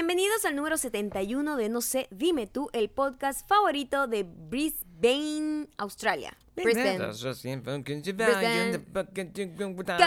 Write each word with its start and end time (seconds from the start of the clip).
Bienvenidos 0.00 0.46
al 0.46 0.56
número 0.56 0.78
71 0.78 1.56
de 1.56 1.68
No 1.68 1.82
sé, 1.82 2.08
dime 2.10 2.46
tú, 2.46 2.70
el 2.72 2.88
podcast 2.88 3.46
favorito 3.46 4.06
de 4.06 4.22
Brisbane, 4.22 5.68
Australia. 5.76 6.34
Brisbane. 6.56 7.12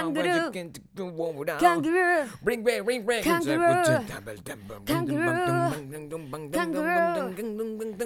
Kangaroo. 0.02 0.52
Kangaroo. 4.84 5.76
Kangaroo. 6.52 7.36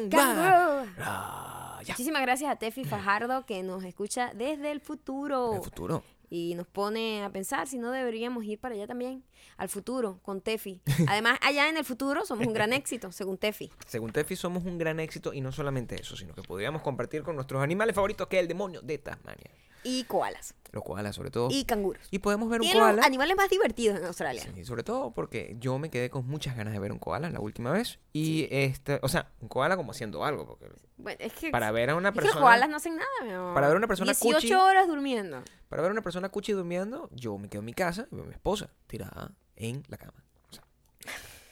Kangaroo. 0.09 0.87
Ah. 0.99 1.79
Muchísimas 1.87 2.21
gracias 2.21 2.51
a 2.51 2.57
Tefi 2.57 2.83
Fajardo 2.83 3.45
que 3.45 3.63
nos 3.63 3.85
escucha 3.85 4.33
desde 4.35 4.71
el 4.71 4.81
futuro. 4.81 5.53
El 5.53 5.61
futuro. 5.61 6.03
Y 6.29 6.55
nos 6.55 6.67
pone 6.67 7.23
a 7.23 7.29
pensar 7.29 7.67
si 7.67 7.77
no 7.77 7.91
deberíamos 7.91 8.43
ir 8.45 8.59
para 8.59 8.75
allá 8.75 8.87
también, 8.87 9.23
al 9.57 9.69
futuro, 9.69 10.19
con 10.23 10.41
Tefi. 10.41 10.81
Además, 11.07 11.39
allá 11.41 11.69
en 11.69 11.77
el 11.77 11.85
futuro 11.85 12.25
somos 12.25 12.47
un 12.47 12.53
gran 12.53 12.73
éxito, 12.73 13.11
según 13.11 13.37
Tefi. 13.37 13.71
Según 13.85 14.11
Tefi 14.11 14.35
somos 14.35 14.63
un 14.65 14.77
gran 14.77 14.99
éxito 14.99 15.33
y 15.33 15.41
no 15.41 15.51
solamente 15.51 15.99
eso, 15.99 16.15
sino 16.17 16.33
que 16.33 16.41
podríamos 16.41 16.81
compartir 16.81 17.23
con 17.23 17.35
nuestros 17.35 17.61
animales 17.61 17.95
favoritos 17.95 18.27
que 18.27 18.37
es 18.37 18.41
el 18.41 18.47
demonio 18.47 18.81
de 18.81 18.97
Tasmania. 18.97 19.51
Y 19.87 20.03
koalas. 20.03 20.53
Los 20.73 20.83
koalas 20.83 21.15
sobre 21.15 21.31
todo. 21.31 21.47
Y 21.49 21.63
canguros. 21.63 22.05
Y 22.11 22.19
podemos 22.19 22.49
ver 22.49 22.59
un 22.59 22.65
Tienen 22.65 22.83
koala. 22.83 23.03
animales 23.03 23.37
más 23.37 23.49
divertidos 23.49 23.99
en 23.99 24.05
Australia. 24.05 24.43
Sí, 24.53 24.65
sobre 24.65 24.83
todo 24.83 25.11
porque 25.11 25.55
yo 25.59 25.79
me 25.79 25.89
quedé 25.89 26.09
con 26.09 26.27
muchas 26.27 26.57
ganas 26.57 26.73
de 26.73 26.79
ver 26.79 26.91
un 26.91 26.99
koala 26.99 27.29
la 27.29 27.39
última 27.39 27.71
vez. 27.71 27.99
Y 28.11 28.47
este, 28.51 28.99
o 29.01 29.07
sea, 29.07 29.31
un 29.39 29.47
koala 29.47 29.77
como 29.77 29.91
haciendo 29.91 30.25
algo. 30.25 30.45
Porque 30.45 30.67
Bueno, 30.97 31.17
es 31.21 31.31
que, 31.33 31.51
para 31.51 31.71
ver 31.71 31.89
a 31.91 31.95
una 31.95 32.09
es 32.09 32.13
que 32.13 32.19
los 32.21 32.25
persona. 32.25 32.45
koalas 32.45 32.69
no 32.69 32.75
hacen 32.77 32.95
nada, 32.97 33.07
mi 33.23 33.31
amor. 33.31 33.53
Para 33.53 33.67
ver 33.67 33.75
a 33.75 33.77
una 33.77 33.87
persona 33.87 34.11
18 34.11 34.35
cuchi. 34.35 34.53
horas 34.53 34.87
durmiendo. 34.87 35.41
Para 35.69 35.81
ver 35.81 35.89
a 35.89 35.93
una 35.93 36.01
persona 36.01 36.27
cuchi 36.29 36.51
durmiendo, 36.51 37.09
yo 37.13 37.37
me 37.37 37.47
quedo 37.49 37.59
en 37.59 37.65
mi 37.65 37.73
casa 37.73 38.07
y 38.11 38.15
veo 38.15 38.25
a 38.25 38.27
mi 38.27 38.33
esposa 38.33 38.69
tirada 38.87 39.31
en 39.55 39.83
la 39.87 39.97
cama. 39.97 40.21
O 40.49 40.53
sea, 40.53 40.63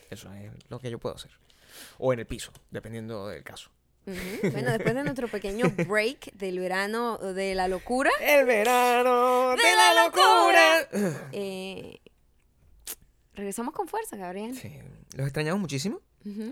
eso 0.09 0.31
es 0.33 0.51
lo 0.69 0.79
que 0.79 0.91
yo 0.91 0.99
puedo 0.99 1.15
hacer. 1.15 1.31
O 1.97 2.11
en 2.13 2.19
el 2.19 2.25
piso, 2.27 2.51
dependiendo 2.69 3.27
del 3.29 3.43
caso. 3.43 3.69
Bueno, 4.05 4.71
después 4.71 4.93
de 4.93 5.03
nuestro 5.03 5.27
pequeño 5.27 5.65
break 5.87 6.33
del 6.33 6.59
verano 6.59 7.17
de 7.17 7.55
la 7.55 7.67
locura, 7.67 8.11
El 8.21 8.45
verano 8.45 9.51
de, 9.51 9.75
la 9.75 10.05
locura. 10.05 11.19
eh, 11.31 11.99
regresamos 13.33 13.73
con 13.73 13.87
fuerza, 13.87 14.15
Gabriel. 14.15 14.55
Sí, 14.55 14.71
los 15.15 15.25
extrañamos 15.25 15.59
muchísimo. 15.59 16.01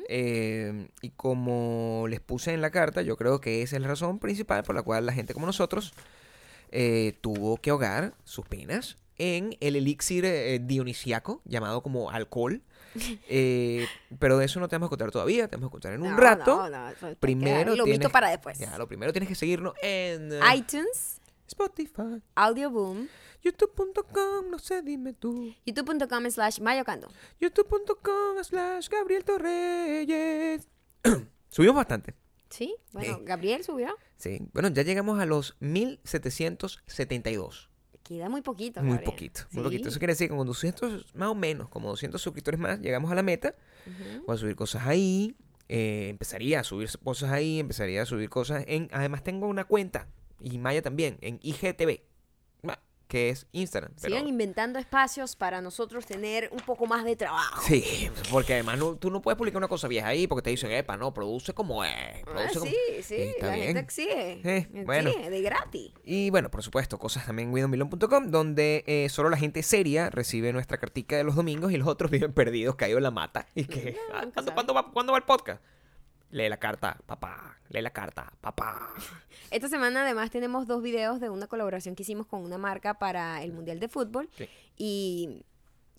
Eh, 0.08 0.88
y 1.02 1.10
como 1.12 2.06
les 2.08 2.20
puse 2.20 2.54
en 2.54 2.62
la 2.62 2.70
carta, 2.70 3.02
yo 3.02 3.18
creo 3.18 3.42
que 3.42 3.64
esa 3.64 3.76
es 3.76 3.82
la 3.82 3.88
razón 3.88 4.20
principal 4.20 4.64
por 4.64 4.76
la 4.76 4.84
cual 4.84 5.06
la 5.08 5.14
gente 5.14 5.34
como 5.34 5.48
nosotros 5.48 5.94
eh, 6.72 7.18
tuvo 7.22 7.58
que 7.58 7.72
ahogar 7.72 8.14
sus 8.24 8.46
penas 8.46 8.98
en 9.36 9.58
el 9.60 9.76
elixir 9.76 10.24
eh, 10.26 10.60
dionisiaco 10.62 11.42
llamado 11.46 11.82
como 11.84 12.10
alcohol. 12.12 12.62
Eh, 13.28 13.88
pero 14.20 14.38
de 14.38 14.46
eso 14.46 14.60
no 14.60 14.68
tenemos 14.68 14.86
que 14.88 14.92
contar 14.92 15.10
todavía, 15.10 15.48
tenemos 15.48 15.70
que 15.70 15.72
contar 15.72 15.94
en 15.94 16.04
un 16.04 16.12
No, 16.12 16.18
rato. 16.18 16.70
no, 16.70 16.92
no, 16.92 17.16
Primero 17.20 17.76
lo 17.76 17.86
tienes- 17.86 17.98
visto 18.02 18.12
para 18.12 18.30
después. 18.30 18.60
Ya, 18.60 18.78
lo 18.78 18.88
primero 18.88 19.12
tienes 19.12 19.28
que 19.28 19.34
seguirnos 19.34 19.74
en 19.82 20.32
eh, 20.32 20.40
iTunes, 20.56 21.20
Spotify, 21.48 22.22
Audioboom, 22.36 23.08
youtube.com, 23.42 24.52
no 24.52 24.60
sé, 24.60 24.84
dime 24.84 25.14
tú. 25.14 25.56
youtube.com 25.66 26.30
slash 26.30 26.60
mayocando. 26.60 27.08
youtube.com 27.40 28.44
slash 28.44 28.88
Gabriel 28.90 29.24
Torreyes. 29.24 30.68
Subimos 31.50 31.76
bastante. 31.78 32.14
Sí, 32.52 32.76
bueno. 32.92 33.22
Gabriel 33.24 33.64
subió. 33.64 33.98
Sí, 34.18 34.40
bueno, 34.54 34.70
ya 34.70 34.84
llegamos 34.84 35.20
a 35.20 35.26
los 35.26 35.56
1772. 35.62 37.72
Queda 38.04 38.28
muy 38.30 38.42
poquito. 38.42 38.82
Muy 38.82 38.92
Gabriel. 38.92 39.12
poquito, 39.12 39.42
muy 39.52 39.64
poquito. 39.64 39.88
Eso 39.90 39.98
quiere 40.00 40.14
decir 40.14 40.30
que 40.30 40.36
con 40.36 40.46
200, 40.46 41.16
más 41.16 41.30
o 41.30 41.36
menos, 41.36 41.70
como 41.70 41.90
200 41.90 42.22
suscriptores 42.22 42.60
más, 42.60 42.80
llegamos 42.82 43.12
a 43.12 43.16
la 43.16 43.24
meta. 43.24 43.56
Voy 44.28 44.36
a 44.36 44.38
subir 44.38 44.56
cosas 44.56 44.86
ahí. 44.88 45.36
eh, 45.70 46.10
empezaría 46.10 46.60
a 46.60 46.64
subir 46.64 46.90
cosas 47.04 47.32
ahí. 47.32 47.60
Empezaría 47.60 48.02
a 48.02 48.06
subir 48.06 48.30
cosas 48.30 48.66
en. 48.68 48.90
Además, 48.92 49.24
tengo 49.24 49.48
una 49.48 49.64
cuenta. 49.64 50.08
Y 50.42 50.58
Maya 50.58 50.82
también. 50.82 51.18
En 51.22 51.40
IGTV. 51.42 52.02
Que 53.14 53.30
es 53.30 53.46
Instagram. 53.52 53.92
pero- 54.02 54.16
Sigan 54.16 54.28
inventando 54.28 54.80
espacios 54.80 55.36
para 55.36 55.62
nosotros 55.62 56.04
tener 56.08 56.50
un 56.52 56.62
poco 56.62 56.88
más 56.88 57.06
de 57.06 57.16
trabajo. 57.16 57.62
Sí, 57.62 58.10
porque 58.32 58.54
además 58.56 58.80
no- 58.80 58.96
tú 58.96 59.12
no 59.12 59.22
puedes 59.22 59.38
publicar 59.38 59.58
una 59.60 59.68
cosa 59.68 59.88
vieja 59.88 60.08
ahí 60.08 60.26
porque 60.26 60.42
te 60.42 60.50
dicen, 60.50 60.72
epa, 60.72 60.98
no, 60.98 61.14
produce 61.14 61.54
como 61.54 61.84
es. 61.84 61.92
Ah, 61.94 62.26
Produce 62.26 62.58
como... 62.58 62.72
sí, 62.72 62.78
sí, 63.04 63.16
Está 63.16 63.46
la 63.46 63.54
bien. 63.54 63.66
gente 63.68 63.82
exige. 63.82 64.32
Eh, 64.44 64.58
Exige, 64.58 64.84
bueno. 64.86 65.12
de 65.30 65.42
gratis. 65.44 65.92
Y 66.04 66.32
bueno, 66.32 66.50
por 66.50 66.64
supuesto, 66.64 66.98
cosas 66.98 67.24
también 67.28 67.50
en 67.50 67.54
widowmillion.com, 67.54 68.32
donde 68.32 68.84
eh, 68.88 69.08
solo 69.10 69.30
la 69.30 69.38
gente 69.38 69.62
seria 69.62 70.10
recibe 70.10 70.52
nuestra 70.52 70.80
cartica 70.80 71.16
de 71.16 71.24
los 71.24 71.36
domingos 71.36 71.72
y 71.72 71.78
los 71.78 71.88
otros 71.88 72.10
viven 72.30 72.34
perdidos, 72.34 72.76
caídos 72.78 72.98
en 72.98 73.04
la 73.04 73.12
mata. 73.12 73.46
Y 73.54 73.66
que, 73.66 73.92
No, 73.92 74.16
ah, 74.18 74.22
nunca 74.24 74.34
¿cuándo, 74.34 74.42
sabe. 74.42 74.54
cuándo 74.56 74.74
va, 74.74 74.92
cuándo 74.92 75.12
va 75.12 75.20
el 75.20 75.24
podcast? 75.26 75.62
Lee 76.34 76.50
la 76.50 76.58
carta, 76.58 76.98
papá. 77.06 77.58
Lee 77.70 77.82
la 77.82 77.92
carta, 77.92 78.34
papá. 78.42 78.94
Esta 79.52 79.68
semana 79.70 80.02
además 80.04 80.32
tenemos 80.32 80.66
dos 80.68 80.82
videos 80.82 81.20
de 81.20 81.30
una 81.30 81.48
colaboración 81.48 81.96
que 81.96 82.02
hicimos 82.04 82.26
con 82.28 82.44
una 82.44 82.58
marca 82.58 82.96
para 82.96 83.44
el 83.44 83.54
Mundial 83.54 83.80
de 83.80 83.88
Fútbol. 83.88 84.28
Sí. 84.36 84.48
Y 84.78 85.46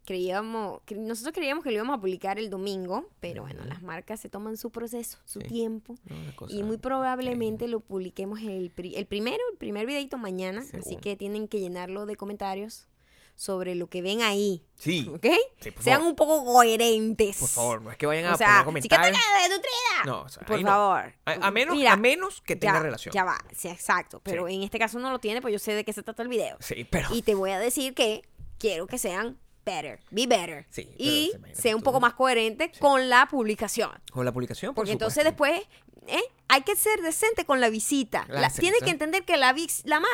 creíamos, 0.04 0.80
que 0.84 0.96
nosotros 0.96 1.32
creíamos 1.34 1.64
que 1.64 1.70
lo 1.70 1.76
íbamos 1.76 1.96
a 1.96 2.00
publicar 2.00 2.38
el 2.38 2.50
domingo, 2.50 3.08
pero 3.20 3.42
bueno, 3.42 3.64
las 3.64 3.82
marcas 3.82 4.20
se 4.20 4.28
toman 4.28 4.56
su 4.58 4.70
proceso, 4.70 5.18
su 5.24 5.40
Sí. 5.40 5.46
tiempo. 5.48 5.94
No, 6.04 6.46
Y 6.48 6.62
muy 6.62 6.76
probablemente 6.78 7.68
lo 7.68 7.80
publiquemos 7.80 8.40
el, 8.42 8.70
pri- 8.70 8.96
el 8.96 9.06
primero, 9.06 9.38
el 9.52 9.56
primer 9.56 9.86
videito 9.86 10.18
mañana. 10.18 10.62
Así 10.78 10.96
que 10.96 11.16
tienen 11.16 11.48
que 11.48 11.60
llenarlo 11.60 12.04
de 12.06 12.16
comentarios 12.16 12.86
sobre 13.34 13.74
lo 13.74 13.88
que 13.88 14.00
ven 14.02 14.22
ahí. 14.22 14.64
Sí. 14.76 15.08
¿Ok? 15.12 15.26
Sí, 15.60 15.70
Sean 15.80 15.98
favor. 15.98 16.08
un 16.10 16.16
poco 16.16 16.44
coherentes. 16.44 17.36
Por 17.38 17.48
favor, 17.48 17.82
no 17.82 17.90
es 17.90 17.96
que 17.96 18.06
vayan 18.06 18.26
a 18.26 18.34
O 18.34 18.36
sea, 18.36 18.46
poner 18.48 18.64
comentarios. 18.64 19.18
de. 19.18 20.06
No, 20.06 20.22
o 20.22 20.28
sea, 20.28 20.42
Por 20.44 20.60
no. 20.60 20.66
favor. 20.68 21.14
A, 21.24 21.32
a 21.32 21.50
menos, 21.50 21.74
Mira, 21.74 21.92
a 21.92 21.96
menos 21.96 22.40
que 22.42 22.56
tenga 22.56 22.74
ya, 22.74 22.80
relación. 22.82 23.12
Ya 23.12 23.24
va, 23.24 23.38
sí, 23.52 23.68
exacto. 23.68 24.20
Pero 24.22 24.48
en 24.48 24.62
este 24.62 24.78
caso 24.78 24.98
no 24.98 25.10
lo 25.10 25.18
tiene, 25.18 25.40
pues 25.40 25.52
yo 25.52 25.58
sé 25.58 25.72
de 25.74 25.84
qué 25.84 25.92
se 25.92 26.02
trata 26.02 26.22
el 26.22 26.28
video. 26.28 26.56
Sí, 26.60 26.86
pero. 26.88 27.08
Y 27.12 27.22
te 27.22 27.34
voy 27.34 27.50
a 27.50 27.58
decir 27.58 27.94
que 27.94 28.22
quiero 28.58 28.86
que 28.86 28.98
sean 28.98 29.38
better, 29.64 30.00
be 30.10 30.26
better. 30.26 30.66
Sí, 30.70 30.88
y 30.98 31.32
sea 31.54 31.74
un 31.74 31.82
poco 31.82 31.98
más 32.00 32.12
coherente 32.14 32.70
con 32.78 33.08
la 33.08 33.26
publicación. 33.30 33.90
Con 34.12 34.24
la 34.24 34.32
publicación, 34.32 34.74
por 34.74 34.82
Porque 34.82 34.92
entonces 34.92 35.24
después 35.24 35.62
¿eh? 36.08 36.22
hay 36.46 36.60
que 36.62 36.76
ser 36.76 37.00
decente 37.02 37.44
con 37.46 37.60
la 37.60 37.68
visita. 37.68 38.26
La 38.28 38.42
La- 38.42 38.50
tiene 38.50 38.76
que 38.78 38.90
entender 38.90 39.24
que 39.24 39.36
la, 39.36 39.54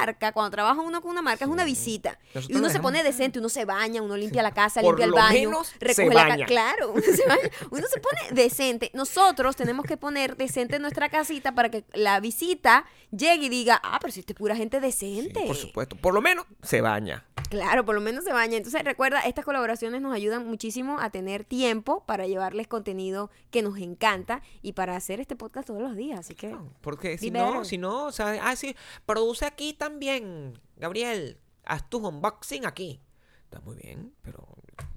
marca, 0.00 0.32
cuando 0.32 0.50
trabaja 0.50 0.80
uno 0.80 1.02
con 1.02 1.10
una 1.10 1.20
marca, 1.22 1.44
es 1.44 1.50
una 1.50 1.64
visita. 1.64 2.18
Nosotros 2.34 2.50
y 2.50 2.54
uno 2.54 2.70
se 2.70 2.80
pone 2.80 3.02
decente, 3.02 3.40
uno 3.40 3.48
se 3.48 3.64
baña, 3.66 4.00
uno 4.00 4.16
limpia 4.16 4.42
la 4.42 4.54
casa, 4.54 4.80
Por 4.80 4.92
limpia 4.98 5.04
el 5.06 5.12
baño, 5.12 5.50
menos 5.50 5.66
se 5.66 5.78
recoge 5.80 6.08
la 6.14 6.22
baña. 6.28 6.36
casa. 6.36 6.46
Claro, 6.46 6.92
uno 6.92 7.02
se, 7.14 7.26
baña, 7.26 7.50
uno 7.70 7.86
se 7.88 8.00
pone 8.00 8.20
decente. 8.30 8.90
Nosotros 8.94 9.56
tenemos 9.56 9.84
que 9.84 9.96
poner 9.96 10.36
decente 10.36 10.78
nuestra 10.78 11.08
casita 11.10 11.52
para 11.54 11.68
que 11.70 11.84
la 11.92 12.20
visita 12.20 12.86
llegue 13.10 13.46
y 13.46 13.48
diga, 13.48 13.80
ah, 13.82 13.98
pero 14.00 14.12
si 14.12 14.20
esto 14.20 14.32
es 14.32 14.38
pura 14.38 14.56
gente 14.56 14.78
Sí, 14.78 14.86
decente. 14.86 15.44
por 15.46 15.56
supuesto. 15.56 15.96
Por 15.96 16.14
lo 16.14 16.22
menos 16.22 16.46
se 16.62 16.80
baña. 16.80 17.26
Claro, 17.50 17.84
por 17.84 17.96
lo 17.96 18.00
menos 18.00 18.22
se 18.24 18.32
baña. 18.32 18.56
Entonces, 18.56 18.84
recuerda, 18.84 19.20
estas 19.22 19.44
colaboraciones 19.44 20.00
nos 20.00 20.14
ayudan 20.14 20.46
muchísimo 20.46 21.00
a 21.00 21.10
tener 21.10 21.42
tiempo 21.44 22.04
para 22.06 22.28
llevarles 22.28 22.68
contenido 22.68 23.30
que 23.50 23.62
nos 23.62 23.76
encanta 23.78 24.40
y 24.62 24.72
para 24.74 24.94
hacer 24.94 25.18
este 25.20 25.34
podcast 25.34 25.68
todos 25.80 25.90
los 25.90 25.96
días. 25.98 26.20
Así 26.20 26.34
que, 26.34 26.48
No, 26.48 26.72
porque 26.80 27.18
si 27.18 27.30
no, 27.30 27.64
si 27.64 27.78
no, 27.78 28.06
o 28.06 28.12
sea, 28.12 28.38
ah, 28.48 28.56
sí, 28.56 28.74
produce 29.06 29.44
aquí 29.46 29.72
también, 29.74 30.58
Gabriel, 30.76 31.38
haz 31.64 31.88
tu 31.88 32.06
unboxing 32.06 32.66
aquí. 32.66 33.00
Está 33.44 33.60
muy 33.60 33.76
bien, 33.76 34.12
pero 34.22 34.46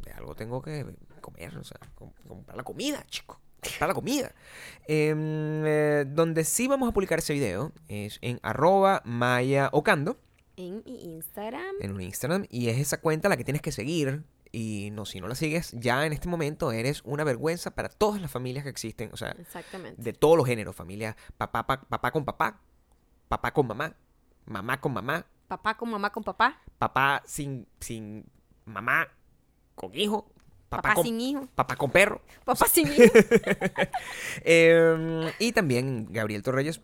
de 0.06 0.12
algo 0.12 0.36
tengo 0.36 0.62
que 0.62 0.86
comer, 1.22 1.58
o 1.58 1.64
sea, 1.64 1.80
com- 1.96 2.12
comprar 2.28 2.56
la 2.58 2.64
comida, 2.64 3.04
chico. 3.08 3.40
Comprar 3.64 3.88
la 3.90 3.94
comida. 3.96 4.36
Em, 4.88 5.66
eh, 5.66 6.06
donde 6.08 6.44
sí 6.44 6.68
vamos 6.68 6.90
a 6.90 6.92
publicar 6.92 7.20
ese 7.20 7.34
video 7.34 7.72
es 7.88 8.20
en 8.22 8.40
arroba 8.44 9.02
maya 9.06 9.70
ocando, 9.72 10.18
en 10.58 10.84
Instagram. 10.86 11.76
en 11.82 11.92
un 11.94 12.02
Instagram, 12.02 12.46
y 12.50 12.68
es 12.70 12.78
esa 12.78 13.00
cuenta 13.00 13.30
la 13.30 13.38
que 13.38 13.44
tienes 13.44 13.62
que 13.62 13.72
seguir. 13.72 14.24
Y 14.56 14.92
no, 14.92 15.06
si 15.06 15.20
no 15.20 15.28
la 15.28 15.34
sigues, 15.34 15.72
ya 15.72 16.06
en 16.06 16.14
este 16.14 16.28
momento 16.30 16.72
eres 16.72 17.02
una 17.06 17.24
vergüenza 17.24 17.72
para 17.74 17.90
todas 17.90 18.22
las 18.22 18.30
familias 18.30 18.64
que 18.64 18.70
existen. 18.70 19.10
O 19.12 19.18
sea, 19.18 19.30
Exactamente. 19.32 20.00
de 20.00 20.14
todos 20.14 20.38
los 20.38 20.46
géneros, 20.46 20.76
familia, 20.76 21.18
papá, 21.38 21.66
pa- 21.66 21.82
papá 21.82 22.12
con 22.12 22.24
papá, 22.24 22.62
papá 23.28 23.52
con 23.52 23.66
mamá, 23.68 23.96
mamá 24.46 24.80
con 24.80 24.94
mamá, 24.94 25.26
Papá 25.48 25.76
con 25.76 25.90
mamá 25.90 26.12
con 26.12 26.24
papá. 26.24 26.62
papá 26.78 27.24
sin, 27.26 27.68
sin 27.80 28.26
mamá 28.66 29.08
con 29.76 29.94
hijo, 29.96 30.32
papá, 30.70 30.82
Papá 30.84 30.94
con, 30.96 31.04
sin 31.04 31.20
hijo. 31.20 31.48
papá 31.56 31.76
con 31.76 31.90
perro. 31.92 32.22
Papá 32.46 32.68
sin 32.68 32.88
hijo. 32.94 33.02
Em, 34.44 35.32
y 35.40 35.52
también 35.52 36.08
Gabriel 36.12 36.44
Torreyes, 36.44 36.82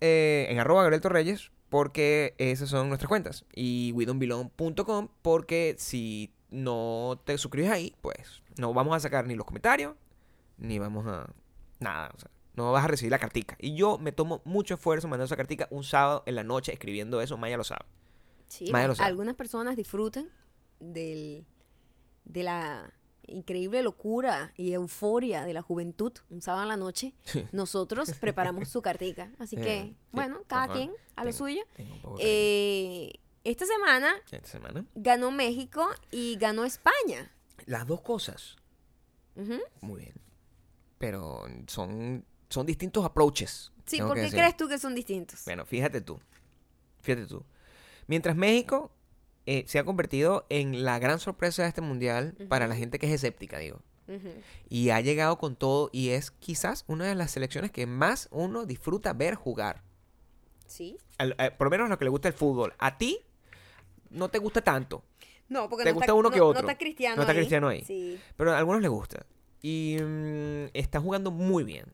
eh, 0.00 0.46
en 0.50 0.58
arroba 0.58 0.82
Gabriel 0.82 1.00
Torreyes, 1.00 1.50
porque 1.68 2.34
esas 2.38 2.68
son 2.68 2.88
nuestras 2.88 3.08
cuentas. 3.08 3.44
Y 3.54 3.92
widonbelong.com, 3.92 5.08
porque 5.22 5.74
si 5.78 6.32
no 6.52 7.20
te 7.24 7.36
suscribes 7.38 7.70
ahí, 7.70 7.94
pues 8.00 8.42
no 8.58 8.72
vamos 8.72 8.94
a 8.94 9.00
sacar 9.00 9.26
ni 9.26 9.34
los 9.34 9.44
comentarios, 9.46 9.94
ni 10.58 10.78
vamos 10.78 11.06
a... 11.06 11.28
Nada, 11.80 12.12
o 12.14 12.18
sea, 12.20 12.30
no 12.54 12.70
vas 12.70 12.84
a 12.84 12.88
recibir 12.88 13.10
la 13.10 13.18
cartica. 13.18 13.56
Y 13.58 13.74
yo 13.74 13.98
me 13.98 14.12
tomo 14.12 14.40
mucho 14.44 14.74
esfuerzo 14.74 15.08
mandando 15.08 15.24
esa 15.24 15.36
cartica 15.36 15.66
un 15.70 15.82
sábado 15.82 16.22
en 16.26 16.36
la 16.36 16.44
noche 16.44 16.72
escribiendo 16.72 17.20
eso, 17.20 17.36
Maya 17.36 17.56
lo 17.56 17.64
sabe. 17.64 17.84
Sí, 18.48 18.70
Maya 18.70 18.88
lo 18.88 18.94
sabe. 18.94 19.08
algunas 19.08 19.34
personas 19.34 19.74
disfrutan 19.76 20.28
del, 20.78 21.44
de 22.24 22.42
la 22.42 22.92
increíble 23.26 23.82
locura 23.82 24.52
y 24.56 24.72
euforia 24.74 25.44
de 25.44 25.54
la 25.54 25.62
juventud, 25.62 26.12
un 26.28 26.42
sábado 26.42 26.64
en 26.64 26.68
la 26.68 26.76
noche, 26.76 27.14
nosotros 27.52 28.12
preparamos 28.20 28.68
su 28.68 28.82
cartica. 28.82 29.32
Así 29.38 29.56
Eh, 29.56 29.62
que, 29.62 29.82
sí, 29.84 29.96
bueno, 30.12 30.42
cada 30.46 30.72
quien 30.72 30.92
a 31.16 31.24
lo 31.24 31.30
Tengo- 31.30 31.38
suyo. 31.38 31.62
tengo 31.76 31.94
un 31.94 32.00
poco 32.02 32.18
de 32.18 32.22
cariño. 32.22 32.36
Eh, 32.36 33.12
esta 33.44 33.66
semana 33.66 34.14
Esta 34.30 34.48
semana. 34.48 34.84
ganó 34.94 35.30
México 35.30 35.86
y 36.10 36.36
ganó 36.36 36.64
España. 36.64 37.30
Las 37.66 37.86
dos 37.86 38.00
cosas. 38.00 38.56
Muy 39.80 40.00
bien. 40.00 40.14
Pero 40.98 41.44
son, 41.66 42.24
son 42.48 42.66
distintos 42.66 43.04
approaches. 43.04 43.72
Sí, 43.86 43.98
¿por 44.00 44.14
qué 44.14 44.30
crees 44.30 44.56
tú 44.56 44.68
que 44.68 44.78
son 44.78 44.94
distintos? 44.94 45.44
Bueno, 45.44 45.64
fíjate 45.66 46.00
tú. 46.00 46.20
Fíjate 47.00 47.26
tú. 47.26 47.44
Mientras 48.06 48.36
México 48.36 48.92
eh, 49.46 49.64
se 49.66 49.78
ha 49.78 49.84
convertido 49.84 50.46
en 50.48 50.84
la 50.84 50.98
gran 50.98 51.18
sorpresa 51.18 51.62
de 51.62 51.68
este 51.68 51.80
mundial 51.80 52.34
para 52.48 52.66
la 52.68 52.76
gente 52.76 52.98
que 52.98 53.06
es 53.06 53.12
escéptica, 53.12 53.58
digo. 53.58 53.80
Y 54.68 54.90
ha 54.90 55.00
llegado 55.00 55.38
con 55.38 55.56
todo 55.56 55.88
y 55.90 56.10
es 56.10 56.30
quizás 56.32 56.84
una 56.86 57.06
de 57.06 57.14
las 57.14 57.30
selecciones 57.30 57.70
que 57.70 57.86
más 57.86 58.28
uno 58.30 58.66
disfruta 58.66 59.14
ver 59.14 59.34
jugar. 59.36 59.82
Sí. 60.66 60.98
Al- 61.18 61.34
eh, 61.38 61.50
por 61.50 61.66
lo 61.66 61.70
menos 61.70 61.88
lo 61.88 61.98
que 61.98 62.04
le 62.04 62.10
gusta 62.10 62.28
el 62.28 62.34
fútbol. 62.34 62.74
A 62.78 62.98
ti 62.98 63.20
no 64.12 64.28
te 64.28 64.38
gusta 64.38 64.60
tanto, 64.62 65.04
No, 65.48 65.68
porque 65.68 65.84
¿Te 65.84 65.90
no 65.90 65.94
gusta 65.94 66.04
está, 66.06 66.14
uno 66.14 66.30
que 66.30 66.40
otro? 66.40 66.62
No 66.62 66.68
está 66.68 66.78
Cristiano 66.78 67.16
No 67.16 67.22
está 67.22 67.32
ahí. 67.32 67.38
Cristiano 67.38 67.68
ahí. 67.68 67.82
Sí. 67.84 68.18
pero 68.36 68.52
a 68.52 68.58
algunos 68.58 68.80
les 68.80 68.90
gusta. 68.90 69.26
Y 69.60 69.96
mm, 70.02 70.66
está 70.72 71.00
jugando 71.00 71.30
muy 71.30 71.64
bien. 71.64 71.86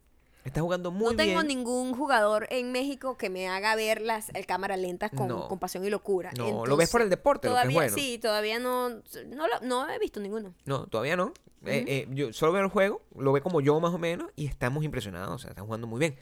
Está 0.45 0.61
jugando 0.63 0.91
muy 0.91 1.11
no 1.13 1.17
tengo 1.17 1.43
bien. 1.43 1.47
ningún 1.49 1.95
jugador 1.95 2.47
en 2.51 2.73
México 2.73 3.19
que 3.19 3.29
me 3.29 3.49
haga 3.49 3.75
ver 3.77 4.01
las 4.01 4.31
el 4.31 4.47
cámara 4.47 4.77
lentas 4.79 5.11
con, 5.11 5.29
No. 5.29 5.47
con 5.49 5.59
pasión 5.59 5.85
y 5.85 5.91
locura. 5.91 6.31
No, 6.39 6.65
lo 6.65 6.77
ves 6.77 6.89
por 6.91 7.03
el 7.03 7.11
deporte, 7.11 7.49
lo 7.49 7.55
que 7.55 7.59
es 7.59 7.63
Todavía 7.65 7.79
bueno. 7.81 7.95
sí, 7.95 8.19
todavía 8.19 8.59
no, 8.59 8.89
no, 8.89 9.47
lo- 9.49 9.61
no 9.63 9.91
he 9.91 9.99
visto 9.99 10.21
ninguno. 10.21 10.55
No, 10.65 10.87
todavía 10.87 11.17
no. 11.17 11.35
Eh, 11.67 11.85
eh, 11.89 12.07
yo 12.13 12.33
solo 12.33 12.53
veo 12.53 12.63
el 12.63 12.69
juego, 12.71 13.03
lo 13.17 13.33
ve 13.33 13.43
como 13.43 13.61
yo 13.61 13.79
más 13.81 13.93
o 13.93 13.99
menos 13.99 14.31
y 14.37 14.47
estamos 14.47 14.85
impresionados. 14.85 15.35
O 15.35 15.39
sea, 15.39 15.51
están 15.51 15.67
jugando 15.67 15.87
muy 15.87 15.99
bien. 15.99 16.17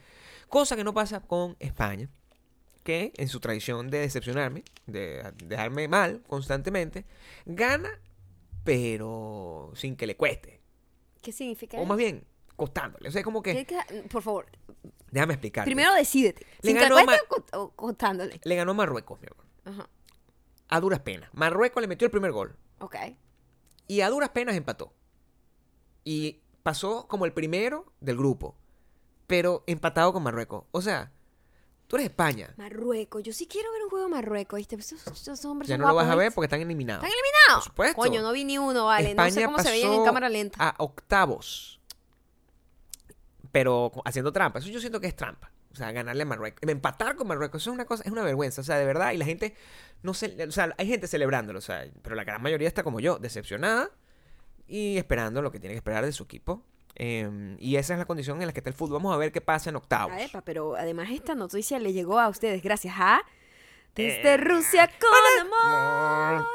Cosa 0.49 0.75
que 0.75 0.83
no 0.83 0.93
pasa 0.93 1.21
con 1.21 1.55
España, 1.59 2.09
que 2.87 3.11
en 3.17 3.27
su 3.27 3.41
tradición 3.41 3.89
de 3.89 3.99
decepcionarme, 3.99 4.63
de 4.85 5.33
dejarme 5.43 5.89
mal 5.89 6.23
constantemente, 6.25 7.03
gana, 7.45 7.89
pero 8.63 9.71
sin 9.75 9.97
que 9.97 10.07
le 10.07 10.15
cueste. 10.15 10.61
¿Qué 11.21 11.33
significa? 11.33 11.77
O 11.79 11.85
más 11.85 11.97
bien, 11.97 12.23
costándole. 12.55 13.09
O 13.09 13.11
sea, 13.11 13.19
es 13.19 13.25
como 13.25 13.41
¿Qué- 13.43 13.65
que, 13.65 13.77
por 14.09 14.21
favor, 14.21 14.45
déjame 15.11 15.33
explicar. 15.33 15.65
primero 15.65 15.93
decídete. 15.93 16.45
Le 16.61 16.69
¿Sin 16.69 16.77
que 16.77 16.83
ganó 16.83 16.95
cueste 16.95 17.11
Ma- 17.11 17.17
o 17.27 17.27
co- 17.27 17.59
o 17.59 17.69
contándole? 17.75 18.39
Le 18.41 18.55
ganó 18.55 18.73
Marruecos, 18.73 19.19
mi 19.19 19.27
amor. 19.29 19.45
Ajá. 19.65 19.89
A 20.69 20.79
duras 20.79 21.01
penas. 21.01 21.29
Marruecos 21.33 21.81
le 21.81 21.87
metió 21.87 22.05
el 22.05 22.11
primer 22.11 22.31
gol. 22.31 22.55
Ok. 22.79 22.95
Y 23.87 23.99
a 24.01 24.09
duras 24.09 24.29
penas 24.29 24.55
empató. 24.55 24.93
Y 26.05 26.41
pasó 26.63 27.07
como 27.09 27.25
el 27.25 27.33
primero 27.33 27.91
del 27.99 28.15
grupo. 28.17 28.55
Pero 29.27 29.63
empatado 29.67 30.13
con 30.13 30.23
Marruecos. 30.23 30.63
O 30.71 30.81
sea, 30.81 31.11
tú 31.87 31.95
eres 31.95 32.09
España. 32.09 32.53
Marruecos. 32.57 33.23
Yo 33.23 33.33
sí 33.33 33.47
quiero 33.47 33.71
ver 33.71 33.83
un 33.83 33.89
juego 33.89 34.05
de 34.05 34.11
Marruecos, 34.11 34.57
¿viste? 34.57 34.75
Esos, 34.75 35.07
esos 35.07 35.45
hombres 35.45 35.67
Ya 35.67 35.75
son 35.75 35.81
no 35.81 35.87
lo 35.87 35.95
vas 35.95 36.07
a 36.07 36.15
ver 36.15 36.31
porque 36.33 36.45
están 36.45 36.61
eliminados. 36.61 37.03
¿Están 37.03 37.17
eliminados? 37.17 37.65
Por 37.65 37.71
supuesto. 37.71 38.01
Coño, 38.01 38.21
no 38.21 38.31
vi 38.31 38.43
ni 38.43 38.57
uno, 38.57 38.85
vale. 38.85 39.13
no 39.13 39.23
sé 39.23 39.29
España 39.29 39.45
cómo 39.47 39.59
se 39.59 39.71
veían 39.71 39.91
en 39.91 39.97
pasó 39.97 40.05
cámara 40.05 40.29
lenta. 40.29 40.57
A 40.59 40.75
octavos. 40.77 41.79
Pero 43.51 43.91
haciendo 44.05 44.31
trampa. 44.31 44.59
Eso 44.59 44.69
yo 44.69 44.79
siento 44.79 44.99
que 44.99 45.07
es 45.07 45.15
trampa. 45.15 45.51
O 45.71 45.75
sea, 45.75 45.91
ganarle 45.91 46.23
a 46.23 46.25
Marruecos. 46.25 46.67
Empatar 46.67 47.15
con 47.15 47.27
Marruecos. 47.27 47.61
Eso 47.61 47.69
es 47.69 47.75
una 47.75 47.85
cosa, 47.85 48.03
es 48.03 48.11
una 48.11 48.23
vergüenza. 48.23 48.61
O 48.61 48.63
sea, 48.63 48.77
de 48.77 48.85
verdad. 48.85 49.11
Y 49.11 49.17
la 49.17 49.25
gente. 49.25 49.55
No 50.01 50.13
sé. 50.13 50.35
O 50.47 50.51
sea, 50.51 50.73
hay 50.77 50.87
gente 50.87 51.07
celebrándolo. 51.07 51.59
O 51.59 51.61
sea, 51.61 51.85
pero 52.01 52.15
la 52.15 52.23
gran 52.23 52.41
mayoría 52.41 52.67
está 52.67 52.83
como 52.83 52.99
yo, 52.99 53.19
decepcionada. 53.19 53.91
Y 54.67 54.97
esperando 54.97 55.41
lo 55.41 55.51
que 55.51 55.59
tiene 55.59 55.73
que 55.73 55.77
esperar 55.77 56.03
de 56.03 56.11
su 56.11 56.23
equipo. 56.23 56.63
Eh, 56.99 57.55
y 57.59 57.75
esa 57.75 57.93
es 57.93 57.99
la 57.99 58.05
condición 58.05 58.41
en 58.41 58.47
la 58.47 58.53
que 58.53 58.59
está 58.59 58.69
el 58.71 58.75
fútbol. 58.75 58.93
Vamos 58.97 59.13
a 59.13 59.17
ver 59.17 59.31
qué 59.31 59.39
pasa 59.41 59.69
en 59.69 59.75
octavos. 59.75 60.13
Ah, 60.15 60.23
epa, 60.23 60.41
pero 60.41 60.75
además 60.75 61.09
esta 61.11 61.35
noticia 61.35 61.77
le 61.79 61.93
llegó 61.93 62.17
a 62.19 62.27
ustedes 62.27 62.61
gracias 62.63 62.95
a 62.97 63.21
Eh, 63.95 64.03
Desde 64.03 64.37
Rusia 64.37 64.87
con 64.99 65.41
amor. 65.47 66.33
Amor. 66.41 66.45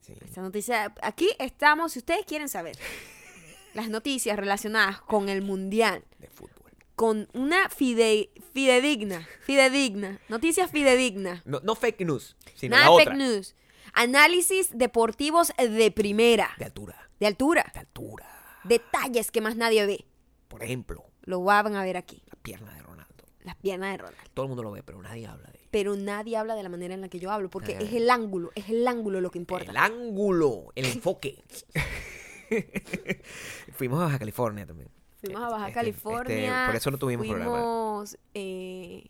Sí. 0.00 0.14
Esta 0.24 0.40
noticia, 0.42 0.94
aquí 1.02 1.28
estamos, 1.38 1.92
si 1.92 1.98
ustedes 2.00 2.24
quieren 2.26 2.48
saber 2.48 2.76
las 3.74 3.88
noticias 3.88 4.38
relacionadas 4.38 5.00
con 5.02 5.28
el 5.28 5.42
mundial, 5.42 6.04
De 6.18 6.28
fútbol. 6.28 6.70
con 6.96 7.28
una 7.34 7.68
fide, 7.68 8.30
fidedigna, 8.52 9.26
fidedigna, 9.42 10.18
noticias 10.28 10.70
fidedignas, 10.70 11.44
No, 11.46 11.60
no 11.62 11.74
fake 11.74 12.00
news, 12.06 12.36
sino 12.56 12.76
nada 12.76 12.90
la 12.90 12.96
fake 12.96 13.08
otra. 13.08 13.14
news, 13.16 13.54
análisis 13.92 14.70
deportivos 14.76 15.52
de 15.58 15.90
primera, 15.90 16.50
De 16.58 16.64
altura. 16.64 17.08
de 17.20 17.26
altura, 17.26 17.70
De 17.74 17.80
altura. 17.80 18.26
Detalles 18.64 19.30
que 19.30 19.40
más 19.40 19.56
nadie 19.56 19.86
ve, 19.86 20.04
Por 20.48 20.62
ejemplo, 20.62 21.04
lo 21.22 21.42
van 21.42 21.74
a 21.76 21.82
ver 21.82 21.96
aquí, 21.96 22.22
la 22.26 22.34
pierna 22.42 22.74
de 22.74 22.82
Ronaldo. 22.82 23.24
las 23.42 23.56
piernas 23.56 23.92
de 23.92 23.98
Ronaldo. 23.98 24.30
Todo 24.34 24.44
el 24.44 24.48
mundo 24.48 24.62
lo 24.62 24.70
ve, 24.72 24.82
pero 24.82 25.00
nadie 25.02 25.26
habla 25.26 25.48
de 25.50 25.58
él. 25.58 25.68
Pero 25.70 25.96
nadie 25.96 26.36
habla 26.36 26.54
de 26.56 26.62
la 26.62 26.68
manera 26.68 26.94
en 26.94 27.00
la 27.00 27.08
que 27.08 27.18
yo 27.20 27.30
hablo, 27.30 27.48
porque 27.50 27.76
es 27.80 27.92
el 27.92 28.10
ángulo, 28.10 28.50
es 28.54 28.68
el 28.68 28.86
ángulo 28.88 29.20
lo 29.20 29.30
que 29.30 29.38
importa. 29.38 29.70
El 29.70 29.76
ángulo, 29.76 30.72
el 30.74 30.84
enfoque. 30.86 31.42
Fuimos 33.74 34.00
a 34.00 34.04
Baja 34.04 34.18
California 34.18 34.66
también. 34.66 34.90
Fuimos 35.20 35.42
a 35.42 35.48
Baja 35.48 35.68
Este- 35.68 35.74
California. 35.74 36.36
este, 36.62 36.66
por 36.66 36.76
eso 36.76 36.90
no 36.90 36.98
tuvimos 36.98 37.26
programa. 37.26 37.50
fuimos, 37.52 38.18
eh, 38.34 39.04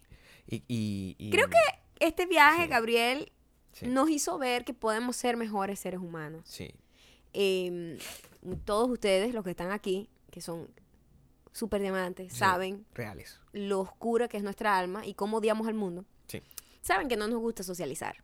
Y, 0.47 0.57
y- 0.69 1.15
y- 1.19 1.31
Creo 1.31 1.49
que 1.49 1.57
este 2.01 2.27
viaje, 2.27 2.65
Sí. 2.65 2.69
Gabriel, 2.69 3.33
Sí. 3.73 3.87
nos 3.87 4.11
hizo 4.11 4.37
ver 4.39 4.65
que 4.65 4.75
podemos 4.75 5.15
ser 5.17 5.37
mejores 5.37 5.79
seres 5.79 6.01
humanos. 6.01 6.43
Sí. 6.45 6.75
Eh, 7.33 7.99
todos 8.65 8.89
ustedes, 8.91 9.35
los 9.35 9.45
que 9.45 9.51
están 9.51 9.71
aquí, 9.71 10.09
que 10.31 10.41
son 10.41 10.69
súper 11.53 11.81
diamantes, 11.83 12.33
Sí. 12.33 12.39
saben 12.39 12.87
Reales. 12.95 13.39
lo 13.53 13.81
oscura 13.81 14.29
que 14.29 14.37
es 14.37 14.43
nuestra 14.43 14.79
alma 14.79 15.05
y 15.07 15.15
cómo 15.15 15.39
odiamos 15.39 15.67
al 15.67 15.75
mundo. 15.75 16.05
Sí. 16.27 16.43
Saben 16.81 17.09
que 17.09 17.17
no 17.17 17.27
nos 17.29 17.39
gusta 17.41 17.63
socializar. 17.63 18.17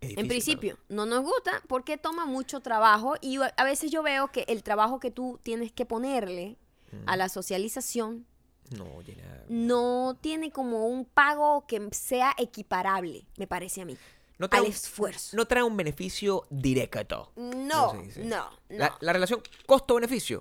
En 0.00 0.28
principio, 0.28 0.76
no 0.90 1.06
nos 1.06 1.22
gusta 1.24 1.62
porque 1.66 1.96
toma 1.96 2.26
mucho 2.26 2.60
trabajo 2.60 3.14
y 3.22 3.38
a 3.40 3.64
veces 3.64 3.90
yo 3.90 4.02
veo 4.02 4.28
que 4.30 4.44
el 4.48 4.62
trabajo 4.62 5.00
que 5.00 5.10
tú 5.10 5.40
tienes 5.42 5.72
que 5.72 5.86
ponerle 5.86 6.58
a 7.06 7.16
la 7.16 7.28
socialización 7.30 8.26
No, 8.70 9.00
llena- 9.02 9.44
no 9.48 10.16
tiene 10.20 10.50
como 10.50 10.86
un 10.88 11.06
pago 11.06 11.66
que 11.66 11.88
sea 11.92 12.34
equiparable, 12.38 13.26
me 13.38 13.46
parece 13.46 13.80
a 13.80 13.84
mí, 13.86 13.96
no 14.38 14.48
trae 14.48 14.60
al 14.60 14.66
un- 14.66 14.72
esfuerzo. 14.72 15.36
no 15.36 15.46
trae 15.46 15.62
un 15.62 15.76
beneficio 15.76 16.46
directo. 16.50 17.32
No, 17.36 17.94
no, 17.94 18.02
no. 18.18 18.50
La, 18.68 18.96
la 19.00 19.12
relación 19.12 19.42
costo-beneficio 19.66 20.40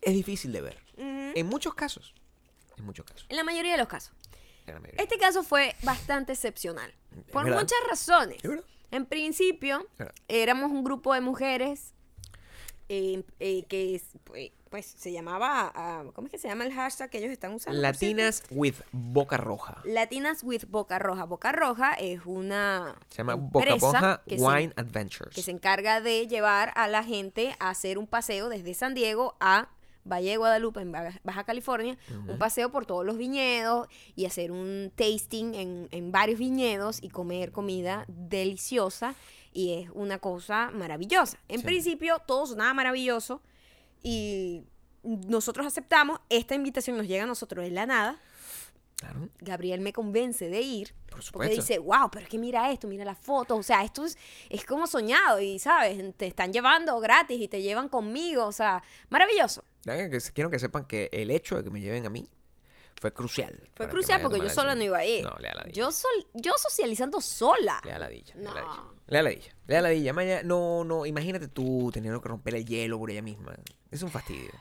es 0.00 0.12
difícil 0.14 0.52
de 0.52 0.60
ver. 0.60 0.82
En 0.96 1.46
muchos 1.46 1.74
casos. 1.74 2.14
En 2.76 2.84
muchos 2.84 3.04
casos. 3.06 3.26
En 3.28 3.36
la 3.36 3.44
mayoría 3.44 3.72
de 3.72 3.78
los 3.78 3.88
casos. 3.88 4.12
En 4.66 4.74
la 4.74 4.80
mayoría. 4.80 5.02
Este 5.02 5.18
caso 5.18 5.42
fue 5.42 5.74
bastante 5.82 6.32
excepcional. 6.32 6.94
Por 7.32 7.44
verdad. 7.44 7.60
muchas 7.60 7.78
razones. 7.88 8.40
En 8.90 9.06
principio, 9.06 9.86
éramos 10.28 10.70
un 10.70 10.84
grupo 10.84 11.14
de 11.14 11.20
mujeres 11.22 11.94
eh, 12.94 13.24
eh, 13.40 13.64
que 13.68 13.94
es, 13.94 14.02
pues, 14.24 14.50
pues, 14.68 14.84
se 14.86 15.12
llamaba, 15.12 15.72
ah, 15.74 16.04
¿cómo 16.14 16.26
es 16.26 16.30
que 16.32 16.38
se 16.38 16.48
llama 16.48 16.64
el 16.66 16.72
hashtag 16.74 17.08
que 17.10 17.18
ellos 17.18 17.30
están 17.30 17.54
usando? 17.54 17.80
Latinas 17.80 18.42
with 18.50 18.74
Boca 18.92 19.36
Roja. 19.38 19.80
Latinas 19.84 20.42
with 20.42 20.64
Boca 20.68 20.98
Roja. 20.98 21.24
Boca 21.24 21.52
Roja 21.52 21.94
es 21.94 22.20
una 22.26 22.94
Se 23.08 23.18
llama 23.18 23.34
Boca 23.36 23.76
Roja 23.80 24.22
se- 24.26 24.36
Wine 24.36 24.72
Adventures. 24.76 25.34
que 25.34 25.42
se 25.42 25.50
encarga 25.52 26.00
de 26.02 26.26
llevar 26.28 26.72
a 26.74 26.86
la 26.88 27.02
gente 27.02 27.56
a 27.60 27.70
hacer 27.70 27.96
un 27.96 28.06
paseo 28.06 28.48
desde 28.50 28.74
San 28.74 28.92
Diego 28.94 29.36
a 29.40 29.68
Valle 30.04 30.30
de 30.30 30.36
Guadalupe, 30.36 30.80
en 30.80 30.90
Baja 30.90 31.20
Baja 31.22 31.44
California, 31.44 31.96
un 32.28 32.36
paseo 32.36 32.72
por 32.72 32.86
todos 32.86 33.06
los 33.06 33.16
viñedos 33.16 33.86
y 34.16 34.24
hacer 34.26 34.50
un 34.50 34.90
tasting 34.96 35.54
en, 35.54 35.88
en 35.92 36.10
varios 36.10 36.40
viñedos 36.40 37.00
y 37.02 37.08
comer 37.08 37.52
comida 37.52 38.04
deliciosa 38.08 39.14
y 39.52 39.74
es 39.74 39.90
una 39.94 40.18
cosa 40.18 40.70
maravillosa. 40.72 41.38
En 41.48 41.60
Sí. 41.60 41.66
principio 41.66 42.18
todo 42.26 42.46
sonaba 42.46 42.72
maravilloso 42.74 43.42
y 44.02 44.64
nosotros 45.02 45.66
aceptamos, 45.66 46.20
esta 46.28 46.54
invitación 46.54 46.96
nos 46.96 47.06
llega 47.06 47.24
a 47.24 47.26
nosotros 47.26 47.64
de 47.64 47.70
la 47.70 47.86
nada, 47.86 48.20
Claro, 48.96 49.28
Gabriel 49.40 49.80
me 49.80 49.92
convence 49.92 50.48
de 50.48 50.60
ir. 50.60 50.94
por 51.06 51.10
Porque 51.10 51.24
supuesto. 51.26 51.56
dice, 51.56 51.78
wow, 51.80 52.08
pero 52.10 52.22
es 52.24 52.28
que 52.30 52.38
mira 52.38 52.70
esto, 52.70 52.86
mira 52.86 53.04
las 53.04 53.18
fotos, 53.18 53.58
o 53.58 53.62
sea, 53.64 53.82
esto 53.82 54.04
es, 54.04 54.16
es 54.48 54.64
como 54.64 54.86
soñado 54.86 55.40
y, 55.40 55.58
¿sabes? 55.58 56.16
Te 56.16 56.26
están 56.28 56.52
llevando 56.52 56.98
gratis 57.00 57.40
y 57.40 57.48
te 57.48 57.60
llevan 57.62 57.88
conmigo, 57.88 58.46
o 58.46 58.52
sea, 58.52 58.80
maravilloso. 59.10 59.64
Quiero 60.32 60.50
que 60.50 60.58
sepan 60.60 60.84
que 60.86 61.10
el 61.12 61.32
hecho 61.32 61.56
de 61.56 61.64
que 61.64 61.70
me 61.70 61.80
lleven 61.80 62.06
a 62.06 62.10
mí 62.10 62.28
fue 63.02 63.12
crucial. 63.12 63.68
Fue 63.74 63.88
crucial 63.88 64.22
porque 64.22 64.38
yo 64.38 64.48
sola 64.48 64.74
no 64.76 64.82
iba 64.84 64.98
a 64.98 65.04
ir. 65.04 65.24
No, 65.24 65.34
le 65.40 65.48
da 65.48 65.54
la. 65.54 65.68
Yo, 65.72 65.90
sol, 65.90 66.10
yo 66.34 66.52
socializando 66.56 67.20
sola. 67.20 67.80
Le 67.84 67.90
da 67.90 67.98
la 67.98 68.08
la 68.08 68.08
No. 68.08 68.12
dilla. 68.14 68.34
Le 69.08 69.16
da 69.18 69.22
la 69.24 69.30
dilla. 69.30 69.52
Le 69.66 69.74
da 69.74 69.80
la 69.82 69.88
dilla. 69.88 70.12
Maya, 70.12 70.42
no, 70.44 70.84
no, 70.84 71.04
imagínate 71.04 71.48
tú 71.48 71.90
teniendo 71.92 72.20
que 72.22 72.28
romper 72.28 72.54
el 72.54 72.64
hielo 72.64 72.98
por 72.98 73.10
ella 73.10 73.22
misma. 73.22 73.54
Es 73.90 74.02
un 74.02 74.10
fastidio. 74.10 74.52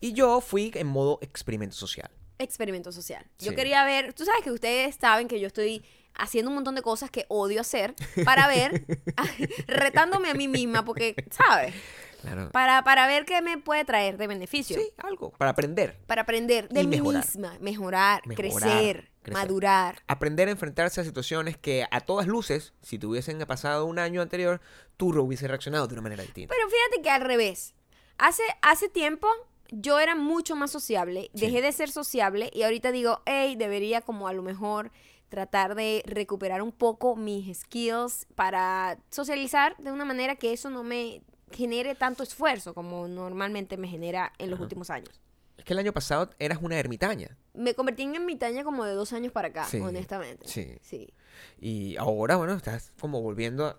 Y 0.00 0.12
yo 0.12 0.40
fui 0.40 0.72
en 0.74 0.88
modo 0.88 1.18
experimento 1.22 1.76
social. 1.76 2.10
Experimento 2.38 2.90
social. 2.92 3.24
Yo 3.38 3.50
Sí. 3.50 3.56
quería 3.56 3.84
ver, 3.84 4.12
tú 4.12 4.24
sabes 4.24 4.42
que 4.42 4.50
ustedes 4.50 4.96
saben 4.96 5.28
que 5.28 5.38
yo 5.40 5.46
estoy 5.46 5.84
haciendo 6.14 6.50
un 6.50 6.56
montón 6.56 6.74
de 6.74 6.82
cosas 6.82 7.10
que 7.10 7.26
odio 7.28 7.60
hacer 7.60 7.94
para 8.24 8.48
ver, 8.48 8.84
retándome 9.68 10.30
a 10.30 10.34
mí 10.34 10.48
misma 10.48 10.84
porque, 10.84 11.14
¿sabes? 11.30 11.74
Claro. 12.20 12.50
Para, 12.50 12.82
para 12.82 13.06
ver 13.06 13.24
qué 13.24 13.40
me 13.42 13.58
puede 13.58 13.84
traer 13.84 14.16
de 14.16 14.26
beneficio. 14.26 14.76
Sí, 14.76 14.90
algo. 14.98 15.30
Para 15.30 15.52
aprender. 15.52 15.96
Para 16.06 16.22
aprender 16.22 16.68
de 16.68 16.80
Y 16.82 16.86
mí 16.86 16.96
mejorar. 16.96 17.24
misma, 17.24 17.56
mejorar, 17.60 18.26
Mejorar, 18.26 18.36
crecer, 18.60 19.10
crecer. 19.22 19.32
madurar. 19.44 20.02
Aprender 20.08 20.48
a 20.48 20.50
enfrentarse 20.50 21.00
a 21.00 21.04
situaciones 21.04 21.56
que 21.56 21.86
a 21.90 22.00
todas 22.00 22.26
luces, 22.26 22.72
si 22.82 22.98
te 22.98 23.06
hubiesen 23.06 23.38
pasado 23.46 23.86
un 23.86 23.98
año 23.98 24.20
anterior, 24.22 24.60
tú 24.96 25.12
lo 25.12 25.22
hubieses 25.22 25.48
reaccionado 25.48 25.86
de 25.86 25.94
una 25.94 26.02
manera 26.02 26.22
distinta. 26.22 26.52
Pero 26.54 26.68
fíjate 26.68 27.02
que 27.02 27.10
al 27.10 27.22
revés. 27.22 27.74
Hace, 28.18 28.42
hace 28.62 28.88
tiempo 28.88 29.28
yo 29.70 30.00
era 30.00 30.16
mucho 30.16 30.56
más 30.56 30.70
sociable, 30.72 31.30
Sí. 31.34 31.46
dejé 31.46 31.62
de 31.62 31.70
ser 31.72 31.90
sociable 31.90 32.50
y 32.52 32.62
ahorita 32.64 32.90
digo, 32.90 33.20
hey, 33.26 33.54
debería 33.56 34.00
como 34.00 34.26
a 34.26 34.32
lo 34.32 34.42
mejor 34.42 34.90
tratar 35.28 35.74
de 35.74 36.02
recuperar 36.06 36.62
un 36.62 36.72
poco 36.72 37.14
mis 37.14 37.58
skills 37.58 38.26
para 38.34 38.98
socializar 39.10 39.76
de 39.76 39.92
una 39.92 40.04
manera 40.06 40.36
que 40.36 40.52
eso 40.54 40.70
no 40.70 40.82
me 40.82 41.20
genere 41.52 41.94
tanto 41.94 42.22
esfuerzo 42.22 42.74
como 42.74 43.08
normalmente 43.08 43.76
me 43.76 43.88
genera 43.88 44.32
en 44.38 44.50
los 44.50 44.60
últimos 44.60 44.90
años. 44.90 45.20
Es 45.56 45.64
que 45.64 45.72
el 45.72 45.78
año 45.80 45.92
pasado 45.92 46.30
eras 46.38 46.58
una 46.62 46.78
ermitaña. 46.78 47.36
Me 47.54 47.74
convertí 47.74 48.02
en 48.04 48.14
ermitaña 48.14 48.62
como 48.64 48.84
de 48.84 48.92
dos 48.92 49.12
años 49.12 49.32
para 49.32 49.48
acá, 49.48 49.64
Sí, 49.64 49.78
honestamente. 49.80 50.46
sí. 50.46 50.76
sí. 50.80 51.12
Y 51.60 51.96
ahora, 51.96 52.36
bueno, 52.36 52.54
estás 52.54 52.92
como 53.00 53.20
volviendo 53.22 53.66
a... 53.66 53.78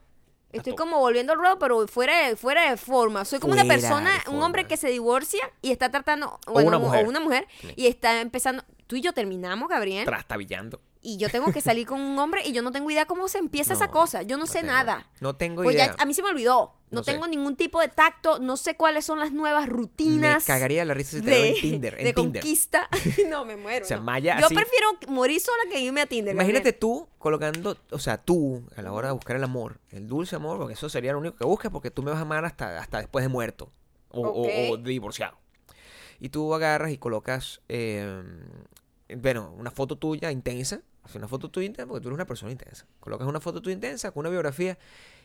Estoy 0.51 0.73
to- 0.73 0.77
como 0.77 0.97
volviendo 0.99 1.31
al 1.33 1.39
ruedo, 1.39 1.59
pero 1.59 1.87
fuera 1.87 2.27
de, 2.27 2.35
fuera 2.35 2.69
de 2.69 2.75
forma. 2.75 3.23
Soy 3.23 3.39
como 3.39 3.53
una 3.53 3.65
persona, 3.65 4.09
un 4.29 4.41
hombre 4.41 4.65
que 4.65 4.77
se 4.77 4.89
divorcia 4.89 5.39
y 5.61 5.71
está 5.71 5.89
tratando, 5.91 6.39
O 6.47 6.59
una 6.59 6.77
o 6.77 6.79
mujer. 6.79 7.07
una 7.07 7.19
mujer, 7.19 7.47
Sí. 7.61 7.73
y 7.75 7.87
está 7.87 8.19
empezando. 8.21 8.63
Tú 8.87 8.95
y 8.95 9.01
yo 9.01 9.13
terminamos, 9.13 9.69
Gabriel, 9.69 10.05
trastabillando. 10.05 10.81
Y 11.01 11.17
yo 11.17 11.29
tengo 11.29 11.51
que 11.53 11.61
salir 11.61 11.87
con 11.87 12.01
un 12.01 12.19
hombre 12.19 12.41
y 12.45 12.51
yo 12.51 12.61
no 12.61 12.71
tengo 12.73 12.91
idea 12.91 13.05
cómo 13.05 13.27
se 13.29 13.37
empieza 13.37 13.73
esa 13.73 13.89
cosa. 13.89 14.21
Yo 14.23 14.37
no, 14.37 14.45
sé 14.45 14.59
tengo- 14.59 14.73
nada. 14.73 15.09
No 15.21 15.35
tengo 15.37 15.63
Pues 15.63 15.75
idea. 15.75 15.87
ya 15.87 15.95
a 15.97 16.05
mí 16.05 16.13
se 16.13 16.21
me 16.21 16.29
olvidó. 16.29 16.75
No, 16.91 16.99
No 16.99 17.03
sé. 17.03 17.11
tengo 17.13 17.27
ningún 17.27 17.55
tipo 17.55 17.79
de 17.79 17.87
tacto, 17.87 18.39
no 18.39 18.57
sé 18.57 18.75
cuáles 18.75 19.05
son 19.05 19.19
las 19.19 19.31
nuevas 19.31 19.69
rutinas. 19.69 20.43
Me 20.43 20.47
cagaría 20.53 20.83
la 20.85 20.93
risa 20.95 21.17
si 21.17 21.21
te 21.23 21.29
de, 21.29 21.49
en 21.49 21.61
Tinder. 21.61 21.93
En 21.99 22.03
de 22.05 22.13
Tinder. 22.13 22.41
conquista. 22.41 22.89
no, 23.29 23.45
me 23.45 23.55
muero. 23.55 23.85
O 23.85 23.87
sea. 23.87 23.99
Maya 24.01 24.39
yo 24.39 24.47
así- 24.47 24.55
prefiero 24.55 24.87
morir 25.07 25.39
sola 25.39 25.63
que 25.71 25.79
irme 25.79 26.01
a 26.01 26.05
Tinder. 26.07 26.33
Imagínate 26.33 26.59
Gabriel. 26.71 26.79
tú 26.79 27.07
colocando, 27.19 27.77
o 27.91 27.99
sea, 27.99 28.17
tú 28.17 28.63
a 28.75 28.81
la 28.81 28.91
hora 28.91 29.09
de 29.09 29.13
buscar 29.13 29.35
el 29.35 29.43
amor, 29.43 29.79
el 29.91 30.07
dulce 30.07 30.35
amor, 30.35 30.57
porque 30.57 30.73
eso 30.73 30.89
sería 30.89 31.13
lo 31.13 31.19
único 31.19 31.37
que 31.37 31.45
buscas, 31.45 31.71
porque 31.71 31.91
tú 31.91 32.01
me 32.03 32.09
vas 32.11 32.17
a 32.19 32.23
amar 32.23 32.43
hasta, 32.43 32.79
hasta 32.79 32.97
después 32.97 33.23
de 33.23 33.29
muerto 33.29 33.71
o, 34.09 34.21
o- 34.27 34.41
Ok. 34.41 34.49
o 34.71 34.77
de 34.77 34.89
divorciado. 34.89 35.37
Y 36.19 36.29
tú 36.29 36.53
agarras 36.55 36.91
y 36.91 36.97
colocas, 36.97 37.61
eh, 37.69 38.21
bueno, 39.15 39.53
una 39.57 39.71
foto 39.71 39.97
tuya 39.97 40.31
intensa, 40.31 40.81
sea, 41.07 41.19
una 41.19 41.27
foto 41.27 41.49
tuya 41.49 41.65
intensa, 41.67 41.87
porque 41.87 42.01
tú 42.01 42.09
eres 42.09 42.15
una 42.15 42.25
persona 42.25 42.51
intensa. 42.51 42.85
Colocas 42.99 43.27
una 43.27 43.39
foto 43.39 43.61
tuya 43.61 43.73
intensa 43.75 44.11
con 44.11 44.21
una 44.21 44.29
biografía 44.29 44.77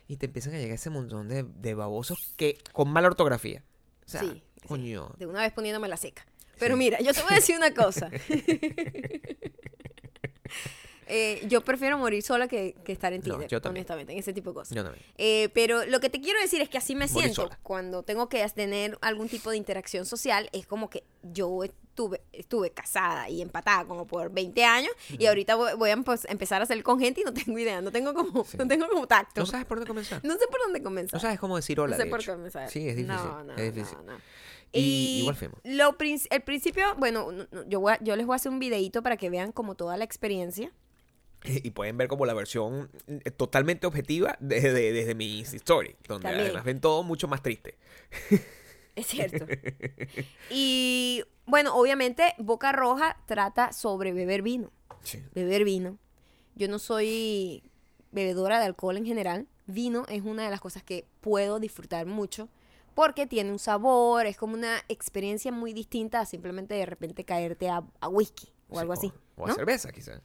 y 0.07 0.17
te 0.17 0.27
empiezan 0.27 0.55
a 0.55 0.59
llegar 0.59 0.75
ese 0.75 0.91
montón 0.91 1.29
de, 1.29 1.43
de 1.43 1.75
babosos 1.75 2.19
que 2.37 2.59
con 2.73 2.91
mala 2.93 3.09
ortografía. 3.09 3.63
O 4.07 4.09
sea, 4.09 4.21
Sí, 4.21 4.31
sí. 4.61 4.67
coño. 4.69 5.11
De 5.19 5.27
una 5.27 5.41
vez 5.41 5.53
poniéndome 5.53 5.89
la 5.89 5.97
seca. 5.97 6.25
Pero 6.59 6.75
Sí. 6.75 6.79
mira, 6.79 7.01
yo 7.01 7.13
te 7.13 7.23
voy 7.23 7.33
a 7.33 7.37
decir 7.37 7.57
una 7.57 7.75
cosa. 7.75 8.11
Eh, 11.09 11.45
yo 11.49 11.61
prefiero 11.63 11.99
morir 11.99 12.23
sola 12.23 12.49
que, 12.49 12.75
que 12.85 12.93
estar 12.93 13.13
en 13.13 13.21
No, 13.21 13.25
Tinder, 13.35 13.49
yo 13.49 13.61
también. 13.61 13.81
honestamente, 13.83 14.13
en 14.13 14.19
ese 14.19 14.33
tipo 14.33 14.51
de 14.51 14.55
cosas. 14.55 14.75
Yo 14.77 14.83
también. 14.85 15.05
Eh, 15.19 15.49
pero 15.55 15.85
lo 15.87 16.01
que 16.01 16.11
te 16.11 16.21
quiero 16.21 16.41
decir 16.41 16.61
es 16.63 16.69
que 16.69 16.79
así 16.79 16.95
me 16.95 17.07
Morir 17.07 17.23
siento 17.23 17.43
sola. 17.43 17.59
cuando 17.63 18.03
tengo 18.03 18.29
que 18.29 18.47
tener 18.55 18.99
algún 19.01 19.29
tipo 19.29 19.51
de 19.51 19.57
interacción 19.57 20.07
social. 20.07 20.49
Es 20.53 20.67
como 20.67 20.89
que 20.91 21.05
yo 21.23 21.65
estuve, 21.65 22.23
estuve 22.33 22.71
casada 22.71 23.29
y 23.29 23.41
empatada 23.41 23.85
como 23.87 24.07
por 24.07 24.31
20 24.33 24.65
años 24.65 24.93
y 25.19 25.27
ahorita 25.27 25.55
voy, 25.55 25.75
voy 25.77 25.91
a 25.91 25.97
pues, 25.99 26.25
empezar 26.29 26.61
a 26.61 26.67
salir 26.67 26.83
con 26.83 26.99
gente 26.99 27.21
y 27.21 27.25
no 27.25 27.33
tengo 27.33 27.59
idea, 27.59 27.81
no 27.81 27.93
tengo 27.93 28.13
como, 28.15 28.45
Sí. 28.45 28.57
no 28.59 28.67
tengo 28.67 28.89
como 28.89 29.07
tacto. 29.07 29.41
No 29.41 29.47
sabes 29.47 29.65
por 29.67 29.79
dónde 29.79 29.89
comenzar. 29.89 30.21
No 30.25 30.35
sé 30.35 30.47
por 30.51 30.61
dónde 30.61 30.83
comenzar. 30.83 31.15
No 31.15 31.21
sabes 31.21 31.39
cómo 31.39 31.57
decir 31.57 31.79
hola. 31.81 31.93
No 31.93 31.97
sé 31.99 32.05
de 32.05 32.11
por 32.11 32.21
hecho. 32.21 32.33
comenzar. 32.33 32.69
Sí, 32.71 32.89
es 32.89 32.97
difícil. 32.97 33.17
No, 33.17 33.45
no, 33.45 33.55
es 33.57 33.75
difícil. 33.75 33.99
no, 34.05 34.13
no. 34.15 34.19
Y 34.77 35.19
igual 35.21 35.37
fuimos. 35.37 35.61
Lo 35.63 35.97
el 36.31 36.43
principio, 36.43 36.97
bueno, 36.99 37.31
no- 37.31 37.47
no, 37.53 37.63
yo, 37.69 37.79
voy 37.79 37.93
a- 37.93 38.03
yo 38.03 38.17
les 38.17 38.27
voy 38.27 38.35
a 38.35 38.37
hacer 38.37 38.51
un 38.51 38.59
videito 38.59 39.03
para 39.03 39.17
que 39.17 39.31
vean 39.31 39.53
como 39.53 39.77
toda 39.77 39.97
la 39.97 40.03
experiencia. 40.05 40.73
Y 41.45 41.71
pueden 41.71 41.97
ver 41.99 42.09
como 42.09 42.25
la 42.27 42.35
versión 42.35 42.91
eh, 43.07 43.31
totalmente 43.31 43.87
objetiva 43.87 44.37
desde, 44.41 44.93
desde 44.93 45.15
mis 45.15 45.53
stories, 45.53 45.95
donde 46.09 46.23
También. 46.25 46.47
además 46.47 46.65
ven 46.65 46.81
todo 46.81 47.03
mucho 47.03 47.29
más 47.29 47.43
triste. 47.43 47.77
Es 48.97 49.09
cierto. 49.09 49.45
y 50.51 51.25
bueno, 51.47 51.75
obviamente 51.75 52.35
Boca 52.39 52.71
Roja 52.71 53.17
trata 53.27 53.73
sobre 53.73 54.13
beber 54.13 54.43
vino. 54.43 54.71
Sí. 55.03 55.21
Beber 55.35 55.65
vino. 55.65 55.99
Yo 56.55 56.69
no 56.69 56.79
soy 56.79 57.65
bebedora 58.13 58.61
de 58.61 58.67
alcohol 58.67 58.97
en 58.97 59.05
general. 59.05 59.49
Vino 59.67 60.05
es 60.09 60.23
una 60.23 60.45
de 60.45 60.51
las 60.51 60.61
cosas 60.61 60.85
que 60.85 61.07
puedo 61.21 61.59
disfrutar 61.59 62.07
mucho 62.07 62.49
porque 62.95 63.27
tiene 63.27 63.51
un 63.51 63.59
sabor, 63.59 64.27
es 64.27 64.37
como 64.37 64.55
una 64.55 64.79
experiencia 64.89 65.51
muy 65.51 65.73
distinta 65.73 66.21
a 66.21 66.27
simplemente 66.27 66.75
de 66.75 66.87
repente 66.87 67.25
caerte 67.25 67.69
a, 67.69 67.83
a 68.01 68.09
whisky 68.09 68.49
o 68.69 68.79
algo 68.79 68.93
así. 68.93 69.13
O, 69.37 69.47
a 69.47 69.49
¿no? 69.49 69.55
cerveza, 69.55 69.91
quizás. 69.91 70.21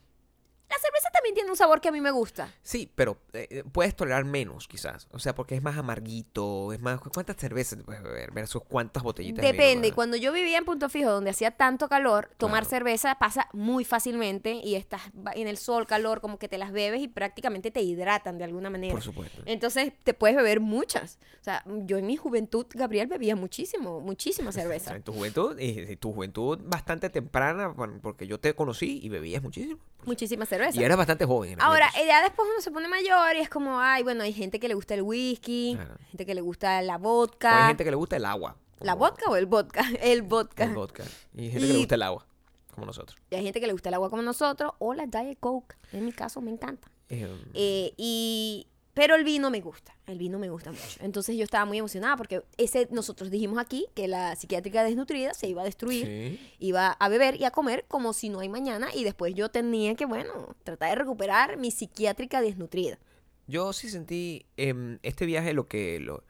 La 0.70 0.78
cerveza 0.78 1.08
también 1.12 1.34
tiene 1.34 1.50
un 1.50 1.56
sabor 1.56 1.80
que 1.80 1.88
a 1.88 1.92
mí 1.92 2.00
me 2.00 2.12
gusta. 2.12 2.54
Sí, 2.62 2.90
pero 2.94 3.18
eh, 3.32 3.48
eh, 3.50 3.64
puedes 3.70 3.94
tolerar 3.96 4.24
menos, 4.24 4.68
quizás. 4.68 5.08
O 5.10 5.18
sea, 5.18 5.34
porque 5.34 5.56
es 5.56 5.62
más 5.62 5.76
amarguito, 5.76 6.72
es 6.72 6.80
más... 6.80 7.00
¿Cuántas 7.00 7.36
cervezas 7.36 7.78
te 7.78 7.84
puedes 7.84 8.02
beber 8.02 8.30
versus 8.30 8.62
cuántas 8.68 9.02
botellitas 9.02 9.42
de 9.44 9.50
Depende. 9.52 9.80
verdad? 9.88 9.94
Cuando 9.96 10.16
yo 10.16 10.32
vivía 10.32 10.58
en 10.58 10.64
Punto 10.64 10.88
Fijo, 10.88 11.10
donde 11.10 11.30
hacía 11.30 11.50
tanto 11.50 11.88
calor, 11.88 12.30
tomar 12.36 12.62
Claro. 12.62 12.70
cerveza 12.70 13.16
pasa 13.18 13.48
muy 13.52 13.84
fácilmente 13.84 14.60
y 14.62 14.76
estás 14.76 15.02
en 15.34 15.48
el 15.48 15.56
sol, 15.56 15.86
calor, 15.86 16.20
como 16.20 16.38
que 16.38 16.48
te 16.48 16.56
las 16.56 16.70
bebes 16.72 17.02
y 17.02 17.08
prácticamente 17.08 17.70
te 17.72 17.82
hidratan 17.82 18.38
de 18.38 18.44
alguna 18.44 18.70
manera. 18.70 18.92
Por 18.92 19.02
supuesto. 19.02 19.42
Entonces 19.46 19.92
te 20.04 20.14
puedes 20.14 20.36
beber 20.36 20.60
muchas. 20.60 21.18
O 21.40 21.44
sea, 21.44 21.64
yo 21.66 21.98
en 21.98 22.06
mi 22.06 22.16
juventud, 22.16 22.66
Gabriel, 22.70 23.08
bebía 23.08 23.34
muchísimo, 23.34 24.00
muchísima 24.00 24.50
O 24.50 24.52
sea, 24.52 24.62
cerveza. 24.62 24.94
en 24.96 25.02
tu 25.02 25.12
juventud, 25.12 25.58
y 25.58 25.96
tu 25.96 26.12
juventud 26.12 26.58
bastante 26.62 27.10
temprana, 27.10 27.74
porque 28.02 28.26
yo 28.28 28.38
te 28.38 28.54
conocí 28.54 29.00
y 29.02 29.08
bebías 29.08 29.42
muchísimo. 29.42 29.80
Muchísima 30.04 30.46
cerveza. 30.46 30.80
Y 30.80 30.84
eras 30.84 30.96
bastante 30.96 31.24
joven. 31.24 31.52
en 31.52 31.60
Ahora, 31.60 31.90
ya 32.06 32.22
después 32.22 32.48
uno 32.50 32.60
se 32.60 32.70
pone 32.70 32.88
mayor 32.88 33.36
y 33.36 33.40
es 33.40 33.48
como, 33.48 33.80
ay, 33.80 34.02
bueno, 34.02 34.22
hay 34.22 34.32
gente 34.32 34.58
que 34.58 34.68
le 34.68 34.74
gusta 34.74 34.94
el 34.94 35.02
whisky, 35.02 35.78
gente 36.10 36.26
que 36.26 36.34
le 36.34 36.40
gusta 36.40 36.80
la 36.82 36.94
O 36.94 36.96
hay 36.96 37.02
vodka. 37.02 37.66
gente 37.68 37.84
que 37.84 37.90
le 37.90 37.96
gusta 37.96 38.16
el 38.16 38.24
agua. 38.24 38.56
¿La 38.80 38.94
vodka 38.94 39.30
o 39.30 39.36
el 39.36 39.44
vodka? 39.46 39.82
El 40.00 40.22
vodka. 40.22 40.64
El 40.64 40.74
vodka. 40.74 41.04
Y 41.34 41.50
gente 41.50 41.66
que 41.66 41.72
le 41.74 41.78
gusta 41.80 41.94
el 41.96 42.02
agua, 42.02 42.26
como 42.74 42.86
nosotros. 42.86 43.18
Y 43.30 43.34
hay 43.34 43.44
gente 43.44 43.60
que 43.60 43.66
le 43.66 43.72
gusta 43.72 43.90
el 43.90 43.94
agua 43.94 44.08
como 44.08 44.22
nosotros 44.22 44.72
o 44.78 44.94
la 44.94 45.04
Diet 45.06 45.38
Coke. 45.38 45.76
En 45.92 46.04
mi 46.06 46.12
caso, 46.12 46.40
me 46.40 46.50
encanta. 46.50 46.88
Eh, 47.10 47.28
Eh, 47.52 47.92
y, 47.98 48.66
pero 49.00 49.14
el 49.14 49.24
vino 49.24 49.48
me 49.48 49.62
gusta, 49.62 49.96
el 50.06 50.18
vino 50.18 50.38
me 50.38 50.50
gusta 50.50 50.72
mucho. 50.72 50.98
Entonces 51.00 51.34
yo 51.34 51.42
estaba 51.42 51.64
muy 51.64 51.78
emocionada 51.78 52.18
porque 52.18 52.42
ese, 52.58 52.86
nosotros 52.90 53.30
dijimos 53.30 53.58
aquí 53.58 53.86
que 53.94 54.08
la 54.08 54.36
psiquiátrica 54.36 54.84
desnutrida 54.84 55.32
se 55.32 55.48
iba 55.48 55.62
a 55.62 55.64
destruir, 55.64 56.04
sí. 56.04 56.54
iba 56.58 56.90
a 56.90 57.08
beber 57.08 57.40
y 57.40 57.46
a 57.46 57.50
comer 57.50 57.86
como 57.88 58.12
si 58.12 58.28
no 58.28 58.40
hay 58.40 58.50
mañana 58.50 58.88
y 58.94 59.04
después 59.04 59.34
yo 59.34 59.48
tenía 59.48 59.94
que, 59.94 60.04
bueno, 60.04 60.54
tratar 60.64 60.90
de 60.90 60.96
recuperar 60.96 61.56
mi 61.56 61.70
psiquiátrica 61.70 62.42
desnutrida. 62.42 62.98
Yo 63.46 63.72
sí 63.72 63.88
sentí 63.88 64.44
em, 64.58 64.98
este 65.02 65.24
viaje 65.24 65.54
lo 65.54 65.66
que 65.66 65.98
lo, 65.98 66.22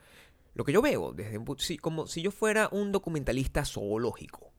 lo 0.54 0.62
que 0.62 0.70
yo 0.70 0.80
veo 0.80 1.12
desde 1.12 1.38
un 1.38 1.58
sí, 1.58 1.76
como 1.76 2.06
si 2.06 2.22
yo 2.22 2.30
fuera 2.30 2.68
un 2.70 2.92
documentalista 2.92 3.64
zoológico. 3.64 4.52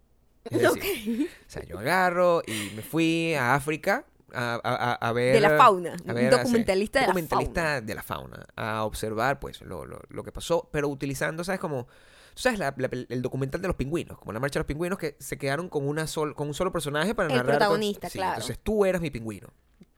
Es 0.50 0.62
decir, 0.76 1.30
o 1.48 1.50
sea, 1.50 1.64
yo 1.64 1.80
agarro 1.80 2.42
y 2.46 2.76
me 2.76 2.82
fui 2.82 3.36
a 3.36 3.56
África 3.56 4.06
a, 4.34 4.60
a- 4.64 4.94
a- 4.94 5.12
ver 5.14 5.34
De 5.34 5.42
la 5.42 5.58
fauna, 5.58 5.92
a 5.94 5.96
un 6.10 6.14
ver, 6.16 6.34
a- 6.34 6.38
documentalista 6.38 7.00
de 7.00 7.04
la 7.04 7.08
documentalista 7.08 7.62
fauna. 7.62 7.82
de 7.82 7.96
la 7.96 8.04
fauna, 8.04 8.46
a 8.56 8.84
observar 8.86 9.40
pues 9.40 9.62
lo, 9.62 9.86
lo- 9.86 10.02
lo 10.10 10.24
que 10.24 10.32
pasó, 10.32 10.70
pero 10.72 10.88
utilizando, 10.90 11.44
¿sabes? 11.44 11.60
Como 11.60 11.86
tú 12.34 12.42
sabes 12.42 12.60
la- 12.60 12.74
la- 12.78 12.90
el 13.10 13.22
documental 13.22 13.62
de 13.62 13.68
los 13.68 13.76
pingüinos, 13.76 14.18
como 14.18 14.32
la 14.34 14.40
marcha 14.40 14.60
de 14.60 14.62
los 14.62 14.68
pingüinos 14.68 14.98
que 14.98 15.16
se 15.20 15.38
quedaron 15.38 15.70
con 15.70 15.88
una 15.88 16.08
sol, 16.08 16.36
con 16.36 16.48
un 16.48 16.54
solo 16.54 16.72
personaje 16.72 17.14
para 17.16 17.28
El 17.30 17.36
narrar. 17.36 17.46
con- 17.54 17.58
protagonista, 17.58 18.10
Sí, 18.10 18.18
claro. 18.20 18.34
Entonces 18.36 18.60
tú 18.64 18.86
eras 18.86 19.02
mi 19.02 19.10
pingüino. 19.12 19.48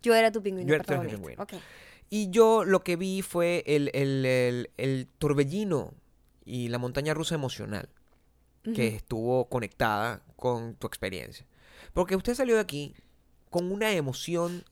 Yo 0.02 0.14
era 0.16 0.32
tu 0.32 0.42
pingüino 0.44 0.68
Yo 0.68 0.76
era 0.76 0.84
tu 0.84 1.00
pingüino. 1.10 1.42
Ok. 1.44 1.54
Y 2.10 2.30
yo 2.30 2.64
lo 2.66 2.84
que 2.84 2.96
vi 2.96 3.22
fue 3.22 3.64
el, 3.66 3.90
el, 3.94 4.26
el- 4.26 4.70
el 4.78 5.08
torbellino 5.18 5.94
y 6.46 6.68
la 6.70 6.78
montaña 6.78 7.14
rusa 7.14 7.36
emocional 7.36 7.88
que 8.64 8.88
Ujú. 8.88 8.96
estuvo 8.98 9.50
conectada 9.50 10.22
con 10.36 10.76
tu 10.76 10.88
experiencia. 10.88 11.46
Porque 11.94 12.16
usted 12.16 12.34
salió 12.36 12.56
de 12.56 12.62
aquí 12.62 12.96
con 13.54 13.72
una 13.72 13.92
emoción 13.92 14.66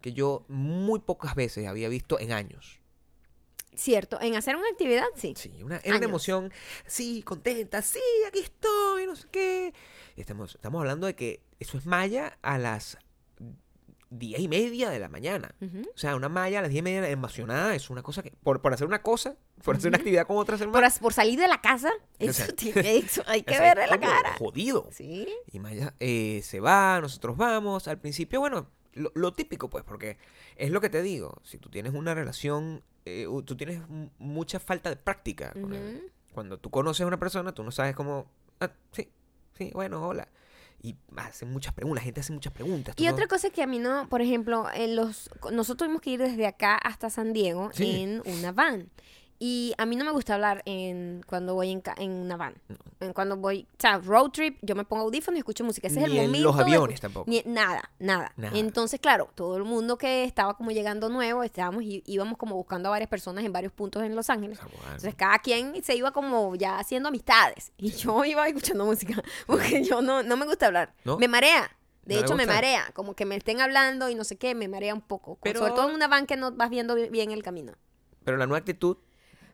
que 0.00 0.12
yo 0.12 0.44
muy 0.48 0.98
pocas 0.98 1.36
veces 1.36 1.68
había 1.68 1.88
visto 1.88 2.18
en 2.18 2.32
años. 2.32 2.80
Cierto, 3.76 4.20
en 4.20 4.34
hacer 4.34 4.56
una 4.56 4.68
actividad, 4.68 5.06
sí. 5.14 5.34
Sí, 5.36 5.62
una, 5.62 5.76
era 5.84 5.98
una 5.98 6.06
emoción, 6.06 6.52
sí, 6.84 7.22
contenta, 7.22 7.80
sí, 7.80 8.00
aquí 8.26 8.40
estoy, 8.40 9.06
no 9.06 9.14
sé 9.14 9.28
qué. 9.30 9.72
Estamos, 10.16 10.56
estamos 10.56 10.80
hablando 10.80 11.06
de 11.06 11.14
que 11.14 11.44
eso 11.60 11.78
es 11.78 11.86
malla 11.86 12.36
a 12.42 12.58
las 12.58 12.98
diez 14.18 14.40
y 14.40 14.48
media 14.48 14.90
de 14.90 14.98
la 14.98 15.08
mañana. 15.08 15.54
O 15.94 15.98
sea, 15.98 16.16
una 16.16 16.28
malla 16.28 16.58
a 16.58 16.62
las 16.62 16.70
10 16.70 16.80
y 16.80 16.82
media 16.82 17.08
emocionada 17.08 17.74
es 17.74 17.90
una 17.90 18.02
cosa 18.02 18.22
que, 18.22 18.32
por, 18.42 18.60
por 18.60 18.72
hacer 18.72 18.86
una 18.86 19.02
cosa, 19.02 19.36
por 19.62 19.76
hacer 19.76 19.88
una 19.88 19.98
actividad 19.98 20.26
con 20.26 20.36
otra 20.36 20.56
Por, 20.56 20.66
semana. 20.66 20.90
por 21.00 21.12
salir 21.12 21.38
de 21.38 21.48
la 21.48 21.60
casa, 21.60 21.90
eso, 22.18 22.44
tiene- 22.56 22.96
eso 22.98 23.22
hay 23.26 23.42
que 23.42 23.58
verle 23.58 23.86
la 23.86 23.98
cara. 24.00 24.34
Jodido. 24.38 24.88
Sí. 24.92 25.28
Y 25.52 25.58
Maya 25.58 25.94
eh, 26.00 26.40
se 26.44 26.60
va, 26.60 27.00
nosotros 27.00 27.36
vamos. 27.36 27.88
Al 27.88 27.98
principio, 27.98 28.40
bueno, 28.40 28.68
lo, 28.92 29.10
lo 29.14 29.32
típico, 29.32 29.68
pues, 29.70 29.84
porque 29.84 30.16
es 30.56 30.70
lo 30.70 30.80
que 30.80 30.88
te 30.90 31.02
digo. 31.02 31.40
Si 31.44 31.58
tú 31.58 31.68
tienes 31.70 31.92
una 31.94 32.14
relación, 32.14 32.82
eh, 33.04 33.26
tú 33.44 33.56
tienes 33.56 33.80
mucha 34.18 34.60
falta 34.60 34.90
de 34.90 34.96
práctica 34.96 35.52
con, 35.52 35.74
cuando 36.32 36.58
tú 36.58 36.70
conoces 36.70 37.02
a 37.02 37.06
una 37.06 37.18
persona, 37.18 37.52
tú 37.52 37.62
no 37.64 37.70
sabes 37.70 37.94
cómo, 37.94 38.30
ah, 38.60 38.70
sí, 38.92 39.08
sí, 39.58 39.70
bueno, 39.74 40.06
hola. 40.06 40.28
Y 40.82 40.96
hacen 41.16 41.50
muchas 41.50 41.72
preguntas, 41.72 42.02
la 42.02 42.04
gente 42.04 42.20
hace 42.20 42.32
muchas 42.32 42.52
preguntas. 42.52 42.94
Y 42.98 43.04
no- 43.06 43.12
otra 43.12 43.26
cosa 43.26 43.46
es 43.46 43.52
que 43.52 43.62
a 43.62 43.66
mí 43.66 43.78
no, 43.78 44.08
por 44.08 44.20
ejemplo, 44.20 44.66
en 44.74 44.96
los, 44.96 45.30
nosotros 45.50 45.86
tuvimos 45.86 46.02
que 46.02 46.10
ir 46.10 46.20
desde 46.20 46.46
acá 46.46 46.74
hasta 46.76 47.08
San 47.10 47.32
Diego 47.32 47.70
Sí. 47.72 48.00
en 48.02 48.22
una 48.26 48.52
van. 48.52 48.90
Y 49.46 49.74
a 49.76 49.84
mí 49.84 49.94
no 49.94 50.06
me 50.06 50.10
gusta 50.10 50.32
hablar 50.36 50.62
en 50.64 51.22
cuando 51.26 51.52
voy 51.52 51.70
en, 51.70 51.82
ca- 51.82 51.94
en 51.98 52.12
una 52.12 52.38
van. 52.38 52.54
En 53.00 53.12
Cuando 53.12 53.36
voy, 53.36 53.66
o 53.70 53.76
sea, 53.78 53.98
road 53.98 54.30
trip, 54.30 54.56
yo 54.62 54.74
me 54.74 54.84
pongo 54.86 55.02
audífonos 55.02 55.36
y 55.36 55.40
escucho 55.40 55.64
música. 55.64 55.86
Ese 55.88 56.00
es 56.00 56.08
Ni 56.08 56.12
el 56.12 56.18
en 56.18 56.26
momento. 56.28 56.46
los 56.48 56.56
de- 56.56 56.62
aviones 56.62 56.98
tampoco. 57.02 57.30
ni- 57.30 57.42
nada, 57.44 57.90
nada, 57.98 58.32
Nada. 58.38 58.56
Entonces, 58.56 59.00
claro, 59.00 59.28
todo 59.34 59.58
el 59.58 59.64
mundo 59.64 59.98
que 59.98 60.24
estaba 60.24 60.56
como 60.56 60.70
llegando 60.70 61.10
nuevo, 61.10 61.42
estábamos 61.42 61.82
íbamos 61.84 62.38
como 62.38 62.54
buscando 62.54 62.88
a 62.88 62.92
varias 62.92 63.10
personas 63.10 63.44
en 63.44 63.52
varios 63.52 63.74
puntos 63.74 64.02
en 64.02 64.16
Los 64.16 64.30
Ángeles. 64.30 64.58
Ah, 64.62 64.66
bueno. 64.66 64.84
Entonces 64.86 65.14
cada 65.14 65.38
quien 65.40 65.84
se 65.84 65.94
iba 65.94 66.10
como 66.12 66.54
ya 66.56 66.78
haciendo 66.78 67.10
amistades. 67.10 67.70
Y 67.76 67.90
yo 67.90 68.24
iba 68.24 68.48
escuchando 68.48 68.86
música. 68.86 69.22
Porque 69.46 69.84
yo 69.84 70.00
no, 70.00 70.22
no 70.22 70.36
me 70.38 70.46
gusta 70.46 70.68
hablar. 70.68 70.94
¿No? 71.04 71.18
Me 71.18 71.28
marea. 71.28 71.70
De 72.04 72.14
¿No 72.14 72.20
le 72.20 72.26
hecho, 72.26 72.34
me 72.36 72.46
marea. 72.46 72.90
Como 72.94 73.12
que 73.14 73.26
me 73.26 73.36
estén 73.36 73.60
hablando 73.60 74.08
y 74.08 74.14
no 74.14 74.24
sé 74.24 74.36
qué, 74.38 74.54
me 74.54 74.68
marea 74.68 74.94
un 74.94 75.02
poco. 75.02 75.38
Pero- 75.42 75.60
Sobre 75.60 75.72
todo 75.72 75.90
en 75.90 75.94
una 75.96 76.08
van 76.08 76.24
que 76.26 76.36
no 76.36 76.52
vas 76.52 76.70
viendo 76.70 76.94
bi- 76.94 77.10
bien 77.10 77.30
el 77.30 77.42
camino. 77.42 77.72
Pero 78.24 78.38
la 78.38 78.46
nueva 78.46 78.58
actitud 78.60 78.96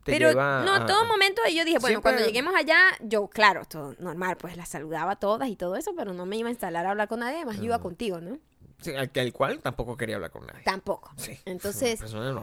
te 0.05 0.13
Pero 0.13 0.31
lleva 0.31 0.63
no, 0.65 0.75
a- 0.75 0.87
todo 0.87 1.05
momento 1.05 1.43
yo 1.55 1.65
dije, 1.65 1.79
bueno, 1.79 2.01
cuando 2.03 2.23
lleguemos 2.25 2.55
allá, 2.55 2.79
yo, 3.01 3.29
claro, 3.29 3.65
todo 3.67 3.95
normal, 3.99 4.37
pues 4.37 4.57
las 4.57 4.69
saludaba 4.69 5.13
a 5.13 5.17
todas 5.17 5.49
y 5.49 5.57
todo 5.57 5.77
eso, 5.77 5.93
pero 5.97 6.13
no 6.15 6.25
me 6.27 6.37
iba 6.37 6.49
a 6.49 6.53
instalar 6.53 6.87
a 6.87 6.91
hablar 6.91 7.09
con 7.09 7.21
nadie, 7.21 7.37
además 7.37 7.57
yo 7.59 7.65
iba 7.65 7.79
contigo, 7.81 8.21
¿no? 8.21 8.39
Sí, 8.81 8.91
al, 8.95 9.11
al 9.15 9.33
cual 9.33 9.61
tampoco 9.61 9.97
quería 9.97 10.17
hablar 10.17 10.31
con 10.31 10.47
nadie. 10.47 10.63
Tampoco. 10.65 11.11
Sí. 11.17 11.39
Entonces. 11.45 12.01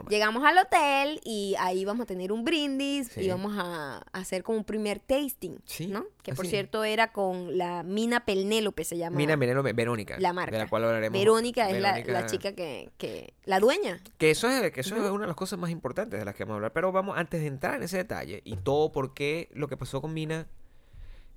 Llegamos 0.09 0.43
al 0.45 0.57
hotel 0.57 1.19
y 1.23 1.55
ahí 1.59 1.83
vamos 1.85 2.03
a 2.03 2.05
tener 2.05 2.31
un 2.31 2.43
brindis 2.43 3.07
Sí. 3.09 3.21
y 3.21 3.29
vamos 3.29 3.53
a 3.57 4.03
hacer 4.13 4.43
como 4.43 4.57
un 4.59 4.63
primer 4.63 4.99
tasting, 4.99 5.57
¿no? 5.89 6.05
Que 6.23 6.33
por 6.33 6.45
así. 6.45 6.51
cierto 6.51 6.83
era 6.83 7.11
con 7.11 7.57
la 7.57 7.83
Mina 7.83 8.25
Pelnélope 8.25 8.83
se 8.83 8.97
llama. 8.97 9.17
Mira, 9.17 9.37
Menelo, 9.37 9.63
Verónica. 9.63 10.17
La 10.19 10.33
marca. 10.33 10.51
De 10.51 10.57
la 10.63 10.69
cual 10.69 10.83
hablaremos. 10.83 11.17
Verónica 11.17 11.69
es 11.69 11.81
la- 11.81 11.99
La, 12.05 12.25
chica 12.25 12.53
que, 12.53 12.89
que, 12.97 13.33
la 13.45 13.59
dueña. 13.59 13.99
Que 14.17 14.31
eso, 14.31 14.47
es, 14.49 14.71
que 14.71 14.81
eso 14.81 14.95
es 14.95 15.09
una 15.09 15.21
de 15.21 15.27
las 15.27 15.35
cosas 15.35 15.57
más 15.57 15.69
importantes 15.69 16.19
de 16.19 16.25
las 16.25 16.35
que 16.35 16.43
vamos 16.43 16.53
a 16.53 16.57
hablar. 16.57 16.73
Pero 16.73 16.91
vamos, 16.91 17.17
antes 17.17 17.41
de 17.41 17.47
entrar 17.47 17.75
en 17.75 17.83
ese 17.83 17.97
detalle 17.97 18.41
y 18.43 18.57
todo 18.57 18.91
por 18.91 19.13
qué 19.13 19.49
lo 19.53 19.67
que 19.67 19.77
pasó 19.77 20.01
con 20.01 20.13
Mina 20.13 20.47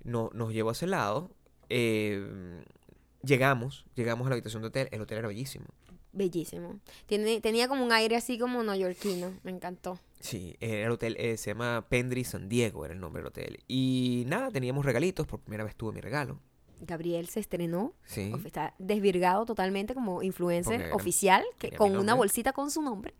no, 0.02 0.30
nos 0.34 0.52
llevó 0.52 0.70
a 0.70 0.72
ese 0.72 0.86
lado, 0.86 1.30
eh, 1.68 2.62
llegamos, 3.22 3.84
llegamos 3.94 4.26
a 4.26 4.30
la 4.30 4.34
habitación 4.34 4.62
de 4.62 4.68
hotel. 4.68 4.88
El 4.92 5.00
hotel 5.02 5.18
era 5.18 5.28
bellísimo. 5.28 5.66
Bellísimo. 6.12 6.80
Tiene, 7.06 7.40
tenía 7.40 7.68
como 7.68 7.84
un 7.84 7.92
aire 7.92 8.16
así 8.16 8.38
como 8.38 8.62
neoyorquino. 8.62 9.32
Me 9.44 9.50
encantó. 9.52 9.98
Sí, 10.18 10.56
era 10.60 10.86
el 10.86 10.90
hotel, 10.92 11.16
eh, 11.18 11.36
se 11.36 11.50
llama 11.50 11.86
Pendry 11.88 12.24
San 12.24 12.48
Diego, 12.48 12.84
era 12.84 12.94
el 12.94 13.00
nombre 13.00 13.22
del 13.22 13.28
hotel. 13.28 13.58
Y 13.68 14.24
nada, 14.26 14.50
teníamos 14.50 14.84
regalitos. 14.84 15.26
Por 15.26 15.40
primera 15.40 15.64
vez 15.64 15.76
tuve 15.76 15.92
mi 15.92 16.00
regalo. 16.00 16.40
Gabriel 16.80 17.28
se 17.28 17.40
estrenó. 17.40 17.94
Sí. 18.04 18.32
Está 18.44 18.74
desvirgado 18.78 19.44
totalmente 19.46 19.94
como 19.94 20.22
influencer 20.22 20.92
oficial, 20.92 21.44
que, 21.58 21.70
con 21.72 21.96
una 21.96 22.14
bolsita 22.14 22.52
con 22.52 22.70
su 22.70 22.80
nombre 22.82 23.14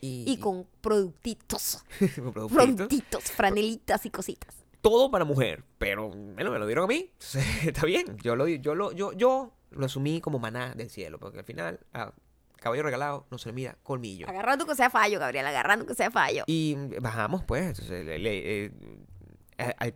Y, 0.00 0.24
y 0.26 0.36
con 0.38 0.66
productitos, 0.80 1.84
con 2.16 2.32
productitos. 2.32 2.52
productitos, 2.52 3.22
franelitas 3.30 4.04
y 4.04 4.10
cositas. 4.10 4.63
Todo 4.84 5.10
para 5.10 5.24
mujer, 5.24 5.64
pero 5.78 6.10
bueno, 6.10 6.50
me 6.52 6.58
lo 6.58 6.66
dieron 6.66 6.84
a 6.84 6.86
mí. 6.86 7.10
Entonces, 7.12 7.66
está 7.66 7.86
bien. 7.86 8.18
Yo 8.22 8.36
lo, 8.36 8.46
yo 8.46 8.74
lo, 8.74 8.92
yo, 8.92 9.12
yo 9.14 9.54
lo 9.70 9.86
asumí 9.86 10.20
como 10.20 10.38
maná 10.38 10.74
del 10.74 10.90
cielo, 10.90 11.18
porque 11.18 11.38
al 11.38 11.44
final, 11.44 11.80
a 11.94 12.12
caballo 12.60 12.82
regalado 12.82 13.26
no 13.30 13.38
se 13.38 13.48
le 13.48 13.54
mira 13.54 13.78
colmillo. 13.82 14.28
Agarrando 14.28 14.66
que 14.66 14.74
sea 14.74 14.90
fallo, 14.90 15.18
Gabriel, 15.18 15.46
agarrando 15.46 15.86
que 15.86 15.94
sea 15.94 16.10
fallo. 16.10 16.44
Y 16.46 16.76
bajamos, 17.00 17.42
pues. 17.44 17.62
Entonces, 17.66 18.04
le- 18.04 18.18
le- 18.18 18.64
eh, 18.66 18.72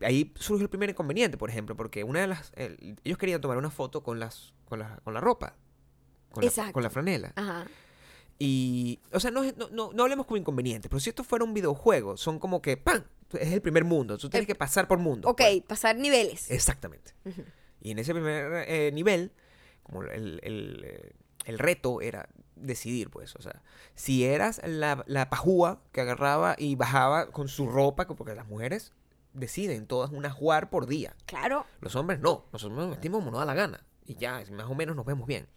ahí 0.02 0.32
surge 0.36 0.62
el 0.64 0.70
primer 0.70 0.88
inconveniente, 0.90 1.36
por 1.36 1.50
ejemplo, 1.50 1.76
porque 1.76 2.02
una 2.04 2.20
de 2.22 2.26
las. 2.28 2.50
el- 2.56 2.96
ellos 3.04 3.18
querían 3.18 3.40
tomar 3.42 3.58
una 3.58 3.70
foto 3.70 4.02
con 4.02 4.18
las, 4.18 4.54
con 4.64 4.78
la, 4.78 4.96
con 5.04 5.12
la 5.14 5.20
ropa. 5.20 5.54
Con 6.30 6.44
la, 6.44 6.72
con 6.72 6.82
la 6.82 6.90
franela. 6.90 7.32
Ajá. 7.36 7.66
Y, 8.38 9.00
o 9.12 9.18
sea, 9.20 9.30
no, 9.30 9.42
no, 9.42 9.68
no, 9.70 9.90
no 9.92 10.02
hablemos 10.04 10.26
como 10.26 10.36
inconveniente, 10.36 10.88
pero 10.88 11.00
si 11.00 11.10
esto 11.10 11.24
fuera 11.24 11.44
un 11.44 11.54
videojuego, 11.54 12.16
son 12.16 12.38
como 12.38 12.62
que, 12.62 12.76
¡pam! 12.76 13.02
Es 13.32 13.52
el 13.52 13.60
primer 13.60 13.84
mundo, 13.84 14.16
tú 14.16 14.30
tienes 14.30 14.42
El- 14.48 14.54
que 14.54 14.54
pasar 14.54 14.86
por 14.88 14.98
mundo. 14.98 15.28
Ok, 15.28 15.38
pues. 15.38 15.62
pasar 15.66 15.96
niveles. 15.96 16.50
Exactamente. 16.50 17.12
Y 17.80 17.90
en 17.90 17.98
ese 17.98 18.12
primer 18.14 18.64
eh, 18.68 18.90
nivel, 18.92 19.32
como 19.82 20.02
el, 20.04 20.40
el, 20.42 21.12
el 21.44 21.58
reto 21.58 22.00
era 22.00 22.28
decidir, 22.56 23.10
pues, 23.10 23.34
o 23.36 23.42
sea, 23.42 23.62
si 23.94 24.24
eras 24.24 24.60
la, 24.64 25.04
la 25.06 25.28
pajúa 25.30 25.82
que 25.92 26.00
agarraba 26.00 26.54
y 26.58 26.74
bajaba 26.76 27.30
con 27.30 27.48
su 27.48 27.68
ropa, 27.68 28.06
porque 28.06 28.34
las 28.34 28.46
mujeres 28.46 28.92
deciden 29.34 29.86
todas 29.86 30.10
una 30.10 30.30
jugar 30.30 30.70
por 30.70 30.86
día. 30.86 31.14
Claro, 31.26 31.66
Los 31.80 31.94
hombres 31.96 32.20
no, 32.20 32.46
nosotros 32.52 32.78
nos 32.78 32.90
vestimos 32.90 33.18
como 33.18 33.30
nos 33.32 33.40
da 33.40 33.46
la 33.46 33.54
gana. 33.54 33.84
Y 34.06 34.14
ya, 34.14 34.42
más 34.52 34.66
o 34.66 34.74
menos 34.74 34.96
nos 34.96 35.04
vemos 35.04 35.26
bien. 35.26 35.48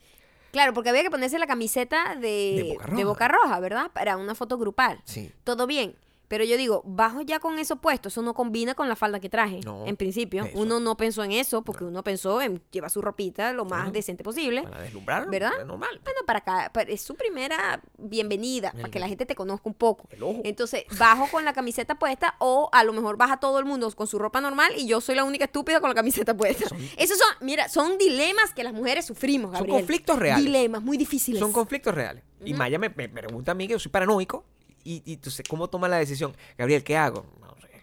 Claro, 0.52 0.74
porque 0.74 0.90
había 0.90 1.04
que 1.04 1.10
ponerse 1.12 1.40
la 1.40 1.48
camiseta 1.48 2.16
de, 2.16 2.54
De 2.56 2.74
Boca 2.74 2.86
Roja. 2.86 2.98
de 2.98 3.04
Boca 3.06 3.28
Roja, 3.28 3.60
¿verdad? 3.60 3.92
Para 3.92 4.18
una 4.18 4.36
foto 4.36 4.58
grupal. 4.58 5.02
Sí. 5.06 5.32
Todo 5.44 5.68
bien. 5.68 5.96
Pero 6.32 6.46
yo 6.46 6.56
digo, 6.56 6.82
bajo 6.86 7.20
ya 7.20 7.40
con 7.42 7.60
eso 7.60 7.76
puesto, 7.76 8.08
eso 8.08 8.22
no 8.22 8.34
combina 8.34 8.74
con 8.74 8.88
la 8.88 8.96
falda 8.96 9.20
que 9.20 9.28
traje. 9.28 9.60
No, 9.66 9.86
en 9.86 9.98
principio, 9.98 10.46
eso. 10.46 10.58
uno 10.58 10.80
no 10.80 10.96
pensó 10.96 11.26
en 11.26 11.34
eso, 11.34 11.62
porque 11.62 11.84
uno 11.84 12.06
pensó 12.06 12.42
en 12.42 12.62
llevar 12.72 12.90
su 12.90 13.02
ropita 13.02 13.52
lo 13.52 13.66
más 13.66 13.92
decente 13.92 14.24
posible. 14.24 14.64
Para 14.64 14.80
deslumbrar, 14.80 15.30
¿Verdad? 15.30 15.52
es 15.60 15.66
normal. 15.66 16.00
Bueno, 16.06 16.22
para 16.26 16.40
acá, 16.40 16.72
para- 16.74 16.90
es 16.90 17.02
su 17.02 17.16
primera 17.16 17.82
bienvenida, 17.98 18.72
para 18.72 18.88
que 18.88 18.98
la 18.98 19.10
gente 19.10 19.26
te 19.26 19.36
conozca 19.36 19.68
un 19.68 19.74
poco. 19.74 20.08
El 20.10 20.24
ojo. 20.24 20.40
Entonces, 20.46 20.86
bajo 20.98 21.28
con 21.30 21.44
la 21.44 21.52
camiseta 21.52 21.96
puesta 21.96 22.36
o 22.40 22.70
a 22.72 22.86
lo 22.86 22.94
mejor 22.94 23.18
baja 23.18 23.36
todo 23.42 23.60
el 23.60 23.66
mundo 23.66 23.92
con 23.92 24.08
su 24.08 24.18
ropa 24.18 24.40
normal 24.40 24.72
y 24.78 24.88
yo 24.88 25.02
soy 25.02 25.16
la 25.16 25.26
única 25.26 25.44
estúpida 25.44 25.82
con 25.82 25.90
la 25.90 25.96
camiseta 25.96 26.34
puesta. 26.38 26.64
Esos 26.96 27.18
son, 27.18 27.28
mira, 27.42 27.68
son 27.68 27.98
dilemas 27.98 28.54
que 28.54 28.64
las 28.64 28.72
mujeres 28.72 29.06
sufrimos, 29.06 29.58
Son 29.58 29.68
conflictos 29.68 30.18
reales. 30.18 30.46
Dilemas 30.46 30.82
muy 30.82 30.96
difíciles. 30.96 31.42
Son 31.42 31.52
conflictos 31.52 31.94
reales. 31.94 32.24
Y. 32.46 32.54
Maya 32.54 32.80
me, 32.80 32.88
me 32.88 33.10
pregunta 33.10 33.52
a 33.52 33.56
mí 33.56 33.68
que 33.68 33.74
yo 33.74 33.80
soy 33.80 33.92
paranoico. 33.92 34.46
Y, 34.84 35.04
y 35.06 35.14
entonces, 35.14 35.46
¿cómo 35.50 35.70
toma 35.70 35.88
la 35.88 35.98
decisión? 35.98 36.36
Gabriel, 36.58 36.84
¿qué 36.84 36.98
hago? 36.98 37.26
Sé. 37.62 37.68
sé. 37.68 37.82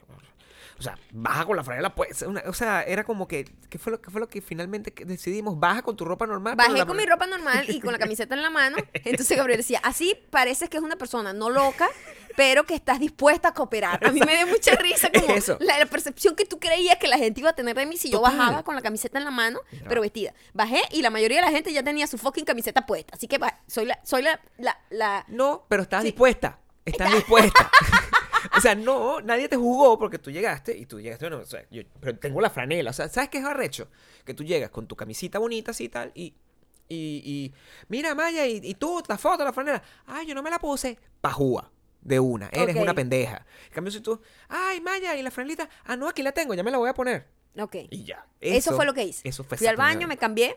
O 0.78 0.82
sea, 0.82 0.96
baja 1.10 1.44
con 1.44 1.56
la 1.56 1.64
franela, 1.64 1.94
pues. 1.94 2.22
una- 2.22 2.42
o 2.46 2.52
sea, 2.52 2.82
era 2.82 3.02
como 3.04 3.26
que. 3.26 3.44
¿Qué 3.68 3.78
fue 3.78 3.90
lo, 3.92 4.00
qué 4.00 4.10
fue 4.10 4.20
lo 4.20 4.28
que 4.28 4.40
finalmente 4.40 4.92
que 4.94 5.04
decidimos? 5.04 5.58
Baja 5.58 5.82
con 5.82 5.96
tu 5.96 6.04
ropa 6.04 6.26
normal. 6.26 6.54
pero 6.56 6.72
Bajé 6.72 6.86
con 6.86 6.96
mi 6.96 7.04
ropa 7.04 7.26
normal 7.26 7.68
y 7.68 7.80
con 7.80 7.92
la 7.92 7.98
camiseta 8.04 8.34
en 8.34 8.42
la 8.42 8.50
mano. 8.50 8.76
Entonces 8.94 9.36
Gabriel 9.36 9.58
decía, 9.58 9.80
así 9.82 10.14
pareces 10.30 10.68
que 10.70 10.76
es 10.76 10.82
una 10.82 10.96
persona 10.96 11.32
no 11.32 11.50
loca, 11.50 11.88
pero 12.36 12.64
que 12.64 12.74
estás 12.76 13.00
dispuesta 13.00 13.48
a 13.48 13.54
cooperar. 13.54 14.06
A 14.06 14.12
mí 14.12 14.20
me 14.24 14.36
dio 14.36 14.46
mucha 14.46 14.74
risa 14.76 15.10
como 15.12 15.34
Eso. 15.34 15.58
la, 15.60 15.78
la 15.80 15.86
percepción 15.86 16.36
que 16.36 16.44
tú 16.46 16.58
creías 16.60 16.96
que 16.98 17.08
la 17.08 17.18
gente 17.18 17.40
iba 17.40 17.50
a 17.50 17.54
tener 17.54 17.76
de 17.76 17.84
mí 17.84 17.96
si 17.96 18.08
yo 18.10 18.20
Total. 18.20 18.38
bajaba 18.38 18.62
con 18.62 18.74
la 18.76 18.80
camiseta 18.80 19.18
en 19.18 19.24
la 19.24 19.30
mano, 19.32 19.60
pero 19.88 20.00
vestida. 20.00 20.32
Bajé 20.54 20.80
y 20.92 21.02
la 21.02 21.10
mayoría 21.10 21.38
de 21.40 21.46
la 21.46 21.50
gente 21.50 21.72
ya 21.72 21.82
tenía 21.82 22.06
su 22.06 22.16
fucking 22.18 22.44
camiseta 22.44 22.86
puesta. 22.86 23.16
Así 23.16 23.26
que 23.26 23.38
soy 23.66 23.84
la, 23.86 23.98
soy 24.04 24.22
la, 24.22 24.40
la, 24.58 24.78
la- 24.90 25.24
No, 25.28 25.66
pero 25.68 25.82
estás 25.82 26.02
Sí. 26.02 26.06
dispuesta. 26.10 26.58
Estás 26.90 27.12
dispuesta. 27.12 27.70
o 28.56 28.60
sea, 28.60 28.74
no, 28.74 29.20
nadie 29.20 29.48
te 29.48 29.56
jugó 29.56 29.98
porque 29.98 30.18
tú 30.18 30.30
llegaste 30.30 30.76
y 30.76 30.86
tú 30.86 31.00
llegaste, 31.00 31.28
bueno, 31.28 31.42
o 31.42 31.46
sea, 31.46 31.64
yo, 31.70 31.82
pero 32.00 32.18
tengo 32.18 32.40
la 32.40 32.50
franela. 32.50 32.90
O 32.90 32.92
sea, 32.92 33.08
¿sabes 33.08 33.30
qué 33.30 33.38
es 33.38 33.44
arrecho? 33.44 33.88
Que 34.24 34.34
tú 34.34 34.44
llegas 34.44 34.70
con 34.70 34.86
tu 34.86 34.96
camisita 34.96 35.38
bonita 35.38 35.70
así 35.70 35.84
y 35.84 35.88
tal 35.88 36.12
y, 36.14 36.34
y, 36.88 37.22
y 37.24 37.54
mira, 37.88 38.14
Maya, 38.14 38.46
y, 38.46 38.60
y 38.62 38.74
tú, 38.74 39.02
la 39.08 39.18
foto, 39.18 39.44
la 39.44 39.52
franela. 39.52 39.82
Ay, 40.06 40.26
yo 40.26 40.34
no 40.34 40.42
me 40.42 40.50
la 40.50 40.58
puse. 40.58 40.98
Pajúa. 41.20 41.70
De 42.00 42.20
una. 42.20 42.48
Eres 42.52 42.76
una 42.76 42.94
pendeja. 42.94 43.44
En 43.66 43.72
cambio, 43.72 43.90
si 43.90 44.00
tú, 44.00 44.20
ay, 44.48 44.80
Maya, 44.80 45.16
y 45.16 45.22
la 45.22 45.30
franelita, 45.30 45.68
ah, 45.84 45.96
no, 45.96 46.08
aquí 46.08 46.22
la 46.22 46.32
tengo, 46.32 46.54
ya 46.54 46.62
me 46.62 46.70
la 46.70 46.78
voy 46.78 46.88
a 46.88 46.94
poner. 46.94 47.26
Ok. 47.58 47.76
Y 47.90 48.04
ya. 48.04 48.26
Eso, 48.40 48.74
fue 48.74 48.86
lo 48.86 48.94
que 48.94 49.04
hice. 49.04 49.28
Eso 49.28 49.44
fue 49.44 49.58
Fui 49.58 49.66
al 49.66 49.76
baño, 49.76 50.06
me 50.06 50.16
cambié. 50.16 50.56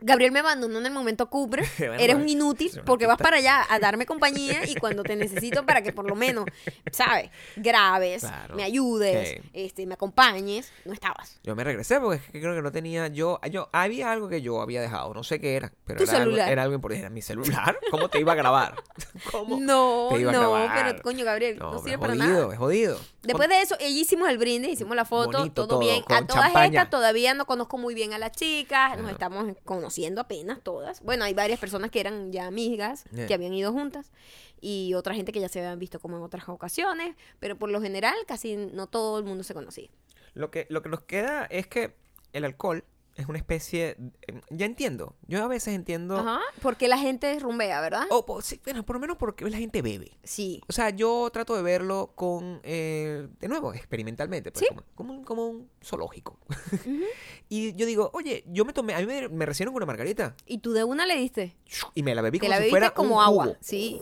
Gabriel 0.00 0.30
me 0.32 0.38
abandonó 0.40 0.78
en 0.78 0.86
el 0.86 0.92
momento 0.92 1.28
cubre. 1.28 1.64
Eres 1.98 2.16
un 2.16 2.28
inútil 2.28 2.70
porque 2.86 3.06
vas 3.06 3.18
para 3.18 3.38
allá 3.38 3.66
a 3.68 3.78
darme 3.78 4.06
compañía 4.06 4.64
y 4.66 4.74
cuando 4.76 5.02
te 5.02 5.16
necesito 5.16 5.66
para 5.66 5.82
que 5.82 5.92
por 5.92 6.08
lo 6.08 6.14
menos, 6.14 6.44
¿sabes? 6.92 7.30
Grabes, 7.56 8.20
Claro. 8.22 8.54
me 8.54 8.62
ayudes, 8.64 9.40
este, 9.52 9.86
me 9.86 9.94
acompañes. 9.94 10.70
No 10.84 10.92
estabas. 10.92 11.38
Yo 11.42 11.56
me 11.56 11.64
regresé 11.64 12.00
porque 12.00 12.16
es 12.24 12.30
que 12.32 12.40
creo 12.40 12.54
que 12.54 12.62
no 12.62 12.70
tenía 12.72 13.08
yo, 13.08 13.40
yo 13.50 13.68
había 13.72 14.12
algo 14.12 14.28
que 14.28 14.40
yo 14.42 14.60
había 14.60 14.80
dejado, 14.80 15.12
no 15.14 15.24
sé 15.24 15.40
qué 15.40 15.56
era, 15.56 15.72
pero 15.84 15.98
Tu 15.98 16.04
era 16.10 16.22
algo, 16.22 16.36
era 16.36 16.62
algo 16.62 16.74
importante, 16.74 17.00
era 17.00 17.10
mi 17.10 17.22
celular. 17.22 17.78
¿Cómo 17.90 18.08
te 18.08 18.20
iba 18.20 18.32
a 18.32 18.36
grabar? 18.36 18.74
¿Cómo? 19.32 19.58
No, 19.58 20.08
te 20.10 20.20
iba 20.20 20.30
a 20.30 20.34
no, 20.34 20.40
grabar? 20.52 20.86
pero 20.92 21.02
coño, 21.02 21.24
Gabriel, 21.24 21.58
no, 21.58 21.72
No, 21.72 21.78
sirve 21.80 21.98
para 21.98 22.14
jodido, 22.14 22.26
nada. 22.42 22.52
es 22.52 22.58
jodido. 22.58 23.00
Después 23.22 23.48
de 23.48 23.60
eso, 23.60 23.76
ella 23.80 24.00
hicimos 24.00 24.28
el 24.28 24.38
brindis, 24.38 24.72
hicimos 24.74 24.94
la 24.96 25.04
foto, 25.04 25.38
Bonito 25.38 25.54
todo, 25.66 25.68
todo, 25.68 25.78
bien. 25.80 26.02
A 26.08 26.18
con 26.18 26.26
todas 26.28 26.44
champaña. 26.44 26.66
estas 26.66 26.90
todavía 26.90 27.34
no 27.34 27.46
conozco 27.46 27.76
muy 27.76 27.94
bien 27.94 28.12
a 28.14 28.18
las 28.18 28.32
chicas, 28.32 28.96
nos 28.98 29.10
estamos 29.10 29.54
conociendo 29.88 30.20
apenas 30.20 30.60
todas. 30.62 31.02
Bueno, 31.02 31.24
hay 31.24 31.32
varias 31.32 31.58
personas 31.58 31.90
que 31.90 32.00
eran 32.00 32.30
ya 32.30 32.46
amigas, 32.46 33.04
Yeah. 33.10 33.26
que 33.26 33.32
habían 33.34 33.54
ido 33.54 33.72
juntas, 33.72 34.12
y 34.60 34.92
otra 34.94 35.14
gente 35.14 35.32
que 35.32 35.40
ya 35.40 35.48
se 35.48 35.60
habían 35.60 35.78
visto 35.78 35.98
como 35.98 36.18
en 36.18 36.22
otras 36.22 36.46
ocasiones, 36.48 37.16
pero 37.40 37.56
por 37.58 37.70
lo 37.70 37.80
general 37.80 38.14
casi 38.26 38.56
no 38.56 38.86
todo 38.86 39.18
el 39.18 39.24
mundo 39.24 39.44
se 39.44 39.54
conocía. 39.54 39.88
Lo 40.34 40.50
que, 40.50 40.66
lo 40.68 40.82
que 40.82 40.90
nos 40.90 41.00
queda 41.02 41.46
es 41.46 41.66
que 41.66 41.94
el 42.34 42.44
alcohol 42.44 42.84
es 43.18 43.28
una 43.28 43.36
especie... 43.38 43.96
eh, 44.26 44.40
Ya 44.50 44.64
entiendo. 44.64 45.14
Yo 45.26 45.42
a 45.44 45.48
veces 45.48 45.74
entiendo... 45.74 46.16
Ajá. 46.16 46.40
Porque 46.62 46.88
la 46.88 46.96
gente 46.98 47.38
rumbea, 47.40 47.80
¿verdad? 47.80 48.04
O, 48.10 48.40
sí, 48.40 48.60
bueno, 48.64 48.84
por 48.86 48.96
lo 48.96 49.00
menos 49.00 49.16
porque 49.18 49.44
la 49.50 49.58
gente 49.58 49.82
bebe. 49.82 50.16
Sí. 50.22 50.62
O 50.68 50.72
sea, 50.72 50.90
yo 50.90 51.28
trato 51.32 51.54
de 51.56 51.62
verlo 51.62 52.12
con, 52.14 52.60
eh, 52.62 53.28
de 53.40 53.48
nuevo, 53.48 53.74
experimentalmente, 53.74 54.52
pues, 54.52 54.64
Sí. 54.66 54.74
como, 54.74 54.84
como 54.94 55.12
un, 55.14 55.24
como 55.24 55.46
un 55.48 55.70
zoológico. 55.84 56.38
y 57.48 57.74
yo 57.74 57.86
digo, 57.86 58.10
oye, 58.14 58.44
yo 58.46 58.64
me 58.64 58.72
tomé, 58.72 58.94
a 58.94 59.00
mí 59.00 59.06
me, 59.06 59.28
me 59.28 59.46
recibieron 59.46 59.72
con 59.74 59.78
una 59.82 59.86
margarita 59.86 60.34
Y 60.46 60.58
tú 60.58 60.72
de 60.72 60.84
una 60.84 61.04
le 61.06 61.16
diste. 61.16 61.56
y 61.94 62.02
me 62.02 62.14
la 62.14 62.22
bebí 62.22 62.38
Te 62.38 62.46
como 62.46 62.56
la 62.58 62.62
si 62.64 62.70
fuera 62.70 62.90
como 62.90 63.16
un 63.16 63.22
agua. 63.22 63.44
jugo. 63.46 63.56
Sí. 63.60 64.00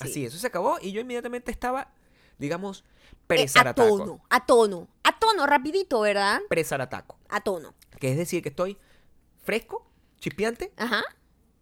Así, 0.00 0.12
Sí. 0.12 0.24
eso 0.26 0.38
se 0.38 0.46
acabó 0.46 0.78
y 0.80 0.92
yo 0.92 1.00
inmediatamente 1.00 1.50
estaba, 1.50 1.92
digamos, 2.38 2.84
Eh, 2.84 2.84
a 3.12 3.26
presarataco. 3.26 3.98
tono, 3.98 4.20
a 4.30 4.46
tono, 4.46 4.88
a 5.04 5.18
tono, 5.18 5.46
rapidito, 5.46 6.00
¿verdad? 6.00 6.40
Presarataco. 6.48 7.18
A 7.28 7.40
tono. 7.40 7.74
Que 7.98 8.10
es 8.10 8.16
decir, 8.16 8.42
que 8.42 8.48
estoy 8.50 8.78
fresco, 9.42 9.90
chispeante, 10.20 10.72
Ajá, 10.76 11.02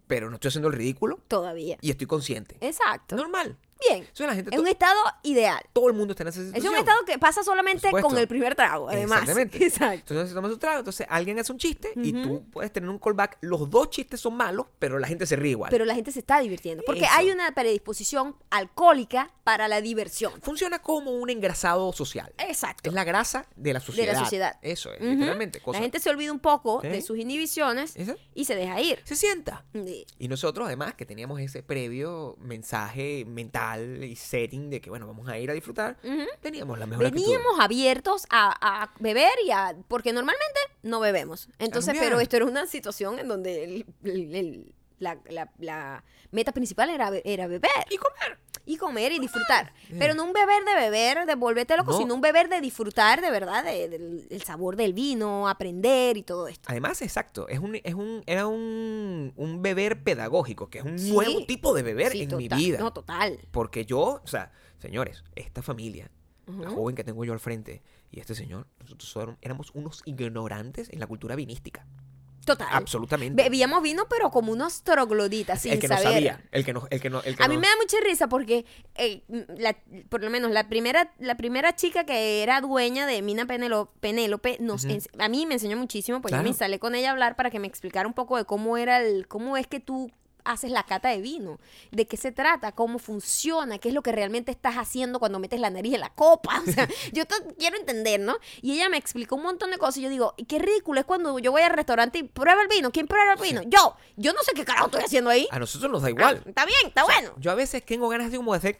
pero 0.07 0.29
no 0.31 0.37
estoy 0.37 0.49
haciendo 0.49 0.69
el 0.69 0.75
ridículo 0.75 1.21
todavía. 1.29 1.79
y 1.81 1.91
estoy 1.91 2.07
consciente. 2.07 2.57
Exacto. 2.61 3.17
Normal. 3.17 3.57
Bien. 3.81 4.09
Eso 4.13 4.27
la 4.27 4.35
gente, 4.35 4.55
Es 4.55 4.61
un 4.61 4.67
estado 4.67 4.99
ideal. 5.23 5.63
todo 5.73 5.89
el 5.89 5.95
mundo 5.95 6.13
está 6.13 6.23
en 6.25 6.29
esa 6.29 6.41
Es 6.41 6.47
situación. 6.47 6.73
un 6.73 6.79
estado 6.79 7.05
que 7.05 7.19
pasa 7.19 7.43
solamente 7.43 7.91
con 7.91 8.17
el 8.17 8.27
primer 8.27 8.55
trago, 8.55 8.89
además. 8.89 9.21
Exactamente. 9.23 9.59
Exacto. 9.67 10.15
Entonces 10.15 10.29
se 10.31 10.35
toma 10.35 10.49
su 10.49 10.59
trago, 10.59 10.79
entonces 10.79 11.07
alguien 11.11 11.39
hace 11.39 11.53
un 11.53 11.59
chiste 11.59 11.93
y 11.97 12.13
tú 12.13 12.45
puedes 12.51 12.73
tener 12.73 12.89
un 12.89 12.99
callback. 12.99 13.39
Los 13.43 13.69
dos 13.69 13.91
chistes 13.91 14.21
son 14.21 14.35
malos, 14.35 14.67
pero 14.79 14.99
la 14.99 15.07
gente 15.07 15.27
se 15.27 15.37
ríe 15.37 15.51
igual. 15.53 15.71
Pero 15.71 15.85
la 15.85 15.95
gente 15.95 16.11
se 16.11 16.21
está 16.21 16.41
divirtiendo. 16.41 16.83
Porque 16.87 17.03
Eso. 17.05 17.11
hay 17.15 17.31
una 17.31 17.53
predisposición 17.53 18.37
alcohólica 18.51 19.31
para 19.45 19.69
la 19.69 19.81
diversión. 19.81 20.33
Funciona 20.43 20.81
como 20.81 21.11
un 21.13 21.29
engrasado 21.31 21.93
social. 21.93 22.33
Exacto. 22.39 22.89
Es 22.89 22.95
la 22.95 23.05
grasa 23.05 23.47
de 23.57 23.73
la 23.75 23.81
sociedad. 23.81 24.19
sociedad. 24.19 24.59
Eso 24.63 24.93
es, 24.93 25.01
Ujú. 25.01 25.11
literalmente. 25.11 25.61
cosa- 25.61 25.79
La 25.79 25.83
gente 25.83 26.01
se 26.01 26.11
olvida 26.11 26.33
un 26.33 26.41
poco 26.41 26.81
Sí. 26.81 26.89
de 26.89 27.03
sus 27.03 27.19
inhibiciones 27.19 27.95
y 28.35 28.45
se 28.47 28.55
deja 28.55 28.81
ir. 28.81 29.01
Se 29.05 29.17
sienta. 29.17 29.65
Sí. 29.73 30.07
Y 30.19 30.29
nosotros, 30.29 30.67
además, 30.67 30.95
que 30.95 31.05
teníamos 31.07 31.41
ese 31.41 31.63
previo 31.63 32.37
mensaje 32.41 33.25
mental 33.27 33.66
y 33.75 34.17
setting 34.17 34.71
de 34.71 34.81
que, 34.81 34.91
bueno, 34.91 35.07
vamos 35.07 35.29
a 35.29 35.39
ir 35.39 35.51
a 35.51 35.55
disfrutar, 35.55 35.97
teníamos 36.41 36.79
la 36.79 36.87
mejor 36.87 37.07
actitud. 37.07 37.25
Veníamos 37.27 37.59
abiertos 37.61 38.27
a, 38.31 38.55
a 38.83 38.93
beber 39.01 39.33
y 39.45 39.51
a... 39.51 39.75
Porque 39.89 40.13
normalmente 40.13 40.61
no 40.83 41.01
bebemos. 41.01 41.49
Entonces, 41.59 41.95
pero 41.99 42.21
esto 42.21 42.37
era 42.37 42.45
una 42.47 42.67
situación 42.67 43.19
en 43.19 43.29
donde 43.29 43.65
el- 43.65 43.87
el- 44.05 44.35
el- 44.35 44.73
la, 44.99 45.19
la- 45.29 45.53
la 45.59 46.05
meta 46.31 46.53
principal 46.53 46.89
era, 46.91 47.11
era 47.25 47.47
beber. 47.47 47.71
Y 47.91 47.97
comer. 47.99 48.39
Y 48.67 48.77
comer 48.77 49.13
y 49.13 49.19
disfrutar. 49.21 49.73
Bien. 49.89 49.99
Pero 50.01 50.15
no 50.15 50.25
un 50.25 50.33
beber 50.33 50.65
de 50.65 50.75
beber, 50.75 51.25
de 51.25 51.35
volverte 51.37 51.77
loco, 51.77 51.93
No. 51.93 51.99
sino 51.99 52.15
un 52.15 52.21
beber 52.21 52.49
de 52.49 52.61
disfrutar 52.61 53.21
de 53.21 53.31
verdad 53.31 53.65
de- 53.65 53.89
del 53.89 54.27
el 54.29 54.43
sabor 54.43 54.75
del 54.77 54.93
vino, 54.93 55.49
aprender 55.49 56.17
y 56.17 56.23
todo 56.25 56.49
esto. 56.49 56.69
Además, 56.71 57.01
exacto, 57.01 57.49
es 57.49 57.61
un, 57.61 57.77
es 57.83 57.95
un, 57.95 58.23
era 58.27 58.47
un, 58.49 59.33
un 59.37 59.63
beber 59.63 60.03
pedagógico, 60.03 60.69
que 60.69 60.79
es 60.81 60.85
un 60.85 60.99
Sí. 60.99 61.13
nuevo 61.13 61.47
tipo 61.47 61.73
de 61.75 61.83
beber 61.85 62.11
Sí, 62.13 62.23
en 62.23 62.29
total. 62.31 62.39
mi 62.59 62.65
vida. 62.67 62.79
No, 62.79 62.93
total. 62.93 63.39
Porque 63.53 63.87
yo, 63.87 64.21
o 64.23 64.27
sea, 64.27 64.51
señores, 64.79 65.23
esta 65.37 65.63
familia, 65.63 66.11
la 66.47 66.71
joven 66.71 66.95
que 66.95 67.03
tengo 67.05 67.25
yo 67.25 67.33
al 67.33 67.41
frente 67.41 67.83
y 68.11 68.21
este 68.21 68.35
señor, 68.35 68.67
nosotros 68.81 69.37
éramos 69.43 69.71
unos 69.75 70.03
ignorantes 70.05 70.89
en 70.91 71.01
la 71.01 71.07
cultura 71.07 71.35
vinística. 71.37 71.87
Total. 72.47 72.69
Absolutamente. 72.71 73.43
Bebíamos 73.43 73.83
vino, 73.83 74.07
pero 74.09 74.31
como 74.31 74.53
unos 74.53 74.83
trogloditas, 74.83 75.61
sin 75.61 75.73
el 75.73 75.79
que 75.81 75.89
no 75.89 75.99
sabía, 75.99 76.41
el 76.53 76.65
que 76.65 76.73
no, 76.73 76.87
el 76.91 77.01
que 77.01 77.11
no, 77.11 77.21
el 77.23 77.37
que 77.37 77.43
A 77.43 77.49
mí 77.49 77.57
me 77.59 77.67
da 77.67 77.75
mucha 77.77 77.99
risa 78.03 78.29
porque, 78.29 78.65
eh, 78.95 79.23
la- 79.59 79.77
por 80.09 80.23
lo 80.23 80.31
menos, 80.31 80.51
la 80.53 80.69
primera, 80.69 81.13
la 81.19 81.37
primera 81.37 81.75
chica 81.75 82.05
que 82.05 82.43
era 82.45 82.61
dueña 82.61 83.05
de 83.07 83.21
Mina 83.21 83.47
Penelo- 83.47 83.91
Penélope, 84.01 84.57
nos 84.61 84.87
a 85.19 85.29
mí 85.29 85.45
me 85.45 85.55
enseñó 85.55 85.77
muchísimo, 85.77 86.23
pues 86.23 86.33
yo 86.33 86.37
me 86.43 86.49
instalé 86.51 86.79
con 86.79 86.95
ella 86.95 87.09
a 87.09 87.13
hablar 87.13 87.35
para 87.37 87.51
que 87.51 87.59
me 87.59 87.67
explicara 87.67 88.07
un 88.07 88.15
poco 88.15 88.37
de 88.37 88.45
cómo 88.45 88.77
era 88.77 89.01
el, 89.03 89.27
cómo 89.27 89.57
es 89.57 89.67
que 89.67 89.81
tú 89.81 90.11
haces 90.47 90.71
la 90.71 90.83
cata 90.85 91.09
de 91.11 91.21
vino, 91.21 91.59
de 91.91 92.07
qué 92.07 92.17
se 92.17 92.33
trata, 92.33 92.73
cómo 92.73 92.99
funciona, 92.99 93.79
qué 93.79 93.89
es 93.89 93.95
lo 93.95 94.03
que 94.03 94.13
realmente 94.13 94.51
estás 94.51 94.77
haciendo 94.77 95.19
cuando 95.19 95.39
metes 95.39 95.61
la 95.61 95.71
nariz 95.71 95.95
en 95.95 96.01
la 96.01 96.11
copa. 96.11 96.63
O 96.67 96.73
sea, 96.73 96.89
yo 97.13 97.25
quiero 97.59 97.77
entender, 97.77 98.21
¿no? 98.21 98.37
Y 98.63 98.73
ella 98.73 98.89
me 98.89 98.97
explicó 98.97 99.37
un 99.37 99.43
montón 99.43 99.71
de 99.71 99.79
cosas 99.79 99.99
y 99.99 100.03
yo 100.03 100.09
digo, 100.11 100.35
"Y 100.37 100.45
qué 100.47 100.59
ridículo 100.59 101.01
es 101.01 101.07
cuando 101.07 101.39
yo 101.39 101.53
voy 101.53 101.63
al 101.63 101.73
restaurante 101.73 102.19
y 102.19 102.23
prueba 102.25 102.63
el 102.63 102.69
vino. 102.69 102.91
¿Quién 102.91 103.07
prueba 103.07 103.35
el 103.35 103.41
vino? 103.41 103.63
Yo. 103.63 103.97
Yo 104.17 104.33
no 104.33 104.43
sé 104.43 104.53
qué 104.55 104.65
carajo 104.65 104.87
estoy 104.87 105.03
haciendo 105.03 105.31
ahí. 105.31 105.47
A 105.51 105.59
nosotros 105.59 105.91
nos 105.91 106.03
da 106.03 106.09
Ah, 106.09 106.11
igual. 106.11 106.43
está 106.47 106.65
bien, 106.65 106.79
está 106.87 107.05
bueno. 107.05 107.33
Yo 107.39 107.51
a 107.51 107.55
veces 107.55 107.85
tengo 107.85 108.09
ganas 108.09 108.31
de 108.31 108.37
como 108.37 108.53
de 108.53 108.59
hacer 108.59 108.79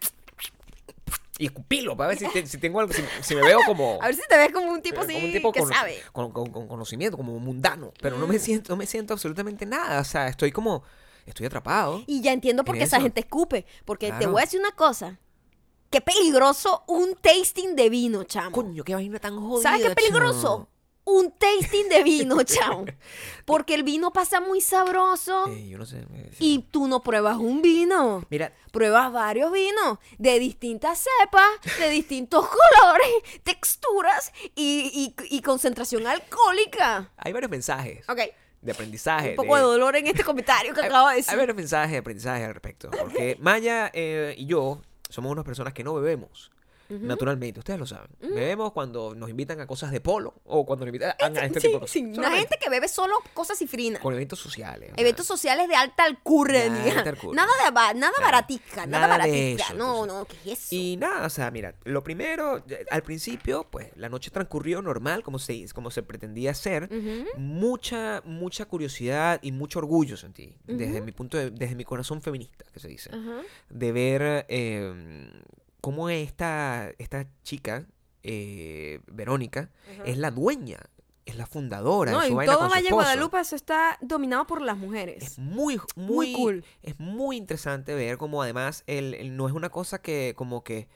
y 1.39 1.45
escupirlo 1.45 1.95
para 1.95 2.09
ver 2.09 2.17
si, 2.17 2.27
te- 2.29 2.47
si 2.47 2.57
tengo 2.57 2.79
algo, 2.79 2.91
si, 2.93 3.03
si 3.21 3.35
me 3.35 3.43
veo 3.43 3.59
como, 3.65 3.99
A 4.01 4.07
ver 4.07 4.15
si 4.15 4.21
te 4.27 4.35
ves 4.37 4.51
como 4.51 4.71
un 4.71 4.81
tipo 4.81 5.03
eh, 5.03 5.05
como 5.05 5.19
un 5.25 5.31
tipo 5.31 5.51
que 5.51 5.59
con, 5.59 5.69
sabe. 5.71 6.01
con- 6.11 6.31
con- 6.31 6.49
con 6.51 6.67
conocimiento, 6.67 7.15
como 7.15 7.37
mundano, 7.37 7.93
pero 8.01 8.17
no 8.17 8.25
me 8.25 8.37
Mm. 8.37 8.39
siento, 8.39 8.73
no 8.73 8.77
me 8.77 8.87
siento 8.87 9.13
absolutamente 9.13 9.65
nada, 9.67 10.01
o 10.01 10.03
sea, 10.03 10.27
estoy 10.29 10.51
como, 10.51 10.83
estoy 11.29 11.45
atrapado. 11.45 12.03
Y 12.07 12.21
ya 12.21 12.31
entiendo 12.33 12.63
por 12.63 12.75
En 12.75 12.79
qué 12.79 12.85
esa 12.85 12.99
gente 13.01 13.19
escupe. 13.21 13.65
Porque 13.85 14.11
te 14.13 14.25
voy 14.27 14.41
a 14.41 14.45
decir 14.45 14.59
una 14.59 14.71
cosa. 14.71 15.19
Qué 15.89 16.01
peligroso 16.01 16.83
un 16.87 17.15
tasting 17.15 17.75
de 17.75 17.89
vino, 17.89 18.23
chamo. 18.25 18.51
Coño, 18.51 18.83
qué 18.83 18.93
vaina 18.93 19.19
tan 19.19 19.39
jodida. 19.39 19.69
¿Sabes 19.71 19.87
qué 19.87 19.95
peligroso? 19.95 20.41
chamo. 20.41 20.69
Un 21.09 21.31
tasting 21.31 21.87
de 21.87 22.03
vino, 22.03 22.43
chamo. 22.43 22.83
Porque 23.45 23.73
el 23.75 23.83
vino 23.83 24.11
pasa 24.11 24.41
muy 24.41 24.59
sabroso. 24.59 25.47
Eh, 25.47 25.69
yo 25.69 25.77
no 25.77 25.85
sé. 25.85 26.05
Y 26.39 26.63
tú 26.69 26.89
no 26.89 27.01
pruebas 27.01 27.37
un 27.37 27.61
vino. 27.61 28.25
Mira, 28.29 28.51
Pruebas 28.73 29.13
varios 29.13 29.49
vinos 29.53 29.99
de 30.17 30.37
distintas 30.39 31.05
cepas, 31.21 31.47
de 31.79 31.89
distintos 31.91 32.45
colores, 32.81 33.07
texturas 33.43 34.33
y, 34.55 35.13
y- 35.17 35.37
y 35.37 35.41
concentración 35.41 36.05
alcohólica. 36.05 37.11
hay 37.15 37.31
varios 37.31 37.49
mensajes 37.51 38.07
Ok. 38.09 38.19
De 38.61 38.71
aprendizaje. 38.71 39.31
Un 39.31 39.35
poco 39.35 39.55
de 39.55 39.61
dolor 39.61 39.95
en 39.95 40.07
este 40.07 40.23
comentario 40.23 40.73
que 40.73 40.81
hay, 40.81 40.87
acabo 40.87 41.07
de 41.07 41.13
hay 41.13 41.21
decir. 41.21 41.37
varios 41.37 41.55
mensajes 41.55 41.91
de 41.91 41.97
aprendizaje 41.97 42.43
al 42.43 42.53
respecto. 42.53 42.89
Porque 42.99 43.37
Maya 43.39 43.91
eh, 43.93 44.35
y 44.37 44.45
yo 44.45 44.81
somos 45.09 45.31
unas 45.31 45.45
personas 45.45 45.73
que 45.73 45.83
no 45.83 45.93
bebemos. 45.93 46.51
Naturalmente, 46.89 47.59
ustedes 47.59 47.79
lo 47.79 47.85
saben. 47.85 48.09
Bebemos 48.21 48.71
cuando 48.71 49.13
nos 49.15 49.29
invitan 49.29 49.59
a 49.59 49.67
cosas 49.67 49.91
de 49.91 49.99
polo 50.01 50.33
o 50.45 50.65
cuando 50.65 50.85
nos 50.85 50.93
invitan 50.93 51.15
a, 51.19 51.39
a 51.41 51.45
este 51.45 51.59
Sí, 51.59 51.67
tipo 51.67 51.77
de 51.77 51.79
cosas. 51.81 51.91
sí, 51.91 52.03
una 52.03 52.31
gente 52.31 52.57
que 52.61 52.69
bebe 52.69 52.87
solo 52.87 53.15
cosas 53.33 53.57
cifrinas. 53.57 54.01
Con 54.01 54.13
eventos 54.13 54.39
sociales. 54.39 54.91
Eventos 54.95 55.25
sociales 55.25 55.67
de 55.67 55.75
alta 55.75 56.03
alcurnia. 56.05 56.69
Nada 56.69 57.03
de 57.03 57.71
ba- 57.71 57.93
nada 57.93 58.11
Nada. 58.17 58.21
baratica, 58.21 58.85
nada, 58.85 59.07
Nada 59.07 59.07
baratica. 59.17 59.63
eso, 59.65 59.73
no, 59.75 60.03
entonces. 60.05 60.13
no, 60.37 60.41
¿qué 60.43 60.51
es 60.53 60.59
eso? 60.65 60.75
Y 60.75 60.97
nada, 60.97 61.25
o 61.25 61.29
sea, 61.29 61.51
mira, 61.51 61.75
lo 61.83 62.03
primero, 62.03 62.63
eh, 62.69 62.85
al 62.89 63.03
principio, 63.03 63.65
pues 63.69 63.89
la 63.95 64.09
noche 64.09 64.31
transcurrió 64.31 64.81
normal, 64.81 65.23
como 65.23 65.39
se, 65.39 65.65
como 65.73 65.91
se 65.91 66.03
pretendía 66.03 66.51
hacer. 66.51 66.89
Mucha, 67.37 68.21
mucha 68.25 68.65
curiosidad 68.65 69.39
y 69.41 69.51
mucho 69.51 69.79
orgullo 69.79 70.17
sentí, 70.17 70.55
desde 70.65 71.01
mi 71.01 71.11
punto 71.11 71.37
de, 71.37 71.51
desde 71.51 71.75
mi 71.75 71.83
corazón 71.83 72.21
feminista, 72.21 72.65
que 72.73 72.79
se 72.79 72.87
dice, 72.87 73.09
de 73.69 73.91
ver 73.91 74.45
eh, 74.49 75.29
cómo 75.81 76.09
esta, 76.09 76.91
esta 76.97 77.27
chica, 77.43 77.85
eh, 78.23 78.99
Verónica, 79.07 79.69
es 80.05 80.17
la 80.17 80.31
dueña, 80.31 80.79
es 81.25 81.35
la 81.35 81.45
fundadora 81.45 82.11
No, 82.11 82.21
de 82.21 82.27
su 82.29 82.35
vaina 82.35 82.53
todo 82.53 82.63
con 82.63 82.69
Valle. 82.71 82.89
Guadalupe 82.91 83.39
eso 83.39 83.55
está 83.55 83.97
dominado 84.01 84.47
por 84.47 84.61
las 84.61 84.77
mujeres. 84.77 85.23
Es 85.23 85.39
muy, 85.39 85.79
muy, 85.95 86.15
Muy 86.15 86.33
cool. 86.33 86.65
Es 86.81 86.99
muy 86.99 87.37
interesante 87.37 87.93
ver 87.95 88.17
cómo 88.17 88.41
además 88.41 88.83
el, 88.87 89.13
el- 89.13 89.35
no 89.35 89.47
es 89.47 89.53
una 89.53 89.69
cosa 89.69 90.01
que 90.01 90.33
como 90.37 90.63
que 90.63 90.87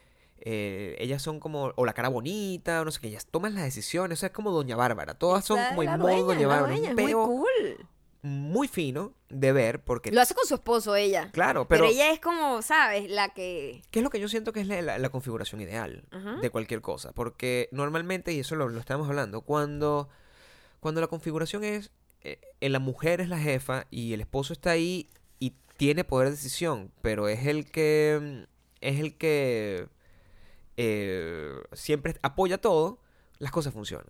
eh, 0.43 0.95
ellas 0.99 1.21
son 1.21 1.39
como, 1.39 1.71
o 1.75 1.85
la 1.85 1.93
cara 1.93 2.09
bonita, 2.09 2.81
o 2.81 2.85
no 2.85 2.91
sé 2.91 2.99
qué, 2.99 3.09
ellas 3.09 3.27
toman 3.27 3.53
las 3.53 3.63
decisiones, 3.63 4.17
o 4.17 4.21
sea, 4.21 4.27
es 4.27 4.33
como 4.33 4.49
Doña 4.51 4.75
Bárbara, 4.75 5.13
todas 5.13 5.45
son 5.45 5.59
como 5.69 5.83
en 5.83 5.89
modo 5.99 6.23
Doña 6.25 6.47
Bárbara, 6.47 6.73
un 6.75 6.95
peo 6.95 7.25
cool. 7.27 7.87
Muy 8.23 8.67
fino 8.67 9.13
de 9.29 9.51
ver, 9.51 9.83
porque, 9.83 10.11
Lo 10.11 10.21
hace 10.21 10.35
con 10.35 10.45
su 10.45 10.53
esposo 10.55 10.95
ella. 10.95 11.31
claro, 11.31 11.67
pero, 11.67 11.85
pero, 11.85 11.91
ella 11.93 12.11
es 12.11 12.19
como, 12.19 12.61
¿sabes? 12.61 13.09
La 13.09 13.29
que... 13.29 13.81
¿qué 13.89 13.99
es 13.99 14.03
lo 14.03 14.09
que 14.11 14.19
yo 14.19 14.27
siento 14.29 14.53
que 14.53 14.61
es 14.61 14.67
la, 14.67 14.81
la- 14.81 14.97
la 14.99 15.09
configuración 15.09 15.59
ideal 15.61 16.03
de 16.41 16.49
cualquier 16.51 16.81
cosa? 16.81 17.13
Porque 17.13 17.67
normalmente, 17.71 18.31
y 18.33 18.39
eso 18.39 18.55
lo, 18.55 18.69
lo 18.69 18.79
estamos 18.79 19.07
hablando, 19.09 19.41
cuando, 19.41 20.07
cuando 20.79 21.01
la 21.01 21.07
configuración 21.07 21.63
es, 21.63 21.89
eh, 22.21 22.39
eh, 22.61 22.69
la 22.69 22.79
mujer 22.79 23.21
es 23.21 23.29
la 23.29 23.39
jefa 23.39 23.87
y 23.89 24.13
el 24.13 24.21
esposo 24.21 24.53
está 24.53 24.69
ahí 24.71 25.09
y 25.39 25.55
tiene 25.77 26.03
poder 26.03 26.27
de 26.29 26.35
decisión, 26.35 26.91
pero 27.01 27.27
es 27.27 27.47
el 27.47 27.71
que, 27.71 28.19
mm, 28.21 28.51
es 28.81 28.99
el 28.99 29.17
que 29.17 29.87
eh, 30.77 31.53
siempre 31.73 32.15
apoya 32.21 32.59
todo, 32.59 32.99
las 33.39 33.51
cosas 33.51 33.73
funcionan. 33.73 34.07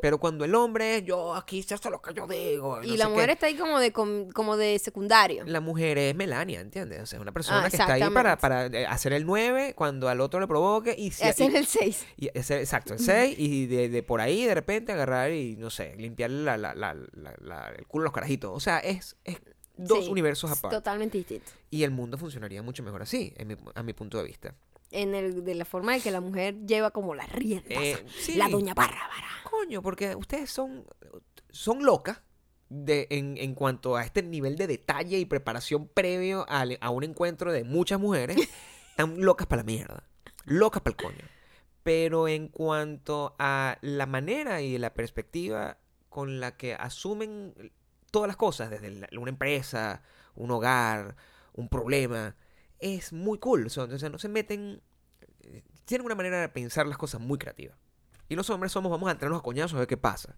Pero 0.00 0.18
cuando 0.18 0.44
el 0.44 0.54
hombre 0.54 0.96
es 0.98 1.04
yo 1.04 1.34
aquí 1.34 1.62
se 1.62 1.74
hace 1.74 1.90
lo 1.90 2.00
que 2.00 2.14
yo 2.14 2.26
digo. 2.26 2.82
Y 2.84 2.90
no 2.90 2.96
la 2.96 3.08
mujer 3.08 3.26
qué", 3.26 3.32
está 3.32 3.46
ahí 3.46 3.56
como 3.56 3.78
de, 3.80 3.92
com- 3.92 4.30
como 4.30 4.56
de 4.56 4.78
secundario. 4.78 5.44
La 5.44 5.60
mujer 5.60 5.98
es 5.98 6.14
Melania, 6.14 6.60
¿entiendes? 6.60 7.02
O 7.02 7.06
sea, 7.06 7.16
es 7.18 7.20
una 7.22 7.32
persona 7.32 7.64
Ah, 7.64 7.70
que 7.70 7.76
está 7.76 7.92
ahí 7.94 8.02
para, 8.10 8.38
para 8.38 8.66
eh, 8.66 8.86
hacer 8.86 9.12
el 9.12 9.26
9 9.26 9.74
cuando 9.74 10.08
al 10.08 10.20
otro 10.20 10.38
le 10.40 10.46
provoque 10.46 10.94
y, 10.96 11.10
si, 11.10 11.24
es 11.24 11.40
el 11.40 11.66
6. 11.66 12.06
y 12.16 12.28
hacer- 12.38 12.60
exacto, 12.60 12.94
el 12.94 13.00
6 13.00 13.36
y 13.38 13.66
de, 13.66 13.88
de 13.88 14.02
por 14.02 14.20
ahí 14.20 14.44
de 14.44 14.54
repente 14.54 14.92
agarrar 14.92 15.32
y, 15.32 15.56
no 15.56 15.70
sé, 15.70 15.94
limpiarle 15.96 16.44
la, 16.44 16.56
la- 16.56 16.74
la- 16.74 17.68
el 17.76 17.86
culo 17.86 18.02
a 18.02 18.06
los 18.06 18.12
carajitos. 18.12 18.52
O 18.54 18.60
sea, 18.60 18.78
es, 18.78 19.16
es 19.24 19.36
dos 19.76 20.04
Sí, 20.04 20.10
universos 20.10 20.50
aparte. 20.50 20.76
Totalmente 20.76 21.18
distinto. 21.18 21.50
Y 21.70 21.82
el 21.82 21.90
mundo 21.90 22.16
funcionaría 22.18 22.62
mucho 22.62 22.82
mejor 22.82 23.02
así, 23.02 23.34
en 23.36 23.48
mi- 23.48 23.56
a 23.74 23.82
mi 23.82 23.92
punto 23.92 24.18
de 24.18 24.24
vista. 24.24 24.54
En 24.92 25.14
el, 25.14 25.44
de 25.44 25.54
la 25.54 25.64
forma 25.64 25.94
de 25.94 26.00
que 26.00 26.10
la 26.10 26.20
mujer 26.20 26.64
lleva 26.66 26.90
como 26.90 27.14
las 27.14 27.30
riendas. 27.32 27.70
Eh, 27.82 28.04
sí. 28.18 28.34
La 28.36 28.48
doña 28.48 28.72
Bárbara. 28.74 29.08
Coño, 29.50 29.82
porque 29.82 30.14
ustedes 30.14 30.50
son, 30.50 30.84
son 31.50 31.84
locas, 31.84 32.20
de, 32.68 33.06
en, 33.10 33.36
en 33.38 33.54
cuanto 33.54 33.96
a 33.96 34.04
este 34.04 34.22
nivel 34.22 34.56
de 34.56 34.66
detalle 34.66 35.18
y 35.18 35.24
preparación 35.24 35.86
previo 35.88 36.44
al- 36.48 36.78
a 36.80 36.90
un 36.90 37.04
encuentro 37.04 37.52
de 37.52 37.62
muchas 37.64 38.00
mujeres, 38.00 38.36
están 38.90 39.20
locas 39.24 39.46
para 39.46 39.62
la 39.62 39.66
mierda. 39.66 40.02
Locas 40.44 40.82
para 40.82 40.92
el 40.92 41.02
coño. 41.04 41.24
Pero 41.82 42.26
en 42.28 42.48
cuanto 42.48 43.36
a 43.38 43.78
la 43.82 44.06
manera 44.06 44.62
y 44.62 44.78
la 44.78 44.94
perspectiva 44.94 45.78
con 46.08 46.40
la 46.40 46.56
que 46.56 46.74
asumen 46.74 47.54
todas 48.10 48.26
las 48.26 48.36
cosas, 48.36 48.70
desde 48.70 48.90
la- 48.90 49.08
una 49.18 49.30
empresa, 49.30 50.02
un 50.34 50.50
hogar, 50.50 51.14
un 51.54 51.68
problema, 51.68 52.34
es 52.80 53.12
muy 53.12 53.38
cool. 53.38 53.66
O 53.66 53.70
sea, 53.70 53.86
no 53.86 54.18
se 54.18 54.28
meten. 54.28 54.80
eh, 55.42 55.62
Tienen 55.84 56.04
una 56.06 56.14
manera 56.14 56.40
de 56.40 56.48
pensar 56.48 56.86
las 56.86 56.98
cosas 56.98 57.20
muy 57.20 57.38
creativa. 57.38 57.74
Y 58.28 58.34
los 58.34 58.50
hombres 58.50 58.72
somos, 58.72 58.90
vamos 58.90 59.08
a 59.08 59.12
entrarnos 59.12 59.38
a 59.40 59.42
coñazos 59.42 59.74
a 59.74 59.78
ver 59.80 59.86
qué 59.88 59.96
pasa. 59.96 60.36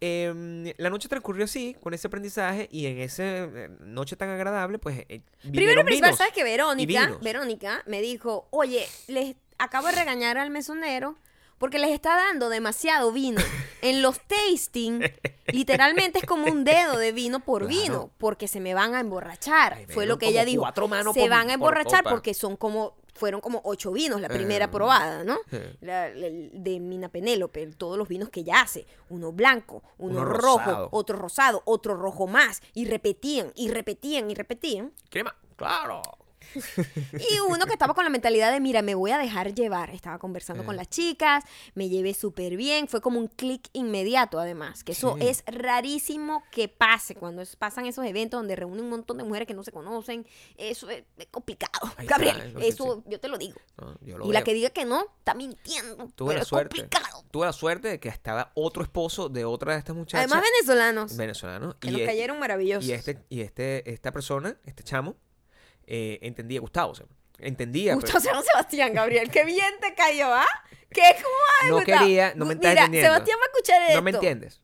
Em, 0.00 0.72
la 0.78 0.90
noche 0.90 1.08
transcurrió 1.08 1.44
así, 1.44 1.76
con 1.80 1.94
ese 1.94 2.08
aprendizaje, 2.08 2.68
y 2.72 2.86
en 2.86 2.98
esa 2.98 3.46
noche 3.80 4.16
tan 4.16 4.30
agradable, 4.30 4.78
pues. 4.78 5.04
eh, 5.08 5.22
Primero 5.42 5.84
principal. 5.84 6.16
¿sabes 6.16 6.32
que 6.32 6.42
Verónica. 6.42 7.18
Verónica 7.22 7.82
me 7.86 8.00
dijo, 8.02 8.48
oye, 8.50 8.84
les 9.06 9.36
acabo 9.58 9.86
de 9.88 9.92
regañar 9.94 10.38
al 10.38 10.50
mesonero 10.50 11.16
porque 11.62 11.78
les 11.78 11.90
está 11.92 12.16
dando 12.16 12.48
demasiado 12.48 13.12
vino. 13.12 13.40
En 13.82 14.02
los 14.02 14.18
tasting, 14.18 15.00
literalmente 15.46 16.18
es 16.18 16.24
como 16.26 16.50
un 16.50 16.64
dedo 16.64 16.98
de 16.98 17.12
vino 17.12 17.38
por 17.38 17.68
Claro. 17.68 17.82
vino, 17.82 18.10
porque 18.18 18.48
se 18.48 18.58
me 18.58 18.74
van 18.74 18.96
a 18.96 19.00
emborrachar. 19.00 19.74
Ay, 19.74 19.86
Fue 19.86 20.04
lo 20.06 20.18
que 20.18 20.26
ella 20.26 20.44
dijo. 20.44 20.62
cuatro 20.62 20.88
manos 20.88 21.14
Se 21.14 21.20
por- 21.20 21.30
van 21.30 21.50
a 21.50 21.52
emborrachar 21.52 22.02
porque 22.02 22.34
son 22.34 22.56
como, 22.56 22.96
fueron 23.14 23.40
como 23.40 23.60
ocho 23.64 23.92
vinos 23.92 24.20
la 24.20 24.28
primera 24.28 24.64
Eh. 24.64 24.68
probada, 24.68 25.22
¿no? 25.22 25.38
Eh. 25.52 25.76
La- 25.82 26.08
la- 26.08 26.28
de 26.30 26.80
Mina 26.80 27.08
Penélope, 27.10 27.64
todos 27.68 27.96
los 27.96 28.08
vinos 28.08 28.28
que 28.30 28.40
ella 28.40 28.62
hace. 28.62 28.84
Uno 29.10 29.30
blanco, 29.30 29.84
uno, 29.98 30.16
Uno 30.20 30.24
rojo, 30.24 30.58
rosado. 30.58 30.88
otro 30.90 31.16
rosado, 31.16 31.62
otro 31.64 31.94
rojo 31.96 32.26
más. 32.26 32.60
Y 32.74 32.86
repetían, 32.86 33.52
y 33.54 33.68
repetían, 33.70 34.28
y 34.32 34.34
repetían. 34.34 34.92
Crema, 35.10 35.36
claro. 35.54 36.02
Y 37.32 37.40
uno 37.48 37.66
que 37.66 37.72
estaba 37.72 37.94
con 37.94 38.04
la 38.04 38.10
mentalidad 38.10 38.52
de, 38.52 38.60
mira, 38.60 38.82
me 38.82 38.94
voy 38.94 39.10
a 39.10 39.18
dejar 39.18 39.54
llevar. 39.54 39.90
Estaba 39.90 40.18
conversando 40.18 40.64
con 40.64 40.76
las 40.76 40.88
chicas, 40.88 41.44
me 41.74 41.88
llevé 41.88 42.14
súper 42.14 42.56
bien. 42.56 42.88
Fue 42.88 43.00
como 43.00 43.18
un 43.18 43.28
clic 43.28 43.68
inmediato, 43.72 44.38
además. 44.38 44.84
Que 44.84 44.92
eso 44.92 45.16
Sí. 45.18 45.26
es 45.28 45.44
rarísimo 45.46 46.42
que 46.50 46.68
pase 46.68 47.14
cuando 47.14 47.42
es- 47.42 47.56
pasan 47.56 47.86
esos 47.86 48.04
eventos 48.04 48.38
donde 48.38 48.56
reúnen 48.56 48.84
un 48.84 48.90
montón 48.90 49.18
de 49.18 49.24
mujeres 49.24 49.46
que 49.46 49.54
no 49.54 49.62
se 49.62 49.72
conocen. 49.72 50.26
Eso 50.56 50.88
es, 50.90 51.04
es 51.16 51.26
complicado. 51.30 51.72
Ahí 51.96 52.06
está, 52.06 52.18
Gabriel, 52.18 52.54
es 52.60 52.74
eso 52.74 53.02
sí. 53.04 53.10
yo 53.10 53.20
te 53.20 53.28
lo 53.28 53.38
digo. 53.38 53.58
No, 53.80 53.96
yo 54.00 54.18
lo 54.18 54.26
Y 54.26 54.32
la 54.32 54.42
que 54.44 54.54
diga 54.54 54.70
que 54.70 54.84
no, 54.84 55.04
está 55.18 55.34
mintiendo. 55.34 56.08
Tuve 56.14 56.28
pero 56.28 56.36
la 56.38 56.42
es 56.42 56.48
suerte. 56.48 56.76
complicado. 56.78 57.24
Tuve 57.30 57.46
la 57.46 57.52
suerte 57.52 57.88
de 57.88 58.00
que 58.00 58.08
estaba 58.08 58.52
otro 58.54 58.82
esposo 58.82 59.28
de 59.28 59.44
otra 59.44 59.72
de 59.74 59.78
estas 59.78 59.96
muchachas. 59.96 60.30
Además, 60.30 60.44
venezolanos. 60.58 61.16
venezolano. 61.16 61.78
que 61.78 61.88
y, 61.88 61.92
nos 61.92 62.00
cayeron 62.02 62.38
maravillosos. 62.38 62.84
y 62.88 62.92
este, 62.92 63.18
y 63.28 63.40
este, 63.40 63.90
esta 63.90 64.12
persona, 64.12 64.56
este 64.64 64.82
chamo, 64.82 65.16
eh, 65.86 66.18
entendía 66.22 66.60
Gustavo. 66.60 66.92
o 66.92 66.94
sea, 66.94 67.06
entendía. 67.38 67.94
Gustavo 67.94 68.20
San 68.20 68.42
Sebastián, 68.42 68.92
Gabriel. 68.94 69.30
Qué 69.30 69.44
bien 69.44 69.74
te 69.80 69.94
cayó, 69.94 70.32
¿ah? 70.32 70.46
¿Qué? 70.90 71.02
¿Cómo 71.16 71.34
va, 71.34 71.52
pero 71.60 71.70
no 71.72 71.76
Gustavo? 71.78 71.98
quería, 72.00 72.32
no 72.34 72.44
me 72.44 72.54
Mira, 72.54 72.70
entendiendo. 72.72 73.08
Sebastián 73.08 73.38
va 73.40 73.44
a 73.44 73.46
escuchar 73.46 73.82
esto. 73.82 73.94
No 73.96 74.02
me 74.02 74.10
entiendes. 74.10 74.60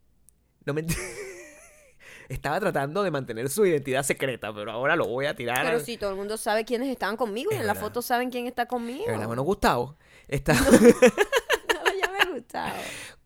No 0.64 0.74
me 0.74 0.84
Estaba 2.28 2.60
tratando 2.60 3.02
de 3.02 3.10
mantener 3.10 3.48
su 3.48 3.64
identidad 3.64 4.02
secreta, 4.02 4.52
pero 4.52 4.70
ahora 4.70 4.96
lo 4.96 5.06
voy 5.06 5.24
a 5.24 5.34
tirar. 5.34 5.64
Pero 5.64 5.80
sí, 5.80 5.96
todo 5.96 6.10
el 6.10 6.16
mundo 6.16 6.36
sabe 6.36 6.66
quiénes 6.66 6.90
estaban 6.90 7.16
conmigo 7.16 7.50
y 7.52 7.54
en 7.54 7.66
la 7.66 7.72
verdad. 7.72 7.80
foto 7.88 8.02
saben 8.02 8.30
quién 8.30 8.46
está 8.46 8.66
conmigo. 8.66 9.04
Es 9.06 9.12
verdad, 9.12 9.26
bueno, 9.26 9.42
Gustavo. 9.42 9.96
Está... 10.28 10.52
No, 11.74 11.84
ya 11.98 12.10
me 12.10 12.32
gustaba. 12.32 12.74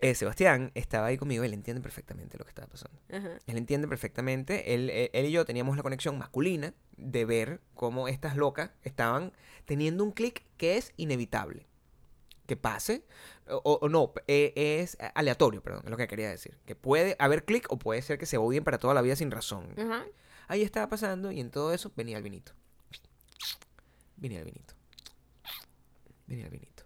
Eh, 0.02 0.14
Sebastián 0.14 0.70
estaba 0.74 1.06
ahí 1.06 1.16
conmigo, 1.16 1.44
él 1.44 1.54
entiende 1.54 1.80
perfectamente 1.80 2.36
lo 2.36 2.44
que 2.44 2.50
estaba 2.50 2.68
pasando. 2.68 3.00
Ajá. 3.10 3.38
Él 3.46 3.56
entiende 3.56 3.88
perfectamente. 3.88 4.74
Él, 4.74 4.90
él- 4.90 5.10
él 5.12 5.26
y 5.26 5.30
yo 5.32 5.44
teníamos 5.44 5.76
la 5.76 5.82
conexión 5.82 6.18
masculina 6.18 6.74
de 6.96 7.24
ver 7.24 7.60
cómo 7.74 8.08
estas 8.08 8.36
locas 8.36 8.70
estaban 8.82 9.32
teniendo 9.64 10.04
un 10.04 10.12
clic 10.12 10.44
que 10.56 10.76
es 10.76 10.92
inevitable. 10.96 11.66
Que 12.46 12.56
pase. 12.56 13.04
O, 13.48 13.78
o 13.80 13.88
no, 13.88 14.12
eh, 14.26 14.52
es 14.56 14.98
aleatorio, 15.14 15.62
perdón, 15.62 15.82
es 15.84 15.90
lo 15.90 15.96
que 15.96 16.08
quería 16.08 16.28
decir. 16.28 16.58
Que 16.66 16.74
puede 16.74 17.16
haber 17.18 17.44
clic 17.44 17.66
o 17.70 17.78
puede 17.78 18.02
ser 18.02 18.18
que 18.18 18.26
se 18.26 18.36
odien 18.36 18.64
para 18.64 18.78
toda 18.78 18.94
la 18.94 19.00
vida 19.02 19.16
sin 19.16 19.30
razón. 19.30 19.68
Ajá. 19.78 20.04
Ahí 20.48 20.62
estaba 20.62 20.88
pasando 20.88 21.30
y 21.32 21.40
en 21.40 21.50
todo 21.50 21.72
eso 21.72 21.92
venía 21.96 22.16
el 22.18 22.22
vinito. 22.22 22.52
Venía 24.16 24.40
el 24.40 24.44
vinito. 24.44 24.74
Venía 26.26 26.44
el 26.46 26.50
vinito. 26.50 26.82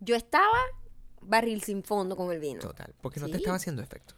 Yo 0.00 0.16
estaba 0.16 0.56
barril 1.24 1.62
sin 1.62 1.82
fondo 1.82 2.16
con 2.16 2.30
el 2.32 2.38
vino. 2.40 2.60
Total. 2.60 2.94
Porque 3.00 3.20
no 3.20 3.26
Sí. 3.26 3.32
te 3.32 3.38
estaba 3.38 3.56
haciendo 3.56 3.82
efecto. 3.82 4.14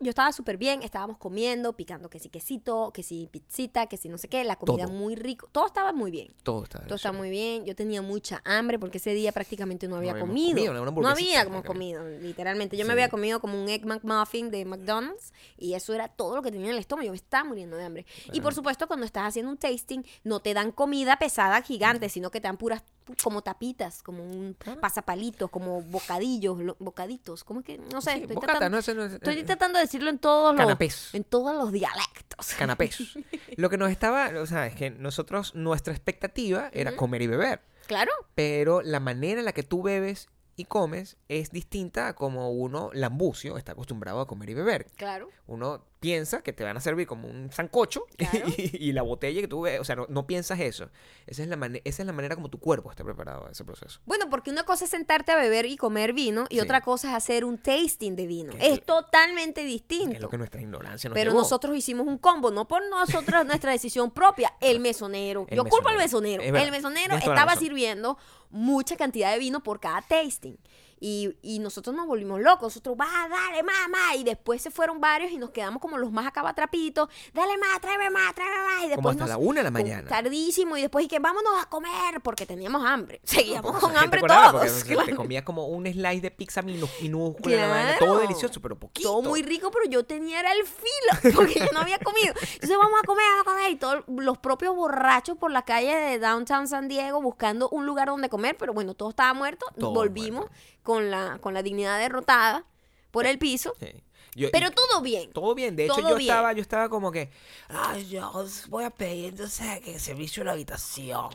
Yo 0.00 0.10
estaba 0.10 0.32
súper 0.32 0.56
bien, 0.56 0.82
estábamos 0.82 1.18
comiendo, 1.18 1.72
picando 1.74 2.10
que 2.10 2.18
sí 2.18 2.28
quesito, 2.28 2.90
que 2.92 3.04
sí 3.04 3.28
pizzita, 3.30 3.86
que 3.86 3.96
sí 3.96 4.08
no 4.08 4.18
sé 4.18 4.28
qué, 4.28 4.42
la 4.42 4.56
comida 4.56 4.86
Todo. 4.86 4.92
muy 4.94 5.14
rico. 5.14 5.48
Todo 5.52 5.66
estaba 5.66 5.92
muy 5.92 6.10
bien. 6.10 6.34
Todo 6.42 6.64
estaba 6.64 6.84
Todo 6.84 6.96
estaba 6.96 7.16
muy 7.16 7.30
bien. 7.30 7.64
Yo 7.64 7.76
tenía 7.76 8.02
mucha 8.02 8.42
hambre 8.44 8.78
porque 8.80 8.98
ese 8.98 9.14
día 9.14 9.30
prácticamente 9.30 9.86
no 9.86 9.96
había 9.96 10.18
comido. 10.18 10.56
no 10.74 10.80
habíamos 10.80 10.94
prácticamente. 11.00 11.66
comido, 11.66 12.04
literalmente. 12.20 12.76
Yo 12.76 12.84
me 12.86 12.92
había 12.92 13.08
comido 13.08 13.40
como 13.40 13.60
un 13.60 13.68
egg 13.68 13.86
McMuffin 13.86 14.50
de 14.50 14.64
McDonald's 14.64 15.32
y 15.56 15.74
eso 15.74 15.94
era 15.94 16.08
todo 16.08 16.36
lo 16.36 16.42
que 16.42 16.50
tenía 16.50 16.66
en 16.66 16.72
el 16.74 16.80
estómago. 16.80 17.06
Yo 17.06 17.12
me 17.12 17.16
estaba 17.16 17.44
muriendo 17.44 17.76
de 17.76 17.84
hambre. 17.84 18.04
Y 18.32 18.40
por 18.40 18.52
supuesto, 18.52 18.88
cuando 18.88 19.06
estás 19.06 19.28
haciendo 19.28 19.50
un 19.52 19.58
tasting, 19.58 20.02
no 20.24 20.40
te 20.40 20.54
dan 20.54 20.72
comida 20.72 21.18
pesada 21.18 21.62
gigante, 21.62 22.08
sino 22.08 22.30
que 22.32 22.40
te 22.40 22.48
dan 22.48 22.56
puras 22.58 22.82
como 23.22 23.42
tapitas, 23.42 24.02
como 24.02 24.22
un 24.24 24.54
Claro. 24.58 24.80
pasapalitos, 24.80 25.50
como 25.50 25.82
bocadillos, 25.82 26.58
lo- 26.58 26.76
bocaditos. 26.78 27.44
¿Cómo 27.44 27.60
es 27.60 27.66
que? 27.66 27.78
No 27.78 28.00
sé, 28.00 28.12
Sí, 28.12 28.20
estoy, 28.22 28.34
bocata, 28.36 28.52
tratando, 28.54 28.76
no, 28.76 28.80
ese 28.80 28.94
no 28.94 29.04
es- 29.04 29.12
estoy 29.14 29.38
eh, 29.38 29.44
tratando 29.44 29.78
de 29.78 29.84
decirlo 29.84 30.10
en 30.10 30.18
todos 30.18 30.54
los, 30.54 30.60
Canapés. 30.60 31.10
en 31.14 31.24
todos 31.24 31.54
los 31.54 31.72
dialectos. 31.72 32.54
canapés. 32.58 32.98
Lo 33.56 33.70
que 33.70 33.76
nos 33.78 33.90
estaba, 33.90 34.30
o 34.40 34.46
sea, 34.46 34.66
es 34.66 34.74
que 34.74 34.90
nosotros, 34.90 35.54
nuestra 35.54 35.92
expectativa 35.94 36.68
era 36.72 36.96
comer 36.96 37.22
y 37.22 37.26
beber. 37.28 37.60
Claro. 37.86 38.10
Pero 38.34 38.82
la 38.82 38.98
manera 39.00 39.38
en 39.40 39.44
la 39.44 39.52
que 39.52 39.62
tú 39.62 39.82
bebes 39.82 40.28
y 40.56 40.64
comes 40.64 41.16
es 41.28 41.50
distinta 41.50 42.08
a 42.08 42.14
como 42.14 42.50
uno, 42.50 42.90
lambucio, 42.92 43.56
está 43.58 43.72
acostumbrado 43.72 44.20
a 44.20 44.26
comer 44.26 44.50
y 44.50 44.54
beber. 44.54 44.86
Claro. 44.96 45.28
Uno 45.46 45.84
piensa 46.04 46.42
que 46.42 46.52
te 46.52 46.64
van 46.64 46.76
a 46.76 46.80
servir 46.80 47.06
como 47.06 47.26
un 47.28 47.50
sancocho 47.50 48.04
Claro. 48.18 48.46
y, 48.58 48.88
y 48.88 48.92
la 48.92 49.00
botella 49.02 49.40
que 49.40 49.48
tú 49.48 49.62
bebes, 49.62 49.80
o 49.80 49.84
sea, 49.84 49.96
no, 49.96 50.06
no 50.10 50.26
piensas 50.26 50.60
eso. 50.60 50.90
Esa 51.26 51.42
es, 51.42 51.48
la 51.48 51.56
esa 51.84 52.02
es 52.02 52.06
la 52.06 52.12
manera 52.12 52.34
como 52.34 52.50
tu 52.50 52.58
cuerpo 52.60 52.90
está 52.90 53.04
preparado 53.04 53.46
a 53.46 53.50
ese 53.52 53.64
proceso. 53.64 54.00
Bueno, 54.04 54.28
porque 54.28 54.50
una 54.50 54.64
cosa 54.64 54.84
es 54.84 54.90
sentarte 54.90 55.32
a 55.32 55.36
beber 55.36 55.64
y 55.64 55.76
comer 55.76 56.12
vino 56.12 56.44
y 56.50 56.56
Sí. 56.56 56.60
otra 56.60 56.82
cosa 56.82 57.08
es 57.08 57.14
hacer 57.14 57.44
un 57.46 57.56
tasting 57.56 58.16
de 58.16 58.26
vino. 58.26 58.52
Es 58.58 58.74
Es 58.80 58.84
totalmente 58.84 59.62
Que 59.62 59.66
distinto. 59.66 60.14
es 60.16 60.20
lo 60.20 60.28
que 60.28 60.36
nuestra 60.36 60.60
ignorancia 60.60 61.08
nos 61.08 61.14
Pero 61.14 61.30
llevó. 61.30 61.40
nosotros 61.40 61.76
hicimos 61.76 62.06
un 62.06 62.18
combo, 62.18 62.50
no 62.50 62.68
por 62.68 62.82
nosotros, 62.90 63.46
nuestra 63.46 63.72
decisión 63.72 64.10
propia, 64.10 64.52
el 64.60 64.80
mesonero. 64.80 65.46
El 65.48 65.56
Yo 65.56 65.64
culpo 65.64 65.88
al 65.88 65.96
mesonero. 65.96 66.42
mesonero. 66.42 66.64
El 66.64 66.70
mesonero 66.70 67.16
estaba 67.16 67.56
sirviendo 67.56 68.18
mucha 68.50 68.96
cantidad 68.96 69.32
de 69.32 69.38
vino 69.38 69.62
por 69.62 69.80
cada 69.80 70.02
tasting. 70.02 70.58
Y, 71.00 71.36
y 71.42 71.58
nosotros 71.58 71.94
nos 71.94 72.06
volvimos 72.06 72.40
locos. 72.40 72.62
Nosotros, 72.74 72.96
va, 72.98 73.28
dale, 73.28 73.62
más, 73.62 73.88
más. 73.90 74.16
Y 74.16 74.24
después 74.24 74.62
se 74.62 74.70
fueron 74.70 75.00
varios 75.00 75.30
y 75.32 75.36
nos 75.38 75.50
quedamos 75.50 75.80
como 75.80 75.98
los 75.98 76.10
más 76.12 76.26
acabatrapitos. 76.26 77.08
Dale 77.32 77.58
más, 77.58 77.80
tráeme 77.80 78.10
más, 78.10 78.34
tráeme 78.34 78.56
más. 78.58 78.78
Y 78.78 78.80
como 78.82 78.88
después 78.88 79.14
hasta 79.16 79.24
nos- 79.24 79.28
la 79.30 79.36
una 79.38 79.60
de 79.60 79.64
la 79.64 79.70
como 79.70 79.82
mañana. 79.84 80.08
Tardísimo. 80.08 80.76
Y 80.76 80.82
después 80.82 81.04
dije, 81.08 81.18
vámonos 81.20 81.52
a 81.62 81.68
comer 81.68 82.20
porque 82.22 82.46
teníamos 82.46 82.84
hambre. 82.86 83.20
Seguíamos 83.24 83.78
con 83.78 83.96
hambre 83.96 84.20
todos. 84.20 84.52
porque, 84.52 84.68
o 84.70 84.70
sea, 84.74 84.84
Te 84.84 84.94
claro. 84.94 85.16
comías 85.16 85.42
como 85.44 85.66
un 85.66 85.86
slice 85.86 86.20
de 86.20 86.30
pizza 86.30 86.62
minúscula, 86.62 87.56
Claro. 87.56 87.98
todo 87.98 88.18
delicioso, 88.18 88.60
pero 88.60 88.78
poquito. 88.78 89.08
Todo 89.08 89.22
muy 89.22 89.42
rico, 89.42 89.70
pero 89.70 89.88
yo 89.90 90.04
tenía 90.04 90.40
era 90.40 90.52
el 90.52 90.64
filo, 90.64 91.34
porque 91.36 91.58
yo 91.60 91.66
no 91.72 91.80
había 91.80 91.98
comido. 91.98 92.34
Entonces 92.34 92.76
vamos 92.78 92.98
a 93.02 93.06
comer, 93.06 93.24
vamos 93.30 93.46
a 93.46 93.50
comer. 93.50 93.70
Y 93.72 93.76
todos 93.76 94.04
los 94.08 94.38
propios 94.38 94.74
borrachos 94.74 95.36
por 95.36 95.50
la 95.50 95.62
calle 95.62 95.94
de 95.94 96.18
Downtown 96.18 96.66
San 96.68 96.88
Diego 96.88 97.20
buscando 97.20 97.68
un 97.68 97.86
lugar 97.86 98.08
donde 98.08 98.28
comer, 98.28 98.56
pero 98.58 98.72
bueno, 98.72 98.94
todo 98.94 99.10
estaba 99.10 99.32
muerto. 99.34 99.66
Todo 99.78 99.92
Volvimos 99.92 100.40
muerto. 100.46 100.56
Con 100.84 101.10
la, 101.10 101.38
con 101.40 101.52
la 101.54 101.62
dignidad 101.64 101.98
derrotada 101.98 102.64
por 103.10 103.26
el 103.26 103.38
piso. 103.38 103.74
Sí. 103.80 103.88
Yo- 104.36 104.50
Pero 104.52 104.70
todo 104.72 105.00
bien. 105.00 105.32
todo 105.32 105.54
bien. 105.54 105.76
De 105.76 105.84
hecho, 105.86 106.00
yo 106.00 106.16
bien. 106.16 106.20
estaba, 106.30 106.52
yo 106.52 106.60
estaba 106.60 106.88
como 106.88 107.10
que, 107.12 107.30
ay, 107.68 108.08
yo 108.08 108.32
voy 108.68 108.82
a 108.84 108.90
pedir 108.90 109.26
entonces 109.26 109.80
que 109.80 109.98
servicio 109.98 110.42
en 110.42 110.46
la 110.46 110.52
habitación. 110.52 111.28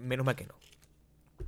Menos 0.00 0.24
mal 0.26 0.36
que 0.36 0.44
no. 0.46 0.54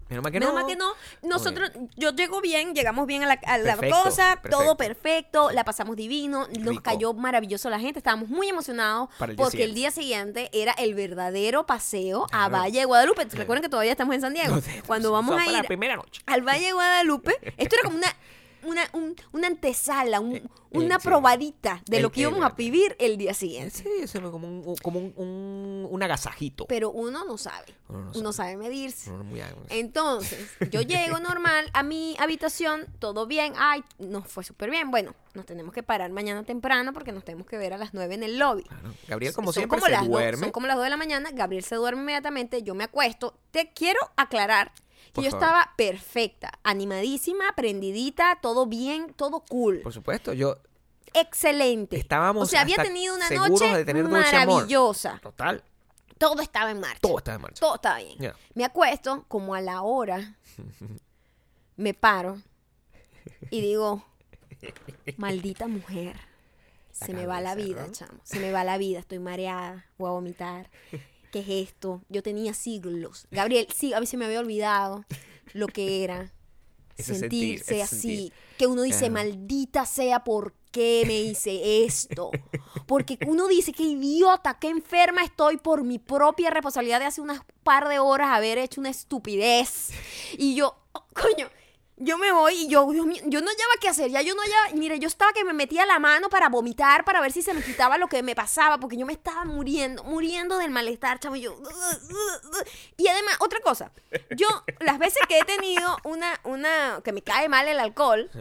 Menos 0.09 0.23
mal 0.23 0.33
que 0.33 0.41
Menos 0.41 0.55
no. 0.55 0.61
mal 0.61 0.67
que 0.69 0.77
no. 0.77 0.93
Nosotros, 1.23 1.71
yo 1.97 2.13
llego 2.13 2.41
bien, 2.41 2.75
llegamos 2.75 3.07
bien 3.07 3.23
a 3.23 3.27
la, 3.27 3.41
a 3.47 3.59
la 3.59 3.77
Perfecto, 3.77 4.03
cosa, 4.05 4.41
todo 4.51 4.77
perfecto. 4.77 5.51
la 5.51 5.65
pasamos 5.65 5.97
divino, 5.97 6.47
nos 6.59 6.81
cayó 6.81 7.13
maravilloso 7.13 7.69
la 7.71 7.79
gente, 7.79 7.99
estábamos 7.99 8.29
muy 8.29 8.49
emocionados 8.49 9.09
el 9.21 9.37
porque 9.37 9.65
el 9.65 9.75
día 9.75 9.91
siguiente 9.91 10.49
era 10.53 10.73
el 10.73 10.95
verdadero 10.95 11.67
paseo 11.67 12.27
a. 12.33 12.49
Valle 12.49 12.81
de 12.81 12.85
Guadalupe. 12.87 13.25
Recuerden 13.33 13.63
que 13.63 13.69
todavía 13.69 13.93
estamos 13.93 14.15
en 14.15 14.21
San 14.23 14.33
Diego. 14.35 14.59
Cuando 14.87 15.13
vamos 15.13 15.39
a 15.39 15.45
ir 15.45 15.53
la 15.53 15.63
primera 15.63 15.97
noche. 15.97 16.23
al 16.27 16.43
Valle 16.43 16.67
de 16.67 16.73
Guadalupe, 16.73 17.37
esto 17.59 17.77
era 17.77 17.83
como 17.85 17.97
una 17.99 18.09
una, 18.63 18.83
un- 18.93 19.15
una 19.33 19.47
antesala, 19.49 20.21
un- 20.21 20.37
Eh, 20.37 20.43
una 20.73 20.99
probadita 20.99 21.83
de 21.87 21.97
El- 21.97 22.03
lo 22.03 22.13
que 22.13 22.21
íbamos 22.21 22.43
a 22.45 22.51
vivir 22.51 22.95
el 22.99 23.17
día 23.17 23.33
siguiente. 23.33 23.71
Sí, 23.79 23.89
eso 24.03 24.19
es 24.19 24.25
como 24.31 24.47
un, 24.47 24.77
como 24.77 24.99
un, 25.01 25.15
un, 25.17 25.87
un 25.91 26.03
agasajito. 26.03 26.67
Pero 26.67 26.91
uno 26.91 27.25
no 27.25 27.39
sabe. 27.39 27.75
Uno 27.89 28.05
no 28.13 28.21
Uno 28.21 28.33
sabe 28.35 28.57
medirse. 28.59 29.11
Muy. 29.11 29.41
Entonces, 29.71 30.39
yo 30.71 30.83
llego 30.83 31.19
normal 31.21 31.71
a 31.73 31.83
mi 31.83 32.17
habitación, 32.19 32.87
todo 32.99 33.27
bien, 33.27 33.55
ay, 33.57 33.83
nos 33.99 34.27
fue 34.29 34.45
súper 34.45 34.71
bien. 34.71 34.91
Bueno, 34.91 35.15
nos 35.33 35.47
tenemos 35.47 35.73
que 35.73 35.83
parar 35.83 36.11
mañana 36.11 36.43
temprano 36.45 36.93
porque 36.93 37.13
nos 37.13 37.25
tenemos 37.25 37.47
que 37.47 37.57
ver 37.57 37.73
a 37.73 37.79
las 37.79 37.95
9 37.95 38.15
en 38.17 38.23
el 38.25 38.39
lobby. 38.39 38.65
Claro. 38.65 38.93
Gabriel, 39.09 39.33
como 39.33 39.47
Son 39.53 39.61
siempre, 39.63 39.79
como 39.79 39.87
se 39.87 39.93
las 39.93 40.01
dos- 40.03 40.11
duerme. 40.11 40.43
son 40.43 40.51
como 40.53 40.67
las 40.67 40.77
2 40.77 40.85
de 40.85 40.91
la 40.91 40.97
mañana, 40.99 41.31
Gabriel 41.33 41.65
se 41.65 41.77
duerme 41.77 42.03
inmediatamente, 42.03 42.63
yo 42.63 42.75
me 42.75 42.85
acuesto. 42.85 43.39
Te 43.51 43.73
quiero 43.73 44.01
aclarar 44.17 44.73
Por 45.13 45.25
yo 45.25 45.31
favor. 45.31 45.45
estaba 45.47 45.73
perfecta, 45.77 46.53
animadísima, 46.63 47.53
prendidita, 47.57 48.39
todo 48.43 48.67
bien, 48.67 49.13
todo 49.15 49.41
cool. 49.41 49.81
Por 49.81 49.93
supuesto, 49.93 50.33
yo 50.33 50.57
Excelente. 51.15 51.97
estábamos 51.99 52.45
o 52.45 52.47
sea, 52.47 52.61
había 52.63 52.75
hasta 52.77 52.85
tenido 52.85 53.15
una 53.15 53.29
seguros 53.29 53.61
noche 53.61 53.77
de 53.77 53.85
tener 53.85 54.05
dulce 54.09 54.37
amor. 54.37 54.47
maravillosa. 54.55 55.19
Total, 55.23 55.63
Todo 56.19 56.43
estaba 56.43 56.71
en 56.71 56.81
marcha. 56.81 56.99
todo 57.01 57.19
está 57.19 57.35
en 57.35 57.41
marcha. 57.41 57.61
Todo 57.61 57.75
estaba 57.77 57.99
bien. 57.99 58.19
Ya. 58.19 58.35
Me 58.55 58.65
acuesto 58.65 59.25
como 59.29 59.55
a 59.55 59.61
la 59.61 59.83
hora, 59.83 60.37
me 61.77 61.95
paro 61.95 62.41
y 63.51 63.61
digo, 63.61 64.05
maldita 65.17 65.67
mujer. 65.69 66.17
La 67.01 67.07
Se 67.07 67.15
me 67.15 67.27
va 67.27 67.41
la 67.41 67.51
cabeza, 67.51 67.69
vida, 67.69 67.87
¿no? 67.87 67.93
chamo. 67.93 68.19
Se 68.25 68.41
me 68.41 68.51
va 68.51 68.65
la 68.65 68.77
vida. 68.77 68.99
Estoy 68.99 69.21
mareada. 69.21 69.87
Voy 69.99 70.09
a 70.09 70.13
vomitar. 70.13 70.69
¿Qué 71.31 71.41
es 71.41 71.49
esto? 71.69 72.03
Yo 72.09 72.23
tenía 72.23 72.55
siglos. 72.55 73.27
Gabriel, 73.31 73.67
sí, 73.75 73.93
a 73.93 74.01
mí 74.01 74.07
se 74.07 74.17
me 74.17 74.25
había 74.25 74.41
olvidado 74.41 75.05
lo 75.53 75.67
que 75.67 76.05
era 76.05 76.33
Ese 76.97 77.15
sentirse 77.15 77.83
así. 77.83 77.97
sentir. 77.97 78.33
Que 78.57 78.67
uno 78.67 78.83
dice, 78.83 79.07
Ajá. 79.07 79.15
maldita 79.15 79.87
sea, 79.87 80.25
¿por 80.25 80.53
qué 80.73 81.05
me 81.07 81.21
hice 81.21 81.85
esto? 81.85 82.31
Porque 82.87 83.19
uno 83.27 83.47
dice, 83.47 83.73
qué 83.73 83.85
idiota, 83.85 84.59
qué 84.59 84.69
enferma 84.69 85.23
estoy 85.23 85.59
por 85.59 85.85
mi 85.85 85.99
propia 85.99 86.51
responsabilidad 86.51 87.01
de 87.01 87.07
hace 87.07 87.21
unas 87.21 87.41
par 87.63 87.89
de 87.89 87.99
horas 87.99 88.31
haber 88.31 88.59
hecho 88.59 88.81
una 88.81 88.91
estupidez. 88.91 89.91
Y 90.37 90.55
yo, 90.57 90.77
oh, 90.93 91.07
coño, 91.15 91.49
yo 92.01 92.17
me 92.19 92.33
voy 92.33 92.55
y 92.55 92.69
yo, 92.69 92.91
Dios 92.91 93.07
mío, 93.07 93.23
yo 93.27 93.41
no 93.41 93.49
hallaba 93.49 93.73
qué 93.81 93.89
hacer, 93.89 94.11
ya 94.11 94.23
yo 94.23 94.35
no 94.35 94.43
hallaba, 94.43 94.69
mire, 94.75 94.99
yo 94.99 95.09
estaba 95.09 95.33
que 95.33 95.45
me 95.45 95.53
metía 95.53 95.85
la 95.87 95.99
mano 95.99 96.29
para 96.29 96.49
vomitar, 96.49 97.05
para 97.05 97.21
ver 97.21 97.33
si 97.33 97.43
se 97.43 97.55
me 97.55 97.63
quitaba 97.63 97.99
lo 97.99 98.07
que 98.09 98.23
me 98.23 98.35
pasaba, 98.35 98.79
porque 98.79 98.97
yo 98.97 99.05
me 99.07 99.13
estaba 99.13 99.45
muriendo, 99.45 100.05
muriendo 100.05 100.59
del 100.59 100.71
malestar, 100.71 101.19
chamo, 101.21 101.37
y 101.37 101.41
yo, 101.43 101.57
y 102.97 103.09
además, 103.09 103.37
otra 103.41 103.61
cosa, 103.61 103.93
yo, 104.37 104.47
las 104.81 104.99
veces 104.99 105.23
que 105.29 105.39
he 105.39 105.45
tenido 105.45 105.97
una, 106.05 106.41
una, 106.45 107.01
que 107.05 107.13
me 107.13 107.23
cae 107.23 107.49
mal 107.49 107.67
el 107.69 107.79
alcohol, 107.81 108.31
Sí. 108.33 108.41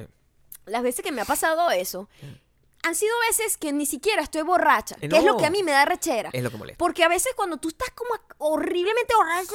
las 0.66 0.84
veces 0.84 1.04
que 1.04 1.12
me 1.12 1.22
ha 1.22 1.26
pasado 1.26 1.70
eso, 1.72 2.10
han 2.88 2.96
sido 2.96 3.14
veces 3.30 3.58
que 3.58 3.72
ni 3.74 3.86
siquiera 3.86 4.22
estoy 4.22 4.42
borracha, 4.42 4.96
Eh, 5.02 5.10
que 5.10 5.18
es 5.18 5.24
lo 5.24 5.38
que 5.38 5.46
a 5.46 5.50
mí 5.50 5.62
me 5.64 5.72
da 5.72 5.86
rechera. 5.86 6.30
Es 6.34 6.44
lo 6.44 6.50
que 6.52 6.58
molesta. 6.58 6.78
Porque 6.78 7.04
a 7.04 7.08
veces 7.08 7.34
cuando 7.36 7.58
tú 7.58 7.68
estás 7.70 7.90
como 7.92 8.10
horriblemente 8.40 9.14
borracha, 9.16 9.52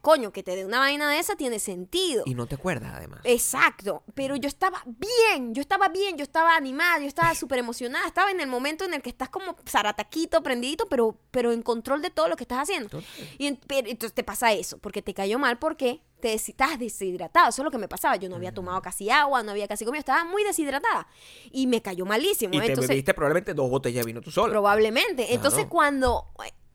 coño, 0.00 0.32
que 0.32 0.42
te 0.42 0.56
dé 0.56 0.64
una 0.64 0.78
vaina 0.78 1.08
de 1.10 1.18
esa 1.18 1.36
tiene 1.36 1.58
sentido. 1.58 2.22
Y 2.26 2.34
no 2.34 2.46
te 2.46 2.54
acuerdas, 2.54 2.92
además. 2.94 3.20
Exacto, 3.24 4.02
pero 4.14 4.36
yo 4.36 4.48
estaba 4.48 4.82
bien, 4.86 5.54
yo 5.54 5.60
estaba 5.60 5.88
bien, 5.88 6.16
yo 6.16 6.22
estaba 6.22 6.56
animada, 6.56 6.98
yo 7.00 7.06
estaba 7.06 7.34
súper 7.34 7.58
emocionada, 7.58 8.06
estaba 8.06 8.30
en 8.30 8.40
el 8.40 8.46
momento 8.46 8.84
en 8.84 8.94
el 8.94 9.02
que 9.02 9.10
estás 9.10 9.28
como 9.28 9.56
zarataquito, 9.68 10.42
prendidito, 10.42 10.86
pero, 10.88 11.16
pero 11.30 11.52
en 11.52 11.62
control 11.62 12.02
de 12.02 12.10
todo 12.10 12.28
lo 12.28 12.36
que 12.36 12.44
estás 12.44 12.58
haciendo. 12.60 12.88
Total. 12.88 13.04
Y 13.38 13.46
en- 13.46 13.56
pero 13.66 13.88
entonces 13.88 14.14
te 14.14 14.24
pasa 14.24 14.52
eso, 14.52 14.78
porque 14.78 15.02
te 15.02 15.14
cayó 15.14 15.38
mal 15.38 15.58
porque 15.58 16.02
te 16.24 16.32
estás 16.32 16.78
deshidratado, 16.78 17.50
eso 17.50 17.60
es 17.60 17.64
lo 17.64 17.70
que 17.70 17.76
me 17.76 17.86
pasaba, 17.86 18.16
yo 18.16 18.30
no 18.30 18.36
había 18.36 18.54
tomado 18.54 18.80
casi 18.80 19.10
agua, 19.10 19.42
no 19.42 19.50
había 19.50 19.68
casi 19.68 19.84
comido, 19.84 19.98
estaba 19.98 20.24
muy 20.24 20.42
deshidratada 20.42 21.06
y 21.52 21.66
me 21.66 21.82
cayó 21.82 22.06
malísimo. 22.06 22.54
Y 22.54 22.60
te 22.60 22.66
entonces, 22.68 22.88
bebiste 22.88 23.12
probablemente 23.12 23.52
dos 23.52 23.68
botellas 23.68 24.06
de 24.06 24.06
vino 24.06 24.22
tú 24.22 24.30
solo. 24.30 24.50
Probablemente. 24.50 25.34
Entonces, 25.34 25.66
cuando, 25.66 26.28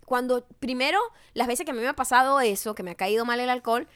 cuando 0.05 0.45
primero, 0.59 0.99
las 1.33 1.47
veces 1.47 1.65
que 1.65 1.71
a 1.71 1.73
mí 1.73 1.79
me 1.79 1.87
ha 1.87 1.95
pasado 1.95 2.39
eso, 2.41 2.75
que 2.75 2.83
me 2.83 2.91
ha 2.91 2.95
caído 2.95 3.25
mal 3.25 3.39
el 3.39 3.49
alcohol, 3.49 3.87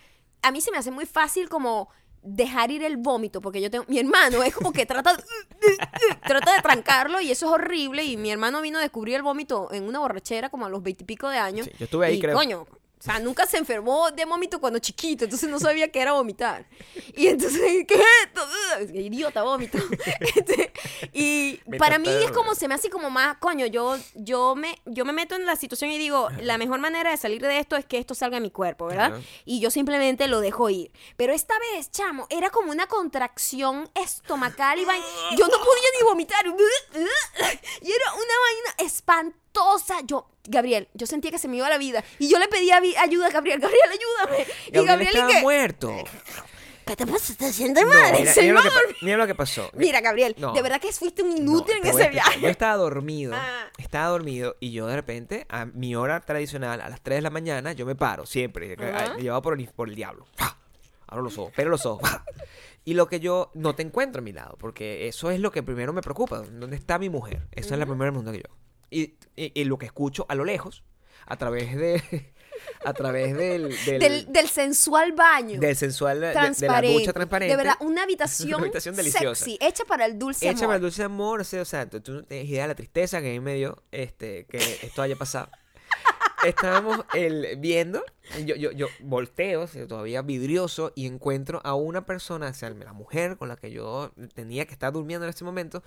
a 0.41 0.49
mí 0.49 0.59
se 0.59 0.71
me 0.71 0.79
hace 0.79 0.89
muy 0.89 1.05
fácil 1.05 1.49
como 1.49 1.87
dejar 2.23 2.71
ir 2.71 2.83
el 2.83 2.97
vómito, 2.97 3.39
porque 3.39 3.61
yo 3.61 3.69
tengo, 3.69 3.85
mi 3.87 3.99
hermano 3.99 4.41
es 4.41 4.55
como 4.55 4.73
que 4.73 4.87
trata, 4.87 5.13
de- 5.13 5.23
trata 6.25 6.55
de 6.55 6.63
trancarlo 6.63 7.21
y 7.21 7.29
eso 7.29 7.45
es 7.45 7.51
horrible 7.51 8.03
y 8.03 8.17
mi 8.17 8.31
hermano 8.31 8.59
vino 8.59 8.79
a 8.79 8.81
descubrir 8.81 9.17
el 9.17 9.21
vómito 9.21 9.71
en 9.71 9.83
una 9.83 9.99
borrachera 9.99 10.49
como 10.49 10.65
a 10.65 10.69
los 10.69 10.81
veintipico 10.81 11.29
de 11.29 11.37
años. 11.37 11.67
Sí, 11.67 11.73
yo 11.77 11.85
estuve 11.85 12.07
ahí, 12.07 12.15
y, 12.15 12.21
creo. 12.21 12.35
Coño, 12.35 12.65
o 13.03 13.05
sea, 13.05 13.19
nunca 13.19 13.45
se 13.45 13.57
enfermó 13.57 14.11
de 14.11 14.23
vómito 14.23 14.61
cuando 14.61 14.79
chiquito, 14.79 15.25
entonces 15.25 15.49
no 15.49 15.59
sabía 15.59 15.91
que 15.91 15.99
era 15.99 16.13
vomitar. 16.13 16.65
Y 17.13 17.27
entonces, 17.27 17.59
¿qué 17.85 17.95
es 17.95 18.01
esto? 18.23 18.93
Idiota, 18.93 19.43
vómito. 19.43 19.77
Este, 20.35 20.71
y 21.11 21.59
Me 21.65 21.77
para 21.77 21.99
mí 21.99 22.07
es 22.07 22.31
como 22.31 22.55
se 22.55 22.67
me 22.69 22.75
hace 22.75 22.89
como 22.89 23.09
más, 23.09 23.37
coño, 23.39 23.65
yo, 23.65 23.97
yo, 24.15 24.55
me, 24.55 24.81
yo 24.85 25.03
me 25.03 25.11
meto 25.11 25.35
en 25.35 25.45
la 25.45 25.57
situación 25.57 25.91
y 25.91 25.97
digo, 25.97 26.29
la 26.39 26.57
mejor 26.57 26.79
manera 26.79 27.11
de 27.11 27.17
salir 27.17 27.41
de 27.41 27.59
esto 27.59 27.75
es 27.75 27.85
que 27.85 27.97
esto 27.97 28.15
salga 28.15 28.37
de 28.37 28.41
mi 28.41 28.51
cuerpo, 28.51 28.85
¿verdad? 28.85 29.09
Claro. 29.09 29.23
Y 29.43 29.59
yo 29.59 29.69
simplemente 29.69 30.29
lo 30.29 30.39
dejo 30.39 30.69
ir. 30.69 30.93
Pero 31.17 31.33
esta 31.33 31.55
vez, 31.59 31.91
chamo, 31.91 32.25
era 32.29 32.51
como 32.51 32.71
una 32.71 32.87
contracción 32.87 33.89
estomacal 33.95 34.79
y 34.79 34.85
vaina. 34.85 35.05
Yo 35.37 35.45
no 35.47 35.57
podía 35.57 35.89
ni 35.99 36.05
vomitar. 36.05 36.45
Y 37.81 37.91
era 37.91 38.13
una 38.13 38.23
vaina 38.23 38.89
espantosa. 38.89 39.42
Yo, 40.05 40.27
Gabriel, 40.45 40.87
yo 40.93 41.05
sentía 41.07 41.31
que 41.31 41.37
se 41.39 41.47
me 41.47 41.57
iba 41.57 41.69
la 41.69 41.77
vida. 41.77 42.03
Y 42.19 42.29
yo 42.29 42.39
le 42.39 42.47
pedía 42.47 42.77
ayuda 42.99 43.27
a 43.27 43.31
Gabriel. 43.31 43.59
Gabriel, 43.59 43.81
ayúdame. 43.91 44.45
y 44.67 44.71
Gabriel 44.71 44.87
Gabriel, 44.87 45.13
¿y 45.13 45.17
estaba 45.17 45.31
qué? 45.33 45.41
muerto. 45.41 45.93
¿Qué 46.85 46.97
te 46.97 47.07
pasa? 47.07 47.33
¿Te 47.35 47.53
sientes 47.53 47.81
No, 47.85 47.89
mal? 47.93 48.11
mira, 48.11 48.19
mira 48.19 48.33
señor. 48.33 48.55
lo 48.55 48.61
que, 48.63 48.67
pa- 48.69 48.95
mira 49.03 49.17
lo 49.17 49.27
que 49.27 49.35
pasó. 49.35 49.69
Mira, 49.73 50.01
Gabriel, 50.01 50.35
No. 50.37 50.51
de 50.53 50.61
verdad 50.61 50.81
que 50.81 50.91
fuiste 50.91 51.23
un 51.23 51.29
No, 51.29 51.37
inútil 51.37 51.75
te 51.81 51.87
en 51.87 51.93
ese 51.95 52.01
explicar. 52.03 52.25
Yo 52.33 52.39
viaje. 52.39 52.51
estaba 52.51 52.75
dormido. 52.75 53.33
Ah. 53.35 53.67
Estaba 53.77 54.07
dormido 54.09 54.57
y 54.59 54.73
yo 54.73 54.87
de 54.87 54.95
repente, 54.95 55.45
a 55.47 55.63
mi 55.65 55.95
hora 55.95 56.19
tradicional, 56.19 56.81
a 56.81 56.89
las 56.89 56.99
3 57.01 57.19
de 57.19 57.21
la 57.21 57.29
mañana, 57.29 57.71
yo 57.71 57.85
me 57.85 57.95
paro 57.95 58.25
siempre. 58.25 58.73
Ajá. 58.77 59.13
ah, 59.13 59.17
Llevado 59.17 59.41
por 59.41 59.57
el, 59.57 59.65
por 59.69 59.87
el 59.87 59.95
diablo. 59.95 60.25
Abro 61.07 61.23
los 61.23 61.37
ojos, 61.37 61.53
pero 61.55 61.69
los 61.69 61.85
ojos. 61.85 62.09
Y 62.83 62.95
lo 62.95 63.07
que 63.07 63.21
yo 63.21 63.49
no 63.53 63.75
te 63.75 63.81
encuentro 63.83 64.19
a 64.19 64.23
mi 64.23 64.33
lado, 64.33 64.57
porque 64.59 65.07
eso 65.07 65.31
es 65.31 65.39
lo 65.39 65.51
que 65.51 65.63
primero 65.63 65.93
me 65.93 66.01
preocupa. 66.01 66.39
¿Dónde 66.39 66.75
está 66.75 66.99
mi 66.99 67.07
mujer? 67.09 67.47
Esa 67.53 67.75
es 67.75 67.79
la 67.79 67.85
primera 67.85 68.11
pregunta 68.11 68.33
que 68.33 68.39
yo. 68.39 68.53
Y, 68.93 69.17
y- 69.35 69.51
y 69.61 69.63
lo 69.65 69.77
que 69.77 69.85
escucho 69.87 70.25
a 70.29 70.35
lo 70.35 70.45
lejos, 70.45 70.83
a 71.25 71.37
través 71.37 71.75
de. 71.75 72.01
a 72.85 72.93
través 72.93 73.35
del. 73.35 73.75
del, 73.85 73.99
Del, 73.99 74.31
del 74.31 74.47
sensual 74.47 75.13
baño. 75.13 75.59
del 75.59 75.75
sensual. 75.75 76.21
de- 76.21 76.33
la 76.33 76.51
ducha 76.81 77.13
transparente. 77.13 77.51
De 77.51 77.55
verdad, 77.57 77.75
una 77.79 78.03
habitación, 78.03 78.49
Una 78.55 78.57
habitación 78.63 78.95
deliciosa. 78.95 79.35
sexy, 79.45 79.57
hecha 79.61 79.83
para 79.85 80.05
el 80.05 80.19
dulce 80.19 80.47
amor. 80.47 80.75
el 80.75 80.81
dulce 80.81 81.03
amor, 81.03 81.41
o 81.41 81.43
sea, 81.43 81.89
tú 81.89 82.11
no 82.13 82.23
tienes 82.23 82.47
idea 82.49 82.63
de 82.63 82.67
la 82.69 82.75
tristeza 82.75 83.21
que 83.21 83.29
a 83.29 83.31
mí 83.31 83.39
me 83.39 83.55
dio 83.55 83.83
este, 83.91 84.45
que 84.45 84.57
esto 84.83 85.01
haya 85.01 85.15
pasado. 85.15 85.49
Estábamos 86.43 87.05
el, 87.13 87.57
viendo, 87.57 88.03
yo, 88.45 88.55
yo, 88.55 88.71
yo 88.71 88.87
volteo, 88.99 89.67
todavía 89.87 90.21
vidrioso, 90.21 90.91
y 90.95 91.05
encuentro 91.07 91.61
a 91.63 91.73
una 91.75 92.05
persona, 92.05 92.49
o 92.49 92.53
sea, 92.53 92.69
la 92.71 92.93
mujer 92.93 93.37
con 93.37 93.47
la 93.47 93.55
que 93.55 93.71
yo 93.71 94.11
tenía 94.33 94.65
que 94.65 94.73
estar 94.73 94.91
durmiendo 94.91 95.25
en 95.25 95.29
ese 95.29 95.43
momento, 95.45 95.83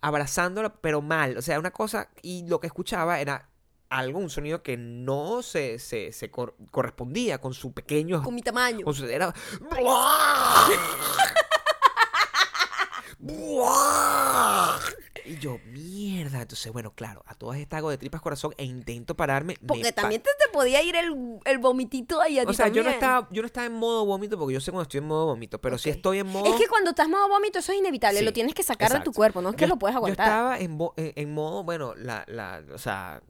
abrazándola, 0.00 0.74
pero 0.74 1.00
mal, 1.02 1.36
o 1.38 1.42
sea, 1.42 1.58
una 1.58 1.70
cosa, 1.70 2.10
y 2.22 2.46
lo 2.48 2.60
que 2.60 2.66
escuchaba 2.66 3.20
era 3.20 3.48
algo, 3.88 4.18
un 4.20 4.30
sonido 4.30 4.62
que 4.62 4.76
no 4.76 5.42
se, 5.42 5.78
se, 5.78 6.12
se 6.12 6.30
cor- 6.30 6.54
correspondía 6.70 7.38
con 7.38 7.54
su 7.54 7.72
pequeño... 7.72 8.22
Con 8.22 8.34
mi 8.34 8.42
tamaño. 8.42 8.84
Con 8.84 8.94
su- 8.94 9.06
era... 9.06 9.34
Y 15.24 15.36
yo, 15.38 15.58
mierda. 15.66 16.42
Entonces, 16.42 16.72
bueno, 16.72 16.92
claro, 16.94 17.22
a 17.26 17.34
todas 17.34 17.58
estas 17.58 17.78
hago 17.78 17.90
de 17.90 17.98
tripas 17.98 18.20
corazón 18.20 18.52
e 18.56 18.64
intento 18.64 19.14
pararme. 19.16 19.56
me 19.60 19.66
Porque 19.66 19.84
pa- 19.92 20.02
también 20.02 20.22
te, 20.22 20.30
te 20.38 20.50
podía 20.52 20.82
ir 20.82 20.96
el, 20.96 21.38
el 21.44 21.58
vomitito 21.58 22.20
ahí 22.20 22.38
a 22.38 22.42
O 22.44 22.52
sea, 22.52 22.68
yo 22.68 22.82
no, 22.82 22.90
estaba, 22.90 23.28
yo 23.30 23.42
no 23.42 23.46
estaba 23.46 23.66
en 23.66 23.74
modo 23.74 24.04
vómito 24.06 24.38
porque 24.38 24.54
yo 24.54 24.60
sé 24.60 24.70
cuando 24.70 24.82
estoy 24.82 24.98
en 24.98 25.06
modo 25.06 25.26
vómito, 25.26 25.60
pero 25.60 25.78
si 25.78 25.90
estoy 25.90 26.18
en 26.18 26.26
modo... 26.26 26.46
Es 26.52 26.60
que 26.60 26.66
cuando 26.68 26.90
estás 26.90 27.08
modo 27.08 27.28
vómito, 27.28 27.58
eso 27.58 27.72
es 27.72 27.78
inevitable. 27.78 28.18
Sí, 28.20 28.24
lo 28.24 28.32
tienes 28.32 28.54
que 28.54 28.62
sacar 28.62 28.92
de 28.92 29.00
tu 29.00 29.12
cuerpo, 29.12 29.40
no 29.42 29.50
es 29.50 29.56
que 29.56 29.62
Yo- 29.62 29.68
lo 29.68 29.78
puedes 29.78 29.96
aguantar. 29.96 30.26
Yo 30.26 30.32
estaba 30.32 30.58
en, 30.58 30.78
vo- 30.78 30.92
en- 30.96 31.32
modo, 31.34 31.62
bueno, 31.64 31.94
la, 31.94 32.24
la, 32.26 32.62
o 32.74 32.78
sea, 32.78 33.22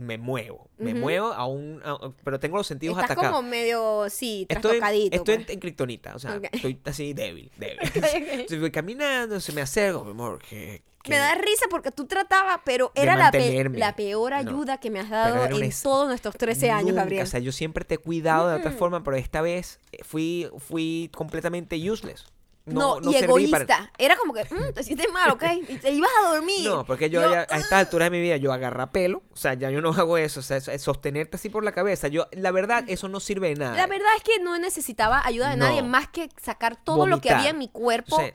me 0.00 0.18
muevo. 0.18 0.68
Me 0.78 0.94
muevo 0.94 1.32
a 1.32 1.46
un... 1.46 1.80
a- 1.84 2.12
pero 2.24 2.38
tengo 2.40 2.56
los 2.56 2.66
sentidos 2.66 2.96
Estás 2.96 3.12
atacados. 3.12 3.36
como 3.36 3.48
medio, 3.48 4.06
sí, 4.10 4.46
trastocadito. 4.48 5.16
estoy 5.16 5.34
en, 5.36 5.40
pues. 5.44 5.54
en 5.54 5.60
kriptonita, 5.60 6.14
o 6.14 6.18
sea, 6.18 6.36
Ok. 6.36 6.48
estoy 6.52 6.78
así 6.84 7.12
débil, 7.14 7.50
débil. 7.56 7.78
Ok, 7.88 7.96
ok. 7.96 8.04
Entonces 8.32 8.60
voy 8.60 8.70
caminando, 8.70 9.40
se 9.40 9.52
me 9.52 9.60
acerco, 9.62 10.04
mi 10.04 10.10
amor, 10.10 10.40
que... 10.48 10.82
Me 11.06 11.18
da 11.18 11.34
risa 11.34 11.66
porque 11.68 11.90
tú 11.90 12.06
tratabas, 12.06 12.60
pero 12.64 12.90
era 12.94 13.14
la, 13.14 13.30
pe- 13.30 13.38
mantenerme. 13.40 13.76
la 13.78 13.94
peor 13.94 14.30
No. 14.32 14.36
ayuda 14.38 14.78
que 14.78 14.90
me 14.90 15.00
has 15.00 15.10
dado 15.10 15.44
en 15.60 15.70
todos 15.82 16.08
nuestros 16.08 16.34
13 16.34 16.70
años, 16.70 16.96
Gabriel. 16.96 17.24
O 17.24 17.26
sea, 17.26 17.40
yo 17.40 17.52
siempre 17.52 17.84
te 17.84 17.96
he 17.96 17.98
cuidado 17.98 18.48
de 18.48 18.56
otra 18.56 18.70
Mm. 18.70 18.76
forma, 18.78 19.04
pero 19.04 19.18
esta 19.18 19.42
vez 19.42 19.80
eh, 19.92 19.98
fui, 20.02 20.48
fui 20.58 21.10
completamente 21.14 21.76
useless. 21.90 22.24
No, 22.66 22.98
y 23.02 23.14
egoísta. 23.16 23.66
para- 23.66 23.92
Era 23.98 24.16
como 24.16 24.32
que, 24.32 24.44
"Mm, 24.44 24.72
te 24.72 24.82
sientes 24.82 25.12
mal, 25.12 25.30
¿ok? 25.32 25.42
Y 25.68 25.76
te 25.78 25.90
ibas 25.90 26.10
a 26.24 26.28
dormir. 26.34 26.66
No, 26.66 26.84
porque 26.86 27.10
yo, 27.10 27.20
ya, 27.30 27.46
a 27.50 27.58
esta 27.58 27.78
altura 27.78 28.06
de 28.06 28.10
mi 28.10 28.20
vida, 28.22 28.36
yo 28.38 28.52
agarra 28.54 28.90
pelo. 28.90 29.22
O 29.32 29.36
sea, 29.36 29.52
ya 29.54 29.70
yo 29.70 29.82
no 29.82 29.90
hago 29.98 30.16
eso. 30.16 30.40
O 30.40 30.42
sea, 30.42 30.60
sostenerte 30.78 31.36
así 31.36 31.50
por 31.50 31.62
la 31.62 31.72
cabeza. 31.72 32.08
Yo, 32.08 32.26
la 32.32 32.50
verdad, 32.52 32.84
eso 32.88 33.08
no 33.08 33.20
sirve 33.20 33.48
de 33.48 33.56
nada. 33.56 33.76
La 33.76 33.86
verdad 33.86 34.08
es 34.16 34.22
que 34.22 34.38
no 34.42 34.56
necesitaba 34.58 35.20
ayuda 35.26 35.50
de 35.50 35.56
No. 35.56 35.66
nadie 35.66 35.82
más 35.82 36.08
que 36.08 36.30
sacar 36.42 36.76
todo 36.82 37.06
lo 37.06 37.20
que 37.20 37.30
había 37.30 37.50
en 37.50 37.58
mi 37.58 37.68
cuerpo. 37.68 38.16
O 38.16 38.18
sea, 38.20 38.32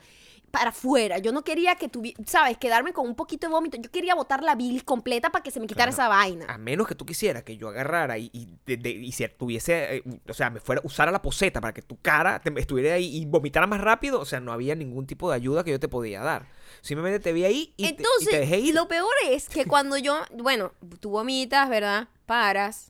para 0.50 0.70
afuera. 0.70 1.18
Yo 1.18 1.32
no 1.32 1.42
quería 1.42 1.76
que 1.76 1.88
tuviera, 1.88 2.22
¿sabes? 2.26 2.58
Quedarme 2.58 2.92
con 2.92 3.06
un 3.06 3.14
poquito 3.14 3.46
de 3.46 3.52
vómito. 3.52 3.76
Yo 3.80 3.90
quería 3.90 4.14
botar 4.14 4.42
la 4.42 4.54
bilis 4.54 4.82
completa 4.82 5.30
para 5.30 5.42
que 5.42 5.50
se 5.50 5.60
me 5.60 5.66
quitara 5.66 5.90
Claro. 5.92 6.02
esa 6.02 6.08
vaina. 6.08 6.46
A 6.48 6.58
menos 6.58 6.86
que 6.88 6.94
tú 6.94 7.06
quisieras 7.06 7.42
que 7.44 7.56
yo 7.56 7.68
agarrara 7.68 8.18
y, 8.18 8.30
y, 8.32 8.48
de- 8.66 8.76
de- 8.76 8.90
y 8.90 9.12
si 9.12 9.26
tuviese, 9.28 9.96
eh, 9.96 10.02
o 10.28 10.34
sea, 10.34 10.50
me 10.50 10.60
fuera, 10.60 10.80
usara 10.84 11.10
la 11.12 11.22
poseta 11.22 11.60
para 11.60 11.72
que 11.72 11.82
tu 11.82 11.96
cara 12.00 12.40
te- 12.40 12.52
estuviera 12.60 12.94
ahí 12.94 13.16
y 13.18 13.26
vomitara 13.26 13.66
más 13.66 13.80
rápido, 13.80 14.20
o 14.20 14.24
sea, 14.24 14.40
no 14.40 14.52
había 14.52 14.74
ningún 14.74 15.06
tipo 15.06 15.30
de 15.30 15.36
ayuda 15.36 15.64
que 15.64 15.70
yo 15.70 15.80
te 15.80 15.88
podía 15.88 16.20
dar. 16.20 16.46
Simplemente 16.82 17.20
te 17.20 17.32
vi 17.32 17.44
ahí 17.44 17.74
y, 17.76 17.82
te- 17.82 17.82
y 17.82 17.86
Entonces, 17.96 18.28
te 18.30 18.38
dejé 18.40 18.58
ir. 18.58 18.74
lo 18.74 18.88
peor 18.88 19.12
es 19.28 19.48
que 19.48 19.64
cuando 19.66 19.96
yo, 19.98 20.18
bueno, 20.36 20.72
tú 21.00 21.10
vomitas, 21.10 21.68
¿verdad? 21.68 22.08
Paras, 22.26 22.89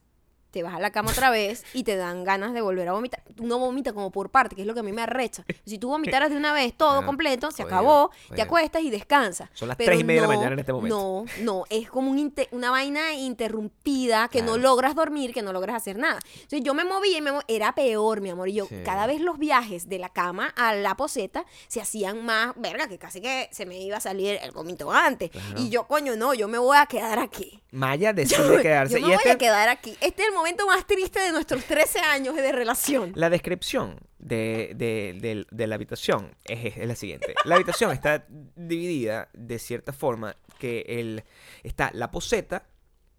te 0.51 0.63
vas 0.63 0.73
a 0.75 0.79
la 0.79 0.91
cama 0.91 1.11
otra 1.11 1.29
vez 1.29 1.63
y 1.73 1.83
te 1.83 1.95
dan 1.95 2.23
ganas 2.23 2.53
de 2.53 2.61
volver 2.61 2.87
a 2.87 2.93
vomitar. 2.93 3.23
Uno 3.39 3.57
vomita 3.57 3.93
como 3.93 4.11
por 4.11 4.29
parte, 4.29 4.55
que 4.55 4.61
es 4.61 4.67
lo 4.67 4.73
que 4.73 4.81
a 4.81 4.83
mí 4.83 4.91
me 4.91 5.01
arrecha. 5.01 5.43
Si 5.65 5.77
tú 5.77 5.89
vomitaras 5.89 6.29
de 6.29 6.37
una 6.37 6.53
vez 6.53 6.73
todo 6.75 6.99
Ah, 6.99 7.05
completo, 7.05 7.51
se 7.51 7.63
jodido, 7.63 7.77
acabó, 7.77 8.11
te 8.35 8.41
acuestas 8.41 8.81
y 8.83 8.89
descansas. 8.89 9.49
Son 9.53 9.67
las 9.67 9.77
tres 9.77 9.99
y 9.99 10.03
media 10.03 10.21
de 10.21 10.27
la 10.27 10.33
mañana 10.35 10.53
en 10.53 10.59
este 10.59 10.73
momento. 10.73 10.95
No, 10.97 11.25
no, 11.43 11.63
es 11.69 11.89
como 11.89 12.11
un 12.11 12.21
una 12.51 12.69
vaina 12.71 13.13
interrumpida 13.13 14.27
que 14.29 14.41
no 14.41 14.57
logras 14.57 14.95
dormir, 14.95 15.33
que 15.33 15.41
no 15.41 15.51
logras 15.53 15.75
hacer 15.75 15.97
nada. 15.97 16.19
Entonces 16.35 16.61
yo 16.63 16.73
me 16.73 16.83
movía 16.85 17.17
y 17.17 17.21
me 17.21 17.31
mo- 17.31 17.41
era 17.47 17.73
peor, 17.73 18.21
mi 18.21 18.29
amor. 18.29 18.49
Y 18.49 18.53
yo, 18.53 18.65
Sí. 18.67 18.75
cada 18.85 19.07
vez 19.07 19.21
los 19.21 19.37
viajes 19.37 19.89
de 19.89 19.99
la 19.99 20.09
cama 20.09 20.53
a 20.55 20.73
la 20.75 20.95
poseta 20.95 21.45
se 21.67 21.81
hacían 21.81 22.23
más, 22.25 22.53
verga, 22.55 22.87
que 22.87 22.97
casi 22.97 23.21
que 23.21 23.49
se 23.51 23.65
me 23.65 23.79
iba 23.81 23.97
a 23.97 24.01
salir 24.01 24.39
el 24.41 24.51
vómito 24.51 24.91
antes. 24.91 25.29
Claro. 25.31 25.59
Y 25.59 25.69
yo, 25.69 25.87
coño, 25.87 26.15
no, 26.15 26.33
yo 26.33 26.47
me 26.47 26.57
voy 26.57 26.77
a 26.77 26.85
quedar 26.85 27.19
aquí. 27.19 27.61
Maya 27.71 28.13
decide 28.13 28.61
quedarse. 28.61 28.95
Yo 28.95 29.01
me 29.01 29.07
y 29.07 29.15
voy 29.15 29.15
este- 29.17 29.31
a 29.31 29.37
quedar 29.37 29.69
aquí. 29.69 29.91
Este 30.01 30.23
es 30.23 30.27
el 30.29 30.33
momento 30.41 30.65
más 30.67 30.85
triste 30.85 31.19
de 31.19 31.31
nuestros 31.31 31.63
13 31.65 31.99
años 31.99 32.35
de 32.35 32.51
relación. 32.51 33.11
La 33.15 33.29
descripción 33.29 33.97
de, 34.19 34.73
de- 34.75 35.45
de- 35.51 35.67
la 35.67 35.75
habitación 35.75 36.35
es, 36.45 36.77
es 36.77 36.87
la 36.87 36.95
siguiente. 36.95 37.33
La 37.45 37.55
habitación 37.55 37.91
está 37.91 38.25
dividida 38.55 39.29
de 39.33 39.59
cierta 39.59 39.93
forma 39.93 40.35
que 40.59 40.83
el, 40.87 41.23
está 41.63 41.91
la 41.93 42.11
poseta, 42.11 42.67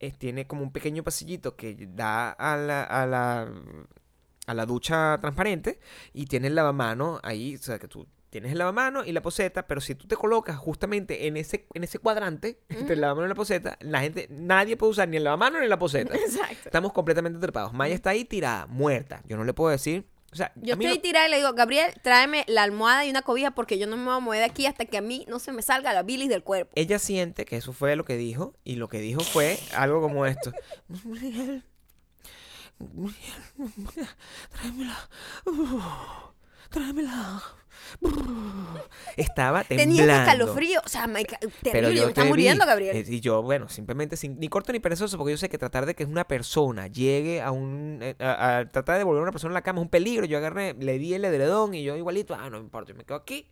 eh, 0.01 0.13
tiene 0.19 0.47
como 0.47 0.63
un 0.63 0.73
pequeño 0.73 1.03
pasillito 1.03 1.55
que 1.57 1.77
da 1.91 2.31
a 2.33 2.57
la, 2.57 2.83
a 2.83 3.07
la, 3.07 3.53
a 4.47 4.55
la 4.55 4.67
ducha 4.67 5.19
transparente 5.21 5.79
y 6.13 6.27
tiene 6.27 6.49
el 6.49 6.55
lavamano 6.57 7.21
ahí, 7.23 7.55
o 7.55 7.59
sea 7.59 7.79
que 7.79 7.89
tú 7.89 8.07
tienes 8.33 8.51
el 8.53 8.59
lavamano 8.59 9.05
y 9.05 9.13
la 9.13 9.21
poseta, 9.21 9.67
pero 9.67 9.83
si 9.83 9.95
tú 9.95 10.07
te 10.09 10.17
colocas 10.17 10.57
justamente 10.57 11.27
en 11.27 11.37
ese, 11.37 11.67
en 11.75 11.85
ese 11.85 11.99
cuadrante 11.99 12.59
entre 12.71 12.95
el 12.95 13.03
lavamano 13.03 13.27
y 13.27 13.29
la 13.29 13.35
poseta, 13.35 13.77
la 13.81 14.01
gente, 14.01 14.27
nadie 14.31 14.77
puede 14.79 14.91
usar 14.93 15.07
ni 15.09 15.19
el 15.19 15.25
lavamano 15.25 15.61
ni 15.61 15.69
la 15.69 15.79
poseta. 15.79 16.17
Exacto. 16.17 16.57
Estamos 16.65 16.93
completamente 16.95 17.37
atrapados. 17.37 17.75
Maya 17.75 17.95
está 17.95 18.11
ahí 18.11 18.25
tirada, 18.25 18.67
muerta. 18.67 19.23
Yo 19.29 19.37
no 19.37 19.45
le 19.45 19.53
puedo 19.53 19.71
decir. 19.71 20.07
O 20.33 20.35
sea, 20.35 20.51
Yo 20.57 20.73
estoy 20.75 20.95
no- 20.95 21.01
tirada 21.03 21.29
y 21.29 21.31
le 21.31 21.37
digo, 21.37 21.53
Gabriel, 21.53 21.93
tráeme 22.03 22.45
la 22.49 22.63
almohada 22.63 23.05
y 23.05 23.11
una 23.11 23.21
cobija 23.21 23.51
porque 23.51 23.79
yo 23.79 23.87
no 23.87 23.99
me 23.99 24.05
voy 24.07 24.15
a 24.17 24.21
mover 24.21 24.39
de 24.39 24.47
aquí 24.47 24.65
hasta 24.65 24.87
que 24.87 24.97
a 24.97 25.03
mí 25.03 25.27
no 25.29 25.39
se 25.39 25.53
me 25.53 25.61
salga 25.61 25.93
la 25.93 26.03
bilis 26.03 26.31
del 26.31 26.43
cuerpo. 26.43 26.73
ella 26.75 26.99
siente 26.99 27.45
que 27.45 27.59
eso 27.59 27.75
fue 27.75 27.95
lo 27.97 28.07
que 28.07 28.17
dijo. 28.17 28.55
Y 28.65 28.77
lo 28.77 28.89
que 28.89 28.99
dijo 29.01 29.21
fue 29.21 29.59
algo 29.77 30.01
como 30.01 30.25
esto: 30.25 30.51
tráemela. 34.53 34.97
uh, 35.47 35.81
tráemela. 36.71 37.43
Estaba 39.17 39.65
temblando. 39.65 39.97
Tenía 39.97 40.03
este 40.19 40.31
escalofrío. 40.31 40.81
O 40.85 40.89
sea, 40.89 41.07
me, 41.07 41.25
terrible, 41.63 42.03
me 42.03 42.09
está 42.09 42.25
muriendo, 42.25 42.65
vi, 42.65 42.69
Gabriel. 42.71 42.97
eh, 42.97 43.05
Y 43.07 43.21
yo, 43.21 43.43
bueno, 43.43 43.69
simplemente 43.69 44.17
sin, 44.17 44.39
ni 44.39 44.49
corto 44.49 44.73
ni 44.73 44.81
perezoso, 44.81 45.19
porque 45.19 45.33
yo 45.33 45.39
sé 45.39 45.49
que 45.49 45.59
tratar 45.59 45.87
de 45.87 45.95
que 45.95 46.05
una 46.05 46.25
persona 46.25 46.87
llegue 46.87 47.41
a 47.43 47.51
un. 47.51 47.99
eh, 48.03 48.17
a, 48.19 48.59
a 48.59 48.71
tratar 48.71 48.99
de 48.99 49.05
volver 49.05 49.21
a 49.21 49.23
una 49.25 49.33
persona 49.33 49.53
a 49.53 49.55
la 49.55 49.63
cama 49.63 49.81
es 49.81 49.85
un 49.85 49.91
peligro. 49.91 50.25
Yo 50.27 50.39
agarré, 50.39 50.75
le 50.75 50.99
di 50.99 51.15
el 51.15 51.25
edredón 51.25 51.75
y 51.75 51.83
yo 51.83 51.97
igualito, 51.97 52.35
ah, 52.35 52.49
no 52.51 52.59
me 52.59 52.65
importa, 52.65 52.91
yo 52.93 52.97
me 52.97 53.05
quedo 53.05 53.17
aquí. 53.19 53.47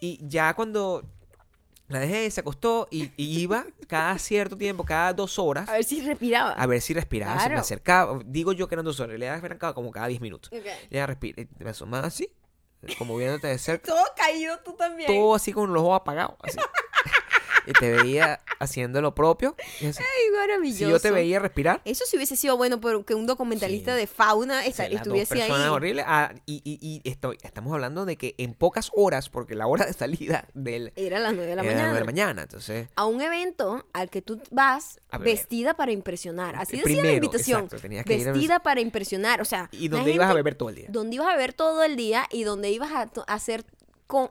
Y 0.00 0.20
ya 0.28 0.54
cuando 0.54 1.04
la 1.88 2.00
dejé, 2.00 2.30
se 2.30 2.40
acostó 2.40 2.86
y, 2.90 3.10
y 3.16 3.40
iba 3.40 3.64
cada 3.86 4.18
cierto 4.18 4.56
tiempo, 4.58 4.84
cada 4.84 5.14
dos 5.14 5.38
horas, 5.38 5.68
A 5.68 5.72
ver 5.72 5.84
si 5.84 6.02
respiraba. 6.02 6.52
a 6.52 6.66
ver 6.66 6.82
si 6.82 6.92
respiraba, 6.92 7.40
se 7.40 7.48
me 7.48 7.54
acercaba. 7.56 8.20
Digo 8.26 8.52
yo 8.52 8.68
que 8.68 8.74
eran 8.74 8.84
dos 8.84 9.00
horas, 9.00 9.18
le 9.18 9.24
daba 9.26 9.72
como 9.74 9.90
cada 9.90 10.06
diez 10.08 10.20
minutos. 10.20 10.50
Ok. 10.52 10.66
Ya 10.90 11.06
respira, 11.06 11.42
me 11.58 11.70
asomaba 11.70 12.08
así, 12.08 12.28
como 12.98 13.16
viéndote 13.16 13.46
de 13.48 13.58
cerca 13.58 13.92
Todo 13.92 14.04
cayó, 14.16 14.58
tú 14.64 14.74
también. 14.74 15.06
todo 15.12 15.34
así 15.34 15.52
con 15.52 15.72
los 15.72 15.82
ojos 15.82 15.96
apagados. 16.00 16.36
Así. 16.42 16.58
y 17.68 17.72
te 17.72 17.90
veía 17.92 18.40
haciendo 18.60 19.00
lo 19.00 19.14
propio. 19.14 19.54
Ay, 19.80 19.92
maravilloso. 20.36 20.84
Si 20.84 20.90
yo 20.90 20.98
te 21.00 21.10
veía 21.10 21.38
respirar, 21.38 21.80
Eso 21.84 22.04
sí 22.06 22.16
hubiese 22.16 22.36
sido 22.36 22.56
bueno, 22.56 22.80
pero 22.80 23.04
que 23.04 23.14
un 23.14 23.26
documentalista 23.26 23.92
Sí. 23.94 24.00
de 24.00 24.06
fauna 24.06 24.62
o 24.66 24.72
sea, 24.72 24.86
estuviese 24.86 25.42
ahí. 25.42 25.50
horribles. 25.50 26.04
ah, 26.08 26.32
y 26.46 26.60
y, 26.64 26.78
y 27.04 27.08
estoy, 27.08 27.38
estamos 27.42 27.72
hablando 27.72 28.04
de 28.04 28.16
que 28.16 28.34
en 28.38 28.54
pocas 28.54 28.90
horas, 28.94 29.28
porque 29.28 29.54
la 29.54 29.66
hora 29.66 29.86
de 29.86 29.92
salida 29.92 30.46
del 30.54 30.92
Era 30.96 31.18
a 31.18 31.20
las 31.20 31.34
9 31.34 31.48
de 31.50 31.56
la 31.56 31.62
era 31.62 31.72
mañana. 31.72 31.92
de 31.94 32.00
la 32.00 32.04
mañana. 32.06 32.42
Entonces, 32.42 32.88
A 32.96 33.06
un 33.06 33.20
evento 33.20 33.86
al 33.92 34.10
que 34.10 34.22
tú 34.22 34.40
vas 34.50 35.00
A 35.10 35.18
vestida 35.18 35.74
para 35.74 35.92
impresionar. 35.92 36.56
Así 36.56 36.72
decía 36.72 36.84
Primero, 36.84 37.04
la 37.08 37.12
invitación. 37.14 37.64
exacto, 37.64 37.82
tenías 37.82 38.04
que 38.04 38.16
ir 38.16 38.28
a- 38.28 38.32
vestida 38.32 38.58
para 38.60 38.80
impresionar. 38.80 39.40
O 39.40 39.44
sea, 39.44 39.68
y 39.72 39.88
donde 39.88 40.12
ibas 40.12 40.30
a 40.30 40.34
beber 40.34 40.54
todo 40.54 40.68
el 40.70 40.74
día. 40.76 40.86
donde 40.90 41.16
ibas 41.16 41.28
a 41.28 41.32
beber 41.32 41.52
todo 41.52 41.82
el 41.84 41.96
día 41.96 42.26
y 42.30 42.44
donde 42.44 42.70
ibas 42.70 42.90
a, 43.26 43.38
ser 43.38 43.64
con- 44.08 44.30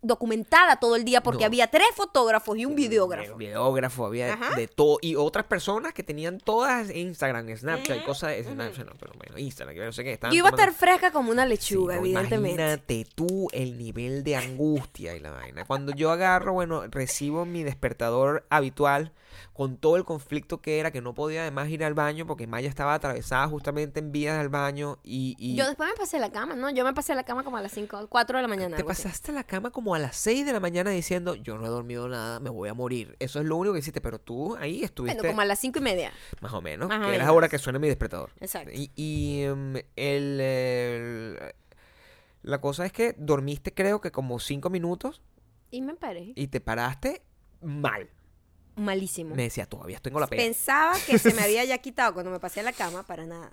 documentada 0.00 0.76
todo 0.76 0.96
el 0.96 1.04
día 1.04 1.22
porque 1.22 1.40
No. 1.40 1.46
había 1.46 1.66
tres 1.66 1.88
fotógrafos 1.94 2.56
y 2.56 2.64
un 2.64 2.74
videógrafo. 2.74 3.34
Videógrafo, 3.36 4.06
había 4.06 4.32
Ajá. 4.32 4.54
de 4.54 4.68
todo. 4.68 4.98
Y 5.02 5.16
otras 5.16 5.44
personas 5.46 5.92
que 5.92 6.02
tenían 6.02 6.38
todas 6.38 6.94
Instagram, 6.94 7.54
Snapchat 7.54 7.98
y 7.98 8.04
cosas 8.04 8.30
de 8.30 8.44
Snapchat, 8.44 8.86
no, 8.86 8.92
pero 8.98 9.12
bueno, 9.18 9.36
Instagram, 9.38 9.74
que 9.76 9.84
no 9.84 9.92
sé 9.92 10.04
qué. 10.04 10.18
Yo 10.30 10.34
iba 10.34 10.48
a 10.48 10.50
estar 10.50 10.72
fresca 10.72 11.10
como 11.10 11.30
una 11.30 11.44
lechuga, 11.44 11.94
Sí, 11.94 12.00
no, 12.00 12.06
evidentemente. 12.06 12.62
Imagínate 12.62 13.06
tú 13.14 13.48
el 13.52 13.76
nivel 13.76 14.22
de 14.24 14.36
angustia 14.36 15.14
y 15.16 15.20
la 15.20 15.30
vaina. 15.32 15.64
Cuando 15.66 15.92
yo 15.92 16.10
agarro, 16.10 16.52
bueno, 16.54 16.84
recibo 16.88 17.44
mi 17.44 17.62
despertador 17.64 18.46
habitual 18.50 19.12
con 19.52 19.76
todo 19.76 19.96
el 19.96 20.04
conflicto 20.04 20.60
que 20.60 20.78
era, 20.78 20.90
que 20.92 21.00
no 21.00 21.14
podía 21.14 21.42
además 21.42 21.68
ir 21.68 21.84
al 21.84 21.94
baño 21.94 22.26
porque 22.26 22.46
Maya 22.46 22.68
estaba 22.68 22.94
atravesada 22.94 23.46
justamente 23.48 23.98
en 24.00 24.10
vías 24.12 24.38
al 24.38 24.48
baño 24.48 24.98
y... 25.02 25.36
y 25.38 25.56
Yo 25.56 25.66
después 25.66 25.88
me 25.90 25.96
pasé 25.96 26.16
a 26.16 26.20
la 26.20 26.30
cama, 26.30 26.54
¿no? 26.54 26.70
Yo 26.70 26.84
me 26.84 26.94
pasé 26.94 27.12
a 27.12 27.16
la 27.16 27.24
cama 27.24 27.42
como 27.44 27.56
a 27.56 27.62
las 27.62 27.72
5, 27.72 28.06
4 28.08 28.38
de 28.38 28.42
la 28.42 28.48
mañana. 28.48 28.76
te 28.76 28.84
pasaste 29.08 29.30
a 29.32 29.34
la 29.34 29.44
cama 29.44 29.70
como 29.70 29.94
a 29.94 29.98
las 29.98 30.16
6 30.16 30.44
de 30.44 30.52
la 30.52 30.60
mañana 30.60 30.90
diciendo, 30.90 31.34
yo 31.34 31.56
no 31.56 31.64
he 31.66 31.68
dormido 31.68 32.08
nada, 32.08 32.40
me 32.40 32.50
voy 32.50 32.68
a 32.68 32.74
morir. 32.74 33.16
Eso 33.18 33.40
es 33.40 33.46
lo 33.46 33.56
único 33.56 33.72
que 33.72 33.78
hiciste, 33.80 34.00
pero 34.00 34.18
tú 34.20 34.54
ahí 34.56 34.84
estuviste 34.84 35.16
Bueno, 35.18 35.30
como 35.32 35.40
a 35.40 35.44
las 35.46 35.58
5 35.58 35.78
y 35.78 35.82
media. 35.82 36.12
más 36.40 36.52
o 36.52 36.60
menos, 36.60 36.88
Más 36.88 36.98
que 37.00 37.12
es 37.12 37.18
la 37.18 37.24
menos. 37.24 37.36
hora 37.36 37.48
que 37.48 37.58
suena 37.58 37.78
mi 37.78 37.88
despertador. 37.88 38.30
Exacto. 38.40 38.70
Y, 38.74 38.90
y, 38.96 39.42
em, 39.44 39.76
el, 39.96 40.40
el- 40.40 41.38
la 42.42 42.60
cosa 42.60 42.84
es 42.86 42.92
que 42.92 43.14
dormiste 43.18 43.72
creo 43.74 44.00
que 44.00 44.10
como 44.12 44.38
5 44.38 44.70
minutos 44.70 45.22
Y 45.70 45.80
me 45.80 45.94
paré. 45.94 46.32
y 46.36 46.46
te 46.48 46.60
paraste 46.60 47.22
mal. 47.62 48.08
Malísimo. 48.76 49.34
Me 49.34 49.42
decía, 49.44 49.66
todavía 49.66 49.98
tengo 50.00 50.20
la 50.20 50.26
pena. 50.28 50.42
Pensaba 50.42 50.94
que 51.06 51.18
se 51.18 51.34
me 51.34 51.42
había 51.42 51.64
ya 51.64 51.78
quitado 51.82 52.12
cuando 52.14 52.30
me 52.30 52.38
pasé 52.40 52.60
a 52.60 52.62
la 52.62 52.72
cama, 52.72 53.04
para 53.04 53.26
nada. 53.26 53.52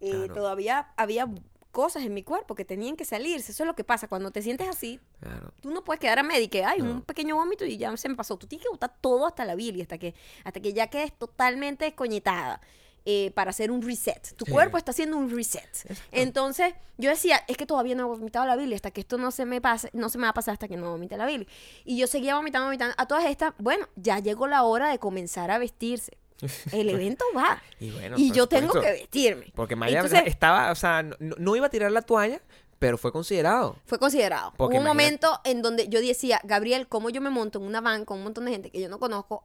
Eh, 0.00 0.10
Claro. 0.10 0.34
Todavía 0.34 0.92
había 0.96 1.26
cosas 1.74 2.04
en 2.04 2.14
mi 2.14 2.22
cuerpo 2.22 2.54
que 2.54 2.64
tenían 2.64 2.96
que 2.96 3.04
salirse. 3.04 3.52
Eso 3.52 3.64
es 3.64 3.66
lo 3.66 3.74
que 3.74 3.84
pasa. 3.84 4.08
Cuando 4.08 4.30
te 4.30 4.40
sientes 4.40 4.66
así, 4.66 4.98
Claro. 5.20 5.52
tú 5.60 5.70
no 5.70 5.84
puedes 5.84 6.00
quedar 6.00 6.18
a 6.18 6.22
medio 6.22 6.44
y 6.44 6.48
que 6.48 6.64
hay 6.64 6.80
No. 6.80 6.90
un 6.90 7.02
pequeño 7.02 7.36
vómito 7.36 7.66
y 7.66 7.76
ya 7.76 7.94
se 7.98 8.08
me 8.08 8.14
pasó. 8.14 8.38
Tú 8.38 8.46
tienes 8.46 8.64
que 8.64 8.70
botar 8.70 8.94
todo 9.02 9.26
hasta 9.26 9.44
la 9.44 9.54
bilis, 9.54 9.82
hasta 9.82 9.98
que, 9.98 10.14
hasta 10.44 10.60
que 10.60 10.72
ya 10.72 10.86
quedes 10.86 11.12
totalmente 11.12 11.84
descoñetada. 11.84 12.62
eh, 13.06 13.32
para 13.34 13.50
hacer 13.50 13.70
un 13.70 13.82
reset. 13.82 14.34
Tu 14.34 14.46
Sí. 14.46 14.50
cuerpo 14.50 14.78
está 14.78 14.92
haciendo 14.92 15.18
un 15.18 15.28
reset. 15.28 15.68
Entonces, 16.10 16.72
yo 16.96 17.10
decía, 17.10 17.38
es 17.48 17.58
que 17.58 17.66
todavía 17.66 17.94
no 17.94 18.04
he 18.04 18.06
vomitado 18.06 18.46
la 18.46 18.56
bilis, 18.56 18.76
hasta 18.76 18.92
que 18.92 19.02
esto 19.02 19.18
no 19.18 19.30
se 19.30 19.44
me 19.44 19.60
pase, 19.60 19.90
no 19.92 20.08
se 20.08 20.16
me 20.16 20.22
va 20.22 20.30
a 20.30 20.32
pasar 20.32 20.52
hasta 20.54 20.68
que 20.68 20.78
no 20.78 20.90
vomite 20.90 21.18
la 21.18 21.26
bilis. 21.26 21.46
Y 21.84 21.98
yo 21.98 22.06
seguía 22.06 22.34
vomitando, 22.36 22.64
vomitando. 22.64 22.94
A 22.96 23.06
todas 23.06 23.26
estas, 23.26 23.52
bueno, 23.58 23.86
ya 23.96 24.20
llegó 24.20 24.46
la 24.46 24.62
hora 24.62 24.88
de 24.88 24.98
comenzar 24.98 25.50
a 25.50 25.58
vestirse. 25.58 26.16
El 26.72 26.90
evento 26.90 27.24
va. 27.36 27.62
Y 27.80 27.90
bueno, 27.90 28.16
y 28.18 28.28
por 28.28 28.36
yo 28.36 28.46
tengo 28.46 28.72
que 28.72 28.90
vestirme. 28.90 29.52
Porque 29.54 29.76
Maya 29.76 30.00
Entonces, 30.00 30.22
estaba, 30.26 30.70
o 30.70 30.74
sea, 30.74 31.02
no, 31.02 31.16
no 31.38 31.56
iba 31.56 31.66
a 31.66 31.70
tirar 31.70 31.92
la 31.92 32.02
toalla, 32.02 32.40
pero 32.78 32.98
fue 32.98 33.12
considerado. 33.12 33.76
fue 33.86 33.98
considerado. 33.98 34.52
Porque 34.56 34.76
Hubo 34.76 34.82
un 34.82 34.86
momento 34.86 35.40
en 35.44 35.62
donde 35.62 35.88
yo 35.88 36.00
decía, 36.00 36.40
Gabriel, 36.44 36.86
¿cómo 36.88 37.10
yo 37.10 37.20
me 37.20 37.30
monto 37.30 37.58
en 37.58 37.64
una 37.64 37.80
van 37.80 38.04
con 38.04 38.18
un 38.18 38.24
montón 38.24 38.44
de 38.44 38.52
gente 38.52 38.70
que 38.70 38.80
yo 38.80 38.88
no 38.88 38.98
conozco 38.98 39.44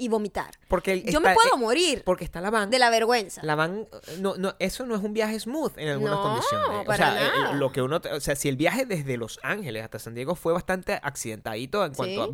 y 0.00 0.08
vomitar? 0.08 0.52
Porque 0.68 0.92
el- 0.92 1.02
Yo 1.04 1.18
está- 1.18 1.30
me 1.30 1.34
puedo 1.34 1.56
eh, 1.56 1.58
morir 1.58 2.02
Porque 2.04 2.24
está 2.24 2.40
la 2.40 2.50
van. 2.50 2.70
de 2.70 2.78
la 2.78 2.88
vergüenza. 2.88 3.42
La 3.42 3.56
van, 3.56 3.86
no, 4.20 4.36
no, 4.36 4.54
eso 4.60 4.86
no 4.86 4.94
es 4.94 5.02
un 5.02 5.12
viaje 5.12 5.38
smooth 5.40 5.76
en 5.76 5.88
algunas 5.88 6.14
No, 6.16 6.22
condiciones. 6.22 6.86
para 6.86 7.08
o 7.08 7.12
sea, 7.16 7.26
eh, 7.26 7.54
lo 7.56 7.72
que 7.72 7.82
uno, 7.82 8.00
o 8.12 8.20
sea, 8.20 8.36
si 8.36 8.48
el 8.48 8.56
viaje 8.56 8.86
desde 8.86 9.16
Los 9.16 9.40
Ángeles 9.42 9.82
hasta 9.82 9.98
San 9.98 10.14
Diego 10.14 10.34
fue 10.36 10.52
bastante 10.52 10.94
accidentadito 11.02 11.84
en 11.84 11.92
cuanto 11.94 12.22
a, 12.22 12.28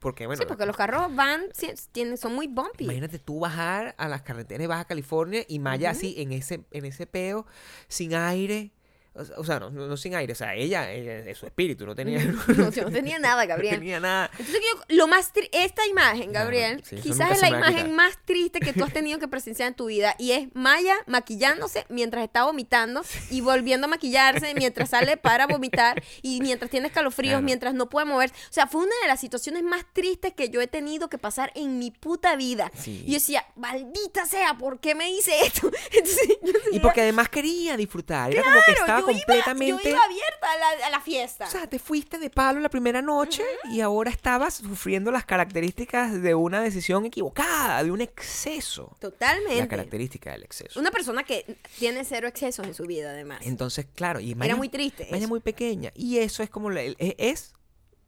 porque 0.00 0.26
bueno, 0.26 0.42
sí, 0.42 0.46
porque 0.48 0.66
los 0.66 0.76
carros 0.76 1.14
van, 1.14 1.44
tienen, 1.92 2.16
son 2.18 2.34
muy 2.34 2.48
bumpy. 2.48 2.84
imagínate 2.84 3.18
tú 3.18 3.38
bajar 3.40 3.94
a 3.96 4.08
las 4.08 4.22
carreteras 4.22 4.58
de 4.60 4.66
Baja 4.66 4.84
California 4.84 5.44
y 5.48 5.58
Maya 5.60 5.90
así 5.90 6.14
en 6.18 6.32
ese, 6.32 6.64
en 6.72 6.84
ese 6.84 7.06
peo, 7.06 7.46
sin 7.88 8.14
aire, 8.14 8.72
O 9.12 9.44
sea, 9.44 9.58
no, 9.58 9.70
no 9.70 9.96
sin 9.96 10.14
aire, 10.14 10.32
o 10.32 10.36
sea, 10.36 10.54
ella, 10.54 10.90
ella 10.92 11.34
su 11.34 11.44
espíritu, 11.44 11.84
no 11.84 11.96
tenía, 11.96 12.18
No, 12.56 12.70
no 12.70 12.90
tenía 12.92 13.18
nada, 13.18 13.42
no 13.42 13.48
Gabriel. 13.48 13.74
tenía 13.80 13.98
nada. 13.98 14.30
Entonces 14.38 14.60
yo, 14.62 14.80
lo 14.96 15.08
más 15.08 15.34
tri- 15.34 15.48
esta 15.52 15.84
imagen, 15.86 16.30
Claro, 16.30 16.44
Gabriel, 16.44 16.82
sí, 16.84 16.96
quizás 16.96 17.32
es 17.32 17.40
la 17.40 17.48
imagen 17.48 17.92
más 17.94 18.18
triste 18.24 18.60
que 18.60 18.72
tú 18.72 18.84
has 18.84 18.92
tenido 18.92 19.18
que 19.18 19.26
presenciar 19.26 19.66
en 19.68 19.74
tu 19.74 19.86
vida 19.86 20.14
y 20.18 20.30
es 20.32 20.48
Maya 20.54 20.94
maquillándose 21.06 21.86
mientras 21.88 22.22
está 22.24 22.44
vomitando 22.44 23.02
y 23.30 23.40
volviendo 23.40 23.86
a 23.86 23.90
maquillarse 23.90 24.54
mientras 24.54 24.90
sale 24.90 25.16
para 25.16 25.46
vomitar 25.48 26.02
y 26.22 26.40
mientras 26.40 26.70
tiene 26.70 26.86
escalofríos, 26.86 27.32
Claro. 27.32 27.44
mientras 27.44 27.74
no 27.74 27.88
puede 27.88 28.06
moverse. 28.06 28.34
O 28.48 28.52
sea, 28.52 28.66
fue 28.68 28.82
una 28.82 28.94
de 29.02 29.08
las 29.08 29.20
situaciones 29.20 29.62
más 29.64 29.84
tristes 29.92 30.32
que 30.34 30.50
yo 30.50 30.60
he 30.60 30.66
tenido 30.68 31.08
que 31.08 31.18
pasar 31.18 31.50
en 31.56 31.78
mi 31.80 31.90
puta 31.90 32.36
vida. 32.36 32.70
Sí. 32.76 33.02
Y 33.04 33.08
yo 33.08 33.14
decía, 33.14 33.44
maldita 33.56 34.24
sea, 34.26 34.54
¿por 34.56 34.78
qué 34.80 34.94
me 34.94 35.10
hice 35.10 35.32
esto? 35.44 35.70
Entonces, 35.92 36.28
yo 36.42 36.52
Y 36.72 36.78
porque 36.80 37.00
además 37.02 37.28
quería 37.28 37.76
disfrutar, 37.76 38.30
era 38.32 38.42
como 38.44 38.56
que 38.64 38.74
"Claro, 38.74 38.99
estaba 39.00 39.12
yo 39.12 39.16
iba- 39.18 39.26
completamente... 39.26 39.84
yo 39.84 39.90
iba 39.90 40.04
abierta 40.04 40.52
a 40.52 40.56
la, 40.78 40.86
a 40.86 40.90
la 40.90 41.00
fiesta. 41.00 41.46
O 41.46 41.50
sea, 41.50 41.66
te 41.66 41.78
fuiste 41.78 42.18
de 42.18 42.30
palo 42.30 42.60
la 42.60 42.68
primera 42.68 43.02
noche 43.02 43.42
y 43.72 43.80
ahora 43.80 44.10
estabas 44.10 44.54
sufriendo 44.54 45.10
las 45.10 45.24
características 45.24 46.20
de 46.22 46.34
una 46.34 46.60
decisión 46.60 47.04
equivocada, 47.06 47.82
de 47.82 47.90
un 47.90 48.00
exceso. 48.00 48.96
Totalmente. 49.00 49.56
La 49.58 49.68
característica 49.68 50.32
del 50.32 50.44
exceso. 50.44 50.78
Una 50.80 50.90
persona 50.90 51.24
que 51.24 51.56
tiene 51.78 52.04
cero 52.04 52.28
excesos 52.28 52.66
en 52.66 52.74
su 52.74 52.84
vida, 52.84 53.10
además. 53.10 53.40
Entonces, 53.44 53.86
claro, 53.94 54.20
y 54.20 54.36
Era 54.40 54.56
muy 54.56 54.68
triste. 54.68 55.08
Maya 55.10 55.26
muy 55.28 55.40
pequeña. 55.40 55.90
Y 55.94 56.18
eso 56.18 56.42
es 56.42 56.50
como, 56.50 56.70
la- 56.70 56.82
e- 56.82 56.96
es, 57.18 57.54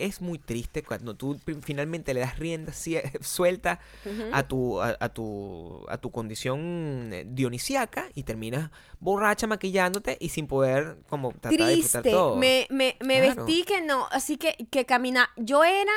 es 0.06 0.20
muy 0.20 0.38
triste 0.38 0.82
cuando 0.82 1.14
tú 1.14 1.38
finalmente 1.62 2.14
le 2.14 2.20
das 2.20 2.38
rienda 2.38 2.72
suelta 3.20 3.80
a, 4.32 4.42
tu, 4.42 4.80
a, 4.80 4.96
a 5.00 5.08
tu, 5.08 5.84
a 5.88 5.98
tu 5.98 6.10
condición 6.10 7.10
eh, 7.12 7.24
dionisíaca 7.26 8.06
y 8.14 8.22
terminas 8.24 8.70
borracha 9.00 9.46
maquillándote 9.46 10.16
y 10.20 10.28
sin 10.30 10.46
poder 10.46 10.98
como 11.08 11.30
tratar 11.32 11.52
de 11.52 11.74
disfrutar 11.74 12.02
Triste. 12.02 12.10
todo. 12.10 12.36
Me, 12.36 12.66
me, 12.70 12.96
me 13.04 13.20
Claro. 13.20 13.44
vestí 13.46 13.64
que 13.64 13.80
no. 13.82 14.06
Así 14.10 14.36
que, 14.36 14.56
que 14.70 14.84
camina. 14.86 15.30
Yo 15.36 15.64
era. 15.64 15.92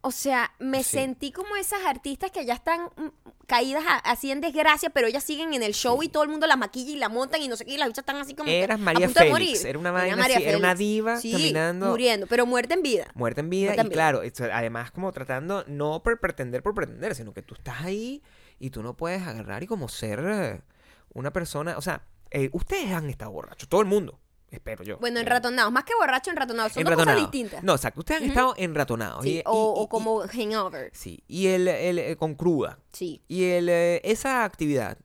O 0.00 0.12
sea, 0.12 0.52
me 0.60 0.84
Sí. 0.84 0.90
sentí 0.98 1.32
como 1.32 1.56
esas 1.56 1.80
artistas 1.84 2.30
que 2.30 2.44
ya 2.46 2.54
están 2.54 2.82
mm, 2.96 3.08
caídas 3.48 3.82
a- 3.86 3.96
así 3.98 4.30
en 4.30 4.40
desgracia, 4.40 4.90
pero 4.90 5.08
ellas 5.08 5.24
siguen 5.24 5.54
en 5.54 5.62
el 5.64 5.74
show 5.74 6.00
y 6.02 6.08
todo 6.08 6.22
el 6.22 6.28
mundo 6.28 6.46
las 6.46 6.56
maquilla 6.56 6.92
y 6.92 6.96
la 6.96 7.08
montan 7.08 7.42
y 7.42 7.48
no 7.48 7.56
sé 7.56 7.64
qué, 7.64 7.72
y 7.72 7.76
las 7.78 7.88
bichas 7.88 8.02
están 8.02 8.16
así 8.16 8.34
como 8.34 8.48
Eras 8.48 8.76
a 8.78 8.82
María 8.82 9.08
de 9.08 9.12
Félix, 9.12 9.30
morir. 9.32 9.56
era 9.66 9.78
una 9.78 9.90
vaina 9.90 10.26
era 10.26 10.56
una 10.56 10.68
Félix. 10.68 10.78
diva 10.78 11.16
Sí, 11.20 11.32
caminando. 11.32 11.86
muriendo, 11.88 12.26
pero 12.28 12.46
muerta 12.46 12.74
en 12.74 12.82
vida. 12.82 13.08
Muerta 13.14 13.40
en 13.40 13.50
vida 13.50 13.74
en 13.74 13.80
y 13.80 13.82
vida. 13.82 13.92
claro, 13.92 14.22
además 14.52 14.90
como 14.92 15.10
tratando, 15.12 15.64
no 15.66 16.00
por 16.02 16.20
pretender 16.20 16.62
por 16.62 16.74
pretender, 16.74 17.14
sino 17.16 17.32
que 17.34 17.42
tú 17.42 17.54
estás 17.54 17.80
ahí 17.82 18.22
y 18.60 18.70
tú 18.70 18.82
no 18.84 18.94
puedes 18.96 19.22
agarrar 19.22 19.62
y 19.64 19.66
como 19.66 19.88
ser 19.88 20.20
eh, 20.24 20.60
una 21.12 21.32
persona, 21.32 21.76
o 21.76 21.82
sea, 21.82 22.02
eh, 22.30 22.50
ustedes 22.52 22.92
han 22.92 23.10
estado 23.10 23.32
borrachos, 23.32 23.68
todo 23.68 23.80
el 23.80 23.86
mundo, 23.88 24.20
espero 24.50 24.82
yo. 24.84 24.98
Bueno, 24.98 25.20
enratonados, 25.20 25.72
más 25.72 25.84
que 25.84 25.92
borracho, 25.98 26.30
enratonados. 26.30 26.72
Son 26.72 26.84
dos 26.84 26.94
cosas 26.94 27.16
distintas. 27.16 27.62
No, 27.62 27.74
exacto, 27.74 28.00
ustedes 28.00 28.22
han 28.22 28.28
estado 28.28 28.54
enratonados. 28.56 29.22
Sí, 29.24 29.30
y- 29.30 29.36
y- 29.38 29.42
o, 29.46 29.74
y- 29.76 29.82
o 29.84 29.88
como 29.88 30.20
hangover. 30.28 30.90
Sí, 30.94 31.22
y 31.28 31.46
el, 31.48 31.68
el, 31.68 31.98
eh, 31.98 32.16
con 32.16 32.34
cruda. 32.34 32.78
Sí. 32.92 33.22
Y 33.28 33.44
el, 33.44 33.68
eh, 33.68 34.00
esa 34.04 34.44
actividad, 34.44 34.98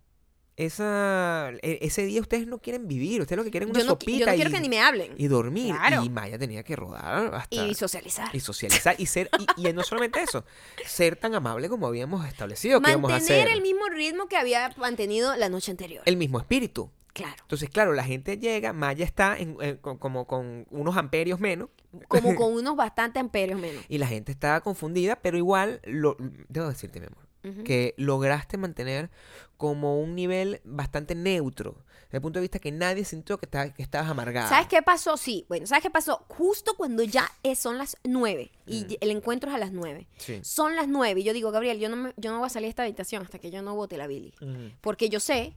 esa, 0.55 1.49
e- 1.63 1.79
ese 1.81 2.05
día 2.05 2.21
ustedes 2.21 2.45
no 2.47 2.59
quieren 2.59 2.87
vivir, 2.87 3.21
ustedes 3.21 3.37
lo 3.37 3.43
que 3.43 3.49
quieren 3.51 3.69
es 3.69 3.75
una 3.75 3.83
no, 3.83 3.89
sopita 3.91 4.19
yo 4.19 4.25
no 4.27 4.33
y, 4.33 4.35
quiero 4.35 4.51
que 4.51 4.59
ni 4.61 4.69
me 4.69 4.79
hablen. 4.81 5.13
y 5.17 5.27
dormir. 5.27 5.73
Claro. 5.75 6.03
Y 6.03 6.09
Maya 6.09 6.37
tenía 6.37 6.63
que 6.63 6.75
rodar 6.75 7.33
hasta... 7.33 7.55
Y 7.55 7.73
socializar. 7.73 8.29
y 8.35 8.39
socializar 8.39 8.95
y 8.99 9.05
ser 9.07 9.29
y, 9.57 9.67
y 9.67 9.73
no 9.73 9.83
solamente 9.83 10.21
eso 10.21 10.45
ser 10.85 11.15
tan 11.15 11.33
amable 11.35 11.69
como 11.69 11.87
habíamos 11.87 12.25
establecido 12.27 12.81
que 12.81 12.91
íbamos 12.91 13.09
a 13.11 13.15
Mantener 13.15 13.41
hacer 13.47 13.53
el 13.55 13.61
mismo 13.63 13.87
ritmo 13.89 14.27
que 14.27 14.37
había 14.37 14.71
mantenido 14.77 15.35
la 15.35 15.49
noche 15.49 15.71
anterior. 15.71 16.03
el 16.05 16.17
mismo 16.17 16.39
espíritu 16.39 16.91
Claro. 17.13 17.35
entonces 17.41 17.69
claro 17.69 17.93
la 17.93 18.03
gente 18.03 18.37
llega 18.39 18.73
Maya 18.73 19.05
está 19.05 19.37
en- 19.37 19.55
en- 19.61 19.77
con- 19.77 19.97
como 19.99 20.25
con 20.25 20.65
unos 20.71 20.97
amperios 20.97 21.39
menos 21.39 21.69
Como 22.07 22.35
con 22.35 22.53
unos 22.53 22.75
bastantes 22.75 23.21
amperios 23.21 23.59
menos. 23.59 23.83
y 23.87 23.99
la 23.99 24.07
gente 24.07 24.31
está 24.31 24.59
confundida 24.61 25.15
pero 25.17 25.37
igual 25.37 25.79
lo 25.85 26.17
debo 26.49 26.67
decirte 26.69 26.99
mi 26.99 27.05
amor 27.07 27.23
que 27.65 27.93
lograste 27.97 28.57
mantener 28.57 29.09
como 29.57 29.99
un 29.99 30.15
nivel 30.15 30.61
bastante 30.63 31.13
neutro 31.13 31.83
desde 32.05 32.17
el 32.17 32.21
punto 32.21 32.39
de 32.39 32.41
vista 32.43 32.59
que 32.59 32.71
nadie 32.71 33.03
sintió 33.05 33.37
que, 33.37 33.45
estaba- 33.47 33.69
que 33.73 33.83
estabas 33.83 34.09
amargada 34.09 34.47
¿Sabes 34.47 34.67
qué 34.67 34.81
pasó? 34.81 35.17
Sí, 35.17 35.45
bueno, 35.49 35.65
¿sabes 35.67 35.81
qué 35.83 35.89
pasó? 35.89 36.23
Justo 36.29 36.73
cuando 36.77 37.03
ya 37.03 37.29
es- 37.43 37.59
son 37.59 37.77
las 37.77 37.97
nueve 38.05 38.51
y 38.65 38.83
Mm. 38.85 38.87
el 39.01 39.11
encuentro 39.11 39.49
es 39.49 39.55
a 39.55 39.59
las 39.59 39.71
nueve. 39.73 40.07
sí 40.17 40.39
Son 40.43 40.75
las 40.77 40.87
nueve 40.87 41.19
y 41.19 41.23
yo 41.23 41.33
digo, 41.33 41.51
Gabriel, 41.51 41.79
yo 41.79 41.89
no, 41.89 41.97
me- 41.97 42.13
yo 42.17 42.31
no 42.31 42.37
voy 42.39 42.45
a 42.47 42.49
salir 42.49 42.67
de 42.67 42.69
esta 42.69 42.83
habitación 42.83 43.23
hasta 43.23 43.39
que 43.39 43.51
yo 43.51 43.61
no 43.61 43.75
bote 43.75 43.97
la 43.97 44.07
Billy. 44.07 44.33
Porque 44.79 45.09
yo 45.09 45.19
sé 45.19 45.53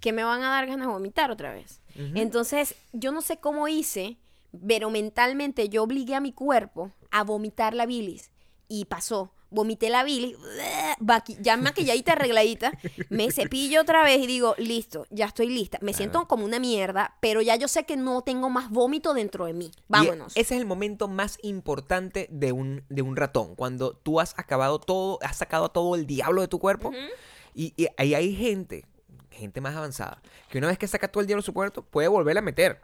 que 0.00 0.12
me 0.12 0.24
van 0.24 0.42
a 0.42 0.50
dar 0.50 0.66
ganas 0.66 0.86
de 0.86 0.92
vomitar 0.92 1.30
otra 1.30 1.52
vez. 1.52 1.80
Entonces, 1.94 2.74
yo 2.92 3.12
no 3.12 3.20
sé 3.20 3.38
cómo 3.38 3.68
hice, 3.68 4.16
pero 4.66 4.90
mentalmente 4.90 5.68
yo 5.68 5.82
obligué 5.82 6.14
a 6.14 6.20
mi 6.20 6.32
cuerpo 6.32 6.90
a 7.10 7.22
vomitar 7.24 7.74
la 7.74 7.86
bilis. 7.86 8.30
Y 8.68 8.86
pasó. 8.86 9.32
Vomité 9.52 9.90
la 9.90 10.04
bilis, 10.04 10.36
ya 11.40 11.56
maquilladita, 11.56 12.12
arregladita, 12.12 12.70
me 13.08 13.32
cepillo 13.32 13.80
otra 13.80 14.04
vez 14.04 14.20
y 14.20 14.28
digo, 14.28 14.54
listo, 14.58 15.06
ya 15.10 15.26
estoy 15.26 15.48
lista. 15.48 15.76
Me 15.82 15.92
siento 15.92 16.28
como 16.28 16.44
una 16.44 16.60
mierda, 16.60 17.16
pero 17.20 17.42
ya 17.42 17.56
yo 17.56 17.66
sé 17.66 17.84
que 17.84 17.96
no 17.96 18.22
tengo 18.22 18.48
más 18.48 18.70
vómito 18.70 19.12
dentro 19.12 19.46
de 19.46 19.52
mí. 19.52 19.72
Vámonos. 19.88 20.36
Y 20.36 20.40
ese 20.40 20.54
es 20.54 20.60
el 20.60 20.68
momento 20.68 21.08
más 21.08 21.36
importante 21.42 22.28
de 22.30 22.52
un, 22.52 22.84
de 22.88 23.02
un 23.02 23.16
ratón. 23.16 23.56
Cuando 23.56 23.92
tú 23.94 24.20
has 24.20 24.38
acabado 24.38 24.78
todo, 24.78 25.18
has 25.20 25.38
sacado 25.38 25.68
todo 25.70 25.96
el 25.96 26.06
diablo 26.06 26.42
de 26.42 26.48
tu 26.48 26.60
cuerpo. 26.60 26.92
y, 27.52 27.74
y 27.76 27.88
ahí 27.96 28.14
hay 28.14 28.36
gente, 28.36 28.86
gente 29.40 29.60
más 29.60 29.74
avanzada, 29.74 30.22
que 30.48 30.58
una 30.58 30.68
vez 30.68 30.78
que 30.78 30.86
saca 30.86 31.08
todo 31.08 31.20
el 31.22 31.26
diablo 31.26 31.42
de 31.42 31.46
su 31.46 31.52
cuerpo, 31.54 31.82
puede 31.82 32.06
volver 32.08 32.38
a 32.38 32.42
meter. 32.42 32.80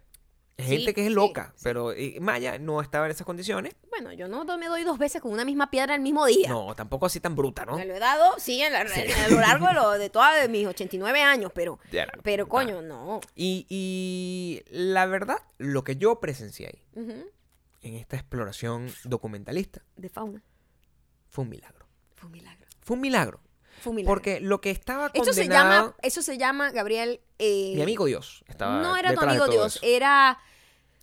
Sí, 0.59 0.65
Gente 0.65 0.95
que 0.95 1.05
es 1.05 1.13
loca, 1.13 1.53
sí. 1.55 1.61
pero 1.65 1.93
eh, 1.93 2.17
Maya 2.19 2.59
no 2.59 2.81
estaba 2.81 3.05
en 3.05 3.11
esas 3.13 3.27
condiciones. 3.27 3.75
Bueno, 3.91 4.11
yo 4.15 4.27
no 4.27 4.43
me 4.57 4.69
doy 4.69 4.85
dos 4.85 4.97
veces 4.99 5.21
con 5.21 5.31
una 5.33 5.45
misma 5.45 5.71
piedra 5.71 5.95
el 5.95 6.01
mismo 6.01 6.25
día. 6.25 6.49
No, 6.49 6.75
tampoco 6.75 7.05
así 7.05 7.21
tan 7.21 7.37
bruta, 7.37 7.67
¿no? 7.67 7.77
Me 7.77 7.85
lo 7.85 7.95
he 7.95 7.99
dado, 7.99 8.39
sí, 8.39 8.63
en 8.63 8.73
la- 8.73 8.81
a 8.81 9.29
lo 9.29 9.39
largo 9.39 9.67
de, 9.69 9.75
lo- 9.75 9.91
de 9.99 10.09
toda 10.09 10.35
de 10.35 10.49
mis 10.49 10.67
89 10.67 11.21
años, 11.23 11.53
pero, 11.55 11.79
pero 12.23 12.49
coño, 12.49 12.81
no. 12.81 13.21
Y, 13.35 13.67
y 13.69 14.63
la 14.71 15.05
verdad, 15.05 15.37
lo 15.59 15.85
que 15.85 15.97
yo 15.97 16.21
presencié 16.21 16.69
ahí, 16.69 16.83
en 17.83 17.95
esta 17.95 18.17
exploración 18.17 18.91
documentalista, 19.05 19.83
De 19.97 20.09
fauna. 20.09 20.43
fue 21.29 21.45
un 21.45 21.51
milagro. 21.51 21.87
Fue 22.15 22.27
un 22.29 22.33
milagro. 22.33 22.67
Fue 22.81 22.95
un 22.95 23.03
milagro. 23.03 23.41
Milagro. 23.85 24.07
Porque 24.15 24.41
lo 24.41 24.61
que 24.61 24.71
estaba 24.71 25.11
Eso 25.15 25.33
se 25.33 25.43
condenado... 25.43 25.71
llama, 25.89 25.97
eso 26.03 26.23
se 26.23 26.39
llama, 26.39 26.71
Gabriel. 26.71 27.21
eh, 27.39 27.73
Mi 27.77 27.83
amigo 27.83 28.05
Dios 28.07 28.45
estaba 28.49 28.81
No 28.83 28.97
era 28.97 29.15
tu 29.15 29.21
amigo 29.21 29.47
Dios, 29.49 29.77
eso. 29.77 29.85
era 29.87 30.39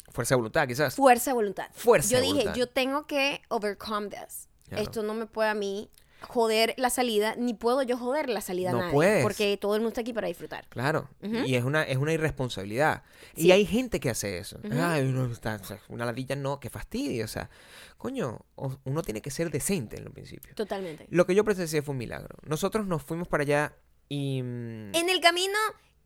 Fuerza 0.10 0.36
de 0.36 0.38
voluntad, 0.38 0.68
quizás. 0.68 0.96
fuerza 0.96 1.32
de 1.32 1.36
voluntad. 1.36 1.68
Fuerza 1.74 2.10
Yo 2.10 2.18
de 2.18 2.24
dije, 2.24 2.34
voluntad. 2.40 2.56
yo 2.56 2.68
tengo 2.70 3.08
que 3.08 3.42
overcome 3.50 4.10
this. 4.10 4.48
Claro. 4.68 4.84
Esto 4.84 5.04
no 5.04 5.14
me 5.14 5.26
puede 5.26 5.50
a 5.50 5.54
mí 5.56 5.90
joder 6.24 6.74
la 6.78 6.90
salida, 6.90 7.36
ni 7.38 7.54
puedo 7.54 7.82
yo 7.84 7.98
joder 7.98 8.30
la 8.30 8.42
salida 8.42 8.70
a 8.70 8.74
No 8.74 8.80
nadie. 8.80 8.94
puedes. 8.94 9.24
Porque 9.24 9.58
todo 9.58 9.76
el 9.76 9.82
mundo 9.82 9.90
está 9.90 10.02
aquí 10.02 10.14
para 10.14 10.28
disfrutar. 10.28 10.68
Claro. 10.70 11.10
Y 11.22 11.56
es 11.56 11.64
una, 11.64 11.84
es 11.84 11.98
una 11.98 12.14
irresponsabilidad. 12.14 13.04
Sí. 13.36 13.48
Y 13.48 13.52
hay 13.52 13.66
gente 13.66 14.00
que 14.00 14.10
hace 14.10 14.38
eso. 14.38 14.60
Ay, 14.72 15.04
no, 15.12 15.26
está, 15.32 15.60
una 15.90 16.06
ladilla 16.06 16.36
no, 16.36 16.60
que 16.60 16.70
fastidio. 16.70 17.26
O 17.26 17.28
sea, 17.28 17.50
coño, 17.98 18.40
uno 18.84 19.02
tiene 19.04 19.22
que 19.22 19.32
ser 19.32 19.52
decente 19.52 19.98
en 19.98 20.06
los 20.06 20.14
principios. 20.14 20.56
Totalmente. 20.56 21.06
Lo 21.10 21.26
que 21.26 21.36
yo 21.36 21.44
presencié 21.44 21.82
fue 21.82 21.92
un 21.94 21.98
milagro. 22.00 22.36
Nosotros 22.46 22.86
nos 22.88 23.04
fuimos 23.04 23.28
para 23.28 23.44
allá 23.44 23.74
y... 24.10 24.42
mm, 24.42 24.96
En 24.96 25.10
el 25.10 25.20
camino, 25.22 25.58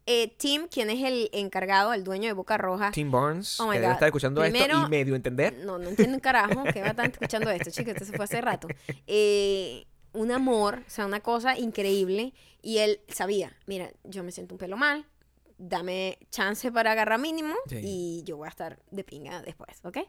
eh, 0.06 0.34
Tim, 0.38 0.68
quien 0.70 0.90
es 0.90 1.04
el 1.04 1.30
encargado, 1.34 1.94
el 1.94 2.04
dueño 2.04 2.28
de 2.28 2.34
Boca 2.34 2.58
Roja, 2.58 2.92
Tim 2.92 3.12
Barnes, 3.12 3.60
Oh 3.60 3.70
que 3.72 3.80
debe 3.80 3.92
estar 3.92 4.08
escuchando 4.08 4.42
esto 4.44 4.86
y 4.86 4.90
medio 4.90 5.16
entender. 5.16 5.54
No, 5.66 5.78
no 5.78 5.90
entiendo 5.90 6.16
un 6.16 6.22
carajo 6.22 6.64
que 6.72 6.80
va 6.82 6.88
a 6.88 6.90
estar 6.92 7.10
escuchando 7.10 7.50
esto, 7.52 7.70
chicos. 7.72 7.94
Esto 7.94 8.06
se 8.06 8.14
fue 8.14 8.24
hace 8.26 8.40
rato. 8.42 8.68
Eh, 9.08 9.86
un 10.18 10.32
amor, 10.32 10.84
o 10.86 10.90
sea, 10.90 11.06
una 11.06 11.20
cosa 11.22 11.58
increíble. 11.58 12.34
Y 12.62 12.80
él 12.80 13.00
sabía, 13.08 13.56
mira, 13.66 13.92
yo 14.04 14.24
me 14.24 14.32
siento 14.32 14.54
un 14.56 14.58
pelo 14.58 14.76
mal, 14.78 15.06
dame 15.58 16.18
chance 16.30 16.72
para 16.72 16.92
agarrar 16.92 17.20
mínimo 17.20 17.56
Sí. 17.68 17.80
y 17.84 18.24
yo 18.26 18.38
voy 18.38 18.48
a 18.48 18.50
estar 18.50 18.80
de 18.92 19.04
pinga 19.04 19.42
después, 19.42 19.80
¿ok? 19.84 20.00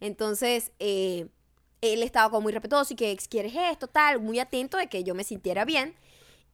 Entonces, 0.00 0.72
eh, 0.78 1.28
él 1.80 2.02
estaba 2.02 2.28
como 2.30 2.42
muy 2.42 2.52
respetuoso 2.52 2.92
y 2.92 2.96
que 2.96 3.16
quieres 3.28 3.52
esto, 3.54 3.86
tal, 3.86 4.20
muy 4.20 4.38
atento 4.38 4.76
de 4.76 4.88
que 4.88 5.04
yo 5.04 5.14
me 5.14 5.22
sintiera 5.24 5.64
bien. 5.64 5.94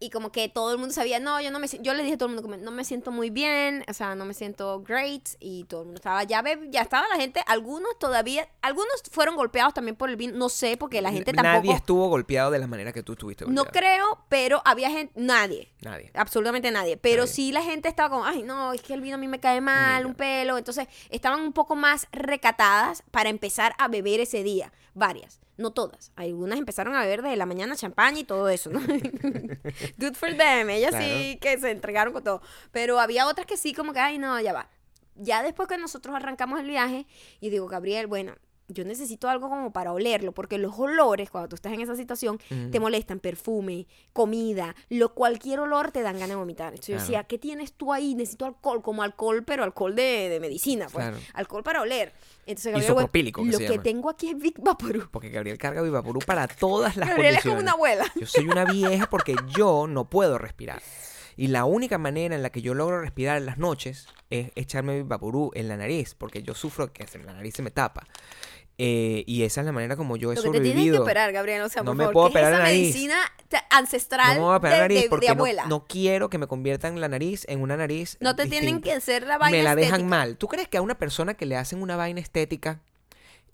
Y 0.05 0.11
como 0.11 0.31
que 0.31 0.49
todo 0.51 0.71
el 0.73 0.79
mundo 0.79 0.93
sabía, 0.95 1.19
no, 1.19 1.41
yo 1.41 1.51
no 1.51 1.59
me 1.59 1.67
yo 1.81 1.95
le 1.95 2.03
dije 2.03 2.15
a 2.17 2.19
todo 2.19 2.29
el 2.29 2.35
mundo 2.35 2.57
no 2.59 2.71
me 2.71 2.85
siento 2.85 3.11
muy 3.11 3.31
bien, 3.31 3.85
o 3.89 3.93
sea, 3.95 4.15
no 4.15 4.25
me 4.27 4.35
siento 4.35 4.83
great 4.83 5.29
y 5.41 5.65
todo 5.65 5.81
el 5.81 5.87
mundo 5.87 5.99
estaba 5.99 6.23
ya 6.25 6.43
ya 6.71 6.83
estaba 6.83 7.07
la 7.09 7.17
gente, 7.17 7.41
algunos 7.47 7.99
todavía, 7.99 8.47
algunos 8.61 8.93
fueron 9.11 9.35
golpeados 9.37 9.73
también 9.73 9.97
por 9.97 10.11
el 10.11 10.17
vino, 10.17 10.37
no 10.37 10.49
sé, 10.51 10.77
porque 10.77 11.01
la 11.01 11.11
gente 11.11 11.31
N- 11.31 11.41
Nadie 11.43 11.53
tampoco 11.61 11.77
estuvo 11.77 12.09
golpeado 12.09 12.51
de 12.51 12.59
la 12.59 12.67
manera 12.67 12.93
que 12.93 13.03
tú 13.03 13.13
estuviste 13.13 13.47
no 13.47 13.65
golpeado. 13.65 13.71
creo, 13.73 14.25
pero 14.29 14.61
había 14.67 14.91
gente, 14.91 15.13
nadie, 15.17 15.73
Nadie. 15.81 16.11
absolutamente 16.15 16.71
nadie, 16.71 16.97
pero 16.99 17.23
Nadie. 17.23 17.33
sí 17.35 17.51
la 17.53 17.63
gente 17.63 17.89
estaba 17.89 18.11
como, 18.11 18.25
ay, 18.27 18.43
no, 18.43 18.73
es 18.75 18.83
que 18.83 18.93
el 18.93 19.01
vino 19.01 19.15
a 19.15 19.19
mí 19.19 19.27
me 19.29 19.41
cae 19.41 19.61
mal, 19.63 20.05
un 20.05 20.15
pelo, 20.15 20.59
entonces 20.59 20.87
estaban 21.09 21.41
un 21.41 21.53
poco 21.55 21.77
más 21.77 22.09
recatadas 22.13 23.03
para 23.11 23.31
empezar 23.31 23.75
a 23.79 23.89
beber 23.89 24.21
ese 24.21 24.43
día, 24.43 24.71
varias. 24.93 25.41
No 25.57 25.73
todas. 25.73 26.13
Algunas 26.17 26.59
empezaron 26.59 26.95
a 26.97 27.01
beber 27.03 27.23
desde 27.23 27.37
la 27.37 27.47
mañana 27.47 27.77
champaña 27.77 28.19
y 28.19 28.25
todo 28.25 28.49
eso, 28.49 28.71
¿no? 28.71 28.81
Good 29.99 30.15
for 30.15 30.37
them. 30.37 30.71
Ellas 30.71 30.95
sí 30.99 31.39
que 31.41 31.59
se 31.59 31.71
entregaron 31.71 32.13
con 32.13 32.25
todo. 32.25 32.43
Pero 32.73 32.99
había 32.99 33.27
otras 33.29 33.47
que 33.47 33.57
sí 33.57 33.73
como 33.73 33.93
que, 33.93 34.01
ay, 34.01 34.19
no, 34.19 34.41
ya 34.41 34.53
va. 34.53 34.69
ya 35.15 35.43
después 35.43 35.69
que 35.69 35.79
nosotros 35.79 36.15
arrancamos 36.17 36.59
el 36.61 36.67
viaje, 36.67 37.07
y 37.41 37.51
digo, 37.51 37.69
Gabriel, 37.69 38.07
bueno, 38.09 38.35
yo 38.69 38.85
necesito 38.85 39.29
algo 39.29 39.49
como 39.49 39.73
para 39.73 39.93
olerlo, 39.93 40.33
porque 40.33 40.59
los 40.59 40.79
olores, 40.79 41.31
cuando 41.31 41.49
tú 41.49 41.57
estás 41.57 41.73
en 41.73 41.81
esa 41.81 41.97
situación, 41.97 42.39
te 42.71 42.81
molestan, 42.81 43.21
perfume, 43.21 43.87
comida, 44.13 44.75
lo 44.89 45.15
cualquier 45.15 45.61
olor 45.61 45.93
te 45.93 46.03
dan 46.03 46.15
ganas 46.15 46.31
de 46.31 46.37
vomitar. 46.37 46.69
Entonces 46.69 46.95
yo 46.95 47.01
decía, 47.01 47.25
¿qué 47.25 47.39
tienes 47.39 47.75
tú 47.75 47.93
ahí? 47.93 48.15
Necesito 48.15 48.47
alcohol, 48.47 48.83
como 48.83 49.03
alcohol, 49.03 49.45
pero 49.45 49.65
alcohol 49.65 49.95
de, 49.95 50.29
de 50.29 50.41
medicina, 50.41 50.87
pues. 50.91 51.07
Claro. 51.07 51.19
Alcohol 51.35 51.63
para 51.63 51.83
oler. 51.83 52.13
Entonces, 52.47 52.73
Gabriel, 52.73 52.93
bueno, 53.33 53.53
que 53.53 53.53
lo 53.53 53.59
que 53.59 53.79
tengo 53.79 54.11
aquí 54.11 54.31
es 54.31 54.39
Big 54.39 54.59
Vaporub. 54.61 55.11
Porque 55.11 55.31
Gabriel 55.31 55.59
carga 55.59 55.83
Vivapurú 55.83 56.21
para 56.21 56.47
todas 56.47 56.97
las 56.97 57.09
Gabriel 57.09 57.37
es 57.37 57.43
condiciones. 57.43 57.45
como 57.45 57.63
una 57.63 57.73
abuela. 57.73 58.13
Yo 58.19 58.27
soy 58.27 58.47
una 58.47 58.65
vieja 58.65 59.09
porque 59.09 59.35
yo 59.55 59.87
no 59.87 60.09
puedo 60.09 60.39
respirar. 60.39 60.83
Y 61.37 61.49
la 61.49 61.65
única 61.65 61.99
manera 61.99 62.35
en 62.37 62.43
la 62.43 62.51
que 62.51 62.63
yo 62.63 62.75
logro 62.75 63.01
respirar 63.01 63.39
en 63.39 63.47
las 63.47 63.59
noches 63.59 64.07
es 64.31 64.53
echarme 64.55 65.03
Vaporú 65.03 65.51
en 65.55 65.69
la 65.69 65.77
nariz, 65.77 66.15
porque 66.15 66.43
yo 66.43 66.55
sufro 66.55 66.93
que 66.93 67.07
la 67.25 67.33
nariz 67.33 67.55
se 67.55 67.63
me 67.63 67.71
tapa. 67.71 68.07
Eh, 68.77 69.23
y 69.29 69.43
esa 69.45 69.61
es 69.61 69.67
la 69.67 69.73
manera 69.73 69.95
como 69.97 70.17
yo 70.17 70.33
he 70.33 70.35
Lo 70.35 70.43
que 70.43 70.49
te 70.49 70.53
tienes 70.55 70.69
que 70.69 70.73
sobrevivido. 70.75 71.03
operar, 71.05 71.33
Gabriel, 71.33 71.63
o 71.63 71.69
sea, 71.69 71.83
No 71.83 71.91
por 71.93 71.97
me 71.97 72.05
favor, 72.05 72.13
puedo 72.13 72.27
¿qué 72.27 72.31
es 72.31 72.35
operar 72.35 72.53
esa 72.53 72.59
la 72.59 72.65
nariz. 72.65 72.81
medicina 72.81 73.17
ancestral 73.71 74.29
no 74.37 74.41
me 74.43 74.47
voy 74.49 74.57
a 74.57 74.61
pegar 74.61 74.73
de, 74.75 74.79
la 74.79 74.85
nariz 74.85 74.97
de- 74.99 75.03
de 75.05 75.09
porque 75.11 75.27
no, 75.29 75.33
abuela? 75.35 75.67
no 75.67 75.85
quiero 75.87 76.29
que 76.29 76.39
me 76.39 76.47
conviertan 76.49 77.01
la 77.01 77.09
nariz 77.09 77.45
en 77.49 77.61
una 77.61 77.77
nariz. 77.77 78.17
No 78.21 78.35
te 78.35 78.47
tienen 78.47 78.81
que 78.81 78.93
hacer 78.93 79.27
la 79.27 79.39
vaina 79.39 79.57
Me 79.57 79.63
la 79.63 79.77
dejan 79.77 79.93
estética. 80.01 80.09
mal. 80.09 80.37
¿Tú 80.39 80.49
crees 80.49 80.67
que 80.69 80.77
a 80.79 80.83
una 80.83 80.99
persona 80.99 81.35
que 81.35 81.47
le 81.47 81.57
hacen 81.57 81.81
una 81.83 81.97
vaina 81.97 82.21
estética 82.21 82.81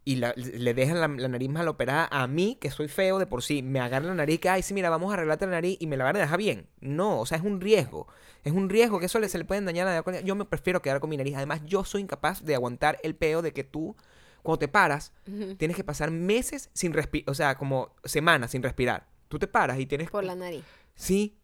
y 0.06 0.16
la- 0.16 0.32
le 0.36 0.72
dejan 0.72 0.98
la, 1.00 1.08
la 1.08 1.28
nariz 1.28 1.50
mal 1.50 1.68
operada 1.68 2.08
a 2.10 2.26
mí, 2.26 2.56
que 2.58 2.70
soy 2.70 2.88
feo 2.88 3.18
de 3.18 3.26
por 3.26 3.42
sí, 3.42 3.62
me 3.62 3.78
agarran 3.80 4.08
la 4.08 4.14
nariz 4.14 4.40
que, 4.40 4.48
ay, 4.48 4.62
sí, 4.62 4.72
mira, 4.72 4.88
vamos 4.88 5.10
a 5.10 5.14
arreglarte 5.14 5.44
la 5.44 5.52
nariz 5.52 5.76
y 5.80 5.86
me 5.86 5.98
la 5.98 6.04
van 6.04 6.16
a 6.16 6.20
dejar 6.20 6.38
bien? 6.38 6.66
No, 6.80 7.20
o 7.20 7.26
sea, 7.26 7.36
es 7.36 7.44
un 7.44 7.60
riesgo. 7.60 8.06
Es 8.42 8.54
un 8.54 8.70
riesgo 8.70 8.98
que 9.00 9.04
eso 9.06 9.18
le, 9.18 9.28
se 9.28 9.36
le 9.36 9.44
pueden 9.44 9.66
dañar 9.66 9.86
a 9.86 10.02
la 10.02 10.20
Yo 10.22 10.34
me 10.34 10.46
prefiero 10.46 10.80
quedar 10.80 10.98
con 11.00 11.10
mi 11.10 11.18
nariz. 11.18 11.36
Además, 11.36 11.60
yo 11.66 11.84
soy 11.84 12.00
incapaz 12.00 12.42
de 12.42 12.54
aguantar 12.54 12.98
el 13.02 13.14
peo 13.14 13.42
de 13.42 13.52
que 13.52 13.64
tú, 13.64 13.94
cuando 14.42 14.58
te 14.58 14.68
paras, 14.68 15.12
Ujú, 15.26 15.54
tienes 15.56 15.76
que 15.76 15.84
pasar 15.84 16.10
meses 16.10 16.70
sin 16.72 16.92
respirar, 16.92 17.30
o 17.30 17.34
sea, 17.34 17.56
como 17.56 17.94
semanas 18.04 18.50
sin 18.50 18.62
respirar. 18.62 19.06
Tú 19.28 19.38
te 19.38 19.46
paras 19.46 19.78
y 19.78 19.86
tienes... 19.86 20.10
Por 20.10 20.24
la 20.24 20.34
nariz. 20.34 20.62
Sí. 20.94 21.36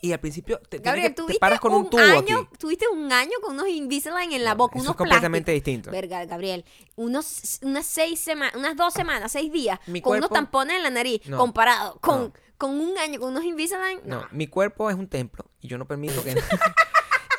Y 0.00 0.12
al 0.12 0.20
principio 0.20 0.58
te, 0.70 0.78
Gabriel, 0.78 1.08
que- 1.08 1.14
te 1.16 1.22
tuviste 1.22 1.38
paras 1.40 1.60
con 1.60 1.74
un, 1.74 1.82
un, 1.82 1.90
tubo 1.90 2.00
año, 2.00 2.38
aquí. 2.38 2.56
tuviste 2.58 2.88
un 2.88 3.12
año 3.12 3.32
con 3.42 3.52
unos 3.54 3.68
Invisalign 3.68 4.32
en 4.32 4.42
la 4.42 4.54
boca, 4.54 4.76
eso 4.78 4.84
unos 4.84 4.92
es 4.94 4.96
completamente 4.96 5.52
plásticos. 5.52 5.64
distinto. 5.74 5.90
Verga, 5.90 6.24
Gabriel, 6.24 6.64
unos, 6.96 7.58
unas 7.62 7.84
seis 7.86 8.18
semanas, 8.18 8.54
unas 8.56 8.74
dos 8.74 8.94
semanas, 8.94 9.32
seis 9.32 9.52
días, 9.52 9.78
Mi 9.86 10.00
con 10.00 10.16
unos 10.16 10.30
cuerpo- 10.30 10.34
tampones 10.34 10.76
en 10.78 10.82
la 10.84 10.90
nariz, 10.90 11.20
No. 11.26 11.36
comparado 11.36 11.98
con, 12.00 12.22
No. 12.22 12.32
con 12.56 12.80
un 12.80 12.96
año 12.96 13.20
con 13.20 13.32
unos 13.32 13.44
Invisalign, 13.44 14.00
no. 14.06 14.22
No, 14.22 14.28
mi 14.30 14.46
cuerpo 14.46 14.88
es 14.88 14.96
un 14.96 15.08
templo 15.08 15.44
y 15.60 15.68
yo 15.68 15.76
no 15.76 15.86
permito 15.86 16.24
que... 16.24 16.36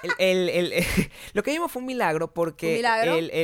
el, 0.03 0.49
el- 0.49 0.71
el- 0.73 0.83
lo 1.33 1.43
que 1.43 1.51
vimos 1.51 1.71
fue 1.71 1.81
un 1.81 1.85
milagro 1.87 2.33
porque... 2.33 2.75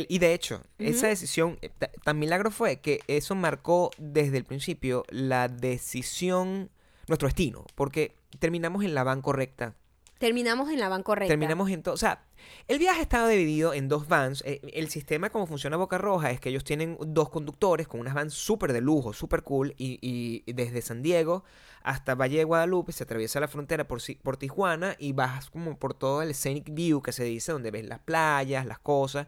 Y 0.10 0.20
de 0.20 0.34
hecho, 0.34 0.62
esa 0.78 1.08
decisión, 1.08 1.58
eh, 1.62 1.70
ta- 1.78 1.92
tan 2.04 2.20
milagro 2.20 2.52
fue 2.52 2.80
que 2.82 3.00
eso 3.08 3.36
marcó 3.36 3.92
desde 3.98 4.38
el 4.38 4.44
principio 4.46 5.04
la 5.10 5.48
decisión, 5.48 6.70
nuestro 7.08 7.28
destino, 7.28 7.66
porque 7.76 8.14
terminamos 8.40 8.84
en 8.84 8.94
la 8.94 9.04
van 9.04 9.22
correcta 9.22 9.76
Terminamos 10.20 10.70
en 10.70 10.80
la 10.80 10.90
van 10.90 11.02
correcta. 11.02 11.32
Terminamos 11.32 11.70
en 11.72 11.82
todo. 11.82 11.96
O 11.96 11.98
sea, 11.98 12.26
el 12.68 12.78
viaje 12.78 13.02
estaba 13.02 13.28
dividido 13.28 13.74
en 13.74 13.88
dos 13.88 14.08
vans. 14.08 14.44
Eh, 14.46 14.60
El 14.74 14.90
sistema 14.90 15.30
como 15.30 15.48
funciona 15.48 15.78
Boca 15.78 15.98
Roja 15.98 16.30
es 16.30 16.40
que 16.40 16.50
ellos 16.50 16.64
tienen 16.64 16.98
dos 17.08 17.30
conductores 17.30 17.88
con 17.88 18.02
unas 18.02 18.14
vans 18.14 18.34
súper 18.34 18.74
de 18.74 18.82
lujo, 18.82 19.14
súper 19.14 19.44
cool. 19.44 19.74
Y, 19.78 19.98
y 20.02 20.54
desde 20.54 20.82
San 20.82 21.02
Diego 21.02 21.44
hasta 21.84 22.16
Valle 22.16 22.38
de 22.38 22.44
Guadalupe 22.44 22.92
se 22.92 23.04
atraviesa 23.04 23.40
la 23.40 23.48
frontera 23.48 23.88
por, 23.88 24.02
por 24.22 24.38
Tijuana 24.38 24.96
y 25.00 25.14
vas 25.14 25.50
como 25.50 25.78
por 25.78 25.94
todo 25.94 26.22
el 26.22 26.36
scenic 26.36 26.74
view 26.74 27.02
que 27.02 27.12
se 27.12 27.24
dice, 27.24 27.52
donde 27.52 27.72
ves 27.72 27.86
las 27.86 28.00
playas, 28.00 28.66
las 28.66 28.80
cosas, 28.80 29.28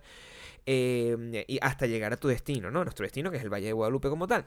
eh, 0.66 1.46
y 1.48 1.58
hasta 1.62 1.88
llegar 1.88 2.14
a 2.14 2.18
tu 2.18 2.28
destino, 2.28 2.70
¿no? 2.70 2.84
Nuestro 2.84 3.04
destino 3.04 3.32
que 3.32 3.38
es 3.38 3.44
el 3.44 3.50
Valle 3.50 3.68
de 3.68 3.74
Guadalupe 3.74 4.10
como 4.10 4.28
tal. 4.28 4.46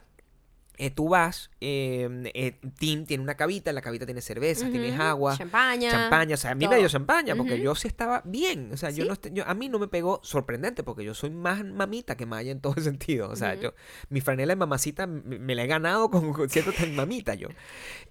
Eh, 0.77 0.89
tú 0.89 1.09
vas, 1.09 1.51
eh, 1.61 2.09
eh, 2.33 2.59
Tim 2.77 3.05
tiene 3.05 3.23
una 3.23 3.35
cabita, 3.35 3.71
la 3.71 3.81
cabita 3.81 4.05
tiene 4.05 4.21
cervezas, 4.21 4.69
tienes 4.71 4.93
Ujú, 4.93 5.01
agua, 5.03 5.37
Champaña. 5.37 5.89
champaña, 5.89 6.33
o 6.35 6.37
sea, 6.37 6.51
a 6.51 6.55
mí 6.55 6.67
me 6.67 6.77
dio 6.77 6.89
champaña 6.89 7.35
porque 7.35 7.61
yo 7.61 7.75
sí 7.75 7.87
estaba 7.87 8.21
bien, 8.25 8.71
o 8.73 8.77
sea, 8.77 8.89
yo 8.89 9.05
no 9.05 9.15
yo- 9.31 9.47
a 9.47 9.53
mí 9.53 9.69
no 9.69 9.79
me 9.79 9.87
pegó 9.87 10.19
sorprendente 10.23 10.83
porque 10.83 11.03
yo 11.05 11.13
soy 11.13 11.29
más 11.29 11.63
mamita 11.63 12.17
que 12.17 12.25
Maya 12.25 12.51
en 12.51 12.59
todo 12.59 12.75
sentido, 12.81 13.29
o 13.29 13.35
sea, 13.35 13.55
yo 13.55 13.73
mi 14.09 14.19
franela 14.21 14.51
de 14.51 14.57
mamacita 14.57 15.07
me, 15.07 15.39
me 15.39 15.55
la 15.55 15.63
he 15.63 15.67
ganado 15.67 16.09
con, 16.09 16.33
con 16.33 16.49
siendo 16.49 16.73
tan 16.73 16.93
mamita 16.95 17.35
yo. 17.35 17.47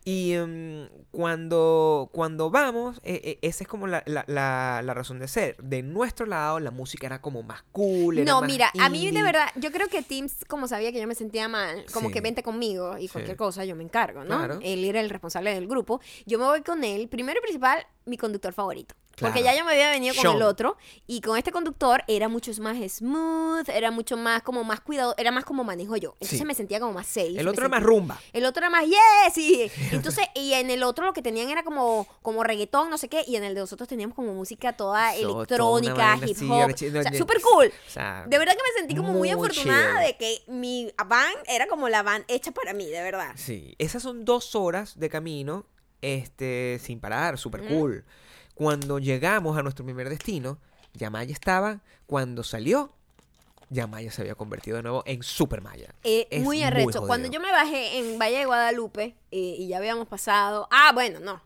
Y 0.04 0.32
em, 0.32 0.88
cuando 1.10 2.10
cuando 2.12 2.50
vamos, 2.50 3.00
eh, 3.04 3.38
esa 3.42 3.64
es 3.64 3.68
como 3.68 3.86
la, 3.86 4.02
la, 4.06 4.24
la- 4.26 4.82
la 4.84 4.94
razón 4.94 5.18
de 5.18 5.28
ser. 5.28 5.56
De 5.62 5.82
nuestro 5.82 6.26
lado 6.26 6.60
la 6.60 6.70
música 6.70 7.06
era 7.06 7.20
como 7.20 7.42
más 7.42 7.62
cool, 7.72 8.18
era 8.18 8.30
No, 8.30 8.40
más 8.40 8.50
mira, 8.50 8.70
a 8.80 8.88
mí 8.88 9.10
de 9.10 9.22
verdad, 9.22 9.46
yo 9.56 9.70
creo 9.72 9.88
que 9.88 10.02
Teams, 10.02 10.44
como 10.48 10.68
sabía 10.68 10.92
que 10.92 11.00
yo 11.00 11.06
me 11.06 11.14
sentía 11.14 11.48
mal, 11.48 11.84
como 11.92 12.08
Sí. 12.08 12.14
que 12.14 12.20
vente 12.20 12.42
conmigo 12.54 12.96
y 12.98 13.08
cualquier 13.08 13.34
Sí. 13.36 13.38
cosa 13.38 13.64
yo 13.64 13.76
me 13.76 13.82
encargo, 13.84 14.20
¿no? 14.24 14.38
Claro. 14.38 14.58
Él 14.62 14.84
era 14.84 15.00
el 15.00 15.10
responsable 15.10 15.52
del 15.54 15.66
grupo. 15.66 16.00
Yo 16.26 16.38
me 16.38 16.44
voy 16.44 16.62
con 16.62 16.84
él, 16.84 17.08
primero 17.08 17.38
y 17.38 17.42
principal, 17.42 17.86
mi 18.06 18.16
conductor 18.16 18.52
favorito. 18.52 18.94
Porque 19.20 19.42
ya 19.42 19.56
yo 19.56 19.64
me 19.64 19.72
había 19.72 19.90
venido 19.90 20.14
con 20.14 20.36
el 20.36 20.42
otro 20.42 20.76
y 21.06 21.20
con 21.20 21.36
este 21.38 21.52
conductor 21.52 22.02
era 22.08 22.28
mucho 22.28 22.50
más 22.60 22.76
smooth, 22.92 23.68
era 23.68 23.90
mucho 23.90 24.16
más 24.16 24.42
como 24.42 24.64
más 24.64 24.80
cuidado, 24.80 25.14
era 25.18 25.30
más 25.30 25.44
como 25.44 25.62
manejo 25.64 25.96
yo. 25.96 26.12
Entonces 26.14 26.38
Sí. 26.38 26.44
me 26.44 26.54
sentía 26.54 26.80
como 26.80 26.92
más 26.92 27.06
safe. 27.06 27.38
El 27.38 27.46
otro 27.48 27.62
era 27.66 27.68
más 27.68 27.82
rumba. 27.82 28.18
el 28.32 28.44
otro 28.44 28.60
era 28.60 28.70
más 28.70 28.84
yes 28.86 29.38
y 29.38 29.70
entonces 29.92 30.26
y 30.34 30.52
en 30.54 30.70
el 30.70 30.82
otro 30.82 31.04
lo 31.06 31.12
que 31.12 31.22
tenían 31.22 31.48
era 31.50 31.62
como 31.62 32.06
como 32.22 32.42
reggaetón 32.42 32.90
no 32.90 32.98
sé 32.98 33.08
qué 33.08 33.22
y 33.26 33.36
en 33.36 33.44
el 33.44 33.54
de 33.54 33.60
nosotros 33.60 33.88
teníamos 33.88 34.14
como 34.16 34.34
música 34.34 34.72
toda 34.72 35.12
So, 35.14 35.18
electrónica 35.36 36.16
hip 36.26 36.36
hop 36.42 36.68
arrechi- 36.70 36.88
o 36.98 37.02
sea, 37.02 37.10
de- 37.10 37.18
súper 37.18 37.40
cool 37.40 37.66
O 37.86 37.90
sea, 37.90 38.24
de 38.26 38.38
verdad 38.38 38.54
que 38.54 38.62
me 38.62 38.78
sentí 38.80 38.94
como 38.96 39.08
muy, 39.12 39.28
Muy 39.28 39.30
afortunada 39.30 40.00
de 40.00 40.16
que 40.16 40.42
mi 40.48 40.92
van 41.06 41.32
era 41.46 41.66
como 41.66 41.88
la 41.88 42.02
van 42.02 42.24
hecha 42.28 42.50
para 42.52 42.72
mí 42.74 42.86
de 42.90 43.02
verdad 43.02 43.32
Sí, 43.36 43.74
esas 43.78 44.02
son 44.02 44.24
dos 44.24 44.54
horas 44.54 44.98
de 44.98 45.08
camino, 45.08 45.66
este, 46.02 46.78
sin 46.82 47.00
parar, 47.00 47.38
súper 47.38 47.62
Ujú. 47.62 47.74
cool. 47.78 48.04
Cuando 48.54 48.98
llegamos 48.98 49.58
a 49.58 49.62
nuestro 49.62 49.84
primer 49.84 50.08
destino, 50.08 50.58
Yamaya 50.94 51.32
estaba, 51.32 51.80
cuando 52.06 52.42
salió, 52.44 52.92
Yamaya 53.70 54.10
se 54.12 54.22
había 54.22 54.34
convertido 54.34 54.76
de 54.76 54.82
nuevo 54.84 55.02
en 55.06 55.22
Super 55.22 55.60
Maya. 55.60 55.94
Eh, 56.04 56.28
muy 56.32 56.40
muy 56.40 56.62
arrecho 56.62 57.06
cuando 57.06 57.28
yo 57.28 57.40
me 57.40 57.50
bajé 57.50 57.98
en 57.98 58.18
Valle 58.18 58.38
de 58.38 58.44
Guadalupe 58.46 59.16
eh, 59.30 59.56
y 59.58 59.68
ya 59.68 59.78
habíamos 59.78 60.06
pasado 60.06 60.68
ah 60.70 60.92
bueno 60.94 61.18
no 61.18 61.40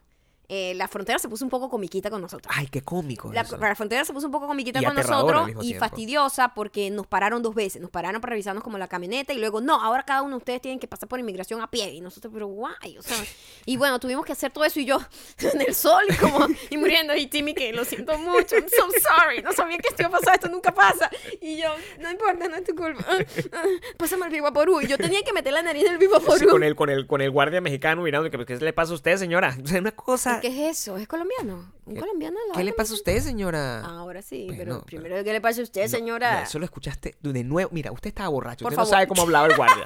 Eh, 0.51 0.73
la 0.77 0.89
frontera 0.89 1.19
se 1.19 1.29
puso 1.29 1.45
un 1.45 1.51
poco 1.51 1.69
comiquita 1.69 2.09
con 2.09 2.23
nosotros 2.23 2.51
Ay, 2.57 2.69
qué 2.69 2.81
cómico 2.81 3.31
La, 3.31 3.43
eso. 3.43 3.59
la 3.59 3.75
frontera 3.75 4.03
se 4.07 4.15
puso 4.15 4.25
un 4.25 4.33
poco 4.33 4.47
comiquita 4.47 4.81
Y 4.81 4.85
con 4.85 4.95
nosotros 4.95 5.51
y 5.51 5.61
tiempo. 5.61 5.79
fastidiosa 5.85 6.55
porque 6.55 6.89
nos 6.91 7.07
pararon 7.07 7.43
dos 7.43 7.55
veces. 7.55 7.83
Nos 7.83 7.91
pararon 7.91 8.23
para 8.23 8.31
revisarnos 8.31 8.65
como 8.65 8.79
la 8.79 8.89
camioneta 8.89 9.35
y 9.35 9.39
luego, 9.39 9.61
no, 9.61 9.75
ahora 9.79 10.05
cada 10.05 10.23
uno 10.23 10.31
de 10.31 10.39
ustedes 10.39 10.63
tienen 10.63 10.79
que 10.81 10.89
pasar 10.89 11.07
por 11.07 11.19
inmigración 11.21 11.61
a 11.61 11.71
pie. 11.71 11.93
Y 11.93 12.01
nosotros, 12.01 12.33
pero 12.33 12.47
guay, 12.47 12.97
o 12.99 13.03
sea. 13.03 13.17
Y 13.67 13.77
bueno, 13.77 14.01
tuvimos 14.01 14.25
que 14.25 14.33
hacer 14.33 14.51
todo 14.51 14.65
eso 14.65 14.81
y 14.81 14.87
yo 14.87 14.99
en 15.53 15.61
el 15.61 15.75
sol 15.75 16.03
y 16.09 16.15
como, 16.17 16.47
y 16.71 16.79
muriendo. 16.79 17.15
Y 17.15 17.27
Timmy, 17.27 17.53
que 17.53 17.73
lo 17.75 17.85
siento 17.85 18.17
mucho, 18.19 18.57
I'm 18.57 18.69
so 18.71 18.87
sorry. 19.03 19.43
No 19.43 19.53
sabía 19.53 19.77
que 19.77 19.89
esto 19.89 20.01
iba 20.03 20.09
a 20.09 20.13
pasar, 20.19 20.35
esto 20.37 20.49
nunca 20.49 20.73
pasa. 20.73 21.11
Y 21.43 21.59
yo, 21.59 21.69
no 22.01 22.11
importa, 22.11 22.49
no 22.49 22.57
es 22.57 22.65
tu 22.65 22.75
culpa. 22.75 23.05
Pásame 23.99 24.27
el 24.27 24.33
Vivaporú. 24.33 24.81
Y 24.81 24.87
yo 24.87 24.97
tenía 24.97 25.23
que 25.23 25.33
meter 25.35 25.53
la 25.53 25.63
nariz 25.63 25.85
del 25.85 25.99
Sí, 25.99 26.07
Vivaporú. 26.07 26.49
con 26.49 26.63
el, 26.63 26.75
con 26.75 26.89
el, 26.91 27.07
con 27.07 27.21
el 27.21 27.31
guardia 27.31 27.61
mexicano 27.61 28.01
mirando 28.03 28.31
que 28.31 28.45
qué 28.47 28.57
le 28.57 28.73
pasa 28.73 28.93
a 28.93 28.95
usted, 28.95 29.17
señora. 29.19 29.55
O 29.65 29.67
sea, 29.71 29.81
una 29.81 29.93
cosa. 29.93 30.38
¿Qué 30.41 30.49
es 30.69 30.79
eso? 30.79 30.97
¿Es 30.97 31.07
colombiano? 31.09 31.73
¿Un 31.87 31.95
¿Qué- 31.95 32.01
colombiano? 32.01 32.37
¿Qué 32.55 32.65
le 32.65 32.73
pasa 32.73 32.93
a 32.93 32.97
usted, 32.97 33.21
señora? 33.21 33.81
Ahora 33.85 34.21
sí, 34.23 34.47
pero 34.51 34.59
pero- 34.59 34.83
primero, 34.85 35.25
¿qué 35.25 35.33
le 35.33 35.41
pasa 35.41 35.61
a 35.61 35.65
usted, 35.65 35.83
No, 35.83 35.89
señora? 35.89 36.31
mira, 36.31 36.43
eso 36.43 36.59
lo 36.59 36.65
escuchaste 36.65 37.17
de 37.21 37.45
nuevo. 37.45 37.71
Mira, 37.73 37.91
usted 37.93 38.09
estaba 38.09 38.29
borracho. 38.29 38.65
Por 38.65 38.73
usted 38.73 38.79
no 38.81 38.85
favor. 38.85 38.95
sabe 38.97 39.09
cómo 39.09 39.23
hablaba 39.23 39.47
el 39.47 39.57
guardia. 39.57 39.85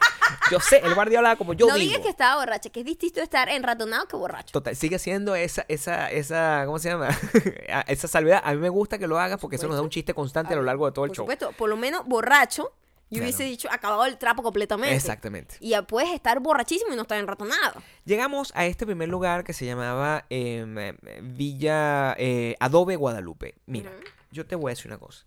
Yo 0.50 0.58
sé, 0.60 0.78
el 0.78 0.94
guardia 0.94 1.18
hablaba 1.18 1.36
como 1.36 1.52
yo 1.54 1.66
no 1.66 1.74
digo. 1.74 1.86
digas 1.90 2.02
que 2.02 2.08
estaba 2.08 2.40
borracha, 2.40 2.70
que 2.70 2.80
es 2.80 2.86
distinto 2.86 3.20
estar 3.20 3.48
enratonado 3.48 4.06
que 4.08 4.16
borracho. 4.16 4.52
Total, 4.52 4.74
sigue 4.74 4.98
siendo 4.98 5.34
esa, 5.34 5.64
esa, 5.68 6.10
esa, 6.10 6.62
¿cómo 6.66 6.78
se 6.78 6.88
llama? 6.90 7.08
Esa 7.86 8.08
salvedad. 8.08 8.42
A 8.44 8.52
mí 8.52 8.58
me 8.58 8.68
gusta 8.68 8.98
que 8.98 9.06
lo 9.06 9.18
hagas 9.18 9.38
porque 9.40 9.56
eso 9.56 9.66
nos 9.68 9.76
da 9.76 9.82
un 9.82 9.90
chiste 9.90 10.14
constante 10.14 10.54
a 10.54 10.56
lo 10.56 10.62
largo 10.62 10.86
de 10.86 10.92
todo 10.92 11.04
el 11.04 11.10
Por 11.10 11.16
show. 11.16 11.24
supuesto, 11.24 11.52
por 11.56 11.68
lo 11.68 11.76
menos 11.76 12.04
borracho, 12.06 12.72
yo 13.12 13.18
Claro. 13.18 13.24
hubiese 13.24 13.44
dicho 13.44 13.68
acabado 13.70 14.04
el 14.06 14.18
trapo 14.18 14.42
completamente. 14.42 14.94
Exactamente. 14.96 15.56
Y 15.60 15.70
ya 15.70 15.82
puedes 15.82 16.10
estar 16.12 16.40
borrachísimo 16.40 16.92
y 16.92 16.96
no 16.96 17.02
estar 17.02 17.18
enratonado. 17.18 17.80
Llegamos 18.04 18.52
a 18.54 18.66
este 18.66 18.86
primer 18.86 19.08
lugar 19.08 19.44
que 19.44 19.52
se 19.52 19.66
llamaba 19.66 20.26
em, 20.30 20.78
eh, 20.78 20.94
Villa 21.22 22.14
eh, 22.18 22.56
Adobe 22.60 22.96
Guadalupe. 22.96 23.54
Mira, 23.66 23.92
yo 24.30 24.46
te 24.46 24.56
voy 24.56 24.70
a 24.70 24.74
decir 24.74 24.86
una 24.90 24.98
cosa. 24.98 25.24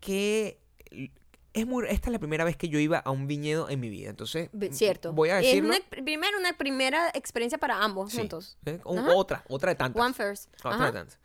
Que 0.00 0.60
es 1.54 1.66
muy, 1.66 1.84
esta 1.88 2.08
es 2.08 2.12
la 2.12 2.18
primera 2.18 2.44
vez 2.44 2.56
que 2.56 2.68
yo 2.68 2.78
iba 2.78 2.98
a 2.98 3.10
un 3.10 3.26
viñedo 3.26 3.68
en 3.68 3.80
mi 3.80 3.88
vida. 3.88 4.10
Entonces, 4.10 4.48
Cierto. 4.70 5.12
voy 5.12 5.30
a 5.30 5.40
Es 5.40 5.46
decirlo. 5.46 5.70
una- 5.70 5.80
primero, 5.90 6.38
una 6.38 6.56
primera 6.56 7.08
experiencia 7.14 7.58
para 7.58 7.82
ambos 7.82 8.12
Sí. 8.12 8.18
juntos. 8.18 8.58
¿eh? 8.66 8.78
O-. 8.84 8.94
Otra, 9.16 9.44
otra 9.48 9.70
de 9.70 9.74
tantas. 9.76 10.00
One 10.00 10.14
first. 10.14 10.54
Otra 10.58 10.70
Ajá. 10.74 10.86
de 10.86 10.92
tantas. 10.92 11.18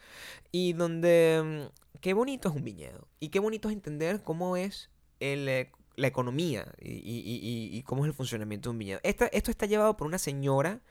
Y 0.51 0.73
donde, 0.73 1.69
mm, 1.69 1.99
qué 1.99 2.13
bonito 2.13 2.49
es 2.49 2.55
un 2.55 2.63
viñedo. 2.63 3.07
Y 3.19 3.29
qué 3.29 3.39
bonito 3.39 3.67
es 3.69 3.73
entender 3.75 4.23
cómo 4.23 4.57
es 4.57 4.89
el, 5.31 5.47
eh, 5.49 5.71
la 5.95 6.07
economía 6.07 6.73
y, 6.81 6.91
y- 6.91 7.39
y- 7.71 7.77
y- 7.77 7.83
cómo 7.83 8.03
es 8.03 8.09
el 8.09 8.13
funcionamiento 8.15 8.69
de 8.69 8.71
un 8.71 8.79
viñedo. 8.79 8.99
Esta- 9.03 9.27
esto 9.27 9.51
está 9.51 9.65
llevado 9.65 9.95
por 9.95 10.07
una 10.07 10.17
señora 10.17 10.81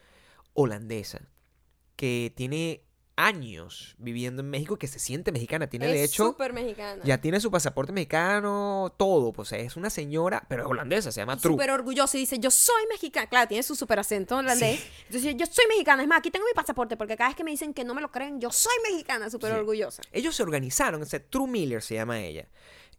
holandesa 0.54 1.20
que 1.96 2.32
tiene 2.36 2.84
años 3.14 3.94
viviendo 3.98 4.40
en 4.42 4.48
México 4.48 4.78
que 4.78 4.88
se 4.88 4.98
siente 4.98 5.32
mexicana. 5.32 5.68
Tiene, 5.68 5.86
de 5.86 6.02
es 6.02 6.10
hecho, 6.12 6.24
súper 6.28 6.52
mexicana. 6.54 7.02
ya 7.04 7.20
tiene 7.20 7.40
su 7.40 7.50
pasaporte 7.50 7.92
mexicano, 7.92 8.94
todo. 8.96 9.32
Pues 9.34 9.52
es 9.52 9.76
una 9.76 9.90
señora, 9.90 10.44
pero 10.48 10.62
es 10.64 10.68
holandesa, 10.70 11.12
se 11.12 11.20
llama 11.20 11.34
Y 11.34 11.40
True. 11.40 11.52
súper 11.52 11.70
orgullosa 11.70 12.16
y 12.16 12.20
dice, 12.20 12.38
yo 12.38 12.50
soy 12.50 12.82
mexicana. 12.88 13.26
Claro, 13.28 13.48
tiene 13.48 13.62
su 13.62 13.74
súper 13.74 13.98
acento 13.98 14.38
holandés. 14.38 14.82
Entonces, 15.06 15.36
yo 15.36 15.46
soy 15.46 15.66
mexicana. 15.68 16.02
Es 16.02 16.08
más, 16.08 16.18
aquí 16.20 16.30
tengo 16.30 16.46
mi 16.46 16.54
pasaporte 16.54 16.96
porque 16.96 17.16
cada 17.16 17.28
vez 17.30 17.36
que 17.36 17.44
me 17.44 17.50
dicen 17.50 17.74
que 17.74 17.84
no 17.84 17.92
me 17.94 18.00
lo 18.00 18.10
creen, 18.10 18.40
yo 18.40 18.50
soy 18.50 18.74
mexicana, 18.90 19.28
súper 19.28 19.52
Sí. 19.52 19.58
orgullosa. 19.58 20.02
Ellos 20.10 20.34
se 20.34 20.42
organizaron, 20.42 21.02
o 21.02 21.04
sea, 21.04 21.22
True 21.22 21.46
Miller 21.48 21.82
se 21.82 21.94
llama 21.96 22.18
ella. 22.20 22.48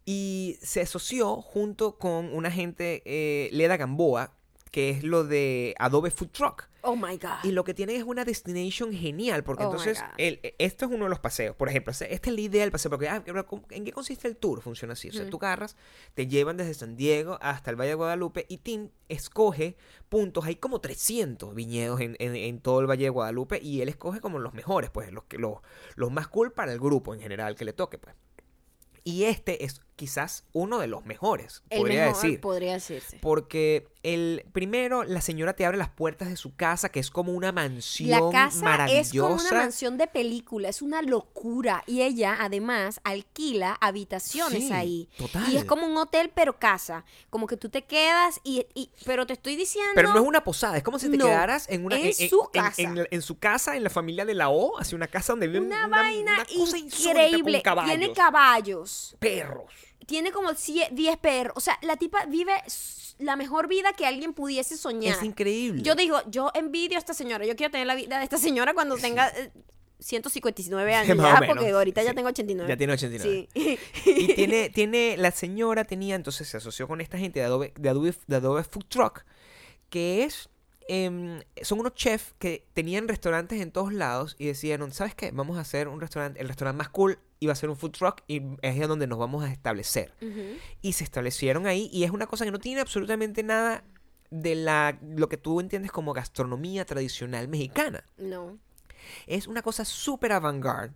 Y 0.04 0.58
se 0.62 0.82
asoció 0.82 1.36
junto 1.40 1.98
con 1.98 2.32
una 2.34 2.50
gente, 2.50 3.02
eh, 3.06 3.48
Leda 3.52 3.76
Gamboa, 3.76 4.34
que 4.70 4.90
es 4.90 5.04
lo 5.04 5.22
de 5.24 5.74
Adobe 5.78 6.10
Food 6.10 6.30
Truck. 6.30 6.68
Oh 6.82 6.96
my 6.96 7.16
God. 7.16 7.44
Y 7.44 7.52
lo 7.52 7.64
que 7.64 7.72
tiene 7.72 7.94
es 7.96 8.02
una 8.02 8.24
destination 8.24 8.92
genial, 8.92 9.42
porque 9.44 9.62
Oh 9.62 9.66
entonces 9.70 10.02
el- 10.18 10.40
esto 10.58 10.84
es 10.84 10.90
uno 10.90 11.04
de 11.04 11.10
los 11.10 11.20
paseos. 11.20 11.54
Por 11.56 11.68
ejemplo, 11.68 11.92
esta 11.92 12.06
es 12.06 12.34
la 12.34 12.40
idea 12.40 12.60
del 12.62 12.72
paseo, 12.72 12.90
porque 12.90 13.08
ah, 13.08 13.22
pero 13.24 13.46
¿cómo- 13.46 13.64
¿en 13.70 13.84
qué 13.84 13.92
consiste 13.92 14.26
el 14.28 14.36
tour? 14.36 14.60
Funciona 14.60 14.92
así. 14.94 15.08
O 15.08 15.12
sea, 15.12 15.24
Mm. 15.24 15.30
tú 15.30 15.36
agarras, 15.38 15.76
te 16.14 16.26
llevan 16.26 16.56
desde 16.58 16.74
San 16.74 16.96
Diego 16.96 17.38
hasta 17.40 17.70
el 17.70 17.76
Valle 17.80 17.90
de 17.90 17.94
Guadalupe 17.94 18.44
y 18.48 18.58
Tim 18.58 18.90
escoge 19.08 19.76
puntos. 20.10 20.44
Hay 20.44 20.56
como 20.56 20.80
300 20.80 21.54
viñedos 21.54 22.00
en, 22.00 22.16
en- 22.18 22.34
en 22.36 22.60
todo 22.60 22.80
el 22.80 22.86
Valle 22.90 23.04
de 23.04 23.10
Guadalupe 23.10 23.60
y 23.62 23.80
él 23.80 23.88
escoge 23.88 24.20
como 24.20 24.40
los 24.40 24.52
mejores, 24.54 24.90
pues 24.90 25.10
los, 25.12 25.24
que- 25.24 25.38
los, 25.38 25.58
los 25.94 26.10
más 26.10 26.26
cool 26.28 26.52
para 26.52 26.72
el 26.72 26.80
grupo 26.80 27.14
en 27.14 27.20
general 27.20 27.54
que 27.54 27.64
le 27.64 27.72
toque, 27.72 27.96
pues. 27.96 28.14
Y 29.06 29.24
este 29.24 29.64
es 29.64 29.80
quizás 29.96 30.44
uno 30.52 30.78
de 30.78 30.86
los 30.88 31.04
mejores, 31.06 31.62
El 31.70 31.80
podría 31.82 32.06
mejor, 32.06 32.22
decir. 32.22 32.40
Podría 32.40 32.72
decirse. 32.74 33.18
Porque 33.22 33.86
el 34.02 34.44
primero, 34.52 35.02
la 35.04 35.20
señora 35.20 35.54
te 35.54 35.64
abre 35.64 35.78
las 35.78 35.88
puertas 35.88 36.28
de 36.28 36.36
su 36.36 36.54
casa, 36.54 36.88
que 36.90 37.00
es 37.00 37.10
como 37.10 37.32
una 37.32 37.46
La 37.48 37.52
mansión 37.52 38.32
casa 38.32 38.48
es 38.56 38.62
maravillosa. 38.62 39.20
como 39.28 39.34
una 39.40 39.52
mansión 39.52 39.96
de 39.96 40.06
película, 40.06 40.68
es 40.68 40.82
una 40.82 41.00
locura. 41.00 41.82
Y 41.86 42.02
ella, 42.02 42.36
además, 42.40 43.00
alquila 43.04 43.78
habitaciones 43.80 44.64
Sí, 44.64 44.72
ahí. 44.72 45.08
total. 45.16 45.50
Y 45.52 45.56
es 45.56 45.64
como 45.64 45.86
un 45.86 45.96
hotel, 45.96 46.30
pero 46.34 46.58
casa. 46.58 47.04
Como 47.30 47.46
que 47.46 47.56
tú 47.56 47.68
te 47.68 47.84
quedas 47.84 48.40
y... 48.44 48.66
y- 48.74 48.90
pero 49.04 49.26
te 49.26 49.32
estoy 49.34 49.56
diciendo... 49.56 49.92
Pero 49.94 50.12
no 50.12 50.20
es 50.20 50.26
una 50.26 50.44
posada, 50.44 50.76
es 50.76 50.82
como 50.82 50.98
si 50.98 51.08
te 51.08 51.16
No, 51.16 51.26
quedaras 51.26 51.66
en 51.70 51.84
una 51.84 51.98
en 51.98 52.12
su 52.28 52.50
casa. 52.52 52.82
En, 52.82 53.06
en 53.10 53.22
su 53.22 53.38
casa, 53.38 53.76
en 53.76 53.84
la 53.84 53.90
familia 53.90 54.24
de 54.24 54.34
la 54.34 54.48
O, 54.50 54.78
así 54.78 54.94
una 54.94 55.06
casa 55.06 55.32
donde 55.32 55.46
viven 55.46 55.64
una, 55.64 55.86
vaina 55.86 56.34
una 56.34 56.44
cosa 56.44 56.76
increíble. 56.78 57.62
Tiene 57.86 58.12
caballos. 58.12 59.16
perros. 59.18 59.64
Tiene 60.06 60.32
como 60.32 60.50
10 60.52 61.16
perros. 61.18 61.54
O 61.56 61.60
sea, 61.60 61.78
la 61.82 61.96
tipa 61.96 62.26
vive 62.26 62.52
la 63.18 63.36
mejor 63.36 63.68
vida 63.68 63.92
que 63.92 64.06
alguien 64.06 64.34
pudiese 64.34 64.76
soñar. 64.76 65.16
Es 65.16 65.22
increíble. 65.22 65.82
Yo 65.82 65.94
digo, 65.94 66.20
yo 66.28 66.50
envidio 66.54 66.96
a 66.96 66.98
esta 66.98 67.14
señora. 67.14 67.46
Yo 67.46 67.56
quiero 67.56 67.70
tener 67.70 67.86
la 67.86 67.94
vida 67.94 68.18
de 68.18 68.24
esta 68.24 68.38
señora 68.38 68.74
cuando 68.74 68.96
tenga 68.96 69.28
eh, 69.28 69.52
159 70.00 70.94
años. 70.94 71.16
Más 71.16 71.26
ya, 71.26 71.40
menos. 71.40 71.56
porque 71.56 71.70
ahorita 71.70 72.02
ya 72.02 72.14
tengo 72.14 72.28
89. 72.28 72.68
Ya 72.68 72.76
tiene 72.76 72.92
89. 72.92 73.48
Sí. 73.52 73.78
Y 74.04 74.34
tiene, 74.34 74.70
tiene, 74.70 75.16
la 75.16 75.30
señora 75.30 75.84
tenía, 75.84 76.14
entonces 76.14 76.48
se 76.48 76.56
asoció 76.56 76.88
con 76.88 77.00
esta 77.00 77.18
gente 77.18 77.40
de 77.40 77.46
Adobe, 77.46 77.72
de 77.78 77.88
Adobe, 77.88 78.14
de 78.26 78.36
Adobe 78.36 78.64
Food 78.64 78.86
Truck, 78.88 79.24
que 79.90 80.24
es, 80.24 80.48
em, 80.88 81.40
son 81.62 81.80
unos 81.80 81.94
chefs 81.94 82.34
que 82.38 82.66
tenían 82.74 83.08
restaurantes 83.08 83.60
en 83.60 83.70
todos 83.70 83.92
lados 83.92 84.36
y 84.38 84.46
decían, 84.46 84.90
¿sabes 84.92 85.14
qué? 85.14 85.30
Vamos 85.32 85.56
a 85.58 85.60
hacer 85.62 85.88
un 85.88 86.00
restaurante, 86.00 86.40
el 86.40 86.48
restaurante 86.48 86.78
más 86.78 86.88
cool 86.90 87.18
iba 87.40 87.52
a 87.52 87.56
ser 87.56 87.70
un 87.70 87.76
food 87.76 87.92
truck 87.92 88.22
y 88.26 88.42
es 88.62 88.88
donde 88.88 89.06
nos 89.06 89.18
vamos 89.18 89.44
a 89.44 89.50
establecer. 89.50 90.12
Y 90.82 90.92
se 90.94 91.04
establecieron 91.04 91.66
ahí 91.66 91.90
y 91.92 92.04
es 92.04 92.10
una 92.10 92.26
cosa 92.26 92.44
que 92.44 92.50
no 92.50 92.58
tiene 92.58 92.80
absolutamente 92.80 93.42
nada 93.42 93.84
de 94.30 94.54
la, 94.54 94.98
lo 95.02 95.28
que 95.28 95.36
tú 95.36 95.60
entiendes 95.60 95.90
como 95.92 96.12
gastronomía 96.12 96.84
tradicional 96.84 97.48
mexicana. 97.48 98.04
No. 98.18 98.58
Es 99.26 99.46
una 99.46 99.62
cosa 99.62 99.84
súper 99.84 100.32
avant-garde, 100.32 100.94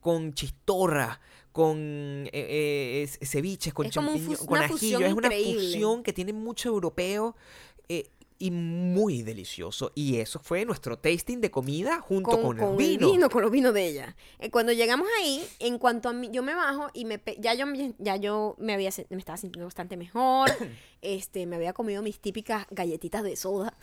con 0.00 0.32
chistorra, 0.34 1.20
con 1.52 1.78
eh, 2.26 2.30
eh, 2.32 3.02
es- 3.02 3.18
ceviches, 3.30 3.72
con 3.74 3.86
Es 3.86 3.94
como 3.94 4.08
un 4.12 4.16
champiñón, 4.16 4.36
fus- 4.38 4.46
con 4.46 4.58
ajillo. 4.58 4.98
Es 5.00 5.12
una 5.12 5.26
increíble. 5.28 5.62
fusión 5.62 6.02
que 6.02 6.12
tiene 6.12 6.32
mucho 6.32 6.70
europeo 6.70 7.36
eh, 7.88 8.08
y 8.42 8.50
muy 8.50 9.22
delicioso. 9.22 9.92
Y 9.94 10.16
eso 10.18 10.40
fue 10.40 10.64
nuestro 10.64 10.98
tasting 10.98 11.40
de 11.40 11.50
comida 11.52 12.00
junto 12.00 12.30
con, 12.42 12.58
el 12.58 12.76
vino. 12.76 13.30
con 13.30 13.42
los 13.42 13.50
vinos 13.52 13.72
de 13.72 13.86
ella. 13.86 14.16
Eh, 14.40 14.50
Cuando 14.50 14.72
llegamos 14.72 15.06
ahí, 15.20 15.46
en 15.60 15.78
cuanto 15.78 16.08
a 16.08 16.12
mí, 16.12 16.28
yo 16.32 16.42
me 16.42 16.54
bajo 16.54 16.88
y 16.92 17.04
me 17.04 17.20
ya 17.38 17.54
yo 17.54 17.66
me- 17.66 17.94
ya 17.98 18.16
yo 18.16 18.56
me 18.58 18.74
había 18.74 18.90
me 19.10 19.18
estaba 19.18 19.36
sintiendo 19.38 19.66
bastante 19.66 19.96
mejor. 19.96 20.50
este, 21.02 21.46
me 21.46 21.54
había 21.56 21.72
comido 21.72 22.02
mis 22.02 22.18
típicas 22.20 22.66
galletitas 22.70 23.22
de 23.22 23.36
soda 23.36 23.74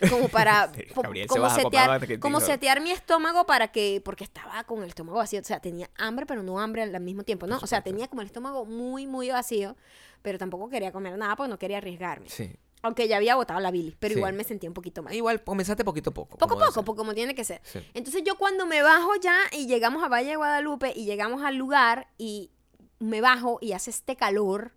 como 0.10 0.28
para 0.28 0.72
Sí, 0.76 0.82
po- 0.94 1.02
Gabriel 1.02 1.28
se 1.28 1.34
como 1.34 1.50
setear, 1.50 2.18
como 2.20 2.40
setear 2.40 2.80
mi 2.80 2.90
estómago 2.92 3.46
para 3.46 3.72
que 3.72 4.00
porque 4.04 4.22
estaba 4.24 4.62
con 4.64 4.82
el 4.82 4.88
estómago 4.90 5.18
vacío, 5.18 5.40
o 5.40 5.44
sea, 5.44 5.60
tenía 5.60 5.90
hambre 5.98 6.24
pero 6.26 6.42
no 6.42 6.60
hambre 6.60 6.82
al 6.82 7.00
mismo 7.00 7.24
tiempo, 7.24 7.46
¿no? 7.48 7.58
O 7.60 7.66
sea, 7.66 7.82
tenía 7.82 8.06
como 8.08 8.22
el 8.22 8.26
estómago 8.26 8.64
muy 8.64 9.06
muy 9.06 9.30
vacío, 9.30 9.76
pero 10.22 10.38
tampoco 10.38 10.68
quería 10.68 10.92
comer 10.92 11.18
nada 11.18 11.34
porque 11.36 11.50
no 11.50 11.58
quería 11.58 11.78
arriesgarme. 11.78 12.28
Sí. 12.28 12.50
Aunque 12.84 13.08
ya 13.08 13.16
había 13.16 13.34
botado 13.34 13.58
la 13.60 13.70
bilis, 13.70 13.96
pero 13.98 14.12
Sí. 14.12 14.18
igual 14.18 14.34
me 14.34 14.44
sentía 14.44 14.68
un 14.68 14.74
poquito 14.74 15.02
mal. 15.02 15.14
Igual 15.14 15.42
comenzaste 15.42 15.84
poquito 15.84 16.10
a 16.10 16.14
poco. 16.14 16.36
Poco 16.36 16.54
a 16.62 16.66
poco, 16.66 16.84
porque 16.84 16.98
como 16.98 17.14
tiene 17.14 17.34
que 17.34 17.42
ser. 17.42 17.60
Sí. 17.64 17.80
Entonces 17.94 18.22
yo 18.24 18.36
cuando 18.36 18.66
me 18.66 18.82
bajo 18.82 19.10
ya 19.22 19.36
y 19.52 19.66
llegamos 19.66 20.02
a 20.04 20.08
Valle 20.08 20.28
de 20.30 20.36
Guadalupe 20.36 20.92
y 20.94 21.06
llegamos 21.06 21.42
al 21.42 21.56
lugar 21.56 22.08
y 22.18 22.50
me 22.98 23.20
bajo 23.22 23.58
y 23.62 23.72
hace 23.72 23.90
este 23.90 24.16
calor 24.16 24.72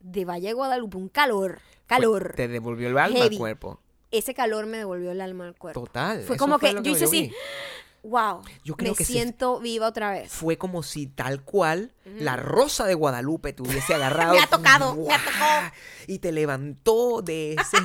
de 0.00 0.24
Valle 0.26 0.48
de 0.48 0.52
Guadalupe, 0.52 0.98
un 0.98 1.08
calor, 1.08 1.60
calor. 1.86 2.34
Te 2.36 2.46
devolvió 2.46 2.88
el 2.88 2.98
alma 2.98 3.16
Heavy. 3.18 3.36
al 3.36 3.38
cuerpo. 3.40 3.80
Ese 4.10 4.34
calor 4.34 4.66
me 4.66 4.76
devolvió 4.76 5.10
el 5.10 5.20
alma 5.20 5.46
al 5.48 5.56
cuerpo. 5.56 5.80
Total. 5.80 6.22
Fue 6.22 6.36
como 6.36 6.58
que 6.58 6.72
yo 6.74 6.92
hice 6.92 7.04
así, 7.06 7.32
wow, 8.06 8.42
Yo 8.64 8.76
creo 8.76 8.92
me 8.92 8.96
que 8.96 9.04
siento 9.04 9.60
viva 9.60 9.88
otra 9.88 10.10
vez. 10.10 10.30
Fue 10.30 10.56
como 10.56 10.82
si 10.82 11.06
tal 11.06 11.42
cual 11.42 11.92
la 12.04 12.36
rosa 12.36 12.86
de 12.86 12.94
Guadalupe 12.94 13.52
te 13.52 13.62
hubiese 13.62 13.94
agarrado. 13.94 14.34
Me 14.34 14.40
ha 14.40 14.46
tocado, 14.46 14.94
me 14.94 15.14
ha 15.14 15.24
tocado. 15.24 15.72
Y 16.06 16.18
te 16.18 16.32
levantó 16.32 17.22
de 17.22 17.54
ese, 17.54 17.78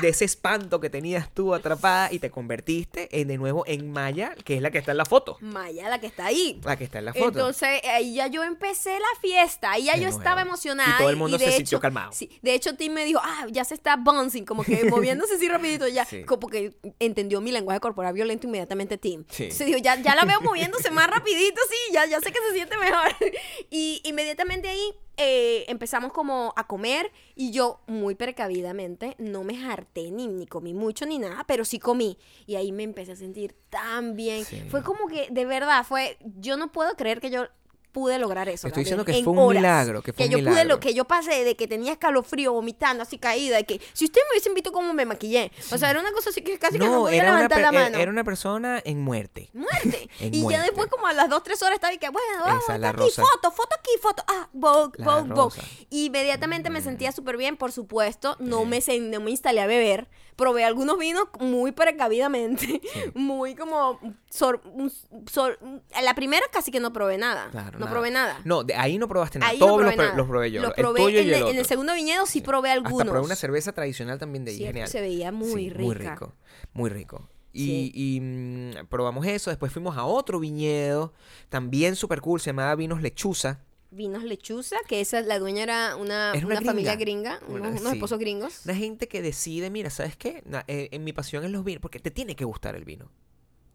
de 0.00 0.08
ese 0.08 0.24
espanto 0.24 0.80
que 0.80 0.90
tenías 0.90 1.32
tú 1.32 1.54
atrapada 1.54 2.12
y 2.12 2.18
te 2.18 2.30
convertiste 2.30 3.08
en, 3.20 3.28
de 3.28 3.38
nuevo 3.38 3.64
en 3.66 3.90
Maya, 3.90 4.34
que 4.44 4.56
es 4.56 4.62
la 4.62 4.70
que 4.70 4.78
está 4.78 4.92
en 4.92 4.98
la 4.98 5.04
foto. 5.04 5.38
Maya, 5.40 5.88
la 5.88 5.98
que 6.00 6.06
está 6.06 6.26
ahí. 6.26 6.60
La 6.64 6.76
que 6.76 6.84
está 6.84 6.98
en 6.98 7.06
la 7.06 7.14
foto. 7.14 7.26
Entonces, 7.28 7.80
ahí 7.84 8.14
ya 8.14 8.26
yo 8.26 8.42
empecé 8.44 8.90
la 8.98 9.20
fiesta, 9.20 9.72
ahí 9.72 9.84
ya 9.84 9.92
De 9.94 9.98
yo 10.00 10.04
nuevo. 10.06 10.18
estaba 10.20 10.42
emocionada. 10.42 10.94
Y 10.96 10.98
todo 10.98 11.10
el 11.10 11.16
mundo 11.16 11.38
de 11.38 11.44
se 11.46 11.52
sintió 11.52 11.80
calmado. 11.80 12.12
Sí, 12.12 12.38
de 12.42 12.54
hecho, 12.54 12.74
Tim 12.76 12.92
me 12.92 13.04
dijo, 13.04 13.20
ah, 13.22 13.46
ya 13.50 13.64
se 13.64 13.74
está 13.74 13.96
bouncing, 13.96 14.44
como 14.44 14.62
que 14.64 14.84
moviéndose 14.84 15.34
así 15.34 15.48
rapidito, 15.48 15.88
ya, 15.88 16.04
Sí. 16.04 16.24
como 16.24 16.48
que 16.48 16.74
entendió 16.98 17.40
mi 17.40 17.50
lenguaje 17.52 17.80
corporal 17.80 18.12
violento 18.14 18.46
inmediatamente 18.46 18.98
Tim. 18.98 19.24
Sí. 19.30 19.44
Entonces 19.44 19.66
dijo, 19.66 19.78
ya, 19.78 19.96
ya 20.00 20.14
la 20.14 20.24
veo 20.24 20.40
moviéndose 20.42 20.90
más 20.90 21.08
rapidito, 21.08 21.60
sí, 21.68 21.92
ya, 21.92 22.06
ya 22.06 22.20
sé 22.20 22.30
que 22.32 22.38
se 22.48 22.54
siente 22.54 22.76
mejor. 22.76 23.08
Y 23.70 24.00
inmediatamente 24.04 24.68
ahí 24.68 24.94
eh, 25.20 25.64
empezamos 25.68 26.12
como 26.12 26.52
a 26.56 26.68
comer 26.68 27.10
y 27.34 27.50
yo 27.50 27.80
muy 27.88 28.14
precavidamente 28.14 29.16
no 29.18 29.42
me 29.42 29.66
harté 29.66 30.12
ni, 30.12 30.28
ni 30.28 30.46
comí 30.46 30.74
mucho 30.74 31.06
ni 31.06 31.18
nada, 31.18 31.44
pero 31.44 31.64
sí 31.64 31.80
comí. 31.80 32.18
Y 32.46 32.54
ahí 32.54 32.70
me 32.70 32.84
empecé 32.84 33.12
a 33.12 33.16
sentir 33.16 33.56
tan 33.68 34.14
bien. 34.14 34.44
Sí. 34.44 34.62
Fue 34.70 34.84
como 34.84 35.08
que, 35.08 35.26
de 35.30 35.44
verdad, 35.44 35.84
fue, 35.84 36.18
yo 36.38 36.56
no 36.56 36.70
puedo 36.70 36.94
creer 36.94 37.20
que 37.20 37.30
yo 37.30 37.48
pude 37.92 38.18
lograr 38.18 38.48
eso. 38.48 38.68
Estoy 38.68 38.84
Gabriel, 38.84 38.84
diciendo 38.84 39.04
que 39.04 39.24
fue 39.24 39.32
un 39.32 39.38
horas. 39.38 39.60
milagro, 39.62 40.02
que 40.02 40.12
fue 40.12 40.26
un 40.26 40.30
yo 40.30 40.38
pude 40.38 40.64
lo 40.64 40.80
que 40.80 40.94
yo 40.94 41.04
pasé 41.04 41.44
de 41.44 41.56
que 41.56 41.66
tenía 41.66 41.92
escalofrío, 41.92 42.52
vomitando, 42.52 43.02
así 43.02 43.18
caída, 43.18 43.56
de 43.56 43.64
que 43.64 43.80
si 43.92 44.04
usted 44.04 44.20
me 44.28 44.32
hubiese 44.34 44.52
visto 44.54 44.72
cómo 44.72 44.92
me 44.94 45.04
maquillé, 45.06 45.50
o 45.72 45.78
sea, 45.78 45.90
era 45.90 46.00
una 46.00 46.12
cosa 46.12 46.30
así 46.30 46.42
que 46.42 46.58
casi 46.58 46.78
que 46.78 46.84
no 46.86 47.00
podía 47.00 47.22
levantar 47.24 47.60
la 47.60 47.68
era- 47.68 47.72
mano. 47.72 47.98
era 47.98 48.10
una 48.10 48.24
persona 48.24 48.80
en 48.84 49.00
muerte. 49.00 49.50
Muerte. 49.52 50.08
En 50.20 50.34
y 50.34 50.42
muerte. 50.42 50.58
ya 50.58 50.62
después, 50.64 50.88
como 50.88 51.06
a 51.06 51.12
las 51.12 51.28
2, 51.28 51.42
3 51.42 51.62
horas, 51.62 51.74
estaba 51.76 51.92
y 51.92 51.98
que, 51.98 52.08
bueno, 52.08 52.28
vamos, 52.44 52.64
Esa, 52.64 52.78
la 52.78 52.88
aquí, 52.90 52.98
rosa. 52.98 53.22
foto, 53.22 53.50
foto 53.52 53.76
aquí, 53.78 53.90
foto. 54.02 54.22
Ah, 54.28 54.48
Vogue, 54.52 55.02
Vogue, 55.02 55.32
Vogue. 55.32 55.60
Inmediatamente 55.90 56.70
me 56.70 56.80
sentía 56.80 57.12
súper 57.12 57.36
bien, 57.36 57.56
por 57.56 57.72
supuesto. 57.72 58.36
No 58.38 58.64
me, 58.64 58.80
no 59.00 59.20
me 59.20 59.30
instalé 59.30 59.60
a 59.60 59.66
beber. 59.66 60.08
Probé 60.36 60.64
algunos 60.64 60.98
vinos 60.98 61.24
muy 61.40 61.72
precavidamente. 61.72 62.80
Muy 63.14 63.54
como. 63.56 63.98
sor- 64.30 64.60
un- 64.72 64.92
sor- 65.28 65.58
la 66.00 66.14
primera 66.14 66.46
casi 66.52 66.70
que 66.70 66.78
no 66.80 66.92
probé 66.92 67.18
nada. 67.18 67.48
Claro, 67.50 67.77
no 67.78 67.86
nada. 67.86 67.94
probé 67.94 68.10
nada. 68.10 68.40
No, 68.44 68.64
de 68.64 68.74
ahí 68.74 68.98
no 68.98 69.08
probaste 69.08 69.38
nada. 69.38 69.50
Ahí 69.52 69.58
no 69.58 69.66
Todos 69.66 69.78
probé 69.78 69.86
los, 69.90 69.94
pro- 69.96 70.04
nada. 70.04 70.16
los 70.16 70.26
probé 70.28 70.50
yo. 70.50 70.62
Los 70.62 70.70
el 70.70 70.76
probé 70.76 71.00
y 71.00 71.04
en, 71.04 71.10
el 71.22 71.28
el, 71.30 71.34
otro. 71.42 71.50
en 71.50 71.58
el 71.58 71.66
segundo 71.66 71.94
viñedo, 71.94 72.26
sí 72.26 72.40
probé 72.40 72.70
algunos. 72.70 73.00
Hasta 73.00 73.10
probé 73.12 73.26
una 73.26 73.36
cerveza 73.36 73.72
tradicional 73.72 74.18
también 74.18 74.44
de 74.44 74.50
ahí. 74.52 74.56
Sí, 74.58 74.64
genial. 74.64 74.88
se 74.88 75.00
veía 75.00 75.32
muy 75.32 75.48
Sí, 75.64 75.70
rica. 75.70 75.82
Muy 75.82 75.94
rico, 75.94 76.34
muy 76.72 76.90
rico. 76.90 77.28
Y, 77.52 77.64
Sí. 77.64 77.92
y, 77.94 78.20
mm, 78.20 78.86
probamos 78.88 79.26
eso, 79.26 79.50
después 79.50 79.72
fuimos 79.72 79.96
a 79.96 80.04
otro 80.04 80.38
viñedo, 80.38 81.12
también 81.48 81.96
súper 81.96 82.20
cool, 82.20 82.40
se 82.40 82.50
llamaba 82.50 82.74
Vinos 82.74 83.00
Lechuza. 83.02 83.60
Vinos 83.90 84.22
Lechuza, 84.22 84.76
que 84.86 85.00
esa, 85.00 85.22
la 85.22 85.38
dueña 85.38 85.62
era 85.62 85.96
una, 85.96 86.32
Era 86.34 86.46
una 86.46 86.58
una 86.58 86.66
familia 86.70 86.94
gringa, 86.96 87.40
Una- 87.48 87.68
unos, 87.68 87.80
unos 87.80 87.92
sí. 87.92 87.96
esposos 87.96 88.18
gringos. 88.18 88.60
Una 88.66 88.74
gente 88.74 89.08
que 89.08 89.22
decide, 89.22 89.70
mira, 89.70 89.88
¿sabes 89.88 90.14
qué? 90.14 90.42
Na- 90.44 90.62
eh, 90.68 90.90
en 90.92 91.04
mi 91.04 91.14
pasión 91.14 91.42
es 91.44 91.50
los 91.50 91.64
vinos, 91.64 91.80
porque 91.80 91.98
te 91.98 92.10
tiene 92.10 92.36
que 92.36 92.44
gustar 92.44 92.76
el 92.76 92.84
vino. 92.84 93.10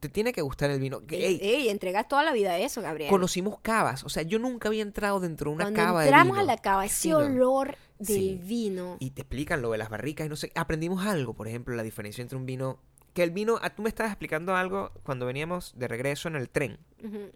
Te 0.04 0.10
tiene 0.10 0.34
que 0.34 0.41
gustar 0.41 0.70
el 0.70 0.82
vino. 0.82 0.99
Ey, 1.08 1.39
Ey, 1.41 1.70
entregas 1.70 2.10
toda 2.10 2.24
la 2.24 2.34
vida 2.34 2.51
a 2.51 2.58
eso, 2.60 2.82
Gabriel. 2.82 3.10
conocimos 3.10 3.60
cavas, 3.62 4.04
o 4.04 4.10
sea, 4.10 4.22
yo 4.24 4.38
nunca 4.38 4.68
había 4.68 4.82
entrado 4.82 5.22
dentro 5.22 5.49
de 5.49 5.56
una 5.56 5.64
Cuando 5.64 5.80
cava 5.82 6.04
entramos 6.04 6.36
de 6.36 6.41
vino. 6.41 6.51
a 6.51 6.56
la 6.56 6.62
cava, 6.62 6.86
ese 6.86 7.16
olor 7.16 7.78
del 7.99 8.18
Sí. 8.18 8.39
vino. 8.43 8.97
Y 8.99 9.12
te 9.12 9.22
explican 9.22 9.62
lo 9.62 9.72
de 9.72 9.78
las 9.78 9.88
barricas 9.88 10.26
y 10.26 10.30
no 10.30 10.36
sé, 10.36 10.51
aprendimos 10.56 11.06
algo, 11.06 11.36
por 11.36 11.47
ejemplo, 11.47 11.74
la 11.78 11.84
diferencia 11.84 12.22
entre 12.22 12.38
un 12.38 12.45
vino 12.45 12.80
que 13.14 13.24
el 13.24 13.32
vino, 13.32 13.60
ah, 13.62 13.70
tú 13.70 13.82
me 13.82 13.88
estabas 13.88 14.12
explicando 14.12 14.58
algo 14.58 14.91
cuando 15.04 15.26
veníamos 15.26 15.72
de 15.78 15.88
regreso 15.88 16.28
en 16.28 16.36
el 16.36 16.49
tren, 16.49 16.80
Ujú. 17.01 17.32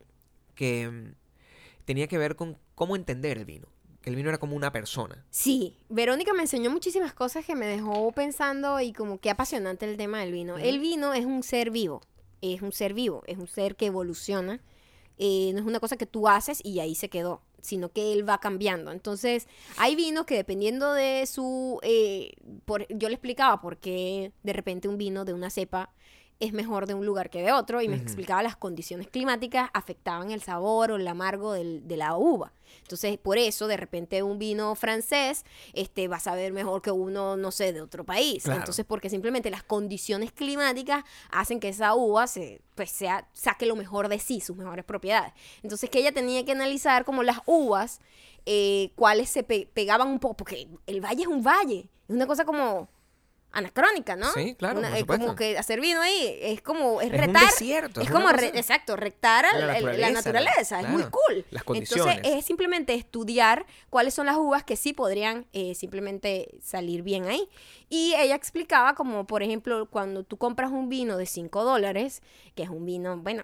que 0.54 0.90
mm, 0.90 1.14
tenía 1.86 2.08
que 2.08 2.18
ver 2.18 2.36
con 2.36 2.58
cómo 2.76 2.98
entender 2.98 3.38
el 3.38 3.46
vino. 3.46 3.70
Que 4.02 4.10
el 4.10 4.18
vino 4.18 4.28
era 4.28 4.40
como 4.40 4.58
una 4.58 4.74
persona. 4.74 5.26
Sí, 5.30 5.78
Verónica 5.88 6.34
me 6.34 6.42
enseñó 6.42 6.70
muchísimas 6.70 7.14
cosas 7.14 7.46
que 7.46 7.56
me 7.56 7.66
dejó 7.66 8.12
pensando 8.12 8.82
y 8.82 8.92
como 8.92 9.20
qué 9.20 9.30
apasionante 9.30 9.90
el 9.90 9.96
tema 9.96 10.20
del 10.20 10.34
vino. 10.34 10.58
El 10.58 10.80
vino 10.80 11.14
es 11.14 11.26
un 11.26 11.44
ser 11.44 11.72
vivo, 11.72 12.02
es 12.42 12.62
un 12.62 12.72
ser 12.72 12.94
vivo, 12.94 13.24
es 13.28 13.38
un 13.38 13.48
ser 13.48 13.76
que 13.76 13.88
evoluciona. 13.88 14.62
eh, 15.20 15.52
no 15.54 15.60
es 15.62 15.66
una 15.66 15.80
cosa 15.80 15.98
que 15.98 16.06
tú 16.06 16.28
haces 16.28 16.62
y 16.64 16.80
ahí 16.80 16.94
se 16.96 17.10
quedó, 17.10 17.42
sino 17.62 17.90
que 17.92 18.14
él 18.14 18.28
va 18.28 18.40
cambiando. 18.40 18.92
Entonces, 18.92 19.48
hay 19.78 19.96
vinos 19.96 20.26
que 20.26 20.36
dependiendo 20.36 20.94
de 20.94 21.26
su... 21.28 21.80
eh, 21.84 22.34
por- 22.66 22.88
yo 22.90 23.10
le 23.10 23.16
explicaba 23.16 23.60
por 23.62 23.78
qué 23.78 24.32
de 24.44 24.54
repente 24.54 24.88
un 24.88 24.98
vino 24.98 25.26
de 25.26 25.34
una 25.34 25.50
cepa 25.50 25.92
es 26.40 26.54
mejor 26.54 26.86
de 26.86 26.94
un 26.94 27.06
lugar 27.06 27.30
que 27.32 27.42
de 27.42 27.52
otro 27.52 27.82
y 27.82 27.88
me 27.88 27.96
explicaba 27.96 28.44
las 28.44 28.56
condiciones 28.56 29.08
climáticas 29.08 29.70
afectaban 29.74 30.30
el 30.30 30.42
sabor 30.42 30.92
o 30.92 30.96
el 30.98 31.08
amargo 31.08 31.54
del- 31.54 31.88
de 31.88 31.98
la 31.98 32.16
uva. 32.16 32.54
Entonces, 32.84 33.18
por 33.18 33.38
eso, 33.40 33.66
de 33.68 33.76
repente, 33.78 34.22
un 34.22 34.38
vino 34.38 34.76
francés 34.76 35.46
este, 35.74 36.08
va 36.08 36.18
a 36.18 36.20
saber 36.20 36.54
mejor 36.54 36.82
que 36.84 36.92
uno, 36.92 37.38
no 37.38 37.52
sé, 37.52 37.74
de 37.74 37.82
otro 37.82 38.04
país. 38.06 38.44
Claro. 38.44 38.60
Entonces, 38.60 38.86
porque 38.86 39.10
simplemente 39.10 39.50
las 39.50 39.64
condiciones 39.64 40.32
climáticas 40.32 41.04
hacen 41.32 41.60
que 41.60 41.70
esa 41.70 41.96
uva 41.96 42.28
se, 42.28 42.62
pues, 42.76 42.92
sea, 42.92 43.28
saque 43.34 43.66
lo 43.66 43.76
mejor 43.76 44.08
de 44.08 44.20
sí, 44.20 44.40
sus 44.40 44.56
mejores 44.58 44.86
propiedades. 44.86 45.34
Entonces, 45.64 45.90
que 45.90 46.00
ella 46.00 46.12
tenía 46.12 46.46
que 46.46 46.52
analizar 46.52 47.04
como 47.04 47.24
las 47.24 47.40
uvas, 47.48 48.00
eh, 48.46 48.92
cuáles 48.96 49.30
se 49.30 49.44
pe- 49.44 49.68
pegaban 49.74 50.08
un 50.08 50.20
poco, 50.20 50.36
porque 50.38 50.68
el 50.86 51.02
valle 51.04 51.24
es 51.24 51.28
un 51.28 51.42
valle, 51.44 51.90
es 52.08 52.16
una 52.16 52.28
cosa 52.28 52.46
como 52.46 52.90
anacrónica, 53.58 54.16
¿no? 54.16 54.32
Sí, 54.34 54.56
claro, 54.56 54.80
Una- 54.80 54.90
por 54.90 54.98
es 54.98 55.06
como 55.06 55.36
que 55.36 55.58
hacer 55.58 55.82
vino 55.82 56.00
ahí 56.02 56.38
es 56.42 56.62
como 56.62 57.02
es 57.02 57.08
Es 57.08 57.14
un 57.14 57.20
retar 57.26 57.46
desierto, 57.48 58.02
es 58.02 58.08
es 58.08 58.14
como 58.14 58.30
re- 58.30 58.48
exacto 58.54 58.96
retar 58.96 59.46
al- 59.46 60.00
La 60.00 60.10
naturaleza, 60.12 60.80
es 60.82 60.90
muy 60.90 61.04
cool 61.04 61.46
Las 61.50 61.64
entonces 61.68 61.90
condiciones. 62.02 62.22
es 62.24 62.46
simplemente 62.46 62.94
estudiar 62.94 63.66
cuáles 63.90 64.14
son 64.14 64.28
las 64.28 64.38
uvas 64.38 64.64
que 64.64 64.76
sí 64.76 64.94
podrían 64.94 65.48
eh, 65.54 65.74
simplemente 65.76 66.50
salir 66.62 67.02
bien 67.02 67.26
ahí 67.28 67.50
y 67.90 68.14
ella 68.16 68.36
explicaba 68.36 68.94
como 68.94 69.26
por 69.26 69.42
ejemplo 69.42 69.88
cuando 69.90 70.24
tú 70.24 70.38
compras 70.38 70.72
un 70.72 70.88
vino 70.90 71.18
de 71.18 71.26
5 71.26 71.64
dólares 71.64 72.22
que 72.56 72.64
es 72.64 72.70
un 72.70 72.86
vino 72.86 73.18
bueno 73.18 73.44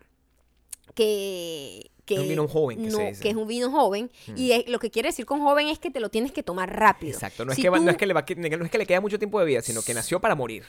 que 0.95 1.89
que 2.06 2.16
Es 2.16 2.20
un 2.22 2.28
vino 2.28 2.47
joven, 2.47 2.84
que 2.84 2.91
se 2.91 2.97
no, 2.97 3.04
dice. 3.10 3.22
que 3.24 3.30
es 3.30 3.36
un 3.36 3.47
vino 3.47 3.72
joven 3.72 4.12
y 4.36 4.51
es- 4.51 4.68
lo 4.68 4.80
que 4.80 4.91
quiere 4.91 5.10
decir 5.10 5.26
con 5.26 5.39
joven 5.41 5.68
es 5.70 5.80
que 5.80 5.89
te 5.89 5.99
lo 5.99 6.10
tienes 6.10 6.32
que 6.32 6.43
tomar 6.43 6.70
rápido 6.78 7.14
Exacto. 7.14 7.45
No 7.45 7.51
es, 7.51 7.56
Si 7.56 7.62
que, 7.62 7.70
va- 7.70 7.78
no, 7.80 7.86
tú- 7.86 7.89
es 7.91 7.97
que 7.97 8.06
le 8.06 8.14
va, 8.14 8.26
que- 8.26 8.36
no 8.36 8.47
es 8.66 8.72
que 8.72 8.78
le 8.78 8.86
queda 8.86 8.99
mucho 9.01 9.18
tiempo 9.20 9.39
de 9.39 9.45
vida, 9.45 9.62
sino 9.62 9.82
que 9.82 9.93
nació 9.93 10.20
para 10.20 10.36
morir. 10.36 10.64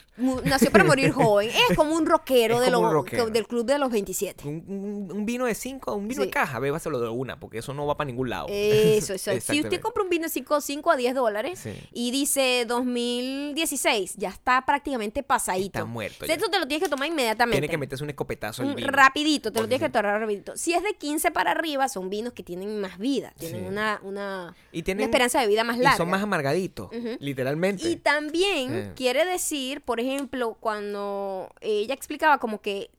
nació 0.45 0.71
para 0.71 0.85
morir 0.85 1.11
joven 1.13 1.51
es 1.71 1.77
como 1.77 1.95
un 1.95 2.07
rockero, 2.07 2.61
Es 2.61 2.67
de 2.67 2.73
como 2.73 2.87
un 2.89 2.93
rockero. 2.95 3.31
del 3.31 3.47
club 3.47 3.65
de 3.67 3.79
los 3.79 3.91
27 3.91 4.47
Un, 4.47 4.65
un- 4.69 5.13
un 5.13 5.27
vino 5.27 5.47
de 5.47 5.55
5, 5.55 5.95
un 5.95 6.07
vino 6.09 6.23
Sí. 6.23 6.27
de 6.29 6.31
caja, 6.33 6.59
bébaselo 6.59 7.01
de 7.01 7.09
una, 7.09 7.39
porque 7.41 7.59
eso 7.59 7.75
no 7.75 7.87
va 7.87 7.97
para 7.97 8.07
ningún 8.07 8.31
lado. 8.31 8.47
Eso, 8.51 9.13
eso. 9.15 9.31
si 9.41 9.61
usted 9.61 9.81
compra 9.81 10.03
un 10.05 10.11
vino 10.11 10.25
de 10.25 10.29
5, 10.31 10.61
5 10.61 10.91
a 10.91 10.97
10 10.97 11.15
dólares 11.15 11.59
Sí. 11.59 11.73
y 11.93 12.11
dice 12.11 12.65
2016, 12.69 14.15
ya 14.17 14.29
está 14.29 14.65
prácticamente 14.65 15.23
pasadito. 15.23 15.79
Está 15.79 15.85
muerto 15.85 16.25
Esto 16.25 16.47
ya. 16.47 16.51
te 16.51 16.59
lo 16.59 16.67
tienes 16.67 16.85
que 16.85 16.91
tomar 16.91 17.09
inmediatamente. 17.09 17.61
Tiene 17.61 17.71
que 17.71 17.79
meterse 17.79 18.05
un 18.05 18.11
escopetazo 18.11 18.63
al 18.63 18.75
vino. 18.75 18.89
rapidito, 18.91 19.53
te 19.53 19.61
lo 19.61 19.67
tienes 19.69 19.81
que 19.81 19.87
sí. 19.87 19.93
tomar 20.03 20.21
rapidito. 20.21 20.57
Si 20.57 20.73
es 20.75 20.83
de 20.83 20.95
15 20.95 21.24
para 21.31 21.53
arriba, 21.53 21.89
son 21.89 22.11
vinos 22.11 22.33
que 22.33 22.43
tienen 22.43 22.81
más 22.81 22.99
vida, 22.99 23.33
tienen 23.39 23.63
Sí. 23.63 23.67
una, 23.69 24.01
una, 24.03 24.55
Y 24.73 24.89
una 24.91 25.03
esperanza 25.05 25.41
de 25.41 25.47
vida 25.47 25.65
más 25.65 25.77
y 25.77 25.81
larga. 25.81 25.97
son 25.97 26.11
más 26.11 26.23
amargaditos, 26.23 26.91
literalmente. 27.21 27.89
Y 27.89 27.97
también 27.97 28.75
Eh. 28.75 28.93
quiere 28.97 29.25
decir, 29.25 29.81
por 29.81 30.01
ejemplo, 30.01 30.57
cuando 30.61 31.51
ella 31.61 31.95
explicaba 31.95 32.39
como 32.39 32.61
que 32.61 32.91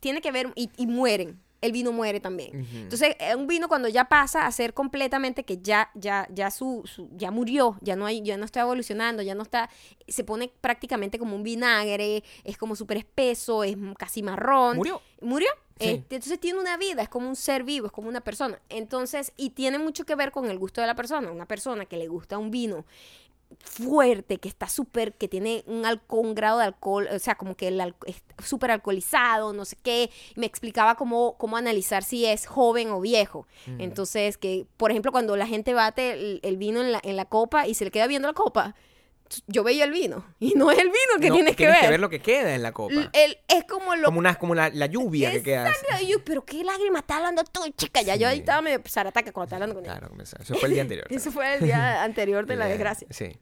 tiene 0.00 0.20
que 0.20 0.32
ver 0.32 0.52
y, 0.54 0.70
y 0.76 0.86
mueren. 0.86 1.40
El 1.64 1.72
vino 1.72 1.92
muere 1.92 2.20
también. 2.20 2.66
Entonces, 2.74 3.16
eh, 3.18 3.34
un 3.34 3.46
vino 3.46 3.68
cuando 3.68 3.88
ya 3.88 4.04
pasa 4.04 4.46
a 4.46 4.52
ser 4.52 4.74
completamente 4.74 5.44
que 5.44 5.58
ya, 5.62 5.90
ya, 5.94 6.26
ya 6.30 6.50
su, 6.50 6.82
su- 6.84 7.08
ya 7.16 7.30
murió, 7.30 7.76
ya 7.80 7.96
no 7.96 8.04
hay, 8.06 8.20
ya 8.22 8.36
no 8.36 8.44
está 8.44 8.60
evolucionando, 8.60 9.22
ya 9.22 9.34
no 9.34 9.42
está, 9.42 9.70
se 10.06 10.24
pone 10.24 10.52
prácticamente 10.60 11.18
como 11.18 11.36
un 11.36 11.42
vinagre, 11.42 12.22
es 12.44 12.58
como 12.58 12.76
súper 12.76 12.98
espeso, 12.98 13.64
es 13.64 13.76
casi 13.98 14.22
marrón. 14.22 14.76
Murió. 14.76 15.00
¿Murió? 15.22 15.48
Sí. 15.80 15.86
Este, 15.88 16.16
entonces 16.16 16.38
tiene 16.38 16.60
una 16.60 16.76
vida, 16.76 17.02
es 17.02 17.08
como 17.08 17.28
un 17.28 17.34
ser 17.34 17.64
vivo, 17.64 17.86
es 17.86 17.92
como 17.92 18.08
una 18.08 18.20
persona. 18.20 18.60
Entonces, 18.68 19.32
y 19.36 19.50
tiene 19.50 19.78
mucho 19.78 20.04
que 20.04 20.14
ver 20.14 20.30
con 20.30 20.48
el 20.50 20.58
gusto 20.58 20.80
de 20.80 20.86
la 20.86 20.94
persona. 20.94 21.32
Una 21.32 21.46
persona 21.46 21.86
que 21.86 21.96
le 21.96 22.06
gusta 22.06 22.38
un 22.38 22.50
vino 22.50 22.84
fuerte, 23.60 24.38
que 24.38 24.48
está 24.48 24.68
súper, 24.68 25.14
que 25.14 25.28
tiene 25.28 25.62
un, 25.66 25.84
alco- 25.84 26.18
un 26.20 26.34
grado 26.34 26.58
de 26.58 26.64
alcohol, 26.66 27.08
o 27.12 27.18
sea, 27.18 27.34
como 27.36 27.56
que 27.56 27.68
el 27.68 27.80
alco- 27.80 28.06
es 28.06 28.22
súper 28.44 28.70
alcoholizado, 28.70 29.52
no 29.52 29.64
sé 29.64 29.76
qué. 29.82 30.10
Y 30.36 30.40
me 30.40 30.46
explicaba 30.46 30.94
cómo, 30.94 31.36
cómo 31.38 31.56
analizar 31.56 32.02
si 32.02 32.24
es 32.26 32.46
joven 32.46 32.90
o 32.90 33.00
viejo. 33.00 33.46
Entonces, 33.78 34.38
que, 34.38 34.66
por 34.76 34.90
ejemplo, 34.90 35.12
cuando 35.12 35.36
la 35.36 35.46
gente 35.46 35.74
bate 35.74 36.12
el, 36.12 36.40
el 36.42 36.56
vino 36.56 36.80
en 36.80 36.92
la, 36.92 37.00
en 37.02 37.16
la 37.16 37.24
copa 37.26 37.66
y 37.66 37.74
se 37.74 37.84
le 37.84 37.90
queda 37.90 38.06
viendo 38.06 38.28
la 38.28 38.34
copa, 38.34 38.74
yo 39.46 39.64
veía 39.64 39.84
el 39.84 39.90
vino. 39.90 40.24
Y 40.40 40.54
no 40.54 40.70
es 40.70 40.78
el 40.78 40.86
vino 40.88 41.20
que 41.20 41.28
No, 41.28 41.34
tienes 41.34 41.52
que 41.52 41.56
tienes 41.64 41.74
ver. 41.76 41.84
que 41.84 41.90
ver 41.90 42.00
lo 42.00 42.10
que 42.10 42.20
queda 42.20 42.54
en 42.54 42.62
la 42.62 42.72
copa. 42.72 42.92
L- 42.94 43.10
el- 43.12 43.38
es 43.48 43.64
como 43.64 43.94
lo 43.96 44.04
como 44.06 44.18
una, 44.18 44.34
como 44.36 44.54
la, 44.54 44.70
la 44.70 44.86
lluvia 44.86 45.30
que 45.32 45.42
queda. 45.42 45.72
Yo, 46.06 46.22
pero 46.24 46.44
qué 46.44 46.62
lágrima 46.64 47.00
está 47.00 47.16
hablando 47.16 47.42
tú, 47.44 47.60
chica. 47.76 48.02
Ya 48.02 48.16
yo 48.16 48.28
ahí 48.28 48.36
Sí. 48.36 48.40
estaba 48.40 48.62
medio 48.62 48.80
zarataca 48.86 49.32
cuando 49.32 49.44
estaba 49.46 49.64
hablando 49.64 49.74
con 49.80 49.84
ella. 49.84 49.98
Claro, 49.98 50.14
eso 50.22 50.54
fue 50.54 50.68
el 50.68 50.74
día 50.74 50.82
anterior. 50.82 51.06
Eso 51.10 51.30
fue 51.32 51.54
el 51.54 51.64
día 51.64 52.02
anterior 52.04 52.46
de 52.46 52.56
la 52.56 52.66
desgracia. 52.66 53.06
Sí. 53.10 53.36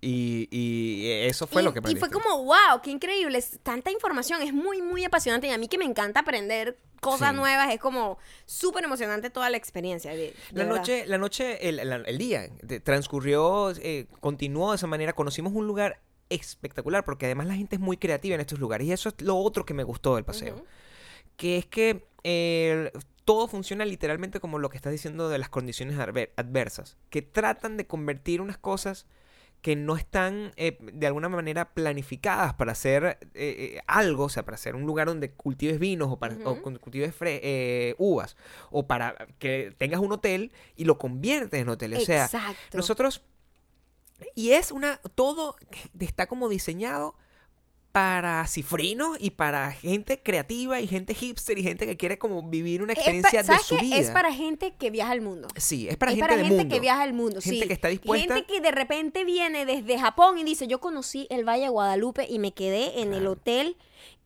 Y, 0.00 0.46
y 0.52 1.10
eso 1.26 1.48
fue 1.48 1.60
y, 1.60 1.64
lo 1.64 1.74
que 1.74 1.80
y 1.90 1.96
fue 1.96 2.08
como, 2.08 2.44
wow, 2.44 2.80
qué 2.84 2.90
increíble. 2.90 3.36
es 3.38 3.58
tanta 3.64 3.90
información. 3.90 4.40
Es 4.42 4.52
muy, 4.52 4.80
muy 4.80 5.04
apasionante. 5.04 5.48
Y 5.48 5.50
a 5.50 5.58
mí 5.58 5.66
que 5.66 5.76
me 5.76 5.84
encanta 5.84 6.20
aprender 6.20 6.78
cosas 7.00 7.30
Sí. 7.30 7.36
nuevas. 7.36 7.72
Es 7.72 7.80
como 7.80 8.18
súper 8.46 8.84
emocionante 8.84 9.30
toda 9.30 9.50
la 9.50 9.56
experiencia. 9.56 10.10
de- 10.12 10.16
de 10.18 10.34
La 10.52 10.64
verdad. 10.64 10.76
noche, 10.78 11.06
la 11.06 11.18
noche, 11.18 11.68
el, 11.68 12.18
día 12.18 12.48
transcurrió, 12.84 13.70
eh, 13.80 14.06
continuó 14.20 14.70
de 14.70 14.76
esa 14.76 14.86
manera. 14.86 15.12
Conocimos 15.12 15.52
un 15.52 15.66
lugar 15.66 16.00
espectacular 16.30 17.04
porque 17.04 17.26
además 17.26 17.46
la 17.46 17.54
gente 17.54 17.76
es 17.76 17.80
muy 17.80 17.96
creativa 17.96 18.34
en 18.34 18.40
estos 18.40 18.58
lugares 18.58 18.86
y 18.86 18.92
eso 18.92 19.08
es 19.08 19.14
lo 19.22 19.36
otro 19.36 19.64
que 19.64 19.74
me 19.74 19.82
gustó 19.84 20.14
del 20.16 20.24
paseo. 20.24 20.64
Que 21.36 21.58
es 21.58 21.66
que 21.66 22.06
eh, 22.24 22.90
todo 23.24 23.46
funciona 23.48 23.84
literalmente 23.84 24.40
como 24.40 24.58
lo 24.58 24.68
que 24.70 24.76
estás 24.76 24.92
diciendo 24.92 25.28
de 25.28 25.38
las 25.38 25.48
condiciones 25.48 25.96
adver- 25.96 26.30
adversas, 26.36 26.96
que 27.10 27.22
tratan 27.22 27.76
de 27.76 27.86
convertir 27.86 28.40
unas 28.40 28.58
cosas 28.58 29.06
que 29.62 29.74
no 29.76 29.96
están 29.96 30.52
eh, 30.56 30.78
de 30.92 31.06
alguna 31.06 31.28
manera 31.28 31.74
planificadas 31.74 32.54
para 32.54 32.72
hacer 32.72 33.04
eh, 33.04 33.18
eh, 33.34 33.80
algo, 33.86 34.24
o 34.24 34.28
sea, 34.28 34.44
para 34.44 34.54
hacer 34.54 34.76
un 34.76 34.82
lugar 34.86 35.08
donde 35.08 35.32
cultives 35.32 35.78
vinos 35.80 36.08
o 36.12 36.18
para 36.18 36.34
o 36.44 36.52
Ujú. 36.52 36.62
con- 36.62 36.78
cultives 36.78 37.12
fre- 37.18 37.40
eh, 37.42 37.94
uvas, 37.98 38.36
o 38.70 38.86
para 38.86 39.16
que 39.38 39.74
tengas 39.76 40.00
un 40.00 40.12
hotel 40.12 40.52
y 40.76 40.84
lo 40.84 40.96
conviertes 40.98 41.60
en 41.60 41.68
hotel. 41.68 41.94
O 41.94 42.00
sea, 42.00 42.26
Exacto. 42.26 42.76
nosotros. 42.76 43.22
Y 44.34 44.50
es 44.52 44.72
una. 44.72 44.98
Todo 45.14 45.56
está 45.98 46.26
como 46.26 46.48
diseñado 46.48 47.14
para 47.98 48.46
cifrinos 48.46 49.16
y 49.18 49.30
para 49.30 49.72
gente 49.72 50.20
creativa 50.22 50.80
y 50.80 50.86
gente 50.86 51.14
hipster 51.14 51.58
y 51.58 51.64
gente 51.64 51.84
que 51.84 51.96
quiere 51.96 52.16
como 52.16 52.48
vivir 52.48 52.80
una 52.80 52.92
experiencia 52.92 53.40
de 53.40 53.46
¿sabes 53.48 53.62
su 53.66 53.76
vida. 53.76 53.96
Es 53.96 54.10
para 54.12 54.32
gente 54.32 54.72
que 54.78 54.90
viaja 54.90 55.10
al 55.10 55.20
mundo. 55.20 55.48
Sí, 55.56 55.88
es 55.88 55.96
para 55.96 56.12
es 56.12 56.16
gente 56.16 56.28
para 56.28 56.36
del 56.36 56.46
gente 56.46 56.62
mundo. 56.62 56.74
que 56.76 56.80
viaja 56.80 57.02
al 57.02 57.12
mundo, 57.12 57.40
Gente 57.40 57.60
sí. 57.62 57.66
que 57.66 57.72
está 57.72 57.88
dispuesta- 57.88 58.34
Gente 58.36 58.46
que 58.52 58.60
de 58.60 58.70
repente 58.70 59.24
viene 59.24 59.66
desde 59.66 59.98
Japón 59.98 60.38
y 60.38 60.44
dice, 60.44 60.68
yo 60.68 60.80
conocí 60.80 61.26
el 61.28 61.44
Valle 61.44 61.64
de 61.64 61.68
Guadalupe 61.70 62.24
y 62.30 62.38
me 62.38 62.52
quedé 62.52 63.00
en 63.02 63.14
el 63.14 63.26
hotel, 63.26 63.76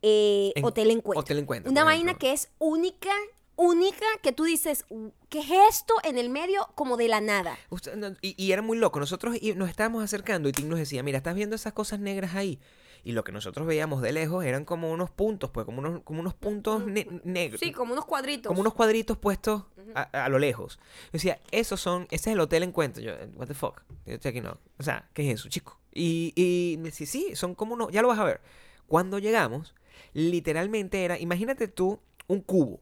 eh, 0.03 0.53
En- 0.55 0.65
Hotel 0.67 0.91
Encuentro. 0.91 1.21
Hotel 1.21 1.39
Encuentro, 1.39 1.73
Una 1.73 1.85
vaina 1.85 2.13
que 2.19 2.33
es 2.33 2.51
única, 2.59 3.11
única, 3.57 4.05
que 4.23 4.33
tú 4.33 4.45
dices, 4.45 4.85
¿qué 5.31 5.39
es 5.39 5.51
esto 5.71 5.95
en 6.05 6.19
el 6.19 6.29
medio 6.29 6.69
como 6.75 6.99
de 6.99 7.09
la 7.09 7.23
nada? 7.23 7.57
Usted- 7.71 7.97
no, 7.97 8.09
y, 8.21 8.35
y 8.37 8.53
era 8.53 8.61
muy 8.61 8.77
loco. 8.77 9.01
Nosotros 9.01 9.35
nos 9.57 9.71
estábamos 9.71 10.05
acercando 10.05 10.51
y 10.51 10.53
Tim 10.53 10.69
nos 10.69 10.79
decía, 10.79 11.03
mira, 11.03 11.17
¿estás 11.17 11.35
viendo 11.35 11.57
esas 11.57 11.73
cosas 11.73 12.01
negras 12.01 12.35
ahí? 12.35 12.59
Y 13.05 13.13
lo 13.13 13.25
que 13.25 13.33
nosotros 13.33 13.67
veíamos 13.67 14.01
de 14.01 14.13
lejos 14.13 14.45
eran 14.45 14.65
como 14.65 14.91
unos 14.93 15.11
puntos, 15.11 15.51
pues 15.51 15.67
como 15.67 15.81
unos, 15.81 16.03
como 16.05 16.21
unos 16.21 16.35
puntos 16.35 16.87
ne- 16.87 17.09
negros. 17.25 17.59
Sí, 17.61 17.73
como 17.73 17.93
unos 17.95 18.05
cuadritos. 18.05 18.49
como 18.49 18.61
unos 18.61 18.75
cuadritos 18.75 19.19
puestos 19.19 19.65
a, 19.95 20.03
a 20.25 20.29
lo 20.29 20.39
lejos. 20.39 20.79
Yo 21.07 21.11
decía, 21.15 21.41
esos 21.51 21.81
son, 21.81 22.03
ese 22.13 22.31
es 22.31 22.35
el 22.35 22.41
hotel 22.41 22.63
encuentro. 22.63 23.03
Yo, 23.03 23.13
what 23.35 23.49
the 23.49 23.55
fuck. 23.55 23.83
Yo 24.07 24.15
estoy 24.15 24.29
aquí, 24.31 24.41
no. 24.41 24.57
O 24.79 24.83
sea, 24.85 25.09
¿qué 25.15 25.29
es 25.29 25.41
eso, 25.41 25.49
chico? 25.49 25.79
Y, 25.93 26.33
y 26.37 26.77
me 26.79 26.85
decía, 26.91 27.07
sí, 27.07 27.35
son 27.35 27.55
como 27.57 27.75
unos, 27.75 27.91
ya 27.91 28.03
lo 28.03 28.09
vas 28.09 28.19
a 28.21 28.25
ver. 28.25 28.41
Cuando 28.87 29.19
llegamos, 29.19 29.75
literalmente 30.13 31.05
era, 31.05 31.19
imagínate 31.19 31.67
tú 31.69 31.99
un 32.29 32.41
cubo, 32.41 32.81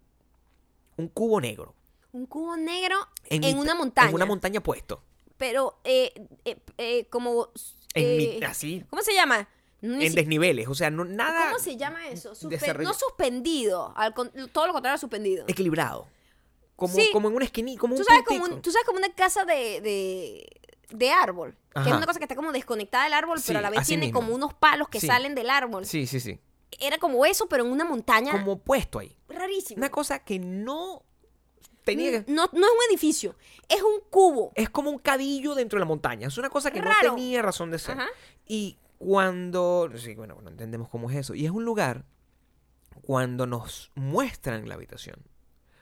un 0.96 1.08
cubo 1.08 1.40
negro. 1.40 1.74
Un 2.12 2.26
cubo 2.26 2.56
negro 2.56 2.96
En, 3.26 3.42
en, 3.44 3.56
una 3.56 3.74
montaña. 3.74 4.08
En 4.10 4.14
una 4.14 4.26
montaña 4.26 4.60
puesto. 4.62 5.02
Pero, 5.38 5.78
eh, 5.84 6.12
eh, 6.44 6.58
eh, 6.76 7.06
como... 7.06 7.48
En 7.94 8.04
eh, 8.04 8.36
mi- 8.38 8.44
así, 8.44 8.84
¿Cómo 8.90 9.02
se 9.02 9.14
llama? 9.14 9.48
En 9.82 10.00
si- 10.00 10.08
desniveles. 10.10 10.68
O 10.68 10.74
sea, 10.74 10.90
no, 10.90 11.04
nada 11.04 11.46
¿Cómo 11.46 11.58
se 11.58 11.76
llama 11.76 12.08
eso? 12.08 12.32
Suspe- 12.34 12.78
No 12.82 12.92
suspendido, 12.94 13.92
al 13.96 14.12
con- 14.14 14.30
todo 14.52 14.66
lo 14.66 14.72
contrario, 14.72 14.98
suspendido. 14.98 15.44
equilibrado. 15.48 16.06
Como, 16.76 16.94
Sí. 16.94 17.10
como 17.12 17.28
en 17.28 17.34
una 17.36 17.44
esquina, 17.44 17.72
como 17.78 17.94
un 17.94 18.00
Tú 18.00 18.04
sabes 18.04 18.22
como, 18.26 18.44
un- 18.44 18.62
tú 18.62 18.70
sabes 18.70 18.86
como 18.86 18.98
una 18.98 19.12
casa 19.14 19.44
de, 19.44 19.80
de, 19.80 20.60
de 20.90 21.10
árbol. 21.10 21.56
Que 21.74 21.88
es 21.88 21.94
una 21.94 22.04
cosa 22.06 22.18
que 22.18 22.24
está 22.24 22.34
como 22.34 22.50
desconectada 22.52 23.04
del 23.04 23.12
árbol, 23.14 23.38
Sí, 23.38 23.44
pero 23.48 23.60
a 23.60 23.62
la 23.62 23.70
vez 23.70 23.86
tiene 23.86 24.06
mismo. 24.06 24.20
como 24.20 24.34
unos 24.34 24.54
palos 24.54 24.88
que 24.88 24.98
Sí. 25.00 25.06
salen 25.06 25.34
del 25.34 25.50
árbol. 25.50 25.84
Sí, 25.86 26.06
sí, 26.06 26.20
sí. 26.20 26.38
era 26.78 26.98
como 26.98 27.24
eso, 27.26 27.48
pero 27.48 27.64
en 27.64 27.70
una 27.72 27.84
montaña. 27.84 28.32
como 28.32 28.58
puesto 28.60 28.98
ahí. 29.00 29.14
rarísimo. 29.28 29.78
Una 29.78 29.90
cosa 29.90 30.20
que 30.20 30.38
no 30.38 31.02
tenía 31.84 32.10
que... 32.24 32.32
No, 32.32 32.48
no 32.52 32.66
es 32.66 32.72
un 32.72 32.90
edificio, 32.90 33.34
es 33.68 33.82
un 33.82 34.00
cubo. 34.08 34.52
Es 34.54 34.70
como 34.70 34.90
un 34.90 34.98
cadillo 34.98 35.54
dentro 35.54 35.76
de 35.78 35.80
la 35.80 35.86
montaña. 35.86 36.28
Es 36.28 36.38
una 36.38 36.48
cosa 36.50 36.70
que 36.70 36.80
Raro. 36.80 37.08
no 37.10 37.14
tenía 37.16 37.42
razón 37.42 37.70
de 37.70 37.78
ser. 37.78 37.98
Ajá. 37.98 38.08
Y 38.46 38.76
cuando... 39.00 39.90
Sí, 39.96 40.14
bueno, 40.14 40.36
no 40.42 40.50
entendemos 40.50 40.90
cómo 40.90 41.10
es 41.10 41.16
eso. 41.16 41.34
Y 41.34 41.46
es 41.46 41.50
un 41.50 41.64
lugar 41.64 42.04
cuando 43.00 43.46
nos 43.46 43.90
muestran 43.94 44.68
la 44.68 44.74
habitación. 44.74 45.16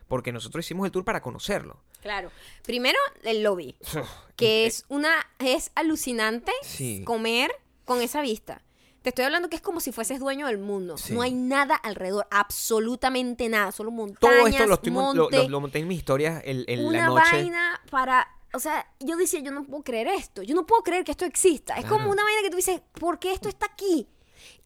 Porque 0.07 0.31
nosotros 0.33 0.64
hicimos 0.64 0.87
el 0.87 0.93
tour 0.93 1.05
para 1.05 1.21
conocerlo. 1.21 1.83
Claro. 2.01 2.31
Primero, 2.62 2.97
el 3.25 3.43
lobby, 3.43 3.77
que 4.37 4.66
es 4.66 4.85
una. 4.89 5.11
es 5.41 5.73
alucinante 5.75 6.53
Sí. 6.62 7.03
comer 7.05 7.51
con 7.85 8.01
esa 8.01 8.23
vista. 8.23 8.62
Te 9.03 9.09
estoy 9.09 9.25
hablando 9.25 9.49
que 9.51 9.57
es 9.57 9.62
como 9.62 9.81
si 9.81 9.91
fueses 9.91 10.21
dueño 10.21 10.47
del 10.47 10.59
mundo. 10.59 10.97
Sí. 10.97 11.12
No 11.12 11.23
hay 11.23 11.33
nada 11.35 11.75
alrededor, 11.75 12.27
absolutamente 12.31 13.49
nada. 13.49 13.73
Solo 13.73 13.91
montañas, 13.91 14.21
Todo 14.39 14.47
esto 14.47 14.66
lo, 14.66 14.75
estoy 14.75 14.93
mon- 14.93 15.16
lo- 15.16 15.23
monte, 15.25 15.43
lo- 15.43 15.49
lo 15.49 15.61
monté 15.61 15.79
en 15.81 15.89
mis 15.89 15.99
historias 15.99 16.41
en, 16.45 16.64
la 16.85 16.89
una 16.89 17.07
noche. 17.07 17.23
vaina 17.33 17.81
para. 17.91 18.29
O 18.55 18.61
sea, 18.61 18.90
yo 19.01 19.16
decía, 19.16 19.40
yo 19.40 19.51
no 19.51 19.64
puedo 19.64 19.82
creer 19.82 20.09
esto. 20.09 20.42
Yo 20.42 20.55
no 20.55 20.66
puedo 20.66 20.82
creer 20.82 21.05
que 21.05 21.11
esto 21.11 21.24
exista. 21.24 21.74
Es 21.74 21.84
como 21.84 22.11
una 22.11 22.22
vaina 22.22 22.40
que 22.42 22.51
tú 22.51 22.57
dices, 22.57 22.80
¿por 22.92 23.18
qué 23.18 23.32
esto 23.32 23.49
está 23.49 23.66
aquí? 23.66 24.09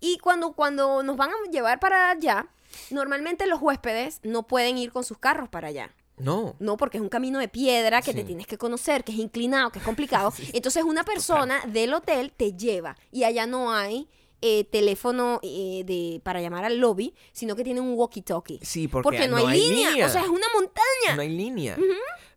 Y 0.01 0.19
cuando, 0.19 0.53
cuando 0.53 1.03
nos 1.03 1.17
van 1.17 1.31
a 1.31 1.51
llevar 1.51 1.81
para 1.81 2.11
allá, 2.11 2.49
normalmente 2.91 3.47
los 3.47 3.61
huéspedes 3.61 4.21
no 4.23 4.47
pueden 4.47 4.79
ir 4.79 4.93
con 4.93 5.05
sus 5.05 5.19
carros 5.19 5.49
para 5.49 5.69
allá. 5.69 5.95
No. 6.19 6.55
No, 6.61 6.77
porque 6.77 6.99
es 6.99 7.03
un 7.03 7.09
camino 7.09 7.39
de 7.39 7.49
piedra 7.49 8.03
que 8.03 8.15
te 8.15 8.23
tienes 8.23 8.47
que 8.47 8.59
conocer, 8.59 9.03
que 9.03 9.13
es 9.13 9.19
inclinado, 9.19 9.71
que 9.71 9.81
es 9.81 9.85
complicado. 9.85 10.33
Entonces 10.53 10.85
una 10.85 11.05
persona 11.05 11.61
del 11.67 11.93
hotel 11.95 12.33
te 12.37 12.53
lleva 12.53 12.97
y 13.11 13.25
allá 13.25 13.47
no 13.47 13.73
hay 13.73 14.09
eh, 14.41 14.65
teléfono 14.65 15.41
eh, 15.43 15.83
de, 15.85 16.21
para 16.23 16.41
llamar 16.41 16.65
al 16.65 16.79
lobby, 16.79 17.15
sino 17.33 17.57
que 17.57 17.65
tiene 17.65 17.81
un 17.81 17.97
walkie-talkie. 17.97 18.59
Sí, 18.63 18.89
porque, 18.89 19.05
Porque 19.05 19.29
no, 19.29 19.37
hay, 19.37 19.61
línea. 19.61 20.07
O 20.07 20.09
sea, 20.09 20.21
es 20.23 20.29
una 20.29 20.47
montaña. 20.55 21.17
No 21.17 21.23
hay 21.23 21.29
línea. 21.29 21.77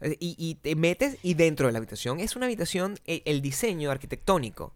Y, 0.02 0.36
y 0.38 0.56
te 0.56 0.76
metes 0.76 1.18
y 1.24 1.34
dentro 1.34 1.68
de 1.68 1.74
la 1.74 1.78
habitación 1.80 2.20
es 2.20 2.36
una 2.36 2.46
habitación, 2.46 2.98
eh, 3.06 3.22
el 3.26 3.42
diseño 3.42 3.92
arquitectónico. 3.92 4.74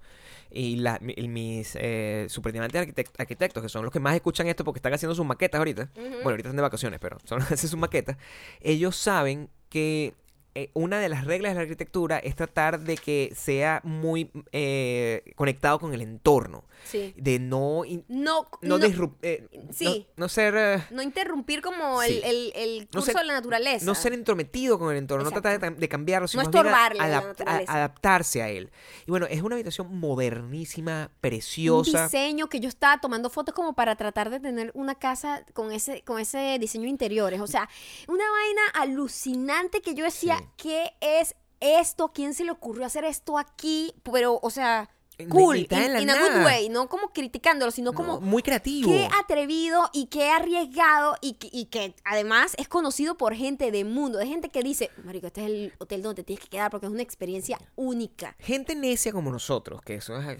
Y 0.51 0.77
la- 0.77 0.97
mis 0.99 1.75
eh, 1.79 2.25
superintendentes 2.27 2.81
arquitect- 2.95 3.13
arquitectos, 3.19 3.61
que 3.61 3.69
son 3.69 3.83
los 3.83 3.93
que 3.93 3.99
más 3.99 4.15
escuchan 4.15 4.47
esto 4.47 4.63
porque 4.63 4.79
están 4.79 4.93
haciendo 4.93 5.13
sus 5.13 5.25
maquetas 5.25 5.59
ahorita. 5.59 5.91
Bueno, 5.95 6.29
ahorita 6.31 6.49
están 6.49 6.55
de 6.55 6.61
vacaciones, 6.63 6.99
pero 6.99 7.17
son 7.25 7.39
los 7.39 7.47
que 7.47 7.53
hacen 7.53 7.69
sus 7.69 7.79
maquetas. 7.79 8.17
Ellos 8.61 8.95
saben 8.95 9.49
que 9.69 10.15
eh, 10.55 10.71
una 10.73 10.99
de 10.99 11.09
las 11.09 11.25
reglas 11.25 11.51
de 11.51 11.55
la 11.55 11.61
arquitectura 11.61 12.17
es 12.19 12.35
tratar 12.35 12.79
de 12.79 12.97
que 12.97 13.31
sea 13.35 13.81
muy 13.83 14.31
eh, 14.51 15.33
conectado 15.35 15.79
con 15.79 15.93
el 15.93 16.01
entorno. 16.01 16.63
Sí. 16.85 17.13
De 17.17 17.39
no, 17.39 17.83
in- 17.85 18.05
No, 18.07 18.47
no, 18.61 18.77
no, 18.77 18.85
disrup- 18.85 19.17
eh, 19.21 19.47
Sí. 19.71 20.07
no, 20.15 20.23
no 20.23 20.29
ser... 20.29 20.83
no 20.91 21.01
interrumpir 21.01 21.61
como 21.61 22.01
Sí. 22.01 22.21
el, 22.23 22.23
el, 22.23 22.53
el 22.55 22.79
No 22.81 22.87
curso 23.01 23.05
ser- 23.07 23.15
de 23.17 23.23
la 23.25 23.33
naturaleza. 23.33 23.85
No 23.85 23.93
ser 23.95 24.13
entrometido 24.13 24.79
con 24.79 24.91
el 24.91 24.97
entorno, 24.97 25.25
no 25.25 25.31
tratar 25.31 25.59
de, 25.59 25.69
de 25.71 25.89
cambiarlo, 25.89 26.27
sino 26.27 26.41
estorbarle 26.43 27.01
a 27.01 27.21
adap- 27.21 27.65
adaptarse 27.67 28.41
a 28.41 28.49
él. 28.49 28.71
Y 29.05 29.11
bueno, 29.11 29.25
es 29.29 29.41
una 29.41 29.55
habitación 29.55 29.93
modernísima, 29.99 31.09
un 31.13 31.19
preciosa. 31.21 32.03
diseño 32.05 32.47
que 32.47 32.59
yo 32.59 32.69
estaba 32.69 32.99
tomando 33.01 33.29
fotos 33.29 33.53
como 33.53 33.73
para 33.73 33.95
tratar 33.95 34.29
de 34.29 34.39
tener 34.39 34.71
una 34.73 34.95
casa 34.95 35.45
con 35.53 35.71
ese 35.71 36.01
con 36.03 36.19
ese 36.19 36.57
diseño 36.59 36.87
interiores, 36.87 37.41
o 37.41 37.47
sea, 37.47 37.69
una 38.07 38.23
vaina 38.31 38.61
alucinante 38.73 39.81
que 39.81 39.93
yo 39.93 40.05
decía. 40.05 40.38
¿Qué 40.57 40.93
es 41.01 41.35
esto? 41.59 42.09
¿Quién 42.13 42.33
se 42.33 42.43
le 42.43 42.51
ocurrió 42.51 42.85
hacer 42.85 43.03
esto 43.05 43.37
aquí? 43.37 43.93
Pero, 44.03 44.39
o 44.41 44.49
sea, 44.49 44.89
En 45.17 45.27
cool, 45.29 45.57
in, 45.57 45.67
in 45.99 46.09
a 46.09 46.17
good 46.17 46.45
way, 46.45 46.69
no 46.69 46.87
como 46.87 47.09
criticándolo, 47.09 47.71
sino 47.71 47.91
No, 47.91 47.97
como 47.97 48.21
muy 48.21 48.41
creativo. 48.41 48.89
qué 48.89 49.09
atrevido 49.21 49.89
y 49.91 50.05
qué 50.05 50.29
arriesgado 50.29 51.17
y, 51.21 51.33
que- 51.33 51.49
y 51.51 51.65
que 51.65 51.93
además 52.05 52.53
es 52.57 52.69
conocido 52.69 53.17
por 53.17 53.35
gente 53.35 53.69
de 53.71 53.83
mundo, 53.83 54.17
de 54.17 54.27
gente 54.27 54.47
que 54.47 54.63
dice, 54.63 54.89
marico, 55.03 55.27
este 55.27 55.41
es 55.41 55.47
el 55.47 55.73
hotel 55.79 56.01
donde 56.03 56.23
te 56.23 56.27
tienes 56.27 56.43
que 56.45 56.49
quedar 56.49 56.71
porque 56.71 56.85
es 56.85 56.91
una 56.93 57.01
experiencia 57.01 57.59
única. 57.75 58.35
Gente 58.39 58.75
necia 58.75 59.11
como 59.11 59.29
nosotros, 59.31 59.81
que 59.81 59.95
eso 59.95 60.17
es... 60.19 60.37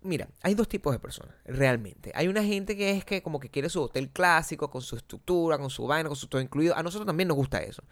Mira, 0.00 0.28
hay 0.42 0.54
dos 0.54 0.68
tipos 0.68 0.92
de 0.92 1.00
personas, 1.00 1.34
realmente. 1.44 2.12
Hay 2.14 2.28
una 2.28 2.42
gente 2.44 2.76
que 2.76 2.90
es 2.92 3.04
que 3.04 3.20
como 3.20 3.40
que 3.40 3.48
quiere 3.50 3.68
su 3.68 3.82
hotel 3.82 4.10
clásico, 4.10 4.70
con 4.70 4.80
su 4.80 4.94
estructura, 4.96 5.58
con 5.58 5.70
su 5.70 5.86
vaina, 5.88 6.08
con 6.08 6.16
su 6.16 6.28
todo 6.28 6.40
incluido. 6.40 6.76
A 6.76 6.84
nosotros 6.84 7.04
también 7.04 7.26
nos 7.28 7.36
gusta 7.36 7.58
eso. 7.62 7.82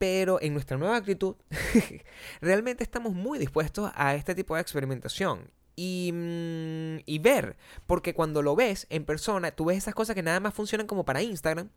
Pero 0.00 0.40
en 0.40 0.54
nuestra 0.54 0.78
nueva 0.78 0.96
actitud, 0.96 1.36
realmente 2.40 2.82
estamos 2.82 3.12
muy 3.12 3.38
dispuestos 3.38 3.92
a 3.94 4.14
este 4.14 4.34
tipo 4.34 4.54
de 4.54 4.62
experimentación. 4.62 5.50
Y, 5.76 6.10
mm, 6.14 7.02
y 7.04 7.18
ver, 7.18 7.58
porque 7.86 8.14
cuando 8.14 8.40
lo 8.40 8.56
ves 8.56 8.86
en 8.88 9.04
persona, 9.04 9.50
tú 9.50 9.66
ves 9.66 9.76
esas 9.76 9.94
cosas 9.94 10.14
que 10.16 10.22
nada 10.22 10.40
más 10.40 10.54
funcionan 10.54 10.86
como 10.86 11.04
para 11.04 11.20
Instagram 11.20 11.68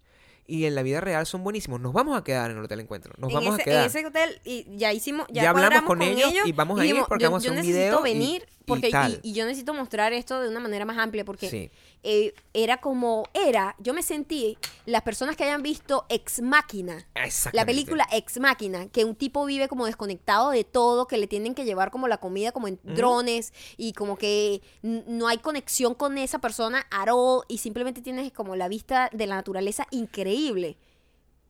y 0.47 0.63
en 0.63 0.75
la 0.75 0.83
vida 0.83 1.01
real 1.01 1.25
son 1.25 1.43
buenísimos. 1.43 1.81
Nos 1.81 1.91
vamos 1.91 2.17
a 2.17 2.23
quedar 2.23 2.49
en 2.51 2.57
el 2.57 2.63
Hotel 2.63 2.79
Encuentro. 2.79 3.13
Nos 3.17 3.29
en, 3.29 3.35
vamos 3.35 3.55
ese, 3.55 3.61
a 3.61 3.65
quedar. 3.65 3.81
en 3.81 3.87
ese 3.87 4.05
hotel 4.05 4.41
y 4.45 4.77
ya 4.77 4.93
hicimos, 4.93 5.27
ya, 5.29 5.43
Ya 5.43 5.49
hablamos 5.49 5.83
con 5.83 6.01
ellos 6.01 6.31
y 6.45 6.53
vamos 6.53 6.79
a 6.79 6.85
ir 6.85 6.95
porque 7.09 7.23
yo, 7.23 7.29
vamos 7.29 7.45
a 7.45 7.49
hacer 7.49 7.59
un 7.59 7.65
video 7.65 8.01
venir 8.01 8.47
y 8.62 8.62
porque 8.65 8.87
y, 8.87 8.91
tal. 8.91 9.19
y 9.23 9.33
yo 9.33 9.45
necesito 9.45 9.73
mostrar 9.73 10.13
esto 10.13 10.39
de 10.41 10.47
una 10.49 10.59
manera 10.59 10.85
más 10.85 10.97
amplia 10.97 11.25
porque 11.25 11.49
Sí. 11.49 11.69
eh, 12.03 12.33
era 12.53 12.77
como 12.77 13.25
era, 13.33 13.75
yo 13.79 13.93
me 13.93 14.03
sentí 14.03 14.57
las 14.85 15.01
personas 15.01 15.35
que 15.35 15.43
hayan 15.43 15.61
visto 15.63 16.05
Ex 16.09 16.41
Máquina. 16.41 17.05
La 17.53 17.65
película 17.65 18.07
Ex 18.11 18.39
Máquina, 18.39 18.87
que 18.87 19.05
un 19.05 19.15
tipo 19.15 19.45
vive 19.45 19.67
como 19.67 19.85
desconectado 19.85 20.51
de 20.51 20.63
todo, 20.63 21.07
que 21.07 21.17
le 21.17 21.27
tienen 21.27 21.55
que 21.55 21.65
llevar 21.65 21.91
como 21.91 22.07
la 22.07 22.17
comida 22.17 22.51
como 22.51 22.67
en 22.67 22.79
drones 22.83 23.53
y 23.77 23.93
como 23.93 24.17
que 24.17 24.61
no 24.81 25.27
hay 25.27 25.37
conexión 25.39 25.93
con 25.95 26.17
esa 26.17 26.39
persona 26.39 26.85
at 26.91 27.07
all 27.11 27.43
y 27.47 27.57
simplemente 27.57 28.01
tienes 28.01 28.31
como 28.31 28.55
la 28.55 28.67
vista 28.67 29.09
de 29.13 29.27
la 29.27 29.35
naturaleza 29.35 29.87
increíble. 29.91 30.77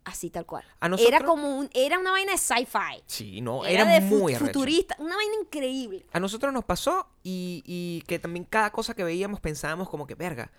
Así 0.05 0.29
tal 0.29 0.45
cual. 0.45 0.63
A 0.79 0.85
Era 0.85 0.89
nosotros- 0.89 1.23
como 1.23 1.57
un, 1.57 1.69
era 1.73 1.97
una 1.97 2.11
vaina 2.11 2.33
de 2.33 2.37
sci-fi. 2.37 3.03
Sí, 3.05 3.39
no, 3.41 3.63
Era, 3.65 3.83
era, 3.83 3.93
de 3.93 4.01
muy 4.01 4.35
futurista, 4.35 4.95
una 4.99 5.15
vaina 5.15 5.33
increíble. 5.41 6.05
A 6.11 6.19
nosotros 6.19 6.51
nos 6.51 6.65
pasó 6.65 7.07
y, 7.23 7.63
y 7.65 8.01
que 8.07 8.19
también 8.19 8.43
cada 8.45 8.71
cosa 8.71 8.93
que 8.95 9.03
veíamos 9.03 9.39
pensábamos 9.39 9.89
como 9.89 10.05
que, 10.05 10.15
verga, 10.15 10.51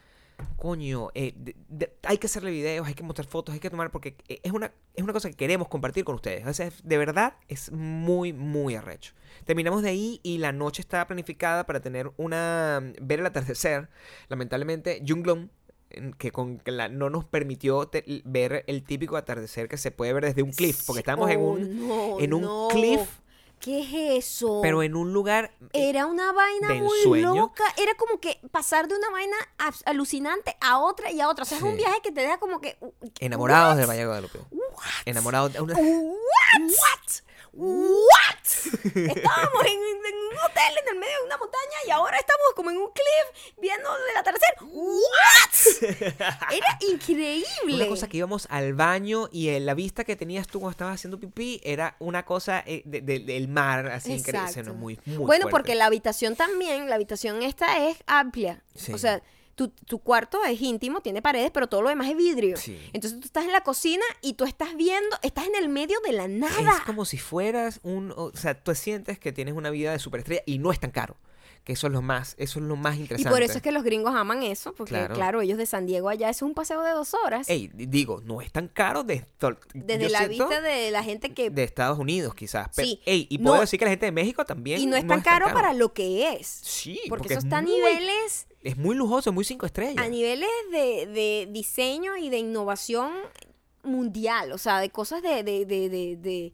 coño, 0.57 1.11
eh, 1.15 1.33
de- 1.37 1.55
de- 1.69 1.95
hay 2.03 2.19
que 2.19 2.27
hacerle 2.27 2.51
videos, 2.51 2.87
hay 2.89 2.95
que 2.95 3.03
mostrar 3.03 3.27
fotos, 3.29 3.53
hay 3.53 3.61
que 3.61 3.71
tomar, 3.71 3.91
porque 3.91 4.17
eh, 4.29 4.41
es 4.43 4.51
una, 4.53 4.73
es 4.95 5.05
una 5.05 5.13
cosa 5.13 5.29
que 5.31 5.37
queremos 5.37 5.69
compartir 5.69 6.05
con 6.05 6.15
ustedes. 6.17 6.47
O 6.47 6.53
sea, 6.55 6.71
de 6.83 6.99
verdad 6.99 7.35
es 7.47 7.71
muy, 7.71 8.33
muy 8.33 8.75
arrecho. 8.75 9.13
Terminamos 9.45 9.83
de 9.83 9.91
ahí 9.91 10.21
y 10.23 10.39
la 10.39 10.53
noche 10.53 10.81
estaba 10.81 11.07
planificada 11.07 11.67
para 11.67 11.81
tener 11.81 12.11
una, 12.17 12.81
ver 13.01 13.21
el 13.21 13.27
atardecer. 13.27 13.89
Lamentablemente, 14.29 15.03
Junglong, 15.07 15.51
que 16.19 16.31
con 16.33 16.61
la- 16.65 16.89
no 16.89 17.11
nos 17.11 17.25
permitió 17.25 17.87
te- 17.89 18.05
ver 18.25 18.65
el 18.67 18.83
típico 18.85 19.17
atardecer 19.17 19.69
que 19.69 19.77
se 19.79 19.91
puede 19.91 20.13
ver 20.13 20.25
desde 20.25 20.43
un 20.43 20.53
cliff, 20.53 20.83
porque 20.87 21.01
estábamos 21.01 21.31
en 21.31 21.41
Oh, 21.41 21.45
un, 21.53 21.87
no, 21.89 22.21
en 22.21 22.35
un 22.35 22.43
no. 22.43 22.69
cliff, 22.71 23.01
¿Qué 23.61 23.81
es 23.81 24.25
eso? 24.27 24.61
pero 24.63 24.83
en 24.83 24.95
un 24.95 25.13
lugar 25.15 25.53
eh, 25.73 25.89
Era 25.89 26.05
una 26.07 26.33
vaina 26.33 26.69
de 26.69 26.83
muy 26.83 26.99
ensueño. 26.99 27.35
loca. 27.35 27.65
Era 27.79 27.95
como 27.95 28.21
que 28.21 28.39
pasar 28.51 28.89
de 28.89 28.95
una 28.97 29.09
vaina 29.11 29.37
alucinante 29.87 30.55
a 30.61 30.79
otra 30.81 31.11
y 31.11 31.21
a 31.23 31.29
otra. 31.31 31.45
O 31.45 31.47
sea, 31.47 31.57
es 31.57 31.65
un 31.65 31.77
viaje 31.77 32.01
que 32.03 32.13
te 32.13 32.21
deja 32.21 32.39
como 32.39 32.61
que. 32.61 32.77
uh, 32.81 32.91
Enamorados 33.21 33.77
del 33.79 33.87
Valle 33.87 34.01
de 34.01 34.07
Guadalupe. 34.07 34.39
Enamorados 35.07 35.53
de 35.55 35.61
una... 35.63 35.75
What? 35.75 35.81
What? 36.61 37.24
Estábamos 38.85 39.63
en, 39.65 39.73
en 39.73 40.17
un 40.31 40.39
hotel 40.45 40.73
en 40.83 40.95
el 40.95 40.99
medio 41.01 41.19
de 41.21 41.27
una 41.27 41.37
montaña 41.39 41.77
y 41.87 41.91
ahora 41.91 42.19
estamos 42.19 42.47
como 42.57 42.71
en 42.71 42.77
un 42.79 42.89
cliff 42.93 43.53
viendo 43.61 43.89
el 44.11 44.17
atardecer. 44.17 44.55
What? 44.63 45.95
Era 46.53 46.79
increíble. 46.89 47.45
Una 47.77 47.87
cosa 47.87 48.09
que 48.09 48.17
íbamos 48.19 48.47
al 48.51 48.75
baño 48.75 49.29
y 49.33 49.49
eh, 49.49 49.61
la 49.61 49.75
vista 49.75 50.05
que 50.05 50.17
tenías 50.17 50.47
tú 50.47 50.61
cuando 50.61 50.73
estabas 50.73 50.95
haciendo 50.97 51.19
pipí 51.19 51.61
era 51.65 51.97
una 52.01 52.25
cosa 52.25 52.63
eh, 52.67 52.83
de- 52.85 53.01
de- 53.01 53.21
del 53.21 53.49
mar, 53.49 53.87
así 53.89 54.13
increíble. 54.13 54.73
Muy, 54.73 54.99
muy 55.07 55.17
bueno, 55.17 55.27
fuerte. 55.27 55.47
porque 55.51 55.75
la 55.75 55.87
habitación 55.87 56.37
también, 56.37 56.89
la 56.89 56.97
habitación 56.97 57.43
esta 57.43 57.87
es 57.89 57.99
amplia. 58.07 58.63
Sí. 58.75 58.93
O 58.93 58.99
sea, 58.99 59.23
tu, 59.55 59.69
tu 59.69 60.01
cuarto 60.01 60.45
es 60.45 60.61
íntimo, 60.61 61.01
tiene 61.01 61.23
paredes, 61.23 61.51
pero 61.53 61.69
todo 61.69 61.83
lo 61.83 61.89
demás 61.89 62.09
es 62.09 62.17
vidrio. 62.17 62.57
Sí. 62.57 62.79
Entonces 62.93 63.21
tú 63.21 63.27
estás 63.27 63.45
en 63.45 63.53
la 63.53 63.63
cocina 63.63 64.05
y 64.21 64.35
tú 64.35 64.45
estás 64.45 64.77
viendo, 64.77 65.17
estás 65.23 65.47
en 65.47 65.55
el 65.57 65.69
medio 65.69 65.99
de 66.01 66.13
la 66.13 66.29
nada. 66.29 66.79
Es 66.79 66.81
como 66.81 67.05
si 67.05 67.19
fueras 67.19 67.81
un... 67.83 68.13
O 68.17 68.33
sea, 68.35 68.55
tú 68.55 68.75
sientes 68.75 69.19
que 69.19 69.33
tienes 69.33 69.55
una 69.55 69.71
vida 69.71 69.93
de 69.93 69.99
superestrella 69.99 70.43
y 70.47 70.59
no 70.59 70.73
es 70.73 70.81
tan 70.81 70.91
caro. 70.91 71.17
Que 71.65 71.73
eso 71.73 71.87
es 71.87 71.95
lo 71.95 72.03
más, 72.03 72.35
eso 72.39 72.59
es 72.59 72.65
lo 72.67 72.77
más 72.77 72.97
Y 72.97 73.01
interesante. 73.01 73.31
por 73.31 73.43
eso 73.43 73.55
es 73.57 73.63
que 73.63 73.73
los 73.73 73.83
gringos 73.85 74.15
aman 74.15 74.43
eso, 74.43 74.75
porque 74.75 74.91
Claro. 74.97 75.15
claro, 75.15 75.41
ellos 75.41 75.57
de 75.57 75.65
San 75.65 75.87
Diego 75.87 76.11
allá, 76.11 76.29
eso 76.29 76.45
es 76.45 76.49
un 76.51 76.55
paseo 76.55 76.83
de 76.83 76.91
dos 76.91 77.15
horas. 77.15 77.49
Ey, 77.49 77.69
di- 77.73 77.87
digo, 77.87 78.21
no 78.23 78.43
es 78.43 78.53
tan 78.53 78.69
caro 78.69 79.03
de, 79.03 79.25
desde 79.73 80.11
la 80.11 80.29
vista 80.29 80.61
de 80.61 80.91
la 80.91 81.03
gente 81.03 81.33
que... 81.33 81.49
de 81.49 81.65
Estados 81.65 81.99
Unidos, 81.99 82.35
quizás. 82.35 82.69
Pero, 82.77 82.87
Sí. 82.87 83.01
ey, 83.07 83.27
y 83.31 83.39
puedo 83.39 83.55
No. 83.55 83.61
decir 83.63 83.79
que 83.79 83.87
la 83.87 83.93
gente 83.93 84.05
de 84.05 84.13
México 84.13 84.45
también 84.45 84.79
y 84.79 84.85
no 84.85 84.95
es 84.97 85.07
tan 85.07 85.23
caro, 85.23 85.47
para 85.55 85.73
lo 85.73 85.95
que 85.95 86.35
es. 86.35 86.47
Sí, 86.47 87.01
porque, 87.09 87.09
porque 87.09 87.35
eso 87.35 87.39
es 87.39 87.45
está 87.45 87.59
a 87.59 87.63
niveles, 87.63 88.47
Es 88.63 88.77
muy 88.77 88.95
lujoso, 88.95 89.33
muy 89.33 89.45
cinco 89.45 89.65
estrellas. 89.65 90.05
a 90.05 90.09
niveles 90.09 90.49
de, 90.71 91.07
de 91.07 91.49
diseño 91.51 92.19
y 92.19 92.29
de 92.29 92.39
innovación 92.41 93.11
mundial, 93.83 94.53
o 94.53 94.59
sea, 94.59 94.81
de 94.81 94.91
cosas 94.91 95.23
de, 95.23 95.43
de, 95.43 95.65
de- 95.65 96.53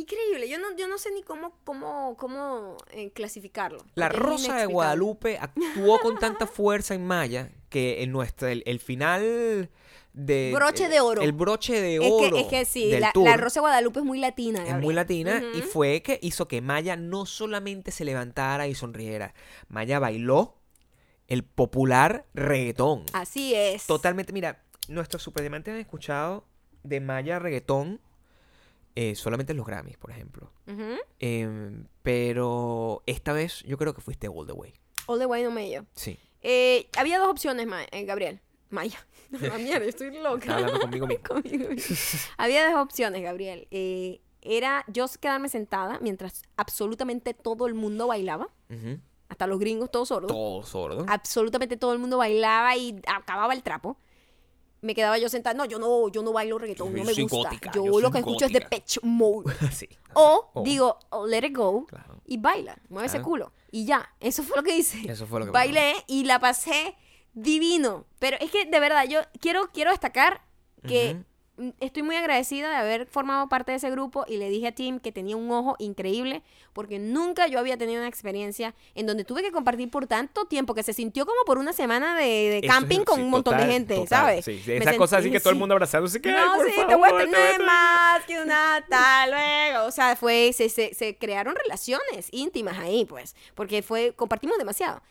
increíble. 0.00 0.48
Yo 0.48 0.58
no, 0.58 0.76
yo 0.76 0.88
no 0.88 0.98
sé 0.98 1.10
ni 1.12 1.22
cómo, 1.22 1.54
cómo, 1.64 2.16
cómo 2.16 2.76
eh, 2.90 3.10
clasificarlo. 3.12 3.84
La 3.94 4.08
Rosa 4.08 4.56
de. 4.56 4.66
Guadalupe 4.66 5.38
actuó 5.38 6.00
con 6.00 6.18
tanta 6.18 6.46
fuerza 6.46 6.94
en 6.94 7.06
Maya 7.06 7.50
que 7.68 8.02
en 8.02 8.12
nuestra, 8.12 8.50
el, 8.50 8.62
el 8.66 8.80
final 8.80 9.70
de... 10.12 10.52
Broche 10.54 10.88
de 10.88 11.00
oro. 11.00 11.22
El 11.22 11.32
broche 11.32 11.80
de 11.80 11.96
Es 11.96 12.10
oro 12.10 12.34
que, 12.36 12.40
es 12.40 12.46
que 12.48 12.64
sí, 12.64 12.90
del 12.90 13.00
la, 13.00 13.12
tour 13.12 13.28
la 13.28 13.36
Rosa 13.36 13.60
de 13.60 13.62
Guadalupe 13.62 14.00
es 14.00 14.04
muy 14.04 14.18
latina. 14.18 14.66
es 14.66 14.76
muy 14.76 14.94
latina 14.94 15.42
y 15.54 15.62
fue 15.62 16.02
que 16.02 16.18
hizo 16.22 16.48
que 16.48 16.60
Maya 16.60 16.96
no 16.96 17.26
solamente 17.26 17.90
se 17.90 18.04
levantara 18.04 18.66
y 18.66 18.74
sonriera, 18.74 19.34
Maya 19.68 19.98
bailó 19.98 20.56
el 21.28 21.44
popular 21.44 22.26
reggaetón. 22.34 23.04
Así 23.12 23.54
es. 23.54 23.86
Totalmente, 23.86 24.32
mira, 24.32 24.64
nuestros 24.88 25.22
superdiamantes 25.22 25.72
han 25.72 25.80
escuchado 25.80 26.44
de 26.82 27.00
Maya 27.00 27.38
reggaetón 27.38 28.00
eh, 28.94 29.14
solamente 29.14 29.52
en 29.52 29.56
los 29.58 29.66
Grammys, 29.66 29.96
por 29.96 30.10
ejemplo. 30.10 30.52
Em, 31.18 31.86
pero 32.02 33.02
esta 33.06 33.32
vez 33.32 33.62
yo 33.64 33.76
creo 33.78 33.94
que 33.94 34.00
fuiste 34.00 34.28
all 34.28 34.46
the 34.46 34.52
way. 34.52 34.72
All 35.06 35.18
the 35.18 35.26
way 35.26 35.42
no 35.42 35.50
mello. 35.50 35.84
Sí. 35.94 36.18
Eh, 36.42 36.88
había 36.96 37.18
dos 37.18 37.28
opciones, 37.28 37.66
Ma- 37.66 37.84
Gabriel. 38.04 38.40
Maya. 38.70 38.98
No, 39.30 39.38
mierda, 39.58 39.84
estoy 39.86 40.16
loca. 40.18 40.54
Hablando 40.56 40.80
conmigo 40.80 41.06
mismo. 41.08 41.24
Conmigo 41.24 41.68
mismo. 41.70 41.96
Había 42.38 42.70
dos 42.70 42.80
opciones, 42.80 43.22
Gabriel. 43.22 43.66
Era 44.42 44.84
yo 44.88 45.06
quedarme 45.20 45.48
sentada 45.50 45.98
mientras 46.00 46.42
absolutamente 46.56 47.34
todo 47.34 47.66
el 47.66 47.74
mundo 47.74 48.06
bailaba. 48.06 48.48
Hasta 49.28 49.46
los 49.46 49.58
gringos, 49.60 49.90
todos 49.90 50.08
sordos. 50.08 50.32
Todo 50.32 50.62
sordo. 50.64 51.04
Absolutamente 51.08 51.76
todo 51.76 51.92
el 51.92 51.98
mundo 51.98 52.18
bailaba 52.18 52.76
y 52.76 53.00
acababa 53.06 53.52
el 53.54 53.62
trapo. 53.62 53.96
Me 54.82 54.94
quedaba 54.94 55.18
yo 55.18 55.28
sentada. 55.28 55.54
No, 55.54 55.64
yo 55.66 55.78
no, 55.78 56.08
yo 56.08 56.22
no 56.22 56.32
bailo 56.32 56.58
reggaetón, 56.58 56.92
Yo 56.92 56.98
no 56.98 57.04
me 57.04 57.12
gusta. 57.12 57.36
gótica, 57.36 57.70
yo, 57.74 57.84
yo 57.84 58.00
lo 58.00 58.10
que 58.10 58.18
escucho 58.18 58.46
es 58.46 58.52
de 58.52 58.60
Pitch 58.62 59.00
Mode. 59.02 59.52
sí. 59.72 59.88
O 60.14 60.50
Oh. 60.54 60.62
digo, 60.62 60.98
oh, 61.10 61.26
let 61.26 61.46
it 61.46 61.54
go 61.56 61.84
Claro. 61.86 62.20
y 62.26 62.38
baila, 62.38 62.76
mueve 62.88 63.06
ese 63.06 63.16
Claro. 63.18 63.28
culo. 63.28 63.52
Y 63.70 63.84
ya, 63.84 64.08
eso 64.20 64.42
fue 64.42 64.56
lo 64.56 64.62
que 64.62 64.76
hice. 64.76 65.10
Eso 65.10 65.26
fue 65.26 65.40
lo 65.40 65.46
que 65.46 65.52
Bailé 65.52 65.94
y 66.06 66.24
la 66.24 66.38
pasé 66.40 66.96
divino. 67.34 68.06
Pero 68.18 68.36
es 68.40 68.50
que 68.50 68.64
de 68.66 68.80
verdad, 68.80 69.04
yo 69.08 69.20
quiero, 69.40 69.68
quiero 69.72 69.90
destacar 69.90 70.42
que 70.86 71.22
estoy 71.80 72.02
muy 72.02 72.16
agradecida 72.16 72.68
de 72.70 72.76
haber 72.76 73.06
formado 73.06 73.48
parte 73.48 73.72
de 73.72 73.76
ese 73.78 73.90
grupo 73.90 74.24
y 74.28 74.36
le 74.36 74.48
dije 74.48 74.68
a 74.68 74.72
Tim 74.72 74.98
que 75.00 75.12
tenía 75.12 75.36
un 75.36 75.50
ojo 75.50 75.76
increíble 75.78 76.42
porque 76.72 76.98
nunca 76.98 77.46
yo 77.46 77.58
había 77.58 77.76
tenido 77.76 78.00
una 78.00 78.08
experiencia 78.08 78.74
en 78.94 79.06
donde 79.06 79.24
tuve 79.24 79.42
que 79.42 79.50
compartir 79.52 79.90
por 79.90 80.06
tanto 80.06 80.46
tiempo 80.46 80.74
que 80.74 80.82
se 80.82 80.92
sintió 80.92 81.26
como 81.26 81.42
por 81.44 81.58
una 81.58 81.72
semana 81.72 82.16
de, 82.16 82.60
de 82.62 82.66
camping 82.68 83.00
es- 83.00 83.04
con 83.04 83.16
sí, 83.16 83.22
un 83.22 83.30
montón 83.30 83.54
total, 83.54 83.66
de 83.66 83.72
gente, 83.72 83.94
total, 83.96 84.08
¿sabes? 84.08 84.44
Sí, 84.44 84.60
sí, 84.64 84.72
esa 84.72 84.96
cosa 84.96 85.18
así 85.18 85.30
que 85.30 85.40
todo 85.40 85.52
el 85.52 85.58
mundo 85.58 85.74
abrazándose. 85.74 86.20
Que, 86.20 86.30
No, 86.32 86.54
por 86.56 86.66
sí, 86.66 86.72
te 86.76 86.82
favor, 86.82 86.98
voy 86.98 87.08
a 87.08 87.24
te 87.24 87.30
tener 87.30 87.56
voy 87.58 87.62
a- 87.62 87.66
más 87.66 88.24
que 88.26 88.40
una 88.40 88.76
hasta 88.76 89.26
luego. 89.26 89.86
O 89.86 89.90
sea, 89.90 90.16
fue, 90.16 90.52
se, 90.52 90.68
se, 90.68 90.94
se 90.94 91.16
crearon 91.18 91.54
relaciones 91.56 92.28
íntimas 92.32 92.78
ahí, 92.78 93.04
pues, 93.04 93.34
porque 93.54 93.82
fue, 93.82 94.12
compartimos 94.14 94.56
demasiado. 94.58 95.02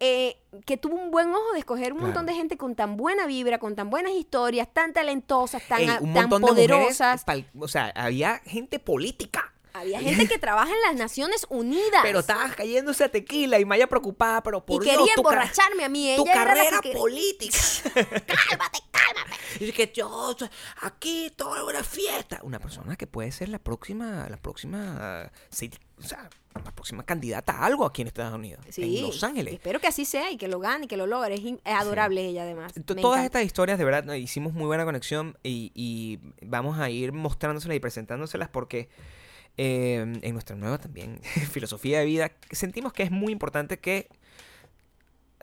Eh, 0.00 0.36
que 0.66 0.76
tuvo 0.76 0.96
un 0.96 1.10
buen 1.10 1.32
ojo 1.34 1.52
de 1.52 1.60
escoger 1.60 1.92
un 1.92 2.00
montón 2.00 2.26
de 2.26 2.34
gente 2.34 2.56
con 2.56 2.74
tan 2.74 2.96
buena 2.96 3.26
vibra, 3.26 3.58
con 3.58 3.74
tan 3.76 3.90
buenas 3.90 4.12
historias, 4.12 4.68
tan 4.72 4.92
talentosas, 4.92 5.62
tan, 5.68 5.80
Ey, 5.80 5.88
a- 5.88 5.98
un 6.00 6.12
tan 6.12 6.28
montón 6.28 6.40
de 6.56 6.62
mujeres, 6.68 6.98
poderosas. 6.98 7.24
o 7.58 7.68
sea, 7.68 7.92
había 7.94 8.38
gente 8.44 8.78
política. 8.78 9.50
Había 9.76 9.98
gente 10.00 10.28
que 10.28 10.38
trabaja 10.38 10.70
en 10.72 10.80
las 10.82 10.94
Naciones 10.94 11.46
Unidas. 11.48 12.00
Pero 12.02 12.20
estabas 12.20 12.54
cayéndose 12.54 13.02
a 13.02 13.08
tequila 13.08 13.58
y 13.58 13.64
Maya 13.64 13.88
preocupada, 13.88 14.40
pero 14.42 14.58
y 14.58 14.60
por 14.60 14.82
quería 14.84 14.98
Dios, 15.02 15.08
tu, 15.16 15.22
ca- 15.24 15.30
emborracharme 15.30 15.84
a 15.84 15.88
mí. 15.88 16.12
tu 16.16 16.22
Ella 16.22 16.34
la 16.36 16.44
carrera 16.44 16.76
que 16.80 16.90
quería- 16.90 16.98
política. 17.00 17.58
Cálmate, 17.94 18.78
cálmate. 18.92 19.36
Y 19.64 19.72
que 19.72 19.92
yo, 19.92 20.36
aquí 20.82 21.32
todo 21.36 21.56
es 21.56 21.62
una 21.74 21.82
fiesta. 21.82 22.38
Una 22.44 22.60
persona 22.60 22.94
que 22.96 23.06
puede 23.08 23.32
ser 23.32 23.48
la 23.48 23.58
próxima, 23.58 24.28
la 24.28 24.36
próxima, 24.36 25.30
sí, 25.50 25.70
o 25.98 26.02
sea, 26.02 26.28
la 26.62 26.70
próxima 26.72 27.04
candidata 27.04 27.52
a 27.52 27.66
algo 27.66 27.84
aquí 27.84 28.02
en 28.02 28.08
Estados 28.08 28.34
Unidos, 28.34 28.64
Sí, 28.70 28.98
en 28.98 29.06
Los 29.06 29.24
Ángeles. 29.24 29.54
Espero 29.54 29.80
que 29.80 29.86
así 29.88 30.04
sea 30.04 30.30
y 30.30 30.36
que 30.36 30.46
lo 30.48 30.60
gane 30.60 30.84
y 30.84 30.88
que 30.88 30.96
lo 30.96 31.06
logre. 31.06 31.34
Es, 31.34 31.42
adorable 31.64 32.24
ella, 32.26 32.42
además. 32.42 32.72
Me 32.76 32.82
Todas 32.82 32.98
encanta. 33.00 33.24
estas 33.24 33.44
historias, 33.44 33.78
de 33.78 33.84
verdad, 33.84 34.14
hicimos 34.14 34.52
muy 34.52 34.66
buena 34.66 34.84
conexión 34.84 35.36
y, 35.42 35.72
y 35.74 36.20
vamos 36.46 36.78
a 36.78 36.90
ir 36.90 37.12
mostrándoselas 37.12 37.76
y 37.76 37.80
presentándoselas 37.80 38.48
porque 38.48 38.88
eh, 39.56 39.98
en 40.22 40.32
nuestra 40.32 40.54
nueva 40.56 40.78
también 40.78 41.20
filosofía 41.52 42.00
de 42.00 42.04
vida 42.06 42.32
sentimos 42.50 42.92
que 42.92 43.02
es 43.04 43.10
muy 43.10 43.32
importante 43.32 43.78
que 43.78 44.08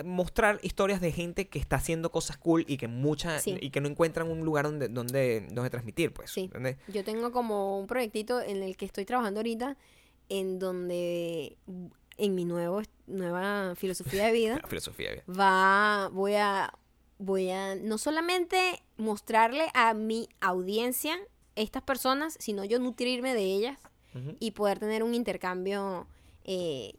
mostrar 0.04 0.60
historias 0.64 1.00
de 1.02 1.12
gente 1.12 1.48
que 1.48 1.60
está 1.60 1.76
haciendo 1.76 2.12
cosas 2.12 2.38
cool 2.38 2.66
y 2.68 2.78
que 2.78 2.88
muchas 2.88 3.44
Sí. 3.44 3.58
y 3.62 3.70
que 3.70 3.82
no 3.82 3.88
encuentran 3.88 4.30
un 4.30 4.44
lugar 4.46 4.66
donde 4.66 4.88
donde, 4.88 5.48
donde 5.52 5.70
transmitir 5.70 6.12
pues 6.14 6.32
Sí. 6.32 6.50
Yo 6.88 7.04
tengo 7.04 7.32
como 7.32 7.80
un 7.80 7.88
proyectito 7.88 8.42
en 8.42 8.64
el 8.64 8.78
que 8.78 8.86
estoy 8.86 9.06
trabajando 9.06 9.40
ahorita, 9.42 9.78
en 10.32 10.60
donde 10.60 11.58
en 12.18 12.36
mi 12.36 12.46
nuevo, 12.46 12.82
nueva 13.06 13.76
filosofía 13.76 14.28
de 14.28 14.32
vida 14.32 14.62
filosofía 14.70 15.10
de 15.10 15.16
vida. 15.16 15.24
va, 15.28 16.10
voy 16.14 16.36
a, 16.36 16.74
voy 17.20 17.50
a 17.50 17.76
no 17.76 17.98
solamente 17.98 18.82
mostrarle 18.96 19.68
a 19.74 19.94
mi 19.94 20.30
audiencia 20.40 21.20
estas 21.58 21.84
personas, 21.84 22.38
sino 22.40 22.64
yo 22.64 22.80
nutrirme 22.80 23.34
de 23.34 23.44
ellas 23.44 23.78
y 24.40 24.52
poder 24.52 24.80
tener 24.80 25.04
un 25.04 25.16
intercambio 25.16 26.06
eh, 26.44 26.94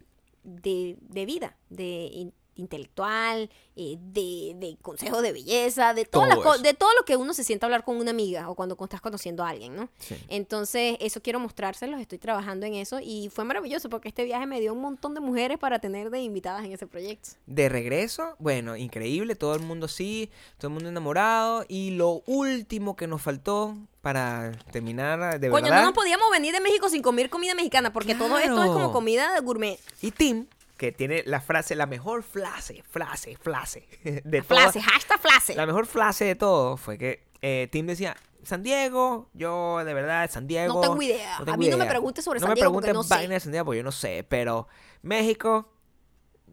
de, 0.44 0.96
de 1.00 1.26
vida, 1.26 1.56
de 1.68 2.32
intelectual, 2.56 3.50
eh, 3.76 3.96
de, 4.00 4.54
de 4.56 4.76
consejo 4.82 5.22
de 5.22 5.32
belleza, 5.32 5.94
de, 5.94 6.04
todas 6.04 6.28
las 6.28 6.38
Todo 6.38 6.54
eso. 6.54 6.62
de 6.62 6.74
todo 6.74 6.90
lo 6.98 7.04
que 7.04 7.16
uno 7.16 7.32
se 7.34 7.44
sienta 7.44 7.66
a 7.66 7.68
hablar 7.68 7.84
con 7.84 7.96
una 7.96 8.10
amiga 8.10 8.50
o 8.50 8.54
cuando 8.54 8.76
estás 8.82 9.00
conociendo 9.00 9.44
a 9.44 9.48
alguien, 9.48 9.74
¿no? 9.74 9.88
Sí. 9.98 10.16
Entonces, 10.28 10.96
eso 11.00 11.22
quiero 11.22 11.40
mostrárselos, 11.40 12.00
estoy 12.00 12.18
trabajando 12.18 12.66
en 12.66 12.74
eso 12.74 13.00
y 13.00 13.30
fue 13.32 13.44
maravilloso 13.44 13.88
porque 13.88 14.08
este 14.08 14.24
viaje 14.24 14.46
me 14.46 14.60
dio 14.60 14.72
un 14.72 14.80
montón 14.80 15.14
de 15.14 15.20
mujeres 15.20 15.58
para 15.58 15.78
tener 15.78 16.10
de 16.10 16.20
invitadas 16.20 16.64
en 16.64 16.72
ese 16.72 16.86
proyecto. 16.86 17.30
De 17.46 17.68
regreso, 17.68 18.34
bueno, 18.38 18.76
increíble, 18.76 19.34
todo 19.34 19.54
el 19.54 19.62
mundo 19.62 19.88
sí, 19.88 20.30
todo 20.58 20.68
el 20.68 20.74
mundo 20.74 20.88
enamorado. 20.88 21.64
Y 21.68 21.92
lo 21.92 22.22
último 22.26 22.96
que 22.96 23.06
nos 23.06 23.22
faltó 23.22 23.76
para 24.00 24.52
terminar 24.72 25.38
de 25.38 25.48
Coño, 25.48 25.64
verdad. 25.64 25.80
no 25.80 25.86
nos 25.86 25.94
podíamos 25.94 26.30
venir 26.30 26.52
de 26.52 26.60
México 26.60 26.88
sin 26.88 27.02
comer 27.02 27.30
comida 27.30 27.54
mexicana 27.54 27.92
porque 27.92 28.14
todo 28.14 28.38
esto 28.38 28.62
es 28.62 28.70
como 28.70 28.92
comida 28.92 29.38
gourmet. 29.40 29.78
Y 30.00 30.10
Tim, 30.10 30.46
que 30.82 30.90
tiene 30.90 31.22
la 31.26 31.40
frase, 31.40 31.76
la 31.76 31.86
mejor 31.86 32.24
frase, 32.24 32.82
frase, 32.90 33.36
frase 33.36 33.86
de 34.24 34.42
Frase, 34.42 34.80
hashtag 34.82 35.20
frase. 35.20 35.54
La 35.54 35.64
mejor 35.64 35.86
frase 35.86 36.24
de 36.24 36.34
todo 36.34 36.76
fue 36.76 36.98
que 36.98 37.22
eh, 37.40 37.68
Tim 37.70 37.86
decía, 37.86 38.16
San 38.42 38.64
Diego, 38.64 39.30
yo 39.32 39.84
de 39.84 39.94
verdad, 39.94 40.28
San 40.28 40.48
Diego. 40.48 40.74
No 40.74 40.80
tengo 40.80 41.00
idea. 41.00 41.36
tengo 41.38 41.52
a 41.52 41.56
mí 41.56 41.68
no 41.68 41.76
me 41.76 41.86
preguntes 41.86 42.24
sobre 42.24 42.40
no 42.40 42.46
San 42.46 42.50
me 42.50 42.54
Diego 42.56 42.70
preguntes 42.72 42.94
no 42.94 43.02
sé. 43.04 43.14
vaina 43.14 43.34
de 43.34 43.40
San 43.40 43.52
Diego 43.52 43.64
porque 43.66 43.78
yo 43.78 43.84
no 43.84 43.92
sé, 43.92 44.26
pero 44.28 44.66
México, 45.02 45.72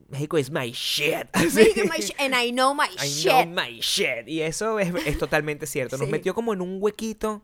México 0.10 0.38
is 0.38 0.52
my 0.52 0.72
shit. 0.72 1.26
México 1.36 1.82
is 1.86 1.90
my 1.90 1.98
sh- 2.00 2.14
and 2.20 2.36
I 2.36 2.52
know 2.52 2.76
my 2.76 2.86
I 3.04 3.08
shit. 3.08 3.32
know 3.32 3.46
my 3.48 3.80
shit. 3.82 4.28
Y 4.28 4.42
eso 4.44 4.78
es, 4.78 4.94
es 5.08 5.18
totalmente 5.18 5.66
cierto. 5.66 5.98
Nos 5.98 6.06
Sí. 6.06 6.12
metió 6.12 6.36
como 6.36 6.54
en 6.54 6.62
un 6.62 6.78
huequito 6.80 7.42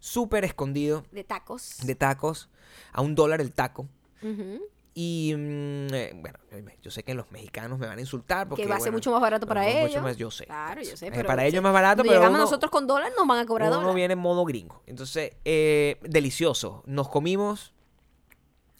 súper 0.00 0.44
escondido 0.44 1.04
De 1.12 1.22
tacos. 1.22 1.76
de 1.84 1.94
tacos, 1.94 2.48
a 2.92 3.00
un 3.00 3.14
dólar 3.14 3.40
el 3.40 3.52
taco. 3.52 3.88
Ujú. 4.22 4.60
Y 4.98 5.34
mm, 5.36 5.92
eh, 5.92 6.12
bueno, 6.14 6.38
yo 6.80 6.90
sé 6.90 7.02
que 7.02 7.12
los 7.12 7.30
mexicanos 7.30 7.78
me 7.78 7.86
van 7.86 7.98
a 7.98 8.00
insultar 8.00 8.48
porque 8.48 8.62
que 8.62 8.68
va 8.68 8.76
a 8.76 8.78
ser 8.78 8.86
bueno, 8.92 8.96
mucho 8.96 9.10
más 9.12 9.20
barato 9.20 9.46
para 9.46 9.60
mucho 9.62 9.76
ellos. 9.78 10.02
más- 10.02 10.16
yo 10.16 10.30
sé. 10.30 10.46
Claro, 10.46 10.80
yo 10.82 10.96
sé. 10.96 11.08
Eh, 11.08 11.12
Pero 11.14 11.26
para 11.26 11.44
ellos 11.44 11.56
es 11.56 11.62
más 11.62 11.74
barato, 11.74 12.02
pero 12.02 12.14
llegamos 12.14 12.30
uno- 12.36 12.44
nosotros 12.44 12.70
con 12.70 12.86
dólar, 12.86 13.12
nos 13.14 13.26
van 13.28 13.40
a 13.40 13.44
cobrar 13.46 13.68
uno 13.68 13.80
dólar. 13.80 13.94
viene 13.94 14.12
en 14.14 14.18
modo 14.18 14.46
gringo. 14.46 14.82
Entonces, 14.86 15.32
eh, 15.44 15.98
delicioso. 16.00 16.82
Nos 16.86 17.10
comimos 17.10 17.74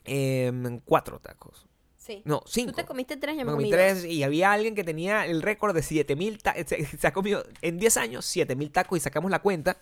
em, 0.05 0.81
cuatro 0.87 1.19
tacos. 1.21 1.67
Sí. 1.99 2.23
No, 2.25 2.39
Tú 2.39 2.45
cinco. 2.51 2.73
te 2.73 2.85
comiste 2.87 3.17
tres, 3.17 3.35
yo 3.37 3.41
Me 3.45 3.47
me, 3.47 3.53
comí 3.53 3.71
tres 3.71 4.05
y 4.05 4.23
había 4.23 4.53
alguien 4.53 4.75
que 4.77 4.85
tenía 4.85 5.27
el 5.27 5.43
récord 5.43 5.75
de 5.75 5.83
7000 5.83 6.39
tacos. 6.41 6.63
Se, 6.67 6.85
se 6.87 7.07
ha 7.07 7.13
comido 7.13 7.45
en 7.63 7.79
10 7.79 7.97
años 7.97 8.25
7000 8.25 8.71
tacos 8.71 8.97
y 8.97 9.01
sacamos 9.01 9.31
la 9.31 9.41
cuenta. 9.41 9.77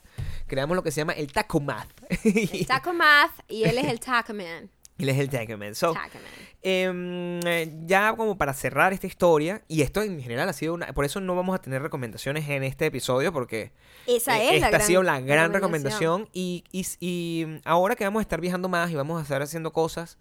Creamos 0.47 0.75
lo 0.75 0.83
que 0.83 0.91
se 0.91 1.03
llama 1.03 1.13
el 1.13 1.31
taco 1.33 1.61
math. 1.61 1.91
El 2.25 2.67
Taco 2.67 2.93
Math 2.93 3.33
y 3.49 3.65
él 3.65 3.77
es 3.79 3.87
el 3.87 4.01
Taco 4.01 4.33
Man. 4.35 4.71
Él 4.99 5.09
es 5.09 5.19
el 5.19 5.29
taco 5.29 5.57
man. 5.59 5.75
So. 5.75 5.93
Em, 6.63 7.41
eh, 7.47 7.71
ya 7.85 8.15
como 8.17 8.39
para 8.39 8.55
cerrar 8.55 8.93
esta 8.93 9.07
historia, 9.07 9.63
y 9.69 9.83
esto 9.83 10.01
en 10.03 10.23
general 10.23 10.49
ha 10.49 10.53
sido 10.53 10.73
una... 10.75 10.93
Por 10.95 11.05
eso 11.05 11.21
no 11.21 11.35
vamos 11.37 11.55
a 11.55 11.61
tener 11.61 11.83
recomendaciones 11.83 12.49
en 12.49 12.63
este 12.63 12.87
episodio, 12.87 13.33
porque 13.33 13.73
Esa 14.07 14.41
eh, 14.43 14.57
es 14.57 14.63
esta 14.63 14.77
ha 14.79 14.81
sido 14.81 15.03
la 15.03 15.21
gran 15.21 15.53
recomendación. 15.53 16.29
Y, 16.33 16.65
y- 16.73 16.87
y 17.01 17.61
ahora 17.65 17.97
que 17.97 18.05
vamos 18.05 18.21
a 18.21 18.23
estar 18.23 18.41
viajando 18.41 18.69
más 18.69 18.91
y 18.91 18.95
vamos 18.95 19.19
a 19.19 19.23
estar 19.23 19.43
haciendo 19.43 19.73
cosas, 19.73 20.17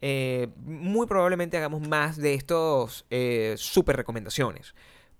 eh, 0.00 0.48
muy 0.56 1.06
probablemente 1.06 1.56
hagamos 1.56 1.86
más 1.86 2.16
de 2.16 2.34
estos 2.34 3.04
eh, 3.10 3.54
super 3.58 3.96
recomendaciones. 3.96 4.74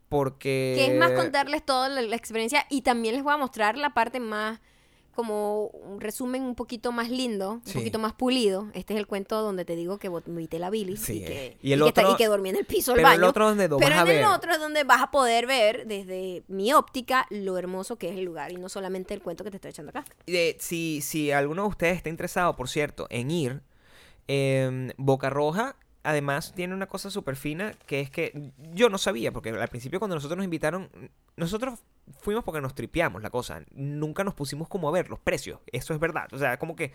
Porque... 0.08 0.74
Que 0.78 0.86
es 0.92 0.98
más 0.98 1.10
contarles 1.10 1.64
toda 1.66 1.88
la, 1.88 2.00
la 2.00 2.16
experiencia 2.16 2.64
y 2.70 2.82
también 2.82 3.16
les 3.16 3.24
voy 3.24 3.34
a 3.34 3.36
mostrar 3.38 3.76
la 3.76 3.92
parte 3.92 4.20
más 4.20 4.60
como 5.14 5.66
un 5.68 6.00
resumen 6.00 6.42
un 6.42 6.54
poquito 6.54 6.92
más 6.92 7.08
lindo, 7.10 7.52
un 7.52 7.62
Sí. 7.64 7.78
poquito 7.78 7.98
más 7.98 8.12
pulido. 8.12 8.68
Este 8.74 8.94
es 8.94 8.98
el 9.00 9.06
cuento 9.06 9.40
donde 9.42 9.64
te 9.64 9.76
digo 9.76 9.98
que 9.98 10.08
vomité 10.08 10.58
la 10.58 10.70
bilis 10.70 11.00
Sí, 11.00 11.18
y, 11.22 11.24
que, 11.24 11.46
eh. 11.46 11.56
Y 11.62 11.72
el 11.72 11.80
que, 11.82 11.88
está- 11.88 12.02
otro- 12.02 12.14
y 12.14 12.16
que 12.16 12.26
dormí 12.26 12.50
en 12.50 12.56
el 12.56 12.64
piso 12.66 12.92
del 12.92 13.02
baño. 13.02 13.16
el 13.18 13.24
otro 13.24 13.46
donde 13.48 13.68
Pero 13.68 13.94
a 13.94 14.00
en 14.02 14.08
el 14.08 14.24
otro 14.24 14.52
es 14.52 14.58
donde 14.58 14.84
vas 14.84 15.02
a 15.02 15.10
poder 15.10 15.46
ver 15.46 15.86
desde 15.86 16.42
mi 16.48 16.72
óptica 16.72 17.26
lo 17.30 17.56
hermoso 17.58 17.96
que 17.96 18.10
es 18.10 18.16
el 18.18 18.24
lugar 18.24 18.52
y 18.52 18.56
no 18.56 18.68
solamente 18.68 19.14
el 19.14 19.22
cuento 19.22 19.44
que 19.44 19.50
te 19.50 19.56
estoy 19.56 19.70
echando 19.70 19.90
acá. 19.90 20.04
Eh, 20.26 20.56
si, 20.60 21.00
si 21.00 21.30
alguno 21.32 21.62
de 21.62 21.68
ustedes 21.68 21.96
está 21.96 22.08
interesado, 22.10 22.56
por 22.56 22.68
cierto, 22.68 23.06
en 23.10 23.30
ir, 23.30 23.62
eh, 24.28 24.92
Boca 24.96 25.30
Roja, 25.30 25.76
además 26.04 26.52
tiene 26.54 26.74
una 26.74 26.86
cosa 26.86 27.10
súper 27.10 27.34
fina 27.34 27.72
que 27.86 28.00
es 28.00 28.10
que 28.10 28.52
yo 28.72 28.88
no 28.88 28.98
sabía, 28.98 29.32
porque 29.32 29.50
al 29.50 29.68
principio 29.68 29.98
cuando 29.98 30.14
nosotros 30.14 30.36
nos 30.36 30.44
invitaron, 30.44 30.88
nosotros 31.36 31.80
fuimos 32.20 32.44
porque 32.44 32.60
nos 32.60 32.74
tripeamos 32.74 33.22
la 33.22 33.30
cosa, 33.30 33.62
nunca 33.72 34.22
nos 34.22 34.34
pusimos 34.34 34.68
como 34.68 34.88
a 34.88 34.92
ver 34.92 35.10
los 35.10 35.18
precios, 35.18 35.58
eso 35.72 35.92
es 35.94 35.98
verdad, 36.00 36.28
o 36.32 36.38
sea, 36.38 36.58
como 36.58 36.76
que, 36.76 36.92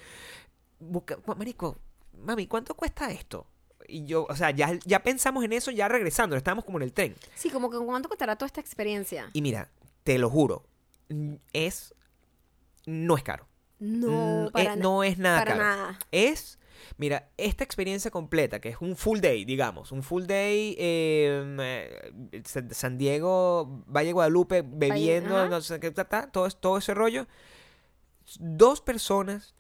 busca- 0.80 1.18
marico, 1.36 1.78
mami, 2.24 2.48
¿cuánto 2.48 2.76
cuesta 2.76 3.12
esto? 3.12 3.46
Y 3.88 4.06
yo, 4.06 4.26
o 4.30 4.36
sea, 4.36 4.52
ya, 4.52 4.78
ya 4.86 5.02
pensamos 5.02 5.44
en 5.44 5.54
eso 5.54 5.72
ya 5.72 5.88
regresando, 5.88 6.36
estábamos 6.36 6.64
como 6.64 6.78
en 6.78 6.84
el 6.84 6.94
tren. 6.94 7.16
Sí, 7.34 7.50
como 7.50 7.72
que 7.72 7.78
cuánto 7.80 8.08
costará 8.08 8.36
toda 8.36 8.46
esta 8.48 8.62
experiencia. 8.62 9.30
Y 9.34 9.42
mira, 9.42 9.70
te 10.04 10.20
lo 10.20 10.30
juro, 10.30 10.64
es, 11.54 11.96
no 12.86 13.18
es 13.18 13.24
caro. 13.24 13.48
No, 13.80 14.48
Mm, 14.48 14.52
para 14.52 14.74
eh, 14.74 14.78
no 14.78 15.04
es 15.04 15.18
nada 15.18 15.40
para 15.40 15.52
caro. 15.54 15.64
nada. 15.64 16.00
Es, 16.12 16.59
mira, 16.98 17.30
esta 17.38 17.64
experiencia 17.64 18.12
completa, 18.12 18.60
que 18.60 18.70
es 18.70 18.78
un 18.82 18.96
full 18.96 19.20
day, 19.20 19.46
digamos, 19.46 19.92
un 19.92 20.04
full 20.04 20.24
day 20.26 20.76
eh, 20.78 21.56
eh, 22.32 22.42
San- 22.72 22.98
Diego, 22.98 23.84
Valle 23.88 24.12
Guadalupe, 24.12 24.64
bebiendo, 24.66 25.30
no 25.50 25.62
sé 25.62 25.80
qué, 25.80 25.92
todo, 25.92 26.50
todo 26.50 26.78
ese 26.78 26.94
rollo. 26.94 27.28
Dos 28.40 28.82
personas 28.82 29.56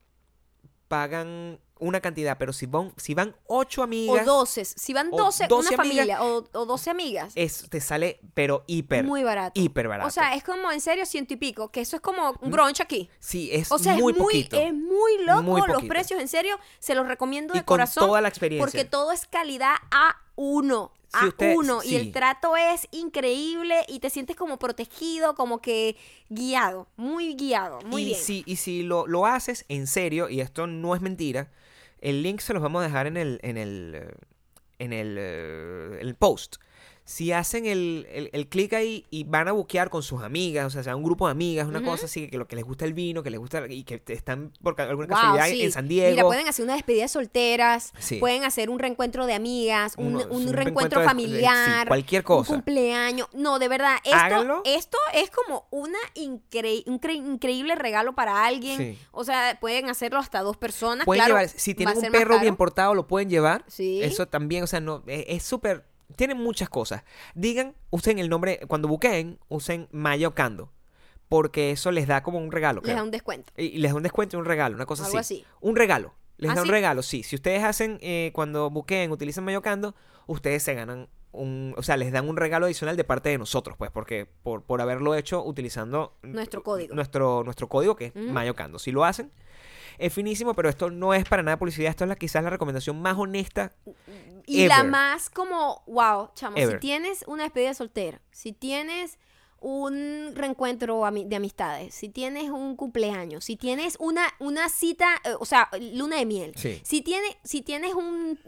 pagan 0.87 1.59
una 1.80 2.01
cantidad, 2.01 2.38
pero 2.38 2.53
si 2.53 2.65
van, 2.65 2.93
si 2.97 3.14
van 3.14 3.35
ocho 3.47 3.81
O 3.81 3.84
amigas, 3.84 4.26
12. 4.26 4.65
Si 4.65 4.93
van 4.93 5.10
o 5.11 5.18
12, 5.18 5.47
12 5.47 5.73
una 5.73 5.81
amigas. 5.81 6.07
familia 6.18 6.23
o, 6.23 6.45
o 6.53 6.65
12 6.65 6.89
amigas. 6.89 7.31
es, 7.35 7.69
te 7.69 7.81
sale, 7.81 8.19
pero 8.34 8.64
hiper, 8.68 9.03
muy 9.06 9.23
barato. 9.23 9.60
hiper 9.60 9.88
barato. 9.88 10.07
O 10.07 10.11
sea, 10.11 10.35
es 10.35 10.43
como 10.43 10.72
en 10.72 10.81
serio 10.81 11.06
ciento 11.06 11.34
y 11.34 11.38
pico, 11.38 11.72
que 11.72 11.81
eso 11.81 11.95
es 11.95 12.01
como 12.01 12.35
un 12.41 12.51
brunch 12.51 12.81
aquí. 12.81 13.10
sí, 13.19 13.49
es 13.51 13.72
O 13.72 13.80
sea, 13.80 13.95
muy 13.95 14.14
es 14.14 14.18
muy, 14.19 14.26
poquito. 14.43 14.57
es 14.57 14.73
muy 14.73 15.23
loco 15.26 15.41
Muy 15.43 15.61
los 15.68 15.84
precios, 15.85 16.19
en 16.19 16.27
serio, 16.27 16.57
se 16.80 16.95
los 16.95 17.07
recomiendo 17.07 17.53
de 17.53 17.60
y 17.60 17.64
con 17.64 17.76
corazón. 17.77 18.07
toda 18.07 18.22
la 18.22 18.27
experiencia. 18.30 18.65
Porque 18.65 18.85
todo 18.85 19.11
es 19.11 19.26
calidad 19.26 19.76
a 19.91 20.15
uno. 20.35 20.91
Si 21.11 21.26
A 21.26 21.27
usted- 21.30 21.56
uno. 21.56 21.80
Y 21.84 21.95
el 21.95 22.11
trato 22.11 22.56
es 22.56 22.88
increíble 22.91 23.84
y 23.88 23.99
te 23.99 24.11
sientes 24.11 24.35
como 24.35 24.60
protegido, 24.60 25.34
como 25.34 25.60
que 25.60 25.95
guiado. 26.30 26.88
Muy 26.97 27.34
guiado. 27.34 27.80
Muy 27.85 28.03
y 28.03 28.06
bien. 28.06 28.19
Si, 28.19 28.43
y 28.45 28.57
si 28.57 28.84
lo, 28.84 29.07
lo 29.07 29.26
haces 29.26 29.65
en 29.69 29.88
serio, 29.88 30.30
y 30.30 30.39
esto 30.41 30.68
no 30.68 30.93
es 30.93 31.01
mentira, 31.01 31.51
el 32.01 32.23
link 32.23 32.39
se 32.39 32.53
los 32.53 32.61
vamos 32.61 32.81
a 32.81 32.85
dejar 32.85 33.07
en 33.07 33.17
el, 33.17 33.39
en 33.43 33.57
el, 33.57 33.95
eh, 33.95 34.13
en 34.80 34.93
el, 34.93 35.17
eh, 35.19 35.97
el 36.01 36.15
post. 36.15 36.57
Si 37.10 37.31
hacen 37.31 37.65
el, 37.65 38.06
el, 38.11 38.30
el 38.34 38.48
clic 38.48 38.72
ahí 38.73 39.03
y 39.10 39.23
van 39.23 39.48
a 39.48 39.52
buquear 39.52 39.90
con 39.90 40.03
sus 40.03 40.22
amigas, 40.22 40.68
o 40.68 40.69
sea, 40.69 40.84
sea 40.84 40.95
un 40.95 41.02
grupo 41.02 41.26
de 41.26 41.31
amigas, 41.31 41.68
una 41.68 41.81
cosa 41.81 42.06
así, 42.06 42.27
que 42.30 42.38
lo 42.38 42.48
que 42.48 42.56
les 42.56 42.64
gusta 42.64 42.86
el 42.86 42.94
vino, 42.94 43.23
que 43.23 43.31
les 43.31 43.40
gusta 43.40 43.64
y 43.68 43.84
que 43.84 43.99
están 44.10 44.53
por 44.61 44.80
alguna 44.80 45.07
Wow, 45.07 45.15
casualidad 45.18 45.48
sí. 45.48 45.64
en 45.64 45.72
San 45.72 45.88
Diego. 45.88 46.11
Mira, 46.11 46.23
pueden 46.26 46.48
hacer 46.48 46.64
una 46.65 46.76
despedida 46.76 47.02
de 47.02 47.07
solteras, 47.07 47.94
Sí. 47.98 48.18
pueden 48.18 48.44
hacer 48.44 48.69
un 48.69 48.77
reencuentro 48.77 49.26
de 49.26 49.34
amigas, 49.34 49.95
un, 49.98 50.18
Uno- 50.18 50.19
un 50.19 50.23
un 50.26 50.30
reencuentro 50.53 50.64
reencuentro 50.64 50.99
de- 50.99 51.06
familiar, 51.07 51.81
sí, 51.81 51.88
cualquier 51.88 52.22
un 52.22 52.26
cosa. 52.26 52.53
cumpleaños. 52.53 53.27
No, 53.34 53.57
de 53.57 53.68
verdad, 53.69 53.95
esto, 54.03 54.15
Háganlo. 54.15 54.61
esto 54.65 54.98
es 55.15 55.31
como 55.31 55.68
una 55.72 55.98
incre- 56.14 56.84
un 56.86 57.02
cre- 57.02 57.15
increíble 57.15 57.73
regalo 57.73 58.14
para 58.14 58.45
alguien. 58.45 58.99
O 59.11 59.23
sea, 59.23 59.57
pueden 59.60 59.90
hacerlo 59.90 60.19
hasta 60.19 60.41
dos 60.41 60.57
personas. 60.57 61.06
Pueden 61.06 61.22
claro, 61.26 61.40
llevar, 61.41 61.49
si 61.49 61.73
tienen 61.73 61.98
un 61.98 62.11
perro 62.11 62.40
bien 62.40 62.56
portado, 62.56 62.94
lo 62.94 63.07
pueden 63.07 63.31
llevar. 63.31 63.65
Sí. 63.68 63.99
Eso 64.03 64.27
también, 64.27 64.64
o 64.64 64.68
sea, 64.68 64.80
no, 64.80 65.02
es 65.07 65.26
es 65.27 65.44
súper. 65.44 65.88
Tienen 66.15 66.38
muchas 66.38 66.69
cosas. 66.69 67.03
Digan, 67.36 67.76
usen 67.90 68.19
el 68.19 68.30
nombre, 68.30 68.60
cuando 68.68 68.88
buqueen, 68.88 69.40
usen 69.48 69.88
Maya 69.91 70.27
Ocando. 70.27 70.72
Porque 71.27 71.72
eso 71.72 71.91
les 71.91 72.07
da 72.07 72.23
como 72.23 72.40
un 72.40 72.52
regalo. 72.52 72.81
Les 72.84 72.95
da 72.95 73.03
un 73.03 73.11
descuento. 73.11 73.53
Y 73.56 73.65
y 73.65 73.77
les 73.77 73.91
da 73.91 73.98
un 73.98 74.03
descuento 74.03 74.36
y 74.36 74.40
un 74.40 74.45
regalo, 74.45 74.76
una 74.76 74.88
cosa 74.88 75.06
Algo 75.06 75.19
así. 75.19 75.41
así. 75.41 75.45
Un 75.61 75.76
regalo. 75.76 76.15
Les 76.38 76.49
¿Ah, 76.52 76.56
da 76.56 76.61
un 76.61 76.68
sí? 76.68 76.72
regalo, 76.72 77.03
sí. 77.03 77.22
Si 77.23 77.36
ustedes 77.36 77.64
hacen, 77.64 77.99
eh, 78.02 78.31
cuando 78.34 78.69
buqueen, 78.72 79.11
utilizan 79.11 79.44
Mayocando, 79.44 79.94
ustedes 80.26 80.64
se 80.64 80.73
ganan 80.73 81.07
un, 81.31 81.76
o 81.77 81.84
sea, 81.84 81.98
les 81.98 82.11
dan 82.11 82.27
un 82.27 82.38
regalo 82.38 82.65
adicional 82.65 82.98
de 82.98 83.03
parte 83.03 83.30
de 83.30 83.38
nosotros, 83.38 83.77
pues, 83.77 83.91
porque 83.91 84.26
por, 84.41 84.64
por 84.64 84.81
haberlo 84.81 85.14
hecho 85.14 85.44
utilizando 85.45 86.18
Nuestro 86.23 86.64
código. 86.64 86.95
Nuestro, 86.95 87.44
nuestro 87.44 87.68
código 87.69 87.95
que 87.95 88.06
es 88.07 88.15
Ujú. 88.15 88.30
Mayocando. 88.31 88.80
Si 88.80 88.91
lo 88.91 89.06
hacen, 89.06 89.31
es 89.99 90.13
finísimo, 90.13 90.53
pero 90.53 90.69
esto 90.69 90.89
no 90.89 91.13
es 91.13 91.26
para 91.26 91.43
nada 91.43 91.57
publicidad, 91.59 91.89
esto 91.91 92.05
es 92.05 92.07
la, 92.09 92.15
quizás 92.15 92.43
la 92.43 92.49
recomendación 92.49 93.01
más 93.01 93.17
honesta. 93.17 93.71
Y 94.45 94.67
la 94.67 94.84
más 94.84 95.30
como, 95.30 95.84
wow, 95.88 96.30
chamo, 96.34 96.57
si 96.57 96.77
tienes 96.80 97.23
una 97.27 97.43
despedida 97.43 97.73
soltera, 97.73 98.19
si 98.31 98.51
tienes 98.53 99.19
un 99.61 100.31
reencuentro 100.35 101.01
de 101.11 101.35
amistades, 101.35 101.93
si 101.93 102.07
tienes 102.07 102.49
un 102.49 102.77
cumpleaños, 102.77 103.43
si 103.43 103.57
tienes 103.57 103.97
una, 103.99 104.23
una 104.39 104.69
cita, 104.69 105.07
eh, 105.26 105.34
o 105.38 105.43
sea, 105.43 105.69
luna 105.93 106.15
de 106.15 106.26
miel, 106.26 106.53
Sí. 106.55 106.80
si, 106.84 107.01
tiene, 107.01 107.27
si 107.43 107.61
tienes 107.61 107.93
un- 107.93 108.39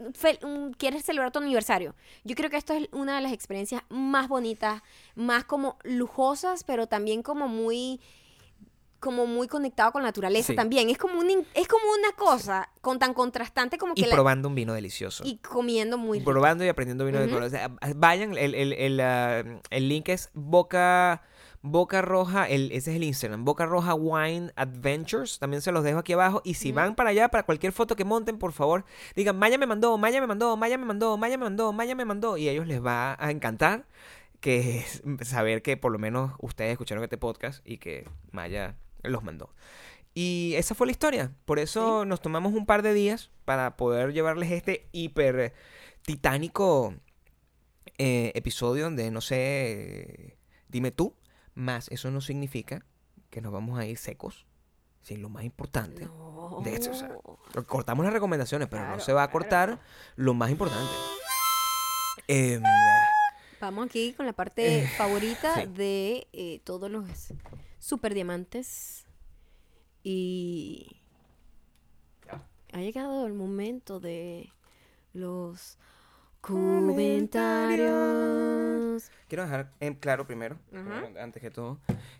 quieres 0.78 1.04
celebrar 1.04 1.30
tu 1.30 1.38
aniversario, 1.38 1.94
yo 2.24 2.34
creo 2.34 2.48
que 2.48 2.56
esto 2.56 2.72
es 2.72 2.88
una 2.92 3.16
de 3.16 3.20
las 3.20 3.32
experiencias 3.32 3.82
más 3.90 4.26
bonitas, 4.28 4.80
más 5.14 5.44
como 5.44 5.76
lujosas, 5.84 6.64
pero 6.64 6.86
también 6.86 7.22
como 7.22 7.46
muy 7.46 8.00
como 9.02 9.26
muy 9.26 9.48
conectado 9.48 9.92
con 9.92 10.00
la 10.02 10.08
naturaleza 10.08 10.52
Sí. 10.52 10.56
también. 10.56 10.88
Es 10.88 10.96
como, 10.96 11.18
un, 11.20 11.28
es 11.54 11.68
como 11.68 11.84
una 11.98 12.12
cosa 12.16 12.70
con 12.80 12.98
tan 12.98 13.12
contrastante 13.12 13.76
como 13.76 13.92
Y 13.96 14.02
que 14.02 14.08
la- 14.08 14.14
probando 14.14 14.48
un 14.48 14.54
vino 14.54 14.72
delicioso. 14.72 15.24
y 15.26 15.36
comiendo 15.38 15.98
muy 15.98 16.20
rico. 16.20 16.30
probando 16.30 16.64
y 16.64 16.68
aprendiendo 16.68 17.04
vino 17.04 17.18
color. 17.18 17.42
O 17.42 17.50
sea, 17.50 17.70
vayan, 17.96 18.36
el, 18.38 18.54
el, 18.54 18.72
el, 18.72 19.00
ah, 19.00 19.42
el 19.70 19.88
link 19.88 20.08
es 20.08 20.30
Boca, 20.34 21.22
Boca 21.64 22.00
Roja, 22.02 22.48
el, 22.48 22.72
ese 22.72 22.90
es 22.92 22.96
el 22.96 23.04
Instagram, 23.04 23.44
Boca 23.44 23.66
Roja 23.66 23.94
Wine 23.94 24.52
Adventures, 24.56 25.38
también 25.38 25.62
se 25.62 25.70
los 25.72 25.84
dejo 25.84 25.98
aquí 25.98 26.12
abajo. 26.12 26.40
Y 26.44 26.54
si 26.54 26.72
van 26.72 26.94
para 26.94 27.10
allá, 27.10 27.28
para 27.28 27.42
cualquier 27.44 27.72
foto 27.72 27.94
que 27.96 28.04
monten, 28.04 28.38
por 28.38 28.52
favor, 28.52 28.84
digan, 29.14 29.36
Maya 29.38 29.58
me 29.58 29.66
mandó, 29.66 29.98
Maya 29.98 30.20
me 30.20 30.26
mandó, 30.26 30.56
Maya 30.56 30.78
me 30.78 30.86
mandó, 30.86 31.16
Maya 31.18 31.36
me 31.38 31.44
mandó, 31.44 31.72
Maya 31.72 31.94
me 31.94 32.04
mandó, 32.04 32.36
y 32.36 32.48
a 32.48 32.52
ellos 32.52 32.66
les 32.66 32.84
va 32.84 33.16
a 33.18 33.30
encantar 33.30 33.86
que 34.40 34.78
es 34.80 35.02
saber 35.28 35.62
que 35.62 35.76
por 35.76 35.92
lo 35.92 36.00
menos 36.00 36.32
ustedes 36.40 36.72
escucharon 36.72 37.04
este 37.04 37.16
podcast 37.16 37.64
y 37.64 37.78
que 37.78 38.08
Maya 38.32 38.74
los 39.02 39.22
mandó. 39.22 39.54
Y 40.14 40.54
esa 40.56 40.74
fue 40.74 40.86
la 40.86 40.92
historia. 40.92 41.32
Por 41.44 41.58
eso 41.58 42.04
nos 42.04 42.20
tomamos 42.20 42.52
un 42.52 42.66
par 42.66 42.82
de 42.82 42.92
días 42.92 43.30
para 43.44 43.76
poder 43.76 44.12
llevarles 44.12 44.50
este 44.50 44.88
hiper 44.92 45.54
titánico 46.02 46.94
eh, 47.98 48.32
episodio 48.34 48.84
donde 48.84 49.10
no 49.10 49.20
sé, 49.20 49.36
eh, 49.38 50.38
dime 50.68 50.90
tú, 50.90 51.14
más 51.54 51.88
eso 51.90 52.10
no 52.10 52.20
significa 52.20 52.84
que 53.30 53.40
nos 53.40 53.52
vamos 53.52 53.78
a 53.78 53.86
ir 53.86 53.96
secos 53.96 54.46
sin 55.02 55.22
lo 55.22 55.28
más 55.28 55.44
importante. 55.44 56.04
No. 56.06 56.60
De 56.64 56.76
hecho, 56.76 56.92
o 56.92 56.94
sea, 56.94 57.10
Cortamos 57.66 58.04
las 58.04 58.12
recomendaciones, 58.12 58.68
pero 58.68 58.86
no 58.86 59.00
se 59.00 59.12
va 59.12 59.24
a 59.24 59.26
claro. 59.26 59.38
cortar 59.38 59.80
lo 60.16 60.34
más 60.34 60.50
importante. 60.50 60.92
Em, 62.28 62.62
Vamos 63.60 63.86
aquí 63.86 64.12
con 64.12 64.26
la 64.26 64.32
parte 64.32 64.88
favorita 64.96 65.54
sí. 65.62 65.66
de 65.66 66.28
eh, 66.32 66.60
todos 66.64 66.90
los 66.90 67.04
super 67.82 68.14
diamantes. 68.14 69.04
Y 70.04 70.96
ha 72.72 72.78
llegado 72.80 73.26
el 73.26 73.34
momento 73.34 73.98
de 74.00 74.50
los 75.12 75.76
comentarios. 77.82 79.10
Quiero 79.28 79.44
dejar 79.44 79.72
en 79.80 79.94
claro 79.94 80.26
primero, 80.26 80.58
Ajá. 80.74 81.04
antes 81.20 81.40
que 81.42 81.50
todo, 81.50 81.78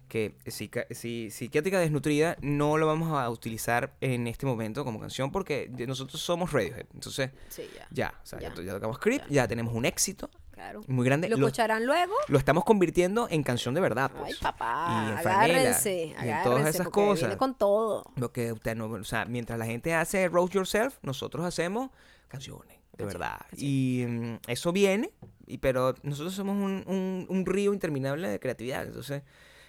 que 0.08 0.34
psica- 0.46 0.86
si, 0.90 1.30
psiquiátrica 1.30 1.78
desnutrida 1.78 2.36
no 2.40 2.76
lo 2.78 2.86
vamos 2.86 3.18
a 3.18 3.28
utilizar 3.30 3.94
en 4.00 4.26
este 4.26 4.46
momento 4.46 4.84
como 4.84 5.00
canción 5.00 5.30
porque 5.32 5.70
nosotros 5.86 6.20
somos 6.20 6.52
Radiohead. 6.52 6.86
Entonces, 6.94 7.30
Sí, 7.48 7.62
ya. 7.74 7.86
ya, 7.90 8.14
o 8.22 8.26
sea, 8.26 8.38
ya, 8.40 8.54
Ya. 8.54 8.62
ya 8.62 8.72
tocamos 8.74 8.98
Creep, 8.98 9.22
ya. 9.28 9.46
tenemos 9.48 9.74
un 9.74 9.84
éxito 9.84 10.30
Claro. 10.52 10.82
muy 10.86 11.04
grande. 11.04 11.28
Lo 11.28 11.36
Lo, 11.36 11.46
escucharán 11.46 11.84
luego. 11.86 12.12
lo 12.28 12.38
estamos 12.38 12.64
convirtiendo 12.64 13.26
en 13.30 13.42
canción 13.42 13.74
de 13.74 13.80
verdad, 13.80 14.10
Ay, 14.14 14.20
pues. 14.20 14.38
papá. 14.38 14.86
y 15.06 15.10
en 15.12 15.18
agárrense. 15.18 16.14
y 16.22 16.28
en 16.28 16.42
todas 16.44 16.66
esas 16.74 16.88
cosas. 16.88 17.20
Viene 17.20 17.36
con 17.36 17.54
todo. 17.56 18.04
Lo 18.16 18.32
que 18.32 18.52
usted 18.52 18.76
no, 18.76 18.86
o 18.86 19.04
sea, 19.04 19.24
mientras 19.24 19.58
la 19.58 19.66
gente 19.66 19.94
hace 19.94 20.28
Roast 20.28 20.52
Yourself, 20.54 20.98
nosotros 21.02 21.44
hacemos 21.44 21.90
canciones, 22.28 22.68
de 22.92 23.04
Canciones, 23.04 23.14
verdad. 23.14 23.38
canciones. 23.40 23.62
Y 23.62 24.04
mm, 24.08 24.34
eso 24.46 24.72
viene, 24.72 25.10
y, 25.46 25.58
pero 25.58 25.94
nosotros 26.02 26.34
somos 26.34 26.56
un, 26.56 26.84
un- 26.86 27.26
un 27.28 27.46
río 27.46 27.72
interminable 27.74 28.28
de 28.28 28.38
creatividad. 28.38 28.84
Entonces, 28.84 29.22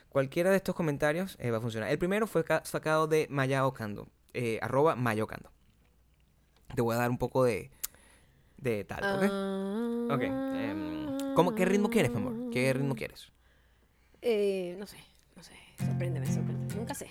cualquiera 0.09 0.51
de 0.51 0.57
estos 0.57 0.75
comentarios 0.75 1.37
eh, 1.39 1.49
va 1.49 1.57
a 1.57 1.61
funcionar. 1.61 1.89
El 1.89 1.97
primero 1.97 2.27
fue 2.27 2.43
ca- 2.43 2.63
sacado 2.65 3.07
de 3.07 3.25
Maya 3.29 3.65
Ocando, 3.65 4.07
eh, 4.33 4.59
arroba 4.61 4.95
Maya 4.95 5.23
Ocando. 5.23 5.49
Te 6.75 6.81
voy 6.81 6.95
a 6.95 6.99
dar 6.99 7.09
un 7.09 7.17
poco 7.17 7.43
de, 7.43 7.71
de 8.63 8.83
tal, 8.85 8.99
¿ok? 9.17 9.29
Ah. 9.31 10.07
Ok. 10.15 10.21
em, 10.23 11.33
¿cómo- 11.35 11.53
¿Qué 11.55 11.65
ritmo 11.65 11.89
quieres, 11.89 12.11
mi 12.11 12.17
amor? 12.17 12.49
¿Qué 12.51 12.71
ritmo 12.73 12.95
quieres? 12.95 13.31
Eh, 14.21 14.75
no 14.79 14.87
sé, 14.87 14.97
no 15.35 15.43
sé. 15.43 15.51
Sorpréndeme, 15.77 16.25
sorpréndeme. 16.27 16.75
Nunca 16.75 16.93
sé. 16.93 17.07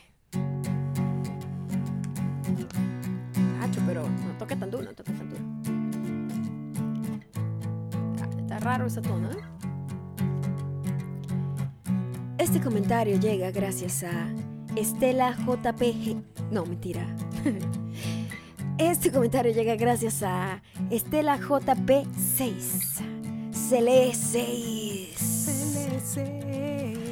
Hacho, 3.60 3.80
pero 3.86 4.08
no 4.08 4.36
toque 4.38 4.56
tan 4.56 4.70
duro, 4.70 4.84
no 4.84 4.92
toque 4.94 5.12
tan 5.12 5.28
duro. 5.28 5.42
Ah, 8.20 8.28
Está 8.40 8.58
raro 8.60 8.86
ese 8.86 9.00
tono, 9.02 9.30
¿eh? 9.30 9.36
Este 12.38 12.60
comentario 12.60 13.18
llega 13.20 13.50
gracias 13.50 14.02
a 14.04 14.28
Estela 14.76 15.36
JPG. 15.36 16.22
No, 16.50 16.64
mentira. 16.66 17.06
Este 18.78 19.12
comentario 19.12 19.52
llega 19.52 19.76
gracias 19.76 20.22
a 20.22 20.62
Estela 20.90 21.38
JP6. 21.38 23.52
Se 23.52 23.80
lee 23.80 24.12
6. 24.14 25.12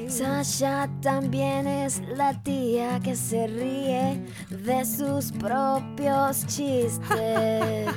Sasha 0.08 0.88
también 1.00 1.66
es 1.66 2.02
la 2.16 2.34
tía 2.42 3.00
que 3.00 3.14
se 3.14 3.46
ríe 3.46 4.24
de 4.50 4.84
sus 4.84 5.32
propios 5.32 6.46
chistes. 6.46 7.00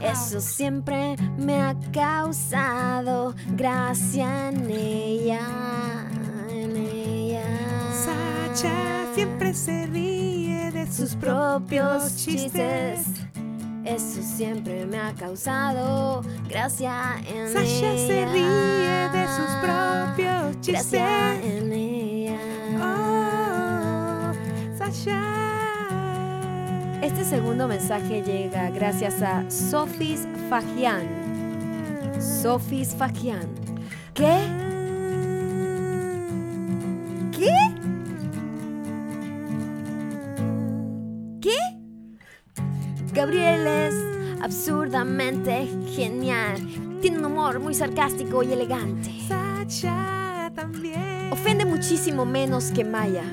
Eso 0.00 0.40
siempre 0.40 1.16
me 1.38 1.60
ha 1.60 1.74
causado 1.92 3.34
gracia 3.56 4.50
en 4.50 4.70
ella. 4.70 6.06
En 6.50 6.76
ella. 6.76 7.44
Sacha 7.92 9.06
siempre 9.14 9.54
se 9.54 9.86
ríe 9.86 10.21
sus 10.92 11.16
propios 11.16 12.16
chistes. 12.16 13.00
Eso 13.84 14.22
siempre 14.22 14.86
me 14.86 14.98
ha 14.98 15.12
causado 15.14 16.22
gracia 16.48 17.16
en 17.26 17.48
ella. 17.48 17.52
Sasha 17.52 17.96
se 17.96 18.26
ríe 18.26 19.08
de 19.10 19.26
sus 19.26 19.50
propios 19.60 20.60
chistes. 20.60 20.92
Gracia 20.92 21.34
en 21.42 21.72
ella. 21.72 22.38
Oh, 22.80 24.32
Sasha. 24.78 25.20
Este 27.02 27.24
segundo 27.24 27.66
mensaje 27.66 28.22
llega 28.22 28.70
gracias 28.70 29.22
a 29.22 29.50
Sofis 29.50 30.28
Fagian. 30.48 31.02
Sofis 32.20 32.94
Fagian. 32.94 33.48
¿Qué? 34.14 34.71
Gabriel 43.12 43.66
es 43.66 43.94
absurdamente 44.42 45.68
genial. 45.94 46.56
Tiene 47.02 47.18
un 47.18 47.26
humor 47.26 47.60
muy 47.60 47.74
sarcástico 47.74 48.42
y 48.42 48.52
elegante. 48.54 49.10
Sacha 49.28 50.50
también. 50.54 51.30
Ofende 51.30 51.66
muchísimo 51.66 52.24
menos 52.24 52.70
que 52.70 52.84
Maya, 52.84 53.24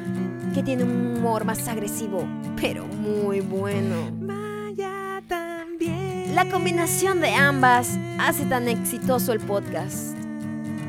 que 0.53 0.63
tiene 0.63 0.83
un 0.83 1.17
humor 1.17 1.45
más 1.45 1.65
agresivo, 1.69 2.27
pero 2.59 2.85
muy 2.87 3.39
bueno. 3.39 4.11
Maya 4.19 5.23
también. 5.29 6.35
La 6.35 6.49
combinación 6.49 7.21
de 7.21 7.33
ambas 7.33 7.97
hace 8.19 8.45
tan 8.45 8.67
exitoso 8.67 9.31
el 9.31 9.39
podcast. 9.39 10.17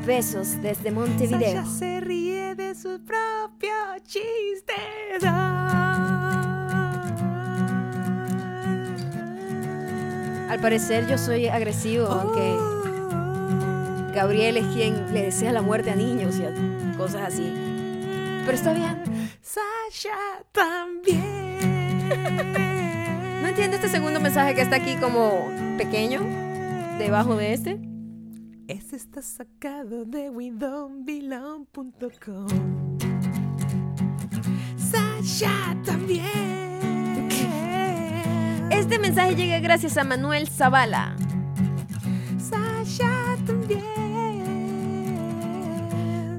Besos 0.05 0.61
desde 0.61 0.91
Montevideo. 0.91 1.63
Sasha 1.63 1.77
se 1.77 1.99
ríe 2.01 2.55
de 2.55 2.75
sus 2.75 2.99
propios 2.99 4.03
chistes. 4.05 5.21
Al 10.51 10.59
parecer 10.59 11.07
yo 11.07 11.17
soy 11.17 11.47
agresivo, 11.47 12.05
aunque. 12.07 12.57
Gabriel 14.13 14.57
es 14.57 14.65
quien 14.75 15.13
le 15.13 15.23
desea 15.23 15.53
la 15.53 15.61
muerte 15.61 15.91
a 15.91 15.95
niños 15.95 16.37
y 16.39 16.43
a 16.43 16.53
cosas 16.97 17.29
así. 17.29 17.53
Pero 18.45 18.51
está 18.51 18.73
bien. 18.73 19.01
Sasha 19.41 20.43
también. 20.51 22.09
No 23.41 23.47
entiendo 23.47 23.77
este 23.77 23.87
segundo 23.87 24.19
mensaje 24.19 24.53
que 24.53 24.59
está 24.59 24.75
aquí 24.75 24.97
como 24.97 25.49
pequeño, 25.77 26.19
debajo 26.99 27.37
de 27.37 27.53
este. 27.53 27.79
Este 28.67 28.97
está 28.97 29.21
sacado 29.21 30.03
de 30.03 30.29
WeDon'tBelong.com. 30.31 32.97
Sasha 34.75 35.77
también. 35.85 36.50
Este 38.71 38.97
mensaje 38.99 39.35
llega 39.35 39.59
gracias 39.59 39.97
a 39.97 40.05
Manuel 40.05 40.47
Zavala. 40.47 41.13
Sasha 42.39 43.35
también. 43.45 43.81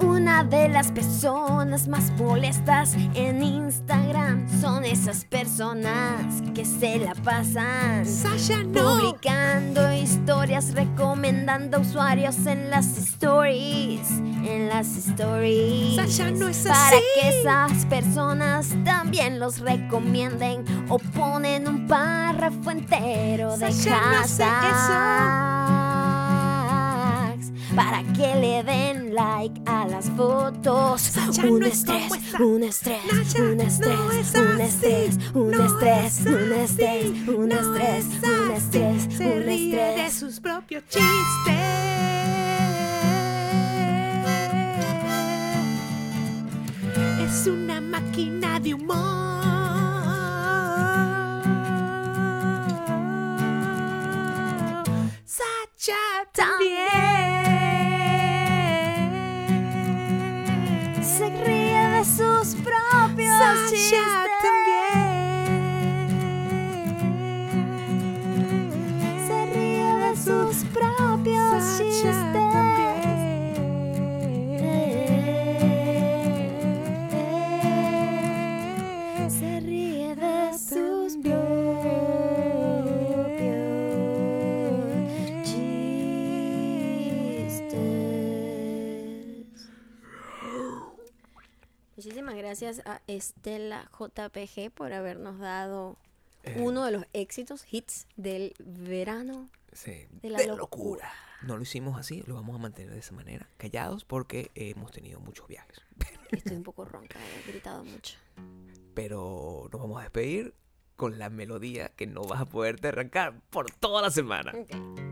Una 0.00 0.42
de 0.42 0.70
las 0.70 0.90
personas 0.92 1.88
más 1.88 2.10
molestas 2.12 2.94
en 3.14 3.42
Instagram 3.42 4.48
son 4.62 4.84
esas 4.84 5.26
personas 5.26 6.42
que 6.54 6.64
se 6.64 6.98
la 7.00 7.14
pasan 7.14 8.06
Sasha 8.06 8.62
no. 8.62 8.98
publicando 8.98 9.92
historias, 9.92 10.72
recomendando 10.74 11.80
usuarios 11.80 12.46
en 12.46 12.70
las 12.70 12.96
stories, 12.96 14.08
en 14.44 14.68
las 14.68 14.86
stories. 14.96 15.96
Sasha, 15.96 16.30
no 16.32 16.48
es 16.48 16.58
Para 16.58 16.88
así. 16.88 16.96
que 17.20 17.40
esas 17.40 17.86
personas 17.86 18.68
también 18.84 19.38
los 19.38 19.60
recomienden 19.60 20.64
o 20.88 20.98
ponen 20.98 21.68
un 21.68 21.86
párrafo 21.86 22.70
entero 22.70 23.56
de 23.56 23.70
no 23.70 23.72
hashtags 25.32 27.52
para 27.74 28.02
que 28.12 28.34
le 28.36 28.62
den 28.64 29.14
like 29.14 29.58
a 29.66 29.86
las 29.86 30.10
fotos. 30.10 31.00
Sasha, 31.00 31.46
un 31.46 31.60
no 31.60 31.66
es 31.66 31.72
estrés, 31.78 32.12
esa. 32.12 32.42
un 32.42 32.62
estrés, 32.62 33.00
Sasha, 33.10 33.42
un 33.44 33.60
estrés, 33.60 33.98
no 33.98 34.12
es 34.12 34.34
un 34.34 34.60
estrés, 34.60 35.18
un 35.34 35.54
estrés, 35.54 36.20
es 36.20 36.26
un 36.26 36.52
estrés, 36.52 37.28
un 37.28 37.52
estrés, 37.52 38.06
es 38.06 38.22
un 38.22 38.50
así. 38.50 38.52
estrés, 38.56 39.08
Se 39.16 39.26
un 39.26 39.42
ríe 39.44 39.76
de 39.76 39.88
estrés. 39.90 40.12
sus 40.14 40.40
propios 40.40 40.82
chistes. 40.84 41.06
Es 47.34 47.46
una 47.46 47.80
máquina 47.80 48.60
de 48.60 48.74
humor. 48.74 48.94
Sacha 55.24 55.96
también. 56.34 56.82
Se 61.02 61.30
ríe 61.42 61.88
de 61.88 62.04
sus 62.04 62.54
propios 62.56 63.70
chistes. 63.70 64.31
Gracias 92.52 92.82
a 92.86 93.00
Estela 93.06 93.90
JPG 93.98 94.70
por 94.74 94.92
habernos 94.92 95.38
dado 95.38 95.96
Eh. 96.44 96.56
uno 96.58 96.84
de 96.84 96.92
los 96.92 97.06
éxitos, 97.14 97.64
hits 97.72 98.06
del 98.16 98.52
verano. 98.58 99.48
Sí, 99.72 100.06
de 100.20 100.28
la 100.28 100.38
locura. 100.40 100.56
locura. 100.58 101.12
No 101.44 101.56
lo 101.56 101.62
hicimos 101.62 101.98
así, 101.98 102.22
lo 102.26 102.34
vamos 102.34 102.54
a 102.56 102.58
mantener 102.58 102.92
de 102.92 102.98
esa 102.98 103.14
manera, 103.14 103.48
callados 103.56 104.04
porque 104.04 104.50
hemos 104.54 104.90
tenido 104.90 105.18
muchos 105.20 105.48
viajes. 105.48 105.80
Estoy 106.30 106.56
un 106.56 106.62
poco 106.62 106.84
ronca, 106.84 107.18
he 107.46 107.50
gritado 107.50 107.84
mucho. 107.84 108.18
Pero 108.92 109.68
nos 109.72 109.80
vamos 109.80 109.98
a 110.00 110.02
despedir 110.02 110.52
con 110.96 111.18
la 111.18 111.30
melodía 111.30 111.88
que 111.96 112.06
no 112.06 112.22
vas 112.22 112.42
a 112.42 112.44
poderte 112.44 112.88
arrancar 112.88 113.40
por 113.48 113.70
toda 113.70 114.02
la 114.02 114.10
semana. 114.10 114.52
Ok. 114.54 115.11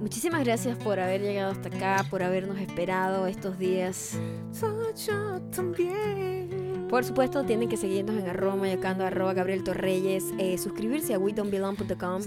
Muchísimas 0.00 0.42
gracias 0.44 0.78
por 0.78 0.98
haber 0.98 1.20
llegado 1.20 1.52
hasta 1.52 1.68
acá, 1.68 2.06
por 2.08 2.22
habernos 2.22 2.58
esperado 2.58 3.26
estos 3.26 3.58
días. 3.58 4.18
Sacha 4.50 5.40
también. 5.54 6.86
Por 6.88 7.04
supuesto, 7.04 7.44
tienen 7.44 7.68
que 7.68 7.76
seguirnos 7.76 8.16
en 8.16 8.26
arroba 8.26 8.56
mayocando, 8.56 9.04
arroba 9.04 9.32
Gabriel 9.32 9.62
Torreyes, 9.62 10.24
eh, 10.38 10.58
suscribirse 10.58 11.14
a 11.14 11.18
wedon'tbelong.com, 11.18 12.22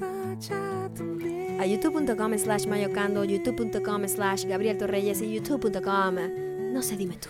a 1.60 1.66
youtube.com 1.66 2.38
slash 2.38 2.66
mayocando, 2.68 3.26
youtube.com 3.26 4.08
slash 4.08 4.46
Gabriel 4.46 4.78
Torreyes 4.78 5.22
y 5.22 5.34
youtube.com. 5.34 6.16
No 6.72 6.82
sé, 6.82 6.96
dime 6.96 7.18
tú. 7.18 7.30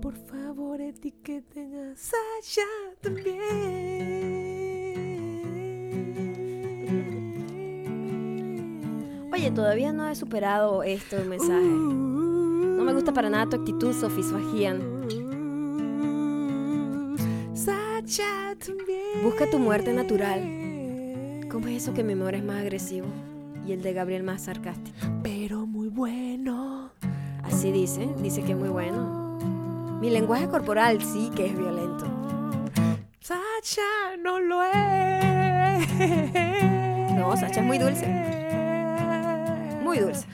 Por 0.00 0.16
favor, 0.16 0.80
etiqueten 0.80 1.74
a 1.74 1.96
Sasha 1.96 2.66
también. 3.02 4.39
Oye, 9.40 9.52
todavía 9.52 9.90
no 9.90 10.06
he 10.06 10.14
superado 10.14 10.82
este 10.82 11.24
mensaje. 11.24 11.64
No 11.64 12.84
me 12.84 12.92
gusta 12.92 13.14
para 13.14 13.30
nada 13.30 13.46
tu 13.46 13.56
actitud. 13.56 13.94
Sacha 17.54 18.54
también. 18.58 19.22
Busca 19.22 19.48
tu 19.48 19.58
muerte 19.58 19.94
natural. 19.94 20.42
¿Cómo 21.50 21.68
es 21.68 21.84
eso 21.84 21.94
que 21.94 22.04
mi 22.04 22.12
amor 22.12 22.34
es 22.34 22.44
más 22.44 22.60
agresivo 22.60 23.06
y 23.66 23.72
el 23.72 23.80
de 23.80 23.94
Gabriel 23.94 24.24
más 24.24 24.42
sarcástico? 24.42 24.98
Pero 25.22 25.64
muy 25.64 25.88
bueno. 25.88 26.90
Así 27.42 27.72
dice, 27.72 28.10
dice 28.22 28.42
que 28.42 28.52
es 28.52 28.58
muy 28.58 28.68
bueno. 28.68 29.38
Mi 30.02 30.10
lenguaje 30.10 30.48
corporal 30.48 31.00
sí 31.00 31.30
que 31.34 31.46
es 31.46 31.56
violento. 31.56 32.04
Sacha 33.20 34.18
no 34.22 34.38
lo 34.38 34.62
es. 34.64 34.74
No, 37.16 37.34
Sacha 37.38 37.60
es 37.60 37.66
muy 37.66 37.78
dulce. 37.78 38.39
Muy 39.90 39.98
dulce. 39.98 40.24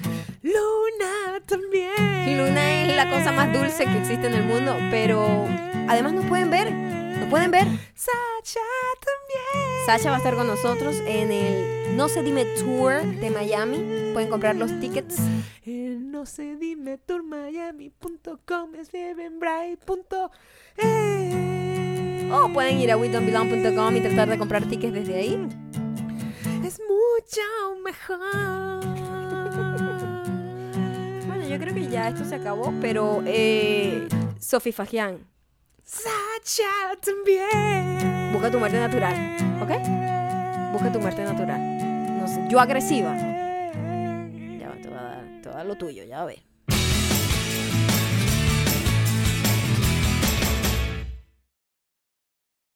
Luna 0.42 1.40
también. 1.46 2.36
Luna 2.36 2.82
es 2.82 2.94
la 2.94 3.08
cosa 3.08 3.32
más 3.32 3.50
dulce 3.54 3.86
que 3.86 3.98
existe 4.00 4.26
en 4.26 4.34
el 4.34 4.44
mundo, 4.44 4.76
pero 4.90 5.46
además 5.88 6.12
nos 6.12 6.26
pueden 6.26 6.50
ver. 6.50 6.70
Nos 6.70 7.30
pueden 7.30 7.50
ver. 7.50 7.64
Sacha 7.94 8.60
también. 9.00 9.86
Sasha 9.86 10.10
va 10.10 10.16
a 10.16 10.18
estar 10.18 10.34
con 10.34 10.46
nosotros 10.46 10.96
en 11.06 11.32
el 11.32 11.96
No 11.96 12.10
se 12.10 12.22
dime 12.22 12.44
tour 12.44 13.02
de 13.02 13.30
Miami. 13.30 14.10
Pueden 14.12 14.28
comprar 14.28 14.56
los 14.56 14.78
tickets. 14.78 15.16
El 15.64 16.10
no 16.10 16.26
sé 16.26 16.56
dime 16.56 16.98
tourmiami.com 16.98 18.74
es 18.74 18.92
e. 18.92 19.14
O 22.30 22.52
pueden 22.52 22.78
ir 22.78 22.92
a 22.92 22.98
WeDon'tBelong.com 22.98 23.96
y 23.96 24.00
tratar 24.02 24.28
de 24.28 24.36
comprar 24.36 24.68
tickets 24.68 24.92
desde 24.92 25.14
ahí. 25.14 25.48
Es 26.62 26.78
mucho 26.78 27.40
mejor. 27.82 28.95
Bueno, 31.46 31.64
yo 31.64 31.70
creo 31.72 31.74
que 31.74 31.88
ya 31.88 32.08
esto 32.08 32.24
se 32.24 32.34
acabó, 32.34 32.72
pero 32.80 33.22
eh, 33.24 34.08
Sofi 34.40 34.72
Fagian, 34.72 35.24
Sacha 35.84 36.64
también. 37.00 38.32
busca 38.32 38.50
tu 38.50 38.58
muerte 38.58 38.80
natural, 38.80 39.14
¿ok? 39.62 40.72
Busca 40.72 40.90
tu 40.92 40.98
muerte 40.98 41.22
natural. 41.22 42.18
No 42.18 42.26
sé, 42.26 42.44
yo 42.48 42.58
agresiva. 42.58 43.16
Ya 43.16 44.68
va, 44.70 44.74
te 44.82 44.88
voy 44.88 44.98
a 44.98 45.02
dar, 45.02 45.24
te 45.40 45.48
voy 45.48 45.52
a 45.52 45.56
dar 45.58 45.66
lo 45.66 45.76
tuyo, 45.76 46.02
ya 46.02 46.24
ves. 46.24 46.40